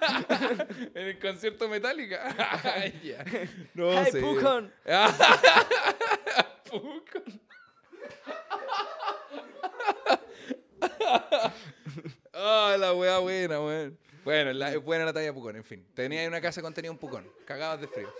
¡Oh, 0.00 0.64
en 0.94 1.06
el 1.08 1.18
concierto 1.18 1.68
Metallica. 1.68 2.34
Ay, 2.64 3.00
ya. 3.04 3.24
No 3.74 3.90
¡Hey, 3.92 4.08
sé. 4.12 4.20
Pucón! 4.20 4.72
Pucón. 6.70 7.40
Ah, 12.32 12.76
la 12.78 12.94
wea 12.94 13.18
buena, 13.18 13.60
weón. 13.60 13.98
Bueno, 14.24 14.52
la, 14.52 14.72
es 14.72 14.82
buena 14.82 15.04
la 15.04 15.12
talla 15.12 15.32
Pucón, 15.32 15.56
en 15.56 15.64
fin. 15.64 15.86
Tenía 15.94 16.20
ahí 16.20 16.26
una 16.26 16.40
casa 16.40 16.60
con 16.62 16.72
tenía 16.74 16.90
un 16.90 16.98
Pucón. 16.98 17.26
Cagados 17.46 17.80
de 17.80 17.88
frío. 17.88 18.12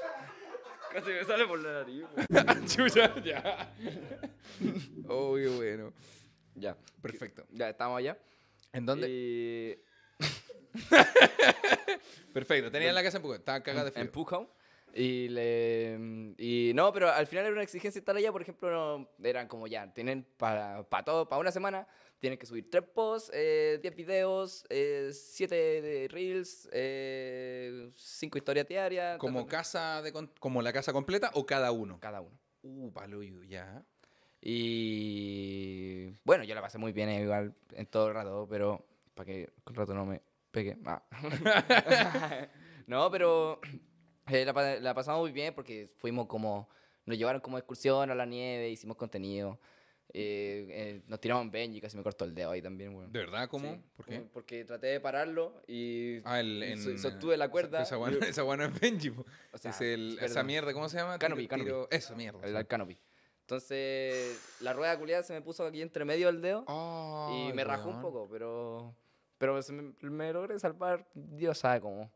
Casi 0.93 1.11
me 1.11 1.25
sale 1.25 1.47
por 1.47 1.59
la 1.61 1.73
nariz. 1.85 2.05
Chucha, 2.75 3.15
ya. 3.23 3.73
Oh, 5.07 5.35
qué 5.37 5.49
bueno. 5.49 5.93
Ya, 6.55 6.77
Perfecto. 7.03 7.45
ya 7.51 7.69
estamos 7.69 7.99
allá. 7.99 8.17
¿En 8.73 8.87
dónde? 8.87 9.09
Y- 9.09 9.88
Perfecto. 12.33 12.71
Tenía 12.71 12.93
la 12.93 13.03
casa 13.03 13.19
en 13.19 13.23
Pucón. 13.23 13.39
Estaba 13.39 13.63
cagada 13.63 13.87
de 13.87 13.93
frío. 13.93 14.05
en 14.05 14.11
Pucón. 14.11 14.49
Y, 14.95 15.29
le, 15.29 16.35
y 16.39 16.73
no, 16.75 16.93
pero 16.93 17.11
al 17.11 17.27
final 17.27 17.45
era 17.45 17.53
una 17.53 17.63
exigencia 17.63 17.99
estar 17.99 18.17
allá, 18.17 18.33
por 18.33 18.43
ejemplo, 18.43 18.71
no, 18.71 19.11
eran 19.23 19.47
como 19.47 19.67
ya, 19.67 19.93
tienen 19.93 20.27
para, 20.39 20.83
para 20.89 21.05
todo, 21.05 21.29
para 21.29 21.41
una 21.41 21.53
semana, 21.53 21.87
tienen 22.19 22.39
que 22.39 22.47
subir 22.47 22.71
tres 22.71 22.85
posts, 22.95 23.31
eh, 23.35 23.79
10 23.83 23.95
videos, 23.95 24.65
eh, 24.71 25.11
7 25.13 25.55
de 25.55 26.09
reels, 26.09 26.69
eh, 26.73 27.91
5 27.95 28.39
historias 28.39 28.67
diarias. 28.67 29.19
¿Como, 29.19 29.47
casa 29.47 30.03
de 30.03 30.13
¿Como 30.41 30.63
la 30.63 30.73
casa 30.73 30.93
completa 30.93 31.31
o 31.35 31.47
cada 31.47 31.71
uno? 31.71 32.01
cada 32.01 32.21
uno. 32.21 32.37
Uh, 32.63 32.91
ya. 33.45 33.85
Y 34.41 36.11
bueno, 36.25 36.45
yo 36.45 36.55
la 36.55 36.61
pasé 36.61 36.79
muy 36.79 36.93
bien 36.93 37.09
eh, 37.09 37.23
igual 37.23 37.55
en 37.73 37.87
todo 37.87 38.09
el 38.09 38.15
rato, 38.15 38.47
pero 38.49 38.85
para 39.19 39.27
que 39.27 39.51
el 39.67 39.75
rato 39.75 39.95
no 39.95 40.07
me 40.07 40.23
pegue. 40.53 40.77
Ah. 40.87 41.03
no, 42.87 43.11
pero 43.11 43.61
eh, 44.29 44.45
la, 44.45 44.81
la 44.81 44.95
pasamos 44.95 45.21
muy 45.23 45.33
bien 45.33 45.55
porque 45.55 45.89
fuimos 45.99 46.27
como, 46.29 46.69
nos 47.05 47.19
llevaron 47.19 47.41
como 47.41 47.59
excursión 47.59 48.11
a 48.11 48.15
la 48.15 48.27
nieve, 48.27 48.71
hicimos 48.71 48.97
contenido. 48.97 49.59
eh, 50.15 50.67
eh, 50.71 51.03
nos 51.09 51.21
tiramos 51.21 51.43
en 51.43 51.51
Benji, 51.51 51.81
casi 51.81 51.97
me 51.97 52.03
cortó 52.05 52.25
el 52.25 52.35
dedo 52.35 52.53
ahí 52.53 52.63
también, 52.63 52.95
weón. 52.95 53.13
¿De 53.13 53.19
verdad? 53.19 53.49
¿Cómo? 53.49 53.73
Sí, 53.75 53.81
¿Por 53.97 54.07
qué? 54.07 54.17
como- 54.19 54.29
Porque 54.31 54.65
traté 54.65 54.87
de 54.87 55.01
pararlo 55.01 55.61
y 55.67 56.21
Ah, 56.25 56.39
el, 56.41 56.63
en, 56.63 56.79
so- 56.81 56.97
sostuve 56.97 57.37
la 57.37 57.49
cuerda. 57.51 57.83
Esa 57.83 57.97
guana 57.97 58.19
esa 58.27 58.43
guana 58.43 58.67
es 58.67 58.81
Benji. 58.81 59.09
O 59.53 59.59
sea, 59.59 59.73
es 59.73 59.81
el, 59.81 60.17
es 60.21 60.31
esa 60.31 60.45
mierda, 60.45 60.73
¿cómo 60.73 60.89
se 60.89 60.97
llama? 60.99 61.19
Canopy, 61.19 61.43
Tiro- 61.43 61.51
canopy. 61.51 61.67
tiro- 61.71 61.89
Eso, 61.91 62.15
mierda. 62.15 62.47
el, 62.47 62.55
el 62.55 62.67
canopy. 62.69 62.97
Entonces, 63.41 64.59
la 64.61 64.75
rueda 64.75 64.99
culiada 64.99 65.23
se 65.23 65.33
me 65.33 65.41
puso 65.41 65.65
aquí 65.67 65.81
entre 65.81 66.05
medio 66.05 66.27
del 66.27 66.43
dedo. 66.43 66.65
y 67.33 67.53
me 67.55 67.65
rajó 67.65 67.89
un 67.89 68.01
poco, 68.03 68.29
pero 68.31 68.95
pero 69.39 69.59
me, 70.01 70.11
me 70.11 70.33
logré 70.33 70.59
salvar, 70.59 71.07
Dios 71.15 71.59
sabe 71.59 71.81
cómo. 71.81 72.11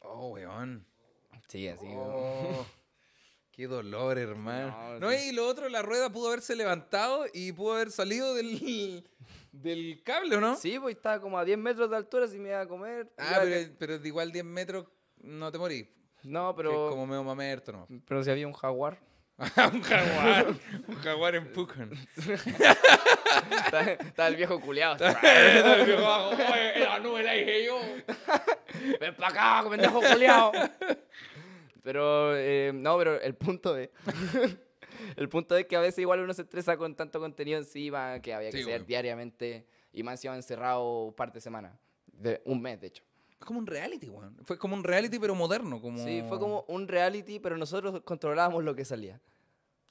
Oh, 0.00 0.28
weón. 0.30 0.84
Sí, 1.48 1.68
así. 1.68 1.86
Oh, 1.88 2.66
qué 3.52 3.66
dolor, 3.66 4.18
hermano. 4.18 4.94
No, 4.94 5.00
No, 5.00 5.12
y 5.12 5.32
lo 5.32 5.46
otro, 5.46 5.68
la 5.68 5.82
rueda 5.82 6.10
pudo 6.10 6.28
haberse 6.28 6.56
levantado 6.56 7.26
y 7.32 7.52
pudo 7.52 7.74
haber 7.74 7.90
salido 7.90 8.34
del, 8.34 9.08
del 9.52 10.02
cable, 10.04 10.36
¿o 10.36 10.40
no? 10.40 10.56
Sí, 10.56 10.78
pues 10.78 10.96
estaba 10.96 11.20
como 11.20 11.38
a 11.38 11.44
10 11.44 11.58
metros 11.58 11.90
de 11.90 11.96
altura 11.96 12.26
si 12.28 12.38
me 12.38 12.48
iba 12.50 12.60
a 12.60 12.66
comer. 12.68 13.10
Ah, 13.18 13.38
pero, 13.42 13.66
ca- 13.68 13.72
pero 13.78 13.94
igual 14.06 14.32
10 14.32 14.44
metros 14.44 14.86
no 15.18 15.50
te 15.52 15.58
morís. 15.58 15.86
No, 16.22 16.54
Pero... 16.56 16.70
pero, 16.70 16.84
es 16.86 16.90
como 16.92 17.06
medio 17.06 17.22
mamerto, 17.22 17.70
¿no? 17.72 17.86
pero 18.06 18.24
si 18.24 18.30
había 18.30 18.46
un 18.46 18.54
jaguar. 18.54 18.98
un 19.72 19.82
jaguar. 19.82 20.46
un 20.86 20.94
jaguar 20.96 21.34
en 21.34 21.52
Pucón. 21.52 21.90
estaba, 22.16 23.82
estaba 23.82 24.28
el 24.28 24.36
viejo 24.36 24.60
culiado. 24.60 24.96
la 25.04 27.00
nube 27.02 27.22
la 27.22 27.32
dije 27.32 27.64
yo. 27.64 27.80
Ven 29.00 29.14
para 29.16 29.28
acá, 29.60 29.68
pendejo 29.68 30.00
culiado. 30.00 30.52
Pero, 31.82 32.36
eh, 32.36 32.72
no, 32.74 32.96
pero 32.96 33.20
el 33.20 33.34
punto 33.34 33.76
es... 33.76 33.90
el 35.16 35.28
punto 35.28 35.56
es 35.56 35.66
que 35.66 35.76
a 35.76 35.80
veces 35.80 35.98
igual 35.98 36.20
uno 36.20 36.32
se 36.32 36.42
estresa 36.42 36.76
con 36.76 36.94
tanto 36.94 37.20
contenido 37.20 37.58
encima 37.58 38.20
que 38.20 38.32
había 38.32 38.50
que 38.50 38.58
Sí, 38.58 38.62
hacer 38.62 38.86
diariamente 38.86 39.66
y 39.92 40.02
más 40.02 40.14
encima 40.14 40.36
encerrado 40.36 41.12
parte 41.16 41.38
de 41.38 41.40
semana. 41.42 41.78
De 42.06 42.40
un 42.44 42.62
mes, 42.62 42.80
de 42.80 42.86
hecho. 42.86 43.04
Como 43.44 43.58
un 43.58 43.66
reality, 43.66 44.08
weón. 44.08 44.36
Fue 44.44 44.58
como 44.58 44.74
un 44.74 44.84
reality, 44.84 45.18
pero 45.18 45.34
moderno. 45.34 45.80
Como... 45.80 45.98
Sí, 45.98 46.22
fue 46.28 46.38
como 46.38 46.64
un 46.68 46.88
reality, 46.88 47.38
pero 47.38 47.56
nosotros 47.56 48.00
controlábamos 48.04 48.64
lo 48.64 48.74
que 48.74 48.84
salía. 48.84 49.20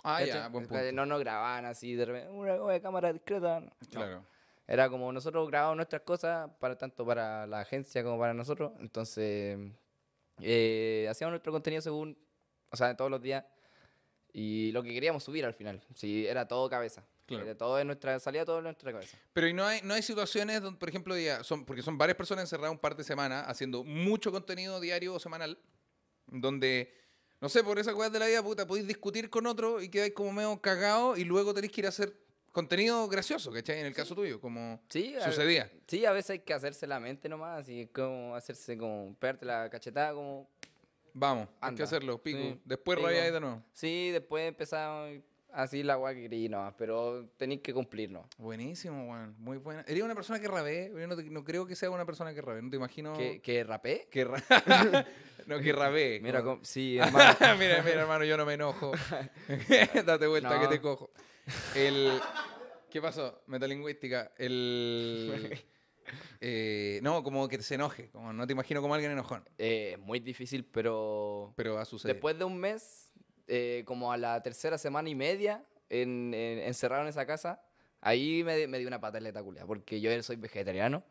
Ah, 0.04 0.18
¿cachai? 0.20 0.28
ya, 0.28 0.48
buen 0.50 0.66
punto. 0.66 0.92
No 0.92 1.06
nos 1.06 1.20
grababan 1.20 1.66
así 1.66 1.96
de 1.96 2.06
repente, 2.06 2.30
una, 2.32 2.62
una 2.62 2.80
cámara 2.80 3.14
discreta. 3.14 3.60
no. 3.60 3.72
Claro. 3.90 4.26
Era 4.66 4.90
como 4.90 5.12
nosotros 5.12 5.48
grabábamos 5.50 5.78
nuestras 5.78 6.04
cosas, 6.04 6.50
para 6.60 6.78
tanto 6.78 7.06
para 7.06 7.46
la 7.46 7.60
agencia 7.60 8.04
como 8.04 8.18
para 8.18 8.34
nosotros. 8.34 8.72
Entonces, 8.80 9.60
eh, 10.40 11.08
hacíamos 11.10 11.34
nuestro 11.34 11.52
contenido 11.52 11.82
según, 11.82 12.18
o 12.72 12.78
sea, 12.78 12.96
todos 12.96 13.12
los 13.12 13.22
días. 13.22 13.44
Y 14.32 14.72
lo 14.72 14.82
que 14.82 14.94
queríamos 14.94 15.24
subir 15.24 15.46
al 15.46 15.54
final. 15.54 15.84
Sí, 15.94 16.26
era 16.26 16.48
todo 16.48 16.70
cabeza. 16.70 17.04
Claro. 17.26 17.46
Era 17.46 17.56
todo 17.58 17.80
en 17.80 17.88
nuestra, 17.88 18.20
salía 18.20 18.44
todo 18.44 18.58
en 18.58 18.66
nuestra 18.66 18.92
cabeza. 18.92 19.18
Pero 19.32 19.48
¿y 19.48 19.54
no 19.54 19.66
hay, 19.66 19.80
no 19.84 19.94
hay 19.94 20.02
situaciones 20.02 20.62
donde, 20.62 20.78
por 20.80 20.90
ejemplo, 20.90 21.16
diga- 21.16 21.44
son, 21.44 21.64
porque 21.66 21.82
son 21.82 21.98
varias 21.98 22.18
personas 22.18 22.44
encerradas 22.44 22.72
un 22.72 22.80
par 22.80 22.96
de 22.98 23.04
semanas 23.04 23.46
haciendo 23.48 23.84
mucho 23.84 24.32
contenido 24.32 24.80
diario 24.82 25.14
o 25.14 25.20
semanal, 25.20 25.58
donde, 26.28 26.94
no 27.40 27.50
sé, 27.50 27.64
por 27.64 27.80
esa 27.80 27.94
cosa 27.94 28.10
de 28.10 28.20
la 28.20 28.28
vida, 28.28 28.44
puta, 28.44 28.68
podéis 28.68 28.88
discutir 28.88 29.30
con 29.30 29.46
otro 29.48 29.82
y 29.82 29.90
quedáis 29.90 30.14
como 30.14 30.32
medio 30.34 30.60
cagado 30.62 31.16
y 31.18 31.24
luego 31.24 31.54
tenéis 31.54 31.72
que 31.72 31.82
ir 31.82 31.86
a 31.86 31.90
hacer 31.90 32.14
contenido 32.52 33.08
gracioso, 33.08 33.52
¿cachai? 33.52 33.80
En 33.80 33.86
el 33.88 33.94
caso 33.96 34.14
tuyo, 34.16 34.40
como 34.40 34.82
Sí, 34.90 35.16
a- 35.16 35.22
sucedía. 35.24 35.72
Sí, 35.88 36.06
a 36.06 36.12
veces 36.12 36.30
hay 36.32 36.40
que 36.40 36.54
hacerse 36.54 36.86
la 36.88 37.00
mente 37.00 37.28
nomás, 37.30 37.68
y 37.70 37.88
como 37.88 38.36
hacerse 38.36 38.78
como, 38.78 39.16
pegarte 39.18 39.46
la 39.46 39.70
cachetada 39.70 40.14
como... 40.14 40.50
Vamos, 41.16 41.48
hay 41.56 41.60
que 41.60 41.66
Anda. 41.68 41.84
hacerlo, 41.86 42.22
pico. 42.22 42.38
Sí, 42.40 42.62
Después 42.66 42.98
pico. 42.98 43.08
rayáis 43.08 43.32
de 43.34 43.40
nuevo. 43.40 43.64
Sí, 43.74 44.10
después 44.12 44.48
empezamos 44.48 45.12
así 45.54 45.84
la 45.84 45.98
weá 45.98 46.14
que 46.14 46.50
nomás, 46.50 46.74
pero 46.78 47.30
tenéis 47.38 47.62
que 47.62 47.74
cumplir, 47.74 48.12
¿no? 48.12 48.28
Buenísimo, 48.38 49.10
weón. 49.12 49.36
Muy 49.40 49.58
buena. 49.58 49.84
¿Eres 49.88 50.04
una 50.04 50.16
persona 50.16 50.40
que 50.40 50.48
rabé? 50.48 50.92
Yo 50.94 51.08
no, 51.08 51.16
te- 51.16 51.24
no 51.30 51.44
creo 51.44 51.66
que 51.66 51.76
sea 51.76 51.90
una 51.90 52.06
persona 52.06 52.34
que 52.34 52.42
rabé. 52.42 52.62
No 52.62 52.70
te 52.70 52.76
imagino. 52.78 53.14
¿Que, 53.14 53.42
que 53.42 53.64
rapé? 53.64 54.08
Que 54.12 54.26
ra- 54.26 54.44
no, 55.48 55.60
que 55.60 55.74
rabé. 55.74 56.20
Mira, 56.24 56.44
como- 56.44 56.64
sí, 56.64 56.98
hermano. 57.02 57.36
mira, 57.58 57.82
mira, 57.84 58.02
hermano, 58.02 58.26
yo 58.26 58.36
no 58.38 58.46
me 58.46 58.54
enojo. 58.56 58.92
Date 60.06 60.28
vuelta 60.28 60.60
que 60.60 60.68
te 60.68 60.82
cojo. 60.82 61.12
El... 61.76 62.20
¿Qué 62.90 63.02
pasó? 63.02 63.42
Metalingüística. 63.48 64.32
El... 64.38 65.60
eh, 66.42 67.00
no, 67.02 67.24
como 67.24 67.48
que 67.48 67.62
se 67.62 67.76
enoje. 67.76 68.10
Como 68.12 68.32
no 68.34 68.46
te 68.46 68.54
imagino 68.54 68.82
como 68.82 68.94
alguien 68.94 69.12
enojón. 69.12 69.44
Eh, 69.58 69.98
muy 70.02 70.20
difícil, 70.20 70.64
pero 70.66 71.54
Pero 71.56 71.74
va 71.76 71.82
a 71.82 71.86
suceder. 71.86 72.16
después 72.16 72.38
de 72.38 72.44
un 72.46 72.58
mes, 72.58 73.03
eh, 73.48 73.84
como 73.86 74.12
a 74.12 74.18
la 74.18 74.42
tercera 74.42 74.78
semana 74.78 75.10
y 75.10 75.16
media, 75.16 75.64
en, 75.90 76.34
en- 76.34 76.60
encerrado 76.60 77.04
en 77.04 77.10
esa 77.10 77.26
casa, 77.26 77.62
ahí 78.02 78.44
me, 78.44 78.68
me 78.68 78.80
dio 78.80 78.88
una 78.88 79.00
pataleta 79.00 79.44
culia, 79.44 79.66
porque 79.66 80.00
yo 80.02 80.24
soy 80.24 80.36
vegetariano 80.36 81.04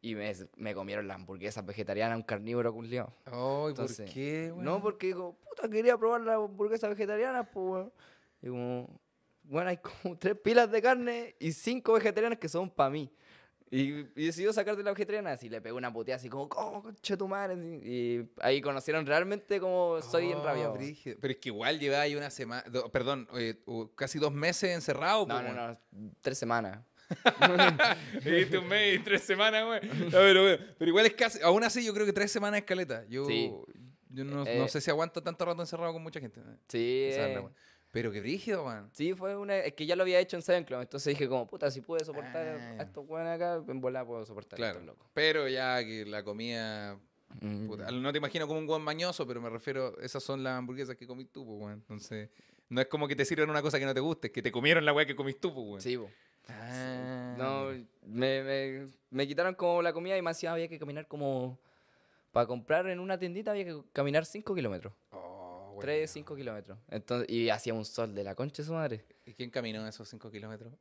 y 0.00 0.14
me, 0.14 0.32
me 0.56 0.74
comieron 0.74 1.06
las 1.08 1.16
hamburguesas 1.16 1.64
vegetarianas, 1.64 2.16
un 2.16 2.22
carnívoro 2.22 2.72
culiao. 2.72 3.12
Ay, 3.24 3.32
¿por 3.32 3.68
Entonces, 3.70 4.10
qué, 4.12 4.50
weón? 4.52 4.64
No, 4.64 4.82
porque 4.82 5.08
digo, 5.08 5.36
puta, 5.48 5.68
quería 5.68 5.96
probar 5.96 6.20
la 6.22 6.34
hamburguesa 6.34 6.88
vegetariana, 6.88 7.44
pues, 7.44 7.64
weón. 7.66 7.92
Y 8.42 8.48
como, 8.48 9.00
bueno, 9.44 9.70
hay 9.70 9.78
como 9.78 10.16
tres 10.18 10.36
pilas 10.38 10.70
de 10.70 10.82
carne 10.82 11.36
y 11.38 11.52
cinco 11.52 11.94
vegetarianas 11.94 12.38
que 12.38 12.48
son 12.48 12.70
para 12.70 12.90
mí. 12.90 13.10
Y, 13.70 13.82
y 14.14 14.26
decidió 14.26 14.52
sacar 14.52 14.76
de 14.76 14.82
la 14.84 14.92
vegetariana, 14.92 15.32
así 15.32 15.48
le 15.48 15.60
pegó 15.60 15.76
una 15.76 15.92
puteada 15.92 16.16
así 16.18 16.28
como, 16.28 16.48
¿cómo, 16.48 16.82
concha 16.82 17.16
tu 17.16 17.26
madre? 17.26 17.54
Así, 17.54 17.80
Y 17.84 18.30
ahí 18.40 18.60
conocieron 18.60 19.04
realmente 19.04 19.58
cómo 19.58 20.00
soy 20.02 20.32
Oh, 20.32 20.38
enrabiado. 20.38 20.72
brígido. 20.74 21.16
Pero 21.20 21.32
es 21.32 21.38
que 21.38 21.48
igual 21.48 21.80
lleva 21.80 22.00
ahí 22.00 22.14
una 22.14 22.30
semana, 22.30 22.62
do- 22.70 22.88
perdón, 22.92 23.26
eh, 23.34 23.56
casi 23.96 24.18
dos 24.20 24.32
meses 24.32 24.70
encerrado. 24.70 25.26
No, 25.26 25.42
no, 25.42 25.52
no, 25.52 25.78
tres 26.20 26.38
semanas. 26.38 26.78
Dijiste 28.24 28.58
un 28.58 28.68
mes 28.68 28.96
y 28.96 28.98
tres 29.02 29.22
semanas, 29.22 29.64
güey. 29.64 29.80
Pero, 30.10 30.58
igual 30.80 31.06
es 31.06 31.14
casi, 31.14 31.40
aún 31.42 31.62
así 31.64 31.84
yo 31.84 31.92
creo 31.94 32.06
que 32.06 32.12
tres 32.12 32.30
semanas 32.30 32.58
es 32.60 32.66
caleta. 32.66 33.04
Yo, 33.08 33.26
Sí. 33.26 33.52
yo 34.10 34.24
no, 34.24 34.44
Eh, 34.46 34.58
no 34.58 34.68
sé 34.68 34.80
si 34.80 34.90
aguanto 34.90 35.22
tanto 35.22 35.44
rato 35.44 35.60
encerrado 35.62 35.92
con 35.92 36.02
mucha 36.02 36.20
gente. 36.20 36.40
Sí, 36.68 37.08
eh. 37.12 37.42
Pero 37.96 38.12
qué 38.12 38.20
brígido, 38.20 38.62
man. 38.64 38.90
sí, 38.92 39.14
fue 39.14 39.34
una, 39.36 39.56
es 39.56 39.72
que 39.72 39.86
ya 39.86 39.96
lo 39.96 40.02
había 40.02 40.20
hecho 40.20 40.36
en 40.36 40.42
Seven 40.42 40.64
Club, 40.64 40.82
entonces 40.82 41.14
dije 41.14 41.26
como, 41.28 41.46
puta, 41.46 41.70
si 41.70 41.80
pude 41.80 42.04
soportar 42.04 42.46
Ah, 42.46 42.76
a 42.78 42.82
estos 42.82 43.08
weones 43.08 43.32
acá, 43.34 43.62
en 43.66 43.80
volada 43.80 44.04
puedo 44.04 44.26
soportar 44.26 44.54
a 44.54 44.56
Claro. 44.58 44.72
estos 44.80 44.86
locos. 44.86 45.08
Pero 45.14 45.48
ya 45.48 45.82
que 45.82 46.04
la 46.04 46.22
comida. 46.22 46.98
Mm. 47.40 47.66
puta, 47.66 47.90
no 47.90 48.12
te 48.12 48.18
imagino 48.18 48.46
como 48.46 48.58
un 48.60 48.66
guan 48.66 48.82
mañoso, 48.82 49.26
pero 49.26 49.40
me 49.40 49.48
refiero. 49.48 49.98
Esas 50.00 50.22
son 50.22 50.42
las 50.44 50.58
hamburguesas 50.58 50.94
que 50.96 51.06
comís 51.06 51.28
tú, 51.32 51.44
pues, 51.46 51.58
weón. 51.58 51.72
Entonces. 51.72 52.28
No 52.68 52.80
es 52.80 52.86
como 52.88 53.06
que 53.08 53.16
te 53.16 53.24
sirven 53.24 53.48
una 53.48 53.62
cosa 53.62 53.78
que 53.78 53.84
no 53.86 53.94
te 53.94 54.00
guste, 54.00 54.26
es 54.26 54.32
que 54.32 54.42
te 54.42 54.50
comieron 54.52 54.84
la 54.84 54.92
weá 54.92 55.06
que 55.06 55.16
comís 55.16 55.40
tú, 55.40 55.54
pues, 55.54 55.66
weón. 55.66 55.80
Sí, 55.80 55.96
bo. 55.96 56.10
Ah. 56.48 57.34
No, 57.38 57.66
me, 58.04 58.42
me, 58.42 58.86
me 59.10 59.26
quitaron 59.26 59.54
como 59.54 59.80
la 59.82 59.92
comida 59.92 60.16
y 60.18 60.22
más 60.22 60.42
había 60.44 60.68
que 60.68 60.78
caminar 60.78 61.06
como... 61.08 61.58
Para 62.32 62.46
comprar 62.46 62.86
en 62.88 63.00
una 63.00 63.18
tiendita 63.18 63.52
había 63.52 63.64
que 63.64 63.80
caminar 63.92 64.26
5 64.26 64.54
kilómetros. 64.54 64.92
Oh, 65.10 65.35
bueno. 65.76 65.86
3, 65.86 66.10
5 66.10 66.36
kilómetros. 66.36 66.78
Entonces, 66.88 67.28
y 67.30 67.48
hacía 67.50 67.72
un 67.74 67.84
sol 67.84 68.14
de 68.14 68.24
la 68.24 68.34
concha 68.34 68.62
de 68.62 68.66
su 68.66 68.74
madre. 68.74 69.04
¿Y 69.24 69.32
quién 69.32 69.50
caminó 69.50 69.86
esos 69.86 70.08
5 70.08 70.30
kilómetros? 70.30 70.72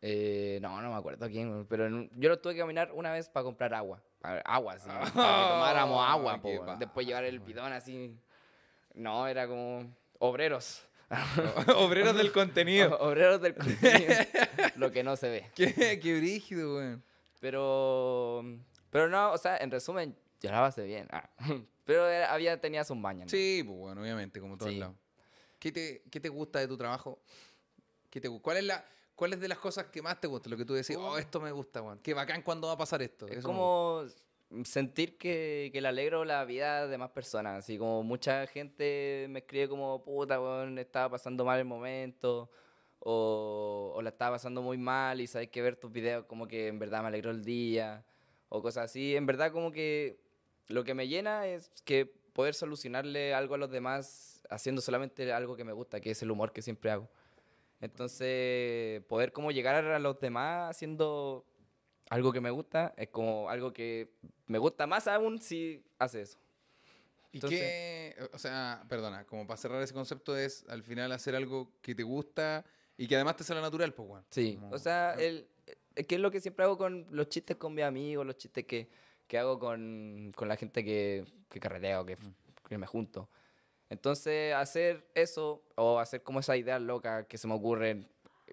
Eh, 0.00 0.58
no, 0.60 0.80
no 0.82 0.90
me 0.90 0.96
acuerdo 0.96 1.28
quién, 1.28 1.64
pero 1.68 1.86
en 1.86 2.10
yo 2.16 2.28
lo 2.28 2.38
tuve 2.40 2.54
que 2.54 2.60
caminar 2.60 2.90
una 2.92 3.12
vez 3.12 3.28
para 3.28 3.44
comprar 3.44 3.72
agua. 3.72 4.02
Para- 4.20 4.40
agua, 4.40 4.78
sí. 4.78 4.88
Para 4.88 5.04
que 5.04 5.10
tomáramos 5.12 6.04
agua, 6.08 6.40
po, 6.42 6.76
Después 6.78 7.06
llevar 7.06 7.24
el 7.24 7.38
bidón 7.38 7.72
así. 7.72 8.16
No, 8.94 9.28
era 9.28 9.46
como 9.46 9.94
obreros. 10.18 10.84
Obreros 11.76 12.16
del 12.16 12.32
contenido. 12.32 12.96
obreros 13.00 13.40
del 13.42 13.54
contenido. 13.54 14.14
lo 14.76 14.90
que 14.90 15.02
no 15.04 15.14
se 15.16 15.28
ve. 15.28 15.50
qué, 15.54 16.00
qué 16.02 16.16
brígido, 16.18 16.76
weón. 16.76 17.04
Pero, 17.40 18.42
pero 18.90 19.08
no, 19.08 19.32
o 19.32 19.38
sea, 19.38 19.56
en 19.58 19.70
resumen, 19.70 20.16
yo 20.42 20.50
la 20.50 20.60
pasé 20.60 20.84
bien. 20.84 21.06
Ah, 21.10 21.28
Pero 21.84 22.06
era- 22.08 22.32
había, 22.32 22.60
tenías 22.60 22.90
un 22.90 23.02
baño. 23.02 23.24
¿no? 23.24 23.28
Sí, 23.28 23.62
pues 23.66 23.76
bueno, 23.78 24.02
obviamente, 24.02 24.40
como 24.40 24.56
todos 24.56 24.72
Sí. 24.72 24.78
lados. 24.78 24.96
¿Qué 25.58 25.70
te, 25.72 26.02
¿Qué 26.10 26.20
te 26.20 26.28
gusta 26.28 26.58
de 26.58 26.68
tu 26.68 26.76
trabajo? 26.76 27.20
¿Qué 28.10 28.20
te, 28.20 28.28
cuál, 28.40 28.56
es 28.58 28.64
la, 28.64 28.84
¿Cuál 29.14 29.32
es 29.34 29.40
de 29.40 29.48
las 29.48 29.58
cosas 29.58 29.86
que 29.86 30.02
más 30.02 30.20
te 30.20 30.26
gusta? 30.26 30.50
Lo 30.50 30.56
que 30.56 30.64
tú 30.64 30.74
decís, 30.74 30.96
oh, 30.96 31.16
esto 31.18 31.40
me 31.40 31.50
gusta, 31.52 31.80
weón. 31.82 31.98
Qué 32.00 32.14
bacán 32.14 32.42
cuando 32.42 32.66
va 32.68 32.74
a 32.74 32.76
pasar 32.78 33.00
esto. 33.02 33.26
Es 33.26 33.38
Eso 33.38 33.48
como 33.48 34.04
sentir 34.64 35.16
que, 35.16 35.70
que 35.72 35.80
le 35.80 35.88
alegro 35.88 36.24
la 36.24 36.44
vida 36.44 36.86
de 36.86 36.98
más 36.98 37.10
personas. 37.10 37.58
Así 37.60 37.78
como 37.78 38.02
mucha 38.02 38.46
gente 38.48 39.26
me 39.30 39.40
escribe 39.40 39.68
como, 39.68 40.02
puta, 40.02 40.40
weón, 40.40 40.78
estaba 40.78 41.10
pasando 41.10 41.44
mal 41.44 41.58
el 41.58 41.64
momento. 41.64 42.50
O, 43.04 43.92
o 43.96 44.02
la 44.02 44.10
estaba 44.10 44.36
pasando 44.36 44.62
muy 44.62 44.78
mal 44.78 45.20
y 45.20 45.26
sabes 45.26 45.48
que 45.48 45.60
ver 45.60 45.74
tus 45.76 45.90
videos 45.90 46.24
como 46.26 46.46
que 46.46 46.68
en 46.68 46.78
verdad 46.78 47.02
me 47.02 47.08
alegró 47.08 47.30
el 47.32 47.44
día. 47.44 48.04
O 48.48 48.60
cosas 48.62 48.84
así. 48.86 49.16
En 49.16 49.26
verdad 49.26 49.50
como 49.52 49.72
que 49.72 50.20
lo 50.72 50.84
que 50.84 50.94
me 50.94 51.08
llena 51.08 51.46
es 51.46 51.70
que 51.84 52.06
poder 52.06 52.54
solucionarle 52.54 53.34
algo 53.34 53.54
a 53.54 53.58
los 53.58 53.70
demás 53.70 54.42
haciendo 54.50 54.80
solamente 54.80 55.32
algo 55.32 55.56
que 55.56 55.64
me 55.64 55.72
gusta, 55.72 56.00
que 56.00 56.10
es 56.10 56.22
el 56.22 56.30
humor 56.30 56.52
que 56.52 56.62
siempre 56.62 56.90
hago. 56.90 57.08
Entonces, 57.80 59.02
poder 59.04 59.32
como 59.32 59.50
llegar 59.50 59.84
a 59.84 59.98
los 59.98 60.18
demás 60.20 60.70
haciendo 60.70 61.44
algo 62.10 62.32
que 62.32 62.40
me 62.40 62.50
gusta 62.50 62.94
es 62.96 63.08
como 63.08 63.48
algo 63.50 63.72
que 63.72 64.10
me 64.46 64.58
gusta 64.58 64.86
más 64.86 65.08
aún 65.08 65.40
si 65.40 65.82
hace 65.98 66.22
eso. 66.22 66.38
¿Y 67.32 67.38
Entonces- 67.38 67.60
qué, 67.60 68.16
o 68.32 68.38
sea, 68.38 68.84
perdona, 68.88 69.24
como 69.24 69.46
para 69.46 69.56
cerrar 69.56 69.82
ese 69.82 69.94
concepto 69.94 70.36
es 70.36 70.64
al 70.68 70.82
final 70.82 71.10
hacer 71.12 71.34
algo 71.34 71.70
que 71.80 71.94
te 71.94 72.02
gusta 72.02 72.64
y 72.96 73.06
que 73.08 73.14
además 73.16 73.36
te 73.36 73.44
sale 73.44 73.60
natural, 73.60 73.92
pues, 73.94 74.08
weón. 74.08 74.24
Sí, 74.30 74.56
Como- 74.60 74.74
o 74.74 74.78
sea, 74.78 75.14
el, 75.14 75.48
es 75.94 76.06
que 76.06 76.14
es 76.16 76.20
lo 76.20 76.30
que 76.30 76.40
siempre 76.40 76.64
hago 76.64 76.76
con 76.78 77.06
los 77.10 77.28
chistes 77.28 77.56
con 77.56 77.74
mis 77.74 77.84
amigos, 77.84 78.24
los 78.26 78.36
chistes 78.36 78.64
que, 78.64 78.88
que 79.32 79.38
hago 79.38 79.58
con, 79.58 80.30
con 80.36 80.46
la 80.46 80.56
gente 80.56 80.84
que, 80.84 81.24
que 81.48 81.58
carreteo, 81.58 82.04
que, 82.04 82.18
que 82.68 82.76
me 82.76 82.86
junto. 82.86 83.30
Entonces, 83.88 84.52
hacer 84.52 85.06
eso 85.14 85.62
o 85.74 85.98
hacer 85.98 86.22
como 86.22 86.40
esa 86.40 86.54
idea 86.54 86.78
loca 86.78 87.26
que 87.26 87.38
se 87.38 87.48
me 87.48 87.54
ocurre, 87.54 88.04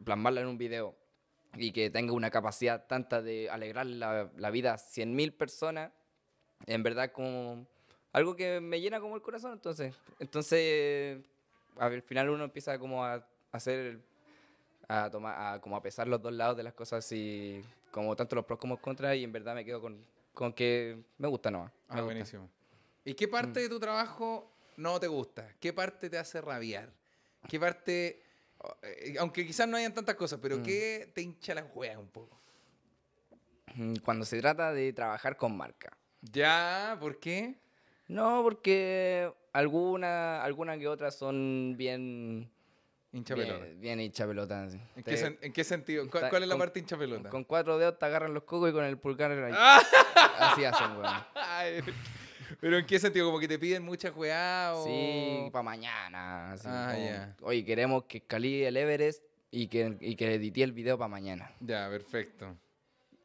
plasmarla 0.05 0.39
en 0.39 0.47
un 0.47 0.57
video 0.57 0.95
y 1.57 1.73
que 1.73 1.89
tenga 1.89 2.13
una 2.13 2.31
capacidad 2.31 2.87
tanta 2.87 3.21
de 3.21 3.49
alegrar 3.49 3.87
la, 3.87 4.31
la 4.37 4.51
vida 4.51 4.73
a 4.73 4.77
100.000 4.77 5.35
personas, 5.35 5.91
en 6.65 6.81
verdad 6.81 7.11
como 7.11 7.67
algo 8.13 8.37
que 8.37 8.61
me 8.61 8.79
llena 8.79 9.01
como 9.01 9.17
el 9.17 9.21
corazón. 9.21 9.51
Entonces, 9.51 9.93
entonces 10.17 11.19
al 11.77 12.01
final 12.03 12.29
uno 12.29 12.45
empieza 12.45 12.79
como 12.79 13.03
a 13.03 13.27
hacer 13.51 13.99
a 14.87 15.09
tomar 15.09 15.55
a, 15.55 15.59
como 15.59 15.75
a 15.75 15.81
pesar 15.81 16.07
los 16.07 16.21
dos 16.21 16.31
lados 16.31 16.55
de 16.55 16.63
las 16.63 16.73
cosas 16.73 17.11
y 17.11 17.61
como 17.91 18.15
tanto 18.15 18.37
los 18.37 18.45
pros 18.45 18.59
como 18.59 18.75
los 18.75 18.81
contras 18.81 19.17
y 19.17 19.25
en 19.25 19.33
verdad 19.33 19.53
me 19.53 19.65
quedo 19.65 19.81
con, 19.81 19.99
con 20.39 20.53
que 20.53 20.97
me 21.17 21.27
gusta 21.27 21.51
nomás. 21.51 21.69
me 21.73 21.79
Ah, 21.89 21.93
gusta. 21.95 22.03
buenísimo. 22.05 22.49
¿Y 23.03 23.13
qué 23.13 23.27
Mm. 23.27 23.31
parte 23.31 23.59
de 23.59 23.67
tu 23.67 23.77
trabajo 23.77 24.49
no 24.77 24.97
te 24.97 25.07
gusta? 25.07 25.53
¿Qué 25.59 25.73
parte 25.73 26.09
te 26.09 26.17
hace 26.17 26.39
rabiar? 26.39 26.93
¿Qué 27.49 27.59
parte, 27.59 28.23
eh, 28.83 29.15
aunque 29.19 29.45
quizás 29.45 29.67
no 29.67 29.75
hayan 29.75 29.93
tantas 29.93 30.15
cosas, 30.15 30.39
pero 30.41 30.59
Mm. 30.59 30.63
qué 30.63 31.11
te 31.13 31.21
hincha 31.23 31.53
las 31.53 31.65
hueas 31.75 31.97
un 31.97 32.07
poco? 32.07 32.39
Mm, 33.75 33.95
Cuando 33.97 34.23
se 34.23 34.39
trata 34.39 34.71
de 34.71 34.93
trabajar 34.93 35.35
con 35.35 35.57
marca. 35.57 35.91
Ya, 36.21 36.95
¿por 37.01 37.19
qué? 37.19 37.59
No, 38.07 38.41
porque 38.41 39.29
alguna, 39.51 40.41
alguna 40.41 40.77
que 40.79 40.87
otra 40.87 41.11
son 41.11 41.75
bien... 41.77 42.49
Hincha 43.11 43.35
pelota. 43.35 43.63
Bien, 43.65 43.79
bien 43.81 43.99
hincha 44.01 44.27
pelota. 44.27 44.69
sí. 44.69 44.79
¿En 44.95 45.03
Te- 45.03 45.15
qué, 45.15 45.37
en 45.41 45.53
qué 45.53 45.63
sentido? 45.63 46.07
¿Cuál, 46.09 46.23
ta- 46.23 46.29
cuál 46.29 46.43
es 46.43 46.49
la 46.49 46.53
con- 46.55 46.59
parte 46.59 46.79
hincha 46.79 46.97
pelota? 46.97 47.29
Con 47.29 47.43
cuatro 47.43 47.77
dedos 47.79 47.97
te 47.97 48.05
agarran 48.05 48.33
los 48.33 48.43
cocos 48.43 48.69
y 48.69 48.73
con 48.73 48.83
el 48.85 48.97
pulgar 48.97 49.31
ahí. 49.31 49.53
Ah. 49.55 49.81
Así 50.39 50.63
hacen, 50.63 50.91
weón. 50.97 51.83
¿Pero 52.61 52.77
en 52.77 52.85
qué 52.85 52.99
sentido? 52.99 53.25
¿Como 53.27 53.39
que 53.39 53.47
te 53.47 53.57
piden 53.59 53.83
mucha 53.83 54.11
weá 54.11 54.73
o...? 54.75 54.83
Sí, 54.85 55.49
para 55.51 55.63
mañana. 55.63 56.51
así 56.53 56.67
Ah, 56.69 57.27
como. 57.37 57.47
Oye, 57.49 57.63
queremos 57.65 58.03
que 58.05 58.17
escalí 58.19 58.63
el 58.63 58.75
Everest 58.77 59.23
y 59.51 59.67
que, 59.67 59.97
y 60.01 60.15
que 60.15 60.33
edité 60.33 60.63
el 60.63 60.71
video 60.73 60.97
para 60.97 61.07
mañana. 61.07 61.51
Ya, 61.59 61.87
perfecto. 61.89 62.55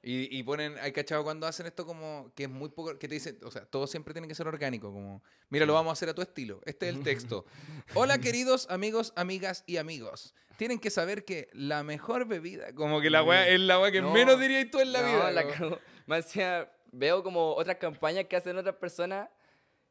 Y, 0.06 0.38
y 0.38 0.42
ponen, 0.42 0.76
hay 0.82 0.92
cachado 0.92 1.24
cuando 1.24 1.46
hacen 1.46 1.64
esto 1.64 1.86
como 1.86 2.30
que 2.34 2.42
es 2.42 2.50
muy 2.50 2.68
poco, 2.68 2.98
que 2.98 3.08
te 3.08 3.14
dicen, 3.14 3.38
o 3.42 3.50
sea, 3.50 3.64
todo 3.64 3.86
siempre 3.86 4.12
tiene 4.12 4.28
que 4.28 4.34
ser 4.34 4.46
orgánico, 4.46 4.92
como, 4.92 5.22
mira, 5.48 5.64
lo 5.64 5.72
vamos 5.72 5.88
a 5.90 5.92
hacer 5.94 6.10
a 6.10 6.14
tu 6.14 6.20
estilo. 6.20 6.60
Este 6.66 6.90
es 6.90 6.94
el 6.94 7.02
texto. 7.02 7.46
Hola 7.94 8.18
queridos 8.18 8.66
amigos, 8.68 9.14
amigas 9.16 9.64
y 9.66 9.78
amigos. 9.78 10.34
Tienen 10.58 10.78
que 10.78 10.90
saber 10.90 11.24
que 11.24 11.48
la 11.54 11.82
mejor 11.84 12.26
bebida, 12.26 12.74
como 12.74 13.00
que 13.00 13.08
la 13.08 13.22
weá 13.22 13.48
es 13.48 13.58
la 13.60 13.80
weá 13.80 13.90
que 13.90 14.02
No, 14.02 14.12
menos 14.12 14.38
dirías 14.38 14.70
tú 14.70 14.78
en 14.78 14.92
la 14.92 15.00
no, 15.00 15.08
vida. 15.08 15.30
la 15.32 15.48
como-. 15.56 15.78
Más 16.06 16.26
encima, 16.26 16.68
veo 16.92 17.22
como 17.22 17.54
otras 17.54 17.78
campañas 17.78 18.26
que 18.26 18.36
hacen 18.36 18.58
otras 18.58 18.76
personas 18.76 19.30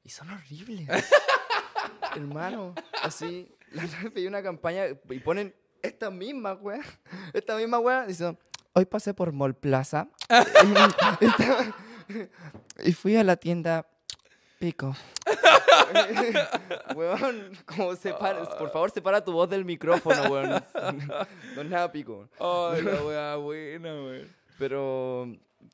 y 0.03 0.09
son 0.09 0.29
horribles. 0.29 0.87
Hermano, 2.15 2.75
así, 3.01 3.49
la 3.71 3.85
otra 3.85 4.03
vez 4.03 4.11
pedí 4.11 4.27
una 4.27 4.43
campaña 4.43 4.85
y 5.09 5.19
ponen 5.19 5.55
esta 5.81 6.11
misma 6.11 6.53
weá, 6.53 6.81
esta 7.33 7.57
misma 7.57 7.79
weá, 7.79 8.05
dicen, 8.05 8.37
hoy 8.73 8.85
pasé 8.85 9.13
por 9.13 9.31
Mall 9.31 9.55
Plaza 9.55 10.07
y, 11.21 11.25
estaba- 11.25 11.75
y 12.83 12.93
fui 12.93 13.15
a 13.15 13.23
la 13.23 13.35
tienda 13.37 13.85
Pico. 14.59 14.95
weón, 16.95 17.51
como 17.65 17.95
separa, 17.95 18.43
por 18.57 18.69
favor, 18.71 18.91
separa 18.91 19.23
tu 19.23 19.31
voz 19.33 19.49
del 19.49 19.65
micrófono, 19.65 20.23
weón. 20.31 20.49
No 21.55 21.61
es 21.61 21.69
nada 21.69 21.91
pico. 21.91 22.29
Ay, 22.39 22.81
la 22.81 23.03
weá 23.03 23.35
buena, 23.35 23.93
weón. 23.93 24.27
Pero 24.57 25.27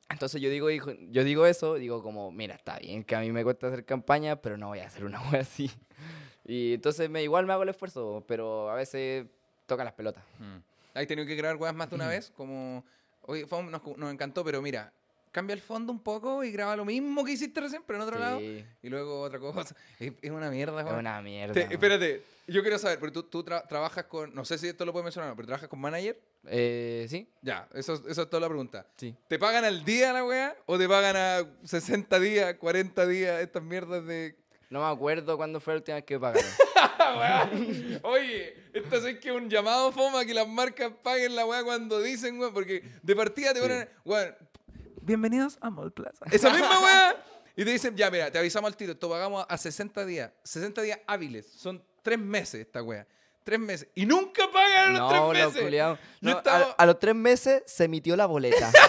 entonces 0.08 0.40
yo 0.40 0.50
digo, 0.50 0.70
hijo- 0.70 0.94
yo 1.10 1.22
digo 1.24 1.46
eso, 1.46 1.74
digo 1.74 2.02
como, 2.02 2.32
mira, 2.32 2.54
está 2.56 2.78
bien 2.78 3.04
que 3.04 3.14
a 3.14 3.20
mí 3.20 3.30
me 3.30 3.44
cuesta 3.44 3.68
hacer 3.68 3.84
campaña, 3.84 4.36
pero 4.36 4.56
no 4.56 4.68
voy 4.68 4.80
a 4.80 4.86
hacer 4.86 5.04
una 5.04 5.20
wea 5.30 5.42
así. 5.42 5.70
Y 6.44 6.74
entonces 6.74 7.08
me, 7.10 7.22
igual 7.22 7.46
me 7.46 7.52
hago 7.52 7.62
el 7.62 7.68
esfuerzo, 7.68 8.24
pero 8.26 8.70
a 8.70 8.74
veces 8.74 9.26
tocan 9.66 9.84
las 9.84 9.94
pelotas. 9.94 10.24
¿Has 10.94 11.06
tenido 11.06 11.26
que 11.26 11.34
grabar 11.36 11.56
weas 11.56 11.74
más 11.74 11.88
de 11.90 11.96
una 11.96 12.08
vez? 12.08 12.30
Como, 12.36 12.84
oye, 13.22 13.46
Fom, 13.46 13.70
nos, 13.70 13.82
nos 13.96 14.12
encantó, 14.12 14.44
pero 14.44 14.60
mira, 14.62 14.92
cambia 15.32 15.54
el 15.54 15.60
fondo 15.60 15.92
un 15.92 16.00
poco 16.00 16.42
y 16.42 16.50
graba 16.50 16.74
lo 16.76 16.84
mismo 16.84 17.24
que 17.24 17.32
hiciste 17.32 17.60
recién, 17.60 17.82
pero 17.86 17.98
en 17.98 18.02
otro 18.08 18.18
lado. 18.18 18.40
Y 18.40 18.64
luego 18.88 19.20
otra 19.22 19.38
cosa. 19.38 19.74
Es, 20.00 20.12
es 20.22 20.30
una 20.30 20.50
mierda, 20.50 20.80
es 20.80 20.86
weón. 20.86 20.98
una 20.98 21.20
mierda. 21.22 21.52
Te- 21.54 21.68
espérate, 21.72 22.24
yo 22.48 22.62
quiero 22.62 22.78
saber, 22.78 22.98
pero 22.98 23.12
tú, 23.12 23.22
tú 23.24 23.44
tra- 23.44 23.66
trabajas 23.68 24.04
con, 24.06 24.34
no 24.34 24.44
sé 24.44 24.58
si 24.58 24.66
esto 24.66 24.84
lo 24.84 24.92
puedes 24.92 25.04
mencionar, 25.04 25.28
o 25.28 25.32
no, 25.32 25.36
pero 25.36 25.46
trabajas 25.46 25.68
con 25.68 25.78
manager. 25.80 26.18
Eh, 26.46 27.06
sí, 27.08 27.28
Ya, 27.42 27.68
eso, 27.74 27.92
es- 27.94 28.02
eso 28.08 28.22
es 28.22 28.30
toda 28.30 28.40
la 28.40 28.48
pregunta. 28.48 28.86
sí. 28.96 29.14
¿Te 29.28 29.38
pagan 29.38 29.64
al 29.64 29.84
día 29.84 30.12
la 30.12 30.24
weá? 30.24 30.56
¿O 30.66 30.76
te 30.78 30.88
pagan 30.88 31.16
a 31.16 31.46
60 31.64 32.18
días, 32.18 32.54
40 32.54 33.06
días, 33.06 33.40
estas 33.42 33.62
mierdas 33.62 34.04
de... 34.06 34.36
No 34.70 34.80
me 34.80 34.86
acuerdo 34.86 35.36
cuándo 35.36 35.58
fue 35.60 35.74
la 35.74 35.78
última 35.78 35.96
vez 35.96 36.04
que 36.04 36.18
pagaron. 36.18 36.50
Oye, 38.04 38.54
esto 38.72 38.96
es 39.06 39.18
que 39.18 39.32
un 39.32 39.50
llamado 39.50 39.90
foma 39.90 40.24
que 40.24 40.32
las 40.32 40.46
marcas 40.46 40.92
paguen 41.02 41.34
la 41.34 41.44
weá 41.44 41.64
cuando 41.64 42.00
dicen, 42.00 42.38
weón, 42.38 42.54
porque 42.54 42.82
de 43.02 43.16
partida 43.16 43.52
te 43.52 43.58
Sí. 43.60 43.62
ponen, 43.66 43.88
weón, 44.04 44.36
bienvenidos 45.02 45.58
a 45.60 45.70
Mall 45.70 45.92
Plaza. 45.92 46.24
Esa 46.30 46.50
misma 46.50 46.78
weá. 46.84 47.16
Y 47.56 47.64
te 47.64 47.70
dicen, 47.72 47.96
ya, 47.96 48.10
mira, 48.12 48.30
te 48.30 48.38
avisamos 48.38 48.68
al 48.68 48.76
tiro, 48.76 48.92
esto 48.92 49.10
pagamos 49.10 49.44
a 49.48 49.58
60 49.58 50.06
días, 50.06 50.30
60 50.44 50.82
días 50.82 51.00
hábiles, 51.06 51.46
son 51.52 51.82
tres 52.02 52.18
meses 52.20 52.60
esta 52.60 52.80
weá. 52.82 53.06
Tres 53.42 53.58
meses. 53.58 53.88
Y 53.96 54.06
nunca 54.06 54.44
pagan 54.52 54.94
a 54.94 54.98
los 54.98 55.00
no, 55.00 55.30
tres 55.30 55.46
meses. 55.46 55.72
Yo 55.72 55.98
No, 56.20 56.30
estaba- 56.30 56.64
a, 56.78 56.82
a 56.82 56.86
los 56.86 56.98
tres 57.00 57.14
meses 57.16 57.62
se 57.66 57.84
emitió 57.84 58.14
la 58.14 58.26
boleta. 58.26 58.70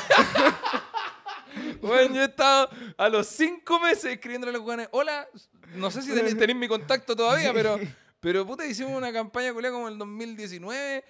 Bueno, 1.81 2.15
yo 2.15 2.21
he 2.21 2.25
estado 2.25 2.69
a 2.97 3.09
los 3.09 3.27
cinco 3.27 3.79
meses 3.79 4.05
escribiéndole 4.05 4.51
a 4.51 4.57
los 4.57 4.67
weones, 4.67 4.87
hola, 4.91 5.27
no 5.75 5.89
sé 5.91 6.01
si 6.01 6.13
tenéis, 6.13 6.37
tenéis 6.37 6.57
mi 6.57 6.67
contacto 6.67 7.15
todavía, 7.15 7.53
pero, 7.53 7.79
pero 8.19 8.45
puta, 8.45 8.65
hicimos 8.65 8.93
una 8.95 9.11
campaña 9.11 9.53
culiá 9.53 9.71
como 9.71 9.87
en 9.87 9.93
el 9.93 9.99
2019. 9.99 11.03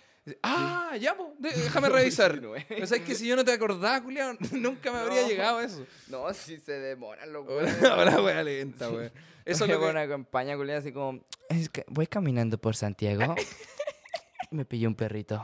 Ah, 0.44 0.96
ya, 1.00 1.16
po, 1.18 1.34
déjame 1.40 1.90
revisar. 1.90 2.32
2019. 2.40 2.84
O 2.84 2.88
sea, 2.88 2.98
es 2.98 3.04
que 3.04 3.16
si 3.16 3.26
yo 3.28 3.36
no 3.36 3.44
te 3.44 3.52
acordaba, 3.52 4.02
culiao, 4.02 4.34
nunca 4.52 4.92
me 4.92 5.00
habría 5.00 5.24
No. 5.24 5.28
llegado 5.28 5.62
eso. 5.62 5.86
no, 6.08 6.32
si 6.34 6.60
se 6.60 6.74
demoran 6.74 7.34
los 7.34 7.46
weones. 7.48 7.84
Ahora 7.90 8.22
wea 8.22 8.44
lenta, 8.44 8.90
weón. 8.90 9.12
Eso 9.44 9.64
es 9.66 9.72
lo 9.72 9.80
que... 9.80 9.86
una 9.88 10.08
campaña 10.08 10.56
culiada 10.56 10.80
así 10.80 10.92
como, 10.92 11.24
"Es 11.50 11.68
que 11.70 11.84
voy 11.88 12.06
caminando 12.06 12.60
por 12.60 12.76
Santiago 12.76 13.34
y 14.52 14.56
me 14.56 14.66
pilló 14.66 14.88
un 14.88 14.96
perrito. 14.96 15.44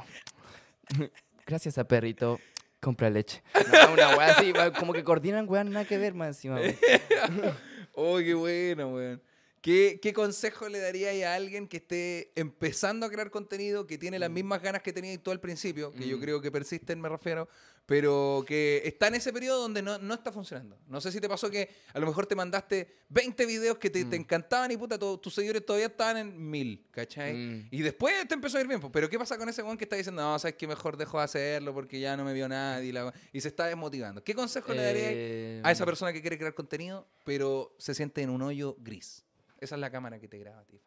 Gracias 1.47 1.77
a 1.79 1.87
perrito, 1.87 2.39
compra 2.79 3.09
leche. 3.09 3.43
No, 3.71 3.93
una 3.93 4.17
wea 4.17 4.31
así, 4.31 4.53
como 4.77 4.93
que 4.93 5.03
coordinan 5.03 5.47
weón, 5.49 5.71
nada 5.71 5.85
que 5.85 5.97
ver 5.97 6.13
más 6.13 6.29
encima. 6.29 6.55
weón. 6.55 6.75
Oh, 7.99 8.17
qué 8.19 8.35
bueno, 8.35 8.89
weón. 8.89 9.21
¿Qué, 9.61 9.99
¿Qué 10.01 10.13
consejo 10.13 10.69
le 10.69 10.79
daría 10.79 11.31
a 11.31 11.35
alguien 11.35 11.67
que 11.67 11.77
esté 11.77 12.31
empezando 12.35 13.05
a 13.05 13.09
crear 13.09 13.31
contenido, 13.31 13.85
que 13.87 13.97
tiene 13.97 14.19
las 14.19 14.29
mismas 14.29 14.61
ganas 14.61 14.81
que 14.81 14.93
tenía 14.93 15.17
tú 15.21 15.31
al 15.31 15.39
principio, 15.41 15.91
que 15.93 16.07
yo 16.07 16.17
Mm. 16.17 16.21
creo 16.21 16.41
que 16.41 16.51
persisten, 16.51 17.01
me 17.01 17.09
refiero, 17.09 17.49
pero 17.85 18.43
que 18.47 18.81
está 18.85 19.07
en 19.07 19.15
ese 19.15 19.33
periodo 19.33 19.61
donde 19.61 19.81
no, 19.81 19.97
no 19.97 20.13
está 20.13 20.31
funcionando? 20.31 20.77
No 20.87 21.01
sé 21.01 21.11
si 21.11 21.19
te 21.19 21.27
pasó 21.27 21.49
que 21.49 21.69
a 21.93 21.99
lo 21.99 22.05
mejor 22.05 22.27
te 22.27 22.35
mandaste 22.35 22.87
20 23.09 23.45
videos 23.45 23.77
que 23.77 23.89
te, 23.89 24.05
te 24.05 24.17
Mm. 24.17 24.21
encantaban 24.21 24.71
y 24.71 24.77
puta, 24.77 24.97
to- 24.99 25.19
tus 25.19 25.33
seguidores 25.33 25.65
todavía 25.65 25.87
estaban 25.87 26.17
en 26.17 26.49
mil, 26.49 26.85
¿cachai? 26.91 27.33
Mm. 27.33 27.67
Y 27.71 27.81
después 27.81 28.13
te 28.27 28.35
empezó 28.35 28.57
a 28.59 28.61
ir 28.61 28.67
bien, 28.67 28.79
pero 28.91 29.09
¿qué 29.09 29.17
pasa 29.17 29.37
con 29.37 29.49
ese 29.49 29.63
weón 29.63 29.77
que 29.77 29.85
está 29.85 29.95
diciendo, 29.95 30.21
no, 30.21 30.37
sabes 30.39 30.55
que 30.55 30.67
mejor 30.67 30.95
dejo 30.97 31.17
de 31.17 31.23
hacerlo 31.23 31.73
porque 31.73 31.99
ya 31.99 32.15
no 32.15 32.23
me 32.23 32.33
vio 32.33 32.47
nadie 32.47 32.89
y, 32.89 32.91
la- 32.91 33.11
y 33.33 33.41
se 33.41 33.47
está 33.49 33.65
desmotivando? 33.65 34.23
¿Qué 34.23 34.33
consejo 34.35 34.73
le 34.73 34.83
daría 34.83 35.09
Eh, 35.11 35.61
a 35.63 35.71
esa 35.71 35.83
persona 35.85 36.13
que 36.13 36.21
quiere 36.21 36.37
crear 36.37 36.53
contenido, 36.53 37.07
pero 37.25 37.75
se 37.79 37.93
siente 37.95 38.21
en 38.21 38.29
un 38.29 38.41
hoyo 38.43 38.75
gris. 38.79 39.23
Esa 39.59 39.75
es 39.75 39.81
la 39.81 39.91
cámara 39.91 40.19
que 40.19 40.27
te 40.27 40.37
graba, 40.37 40.63
tío. 40.65 40.79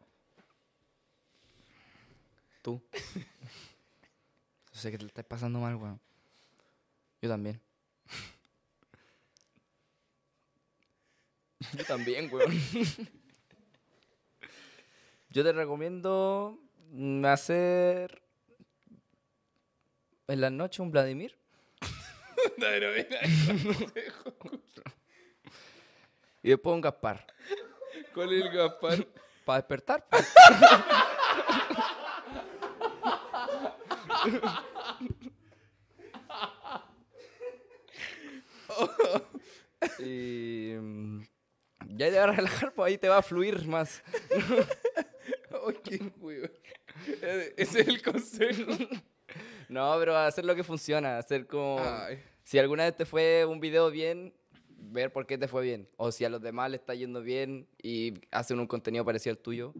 Tú. 2.61 2.81
Yo 4.73 4.79
sé 4.79 4.91
que 4.91 4.97
te 4.97 5.05
estás 5.05 5.25
pasando 5.25 5.59
mal, 5.59 5.75
weón. 5.75 5.99
Yo 7.21 7.29
también. 7.29 7.61
Yo 11.73 11.85
también, 11.85 12.29
weón. 12.31 12.51
Yo 15.29 15.43
te 15.43 15.53
recomiendo 15.53 16.59
hacer 17.25 18.21
en 20.27 20.41
la 20.41 20.49
noche 20.49 20.81
un 20.81 20.91
Vladimir. 20.91 21.37
Y 26.43 26.49
después 26.49 26.73
un 26.73 26.81
Gaspar. 26.81 27.27
¿Cuál 28.13 28.33
es 28.33 28.45
el 28.45 28.51
Gaspar? 28.51 29.07
Para 29.45 29.57
despertar. 29.59 30.05
pues. 30.09 30.33
y 39.99 40.75
mm, 40.79 41.21
ya 41.89 42.09
te 42.09 42.17
va 42.17 42.23
a 42.23 42.27
relajar, 42.27 42.73
pues 42.73 42.87
ahí 42.87 42.97
te 42.97 43.09
va 43.09 43.17
a 43.17 43.21
fluir 43.21 43.65
más. 43.67 44.03
Weón. 46.19 46.51
Ese 47.57 47.81
es 47.81 47.87
el 47.87 48.01
consejo. 48.01 48.71
No, 49.69 49.95
pero 49.99 50.17
hacer 50.17 50.45
lo 50.45 50.55
que 50.55 50.63
funciona, 50.63 51.17
hacer 51.17 51.47
como... 51.47 51.79
Ay. 51.79 52.21
Si 52.43 52.59
alguna 52.59 52.83
vez 52.83 52.97
te 52.97 53.05
fue 53.05 53.45
un 53.45 53.59
video 53.59 53.89
bien, 53.91 54.33
ver 54.81 55.11
por 55.13 55.25
qué 55.25 55.37
te 55.37 55.47
fue 55.47 55.63
bien. 55.63 55.87
O 55.97 56.11
si 56.11 56.25
a 56.25 56.29
los 56.29 56.41
demás 56.41 56.69
le 56.69 56.77
está 56.77 56.93
yendo 56.95 57.21
bien 57.21 57.67
y 57.81 58.13
hacen 58.31 58.59
un 58.59 58.67
contenido 58.67 59.05
parecido 59.05 59.33
al 59.33 59.37
tuyo, 59.37 59.73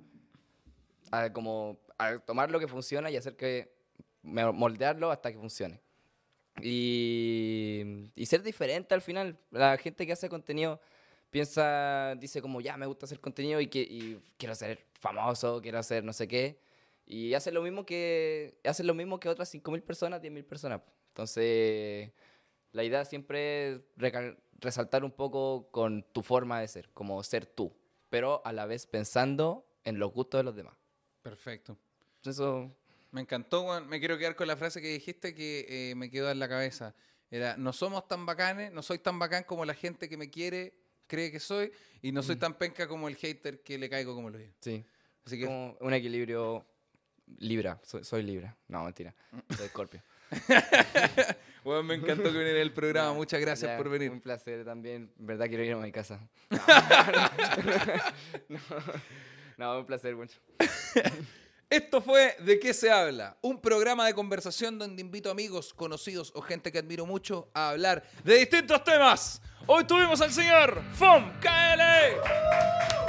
como 1.33 1.79
a 1.97 2.19
tomar 2.19 2.51
lo 2.51 2.59
que 2.59 2.67
funciona 2.67 3.09
y 3.11 3.17
hacer 3.17 3.35
que 3.35 3.73
moldearlo 4.23 5.11
hasta 5.11 5.31
que 5.31 5.37
funcione. 5.37 5.79
Y, 6.61 8.07
ser 8.25 8.43
diferente 8.43 8.93
al 8.93 9.01
final. 9.01 9.37
La 9.51 9.77
gente 9.77 10.05
que 10.05 10.13
hace 10.13 10.29
contenido 10.29 10.79
piensa, 11.29 12.15
dice 12.15 12.41
como, 12.41 12.61
ya, 12.61 12.77
me 12.77 12.85
gusta 12.85 13.05
hacer 13.05 13.19
contenido 13.19 13.59
y, 13.59 13.67
que, 13.67 14.19
quiero 14.37 14.55
ser 14.55 14.85
famoso, 14.99 15.61
quiero 15.61 15.79
hacer 15.79 16.03
no 16.03 16.13
sé 16.13 16.27
qué. 16.27 16.59
Y 17.05 17.33
hacen 17.33 17.53
lo 17.53 17.61
mismo 17.61 17.85
que, 17.85 18.57
hacen 18.63 18.87
lo 18.87 18.93
mismo 18.93 19.19
que 19.19 19.27
otras 19.27 19.53
5.000 19.53 19.81
personas, 19.81 20.21
10.000 20.21 20.45
personas. 20.45 20.81
Entonces, 21.09 22.11
la 22.71 22.83
idea 22.83 23.05
siempre 23.05 23.73
es 23.73 23.81
resaltar 24.59 25.03
un 25.03 25.11
poco 25.11 25.69
con 25.71 26.03
tu 26.11 26.21
forma 26.21 26.59
de 26.59 26.67
ser, 26.67 26.89
como 26.93 27.21
ser 27.23 27.45
tú, 27.45 27.75
pero 28.09 28.41
a 28.45 28.53
la 28.53 28.65
vez 28.65 28.85
pensando 28.85 29.65
en 29.83 29.99
los 29.99 30.11
gustos 30.13 30.39
de 30.39 30.43
los 30.43 30.55
demás. 30.55 30.75
Perfecto. 31.21 31.77
Eso, 32.23 32.75
Me 33.11 33.21
encantó, 33.21 33.61
weón. 33.63 33.87
Me 33.87 33.99
quiero 33.99 34.17
quedar 34.17 34.35
con 34.35 34.47
la 34.47 34.55
frase 34.55 34.81
que 34.81 34.89
dijiste 34.89 35.33
que 35.33 35.65
eh, 35.91 35.95
me 35.95 36.09
quedó 36.09 36.29
en 36.31 36.39
la 36.39 36.47
cabeza. 36.47 36.95
Era, 37.29 37.57
no 37.57 37.73
somos 37.73 38.07
tan 38.07 38.25
bacanes, 38.25 38.71
no 38.71 38.81
soy 38.81 38.99
tan 38.99 39.17
bacán 39.17 39.43
como 39.43 39.65
la 39.65 39.73
gente 39.73 40.07
que 40.09 40.17
me 40.17 40.29
quiere 40.29 40.81
cree 41.11 41.29
que 41.29 41.41
soy, 41.41 41.73
y 42.01 42.13
no 42.13 42.23
soy 42.23 42.37
tan 42.37 42.53
penca 42.57 42.87
como 42.87 43.09
el 43.09 43.17
hater 43.17 43.61
que 43.61 43.77
le 43.77 43.89
caigo 43.89 44.15
como 44.15 44.29
lo 44.29 44.37
digo. 44.37 44.53
sí, 44.61 44.85
Así 45.25 45.37
que 45.37 45.45
como 45.45 45.75
un 45.81 45.93
equilibrio 45.93 46.65
Libra, 47.37 47.79
soy, 47.83 48.05
soy 48.05 48.23
Libra. 48.23 48.57
No, 48.69 48.85
mentira, 48.85 49.13
soy 49.57 49.67
Scorpio. 49.67 50.01
Bueno, 51.63 51.83
me 51.83 51.93
encantó 51.93 52.23
que 52.23 52.39
viniera 52.39 52.59
el 52.59 52.73
programa. 52.73 53.13
Muchas 53.13 53.39
gracias 53.39 53.69
Ya, 53.69 53.77
por 53.77 53.87
venir. 53.87 54.09
Un 54.09 54.19
placer 54.19 54.65
también. 54.65 55.11
En 55.19 55.27
verdad 55.27 55.47
quiero 55.47 55.63
ir 55.63 55.73
a 55.73 55.77
mi 55.77 55.91
casa. 55.91 56.19
No, 59.57 59.73
no, 59.73 59.79
un 59.79 59.85
placer 59.85 60.15
mucho. 60.15 60.39
Esto 61.69 62.01
fue 62.01 62.35
De 62.39 62.59
qué 62.59 62.73
se 62.73 62.91
habla, 62.91 63.37
un 63.41 63.61
programa 63.61 64.05
de 64.07 64.13
conversación 64.13 64.77
donde 64.79 65.01
invito 65.01 65.29
amigos, 65.29 65.73
conocidos 65.73 66.31
o 66.35 66.41
gente 66.41 66.71
que 66.71 66.79
admiro 66.79 67.05
mucho 67.05 67.49
a 67.53 67.69
hablar 67.69 68.03
de 68.23 68.39
distintos 68.39 68.83
temas. 68.83 69.41
Hoy 69.67 69.83
tuvimos 69.85 70.19
al 70.19 70.31
señor 70.31 70.81
FOM 70.95 71.31
KL. 71.39 73.00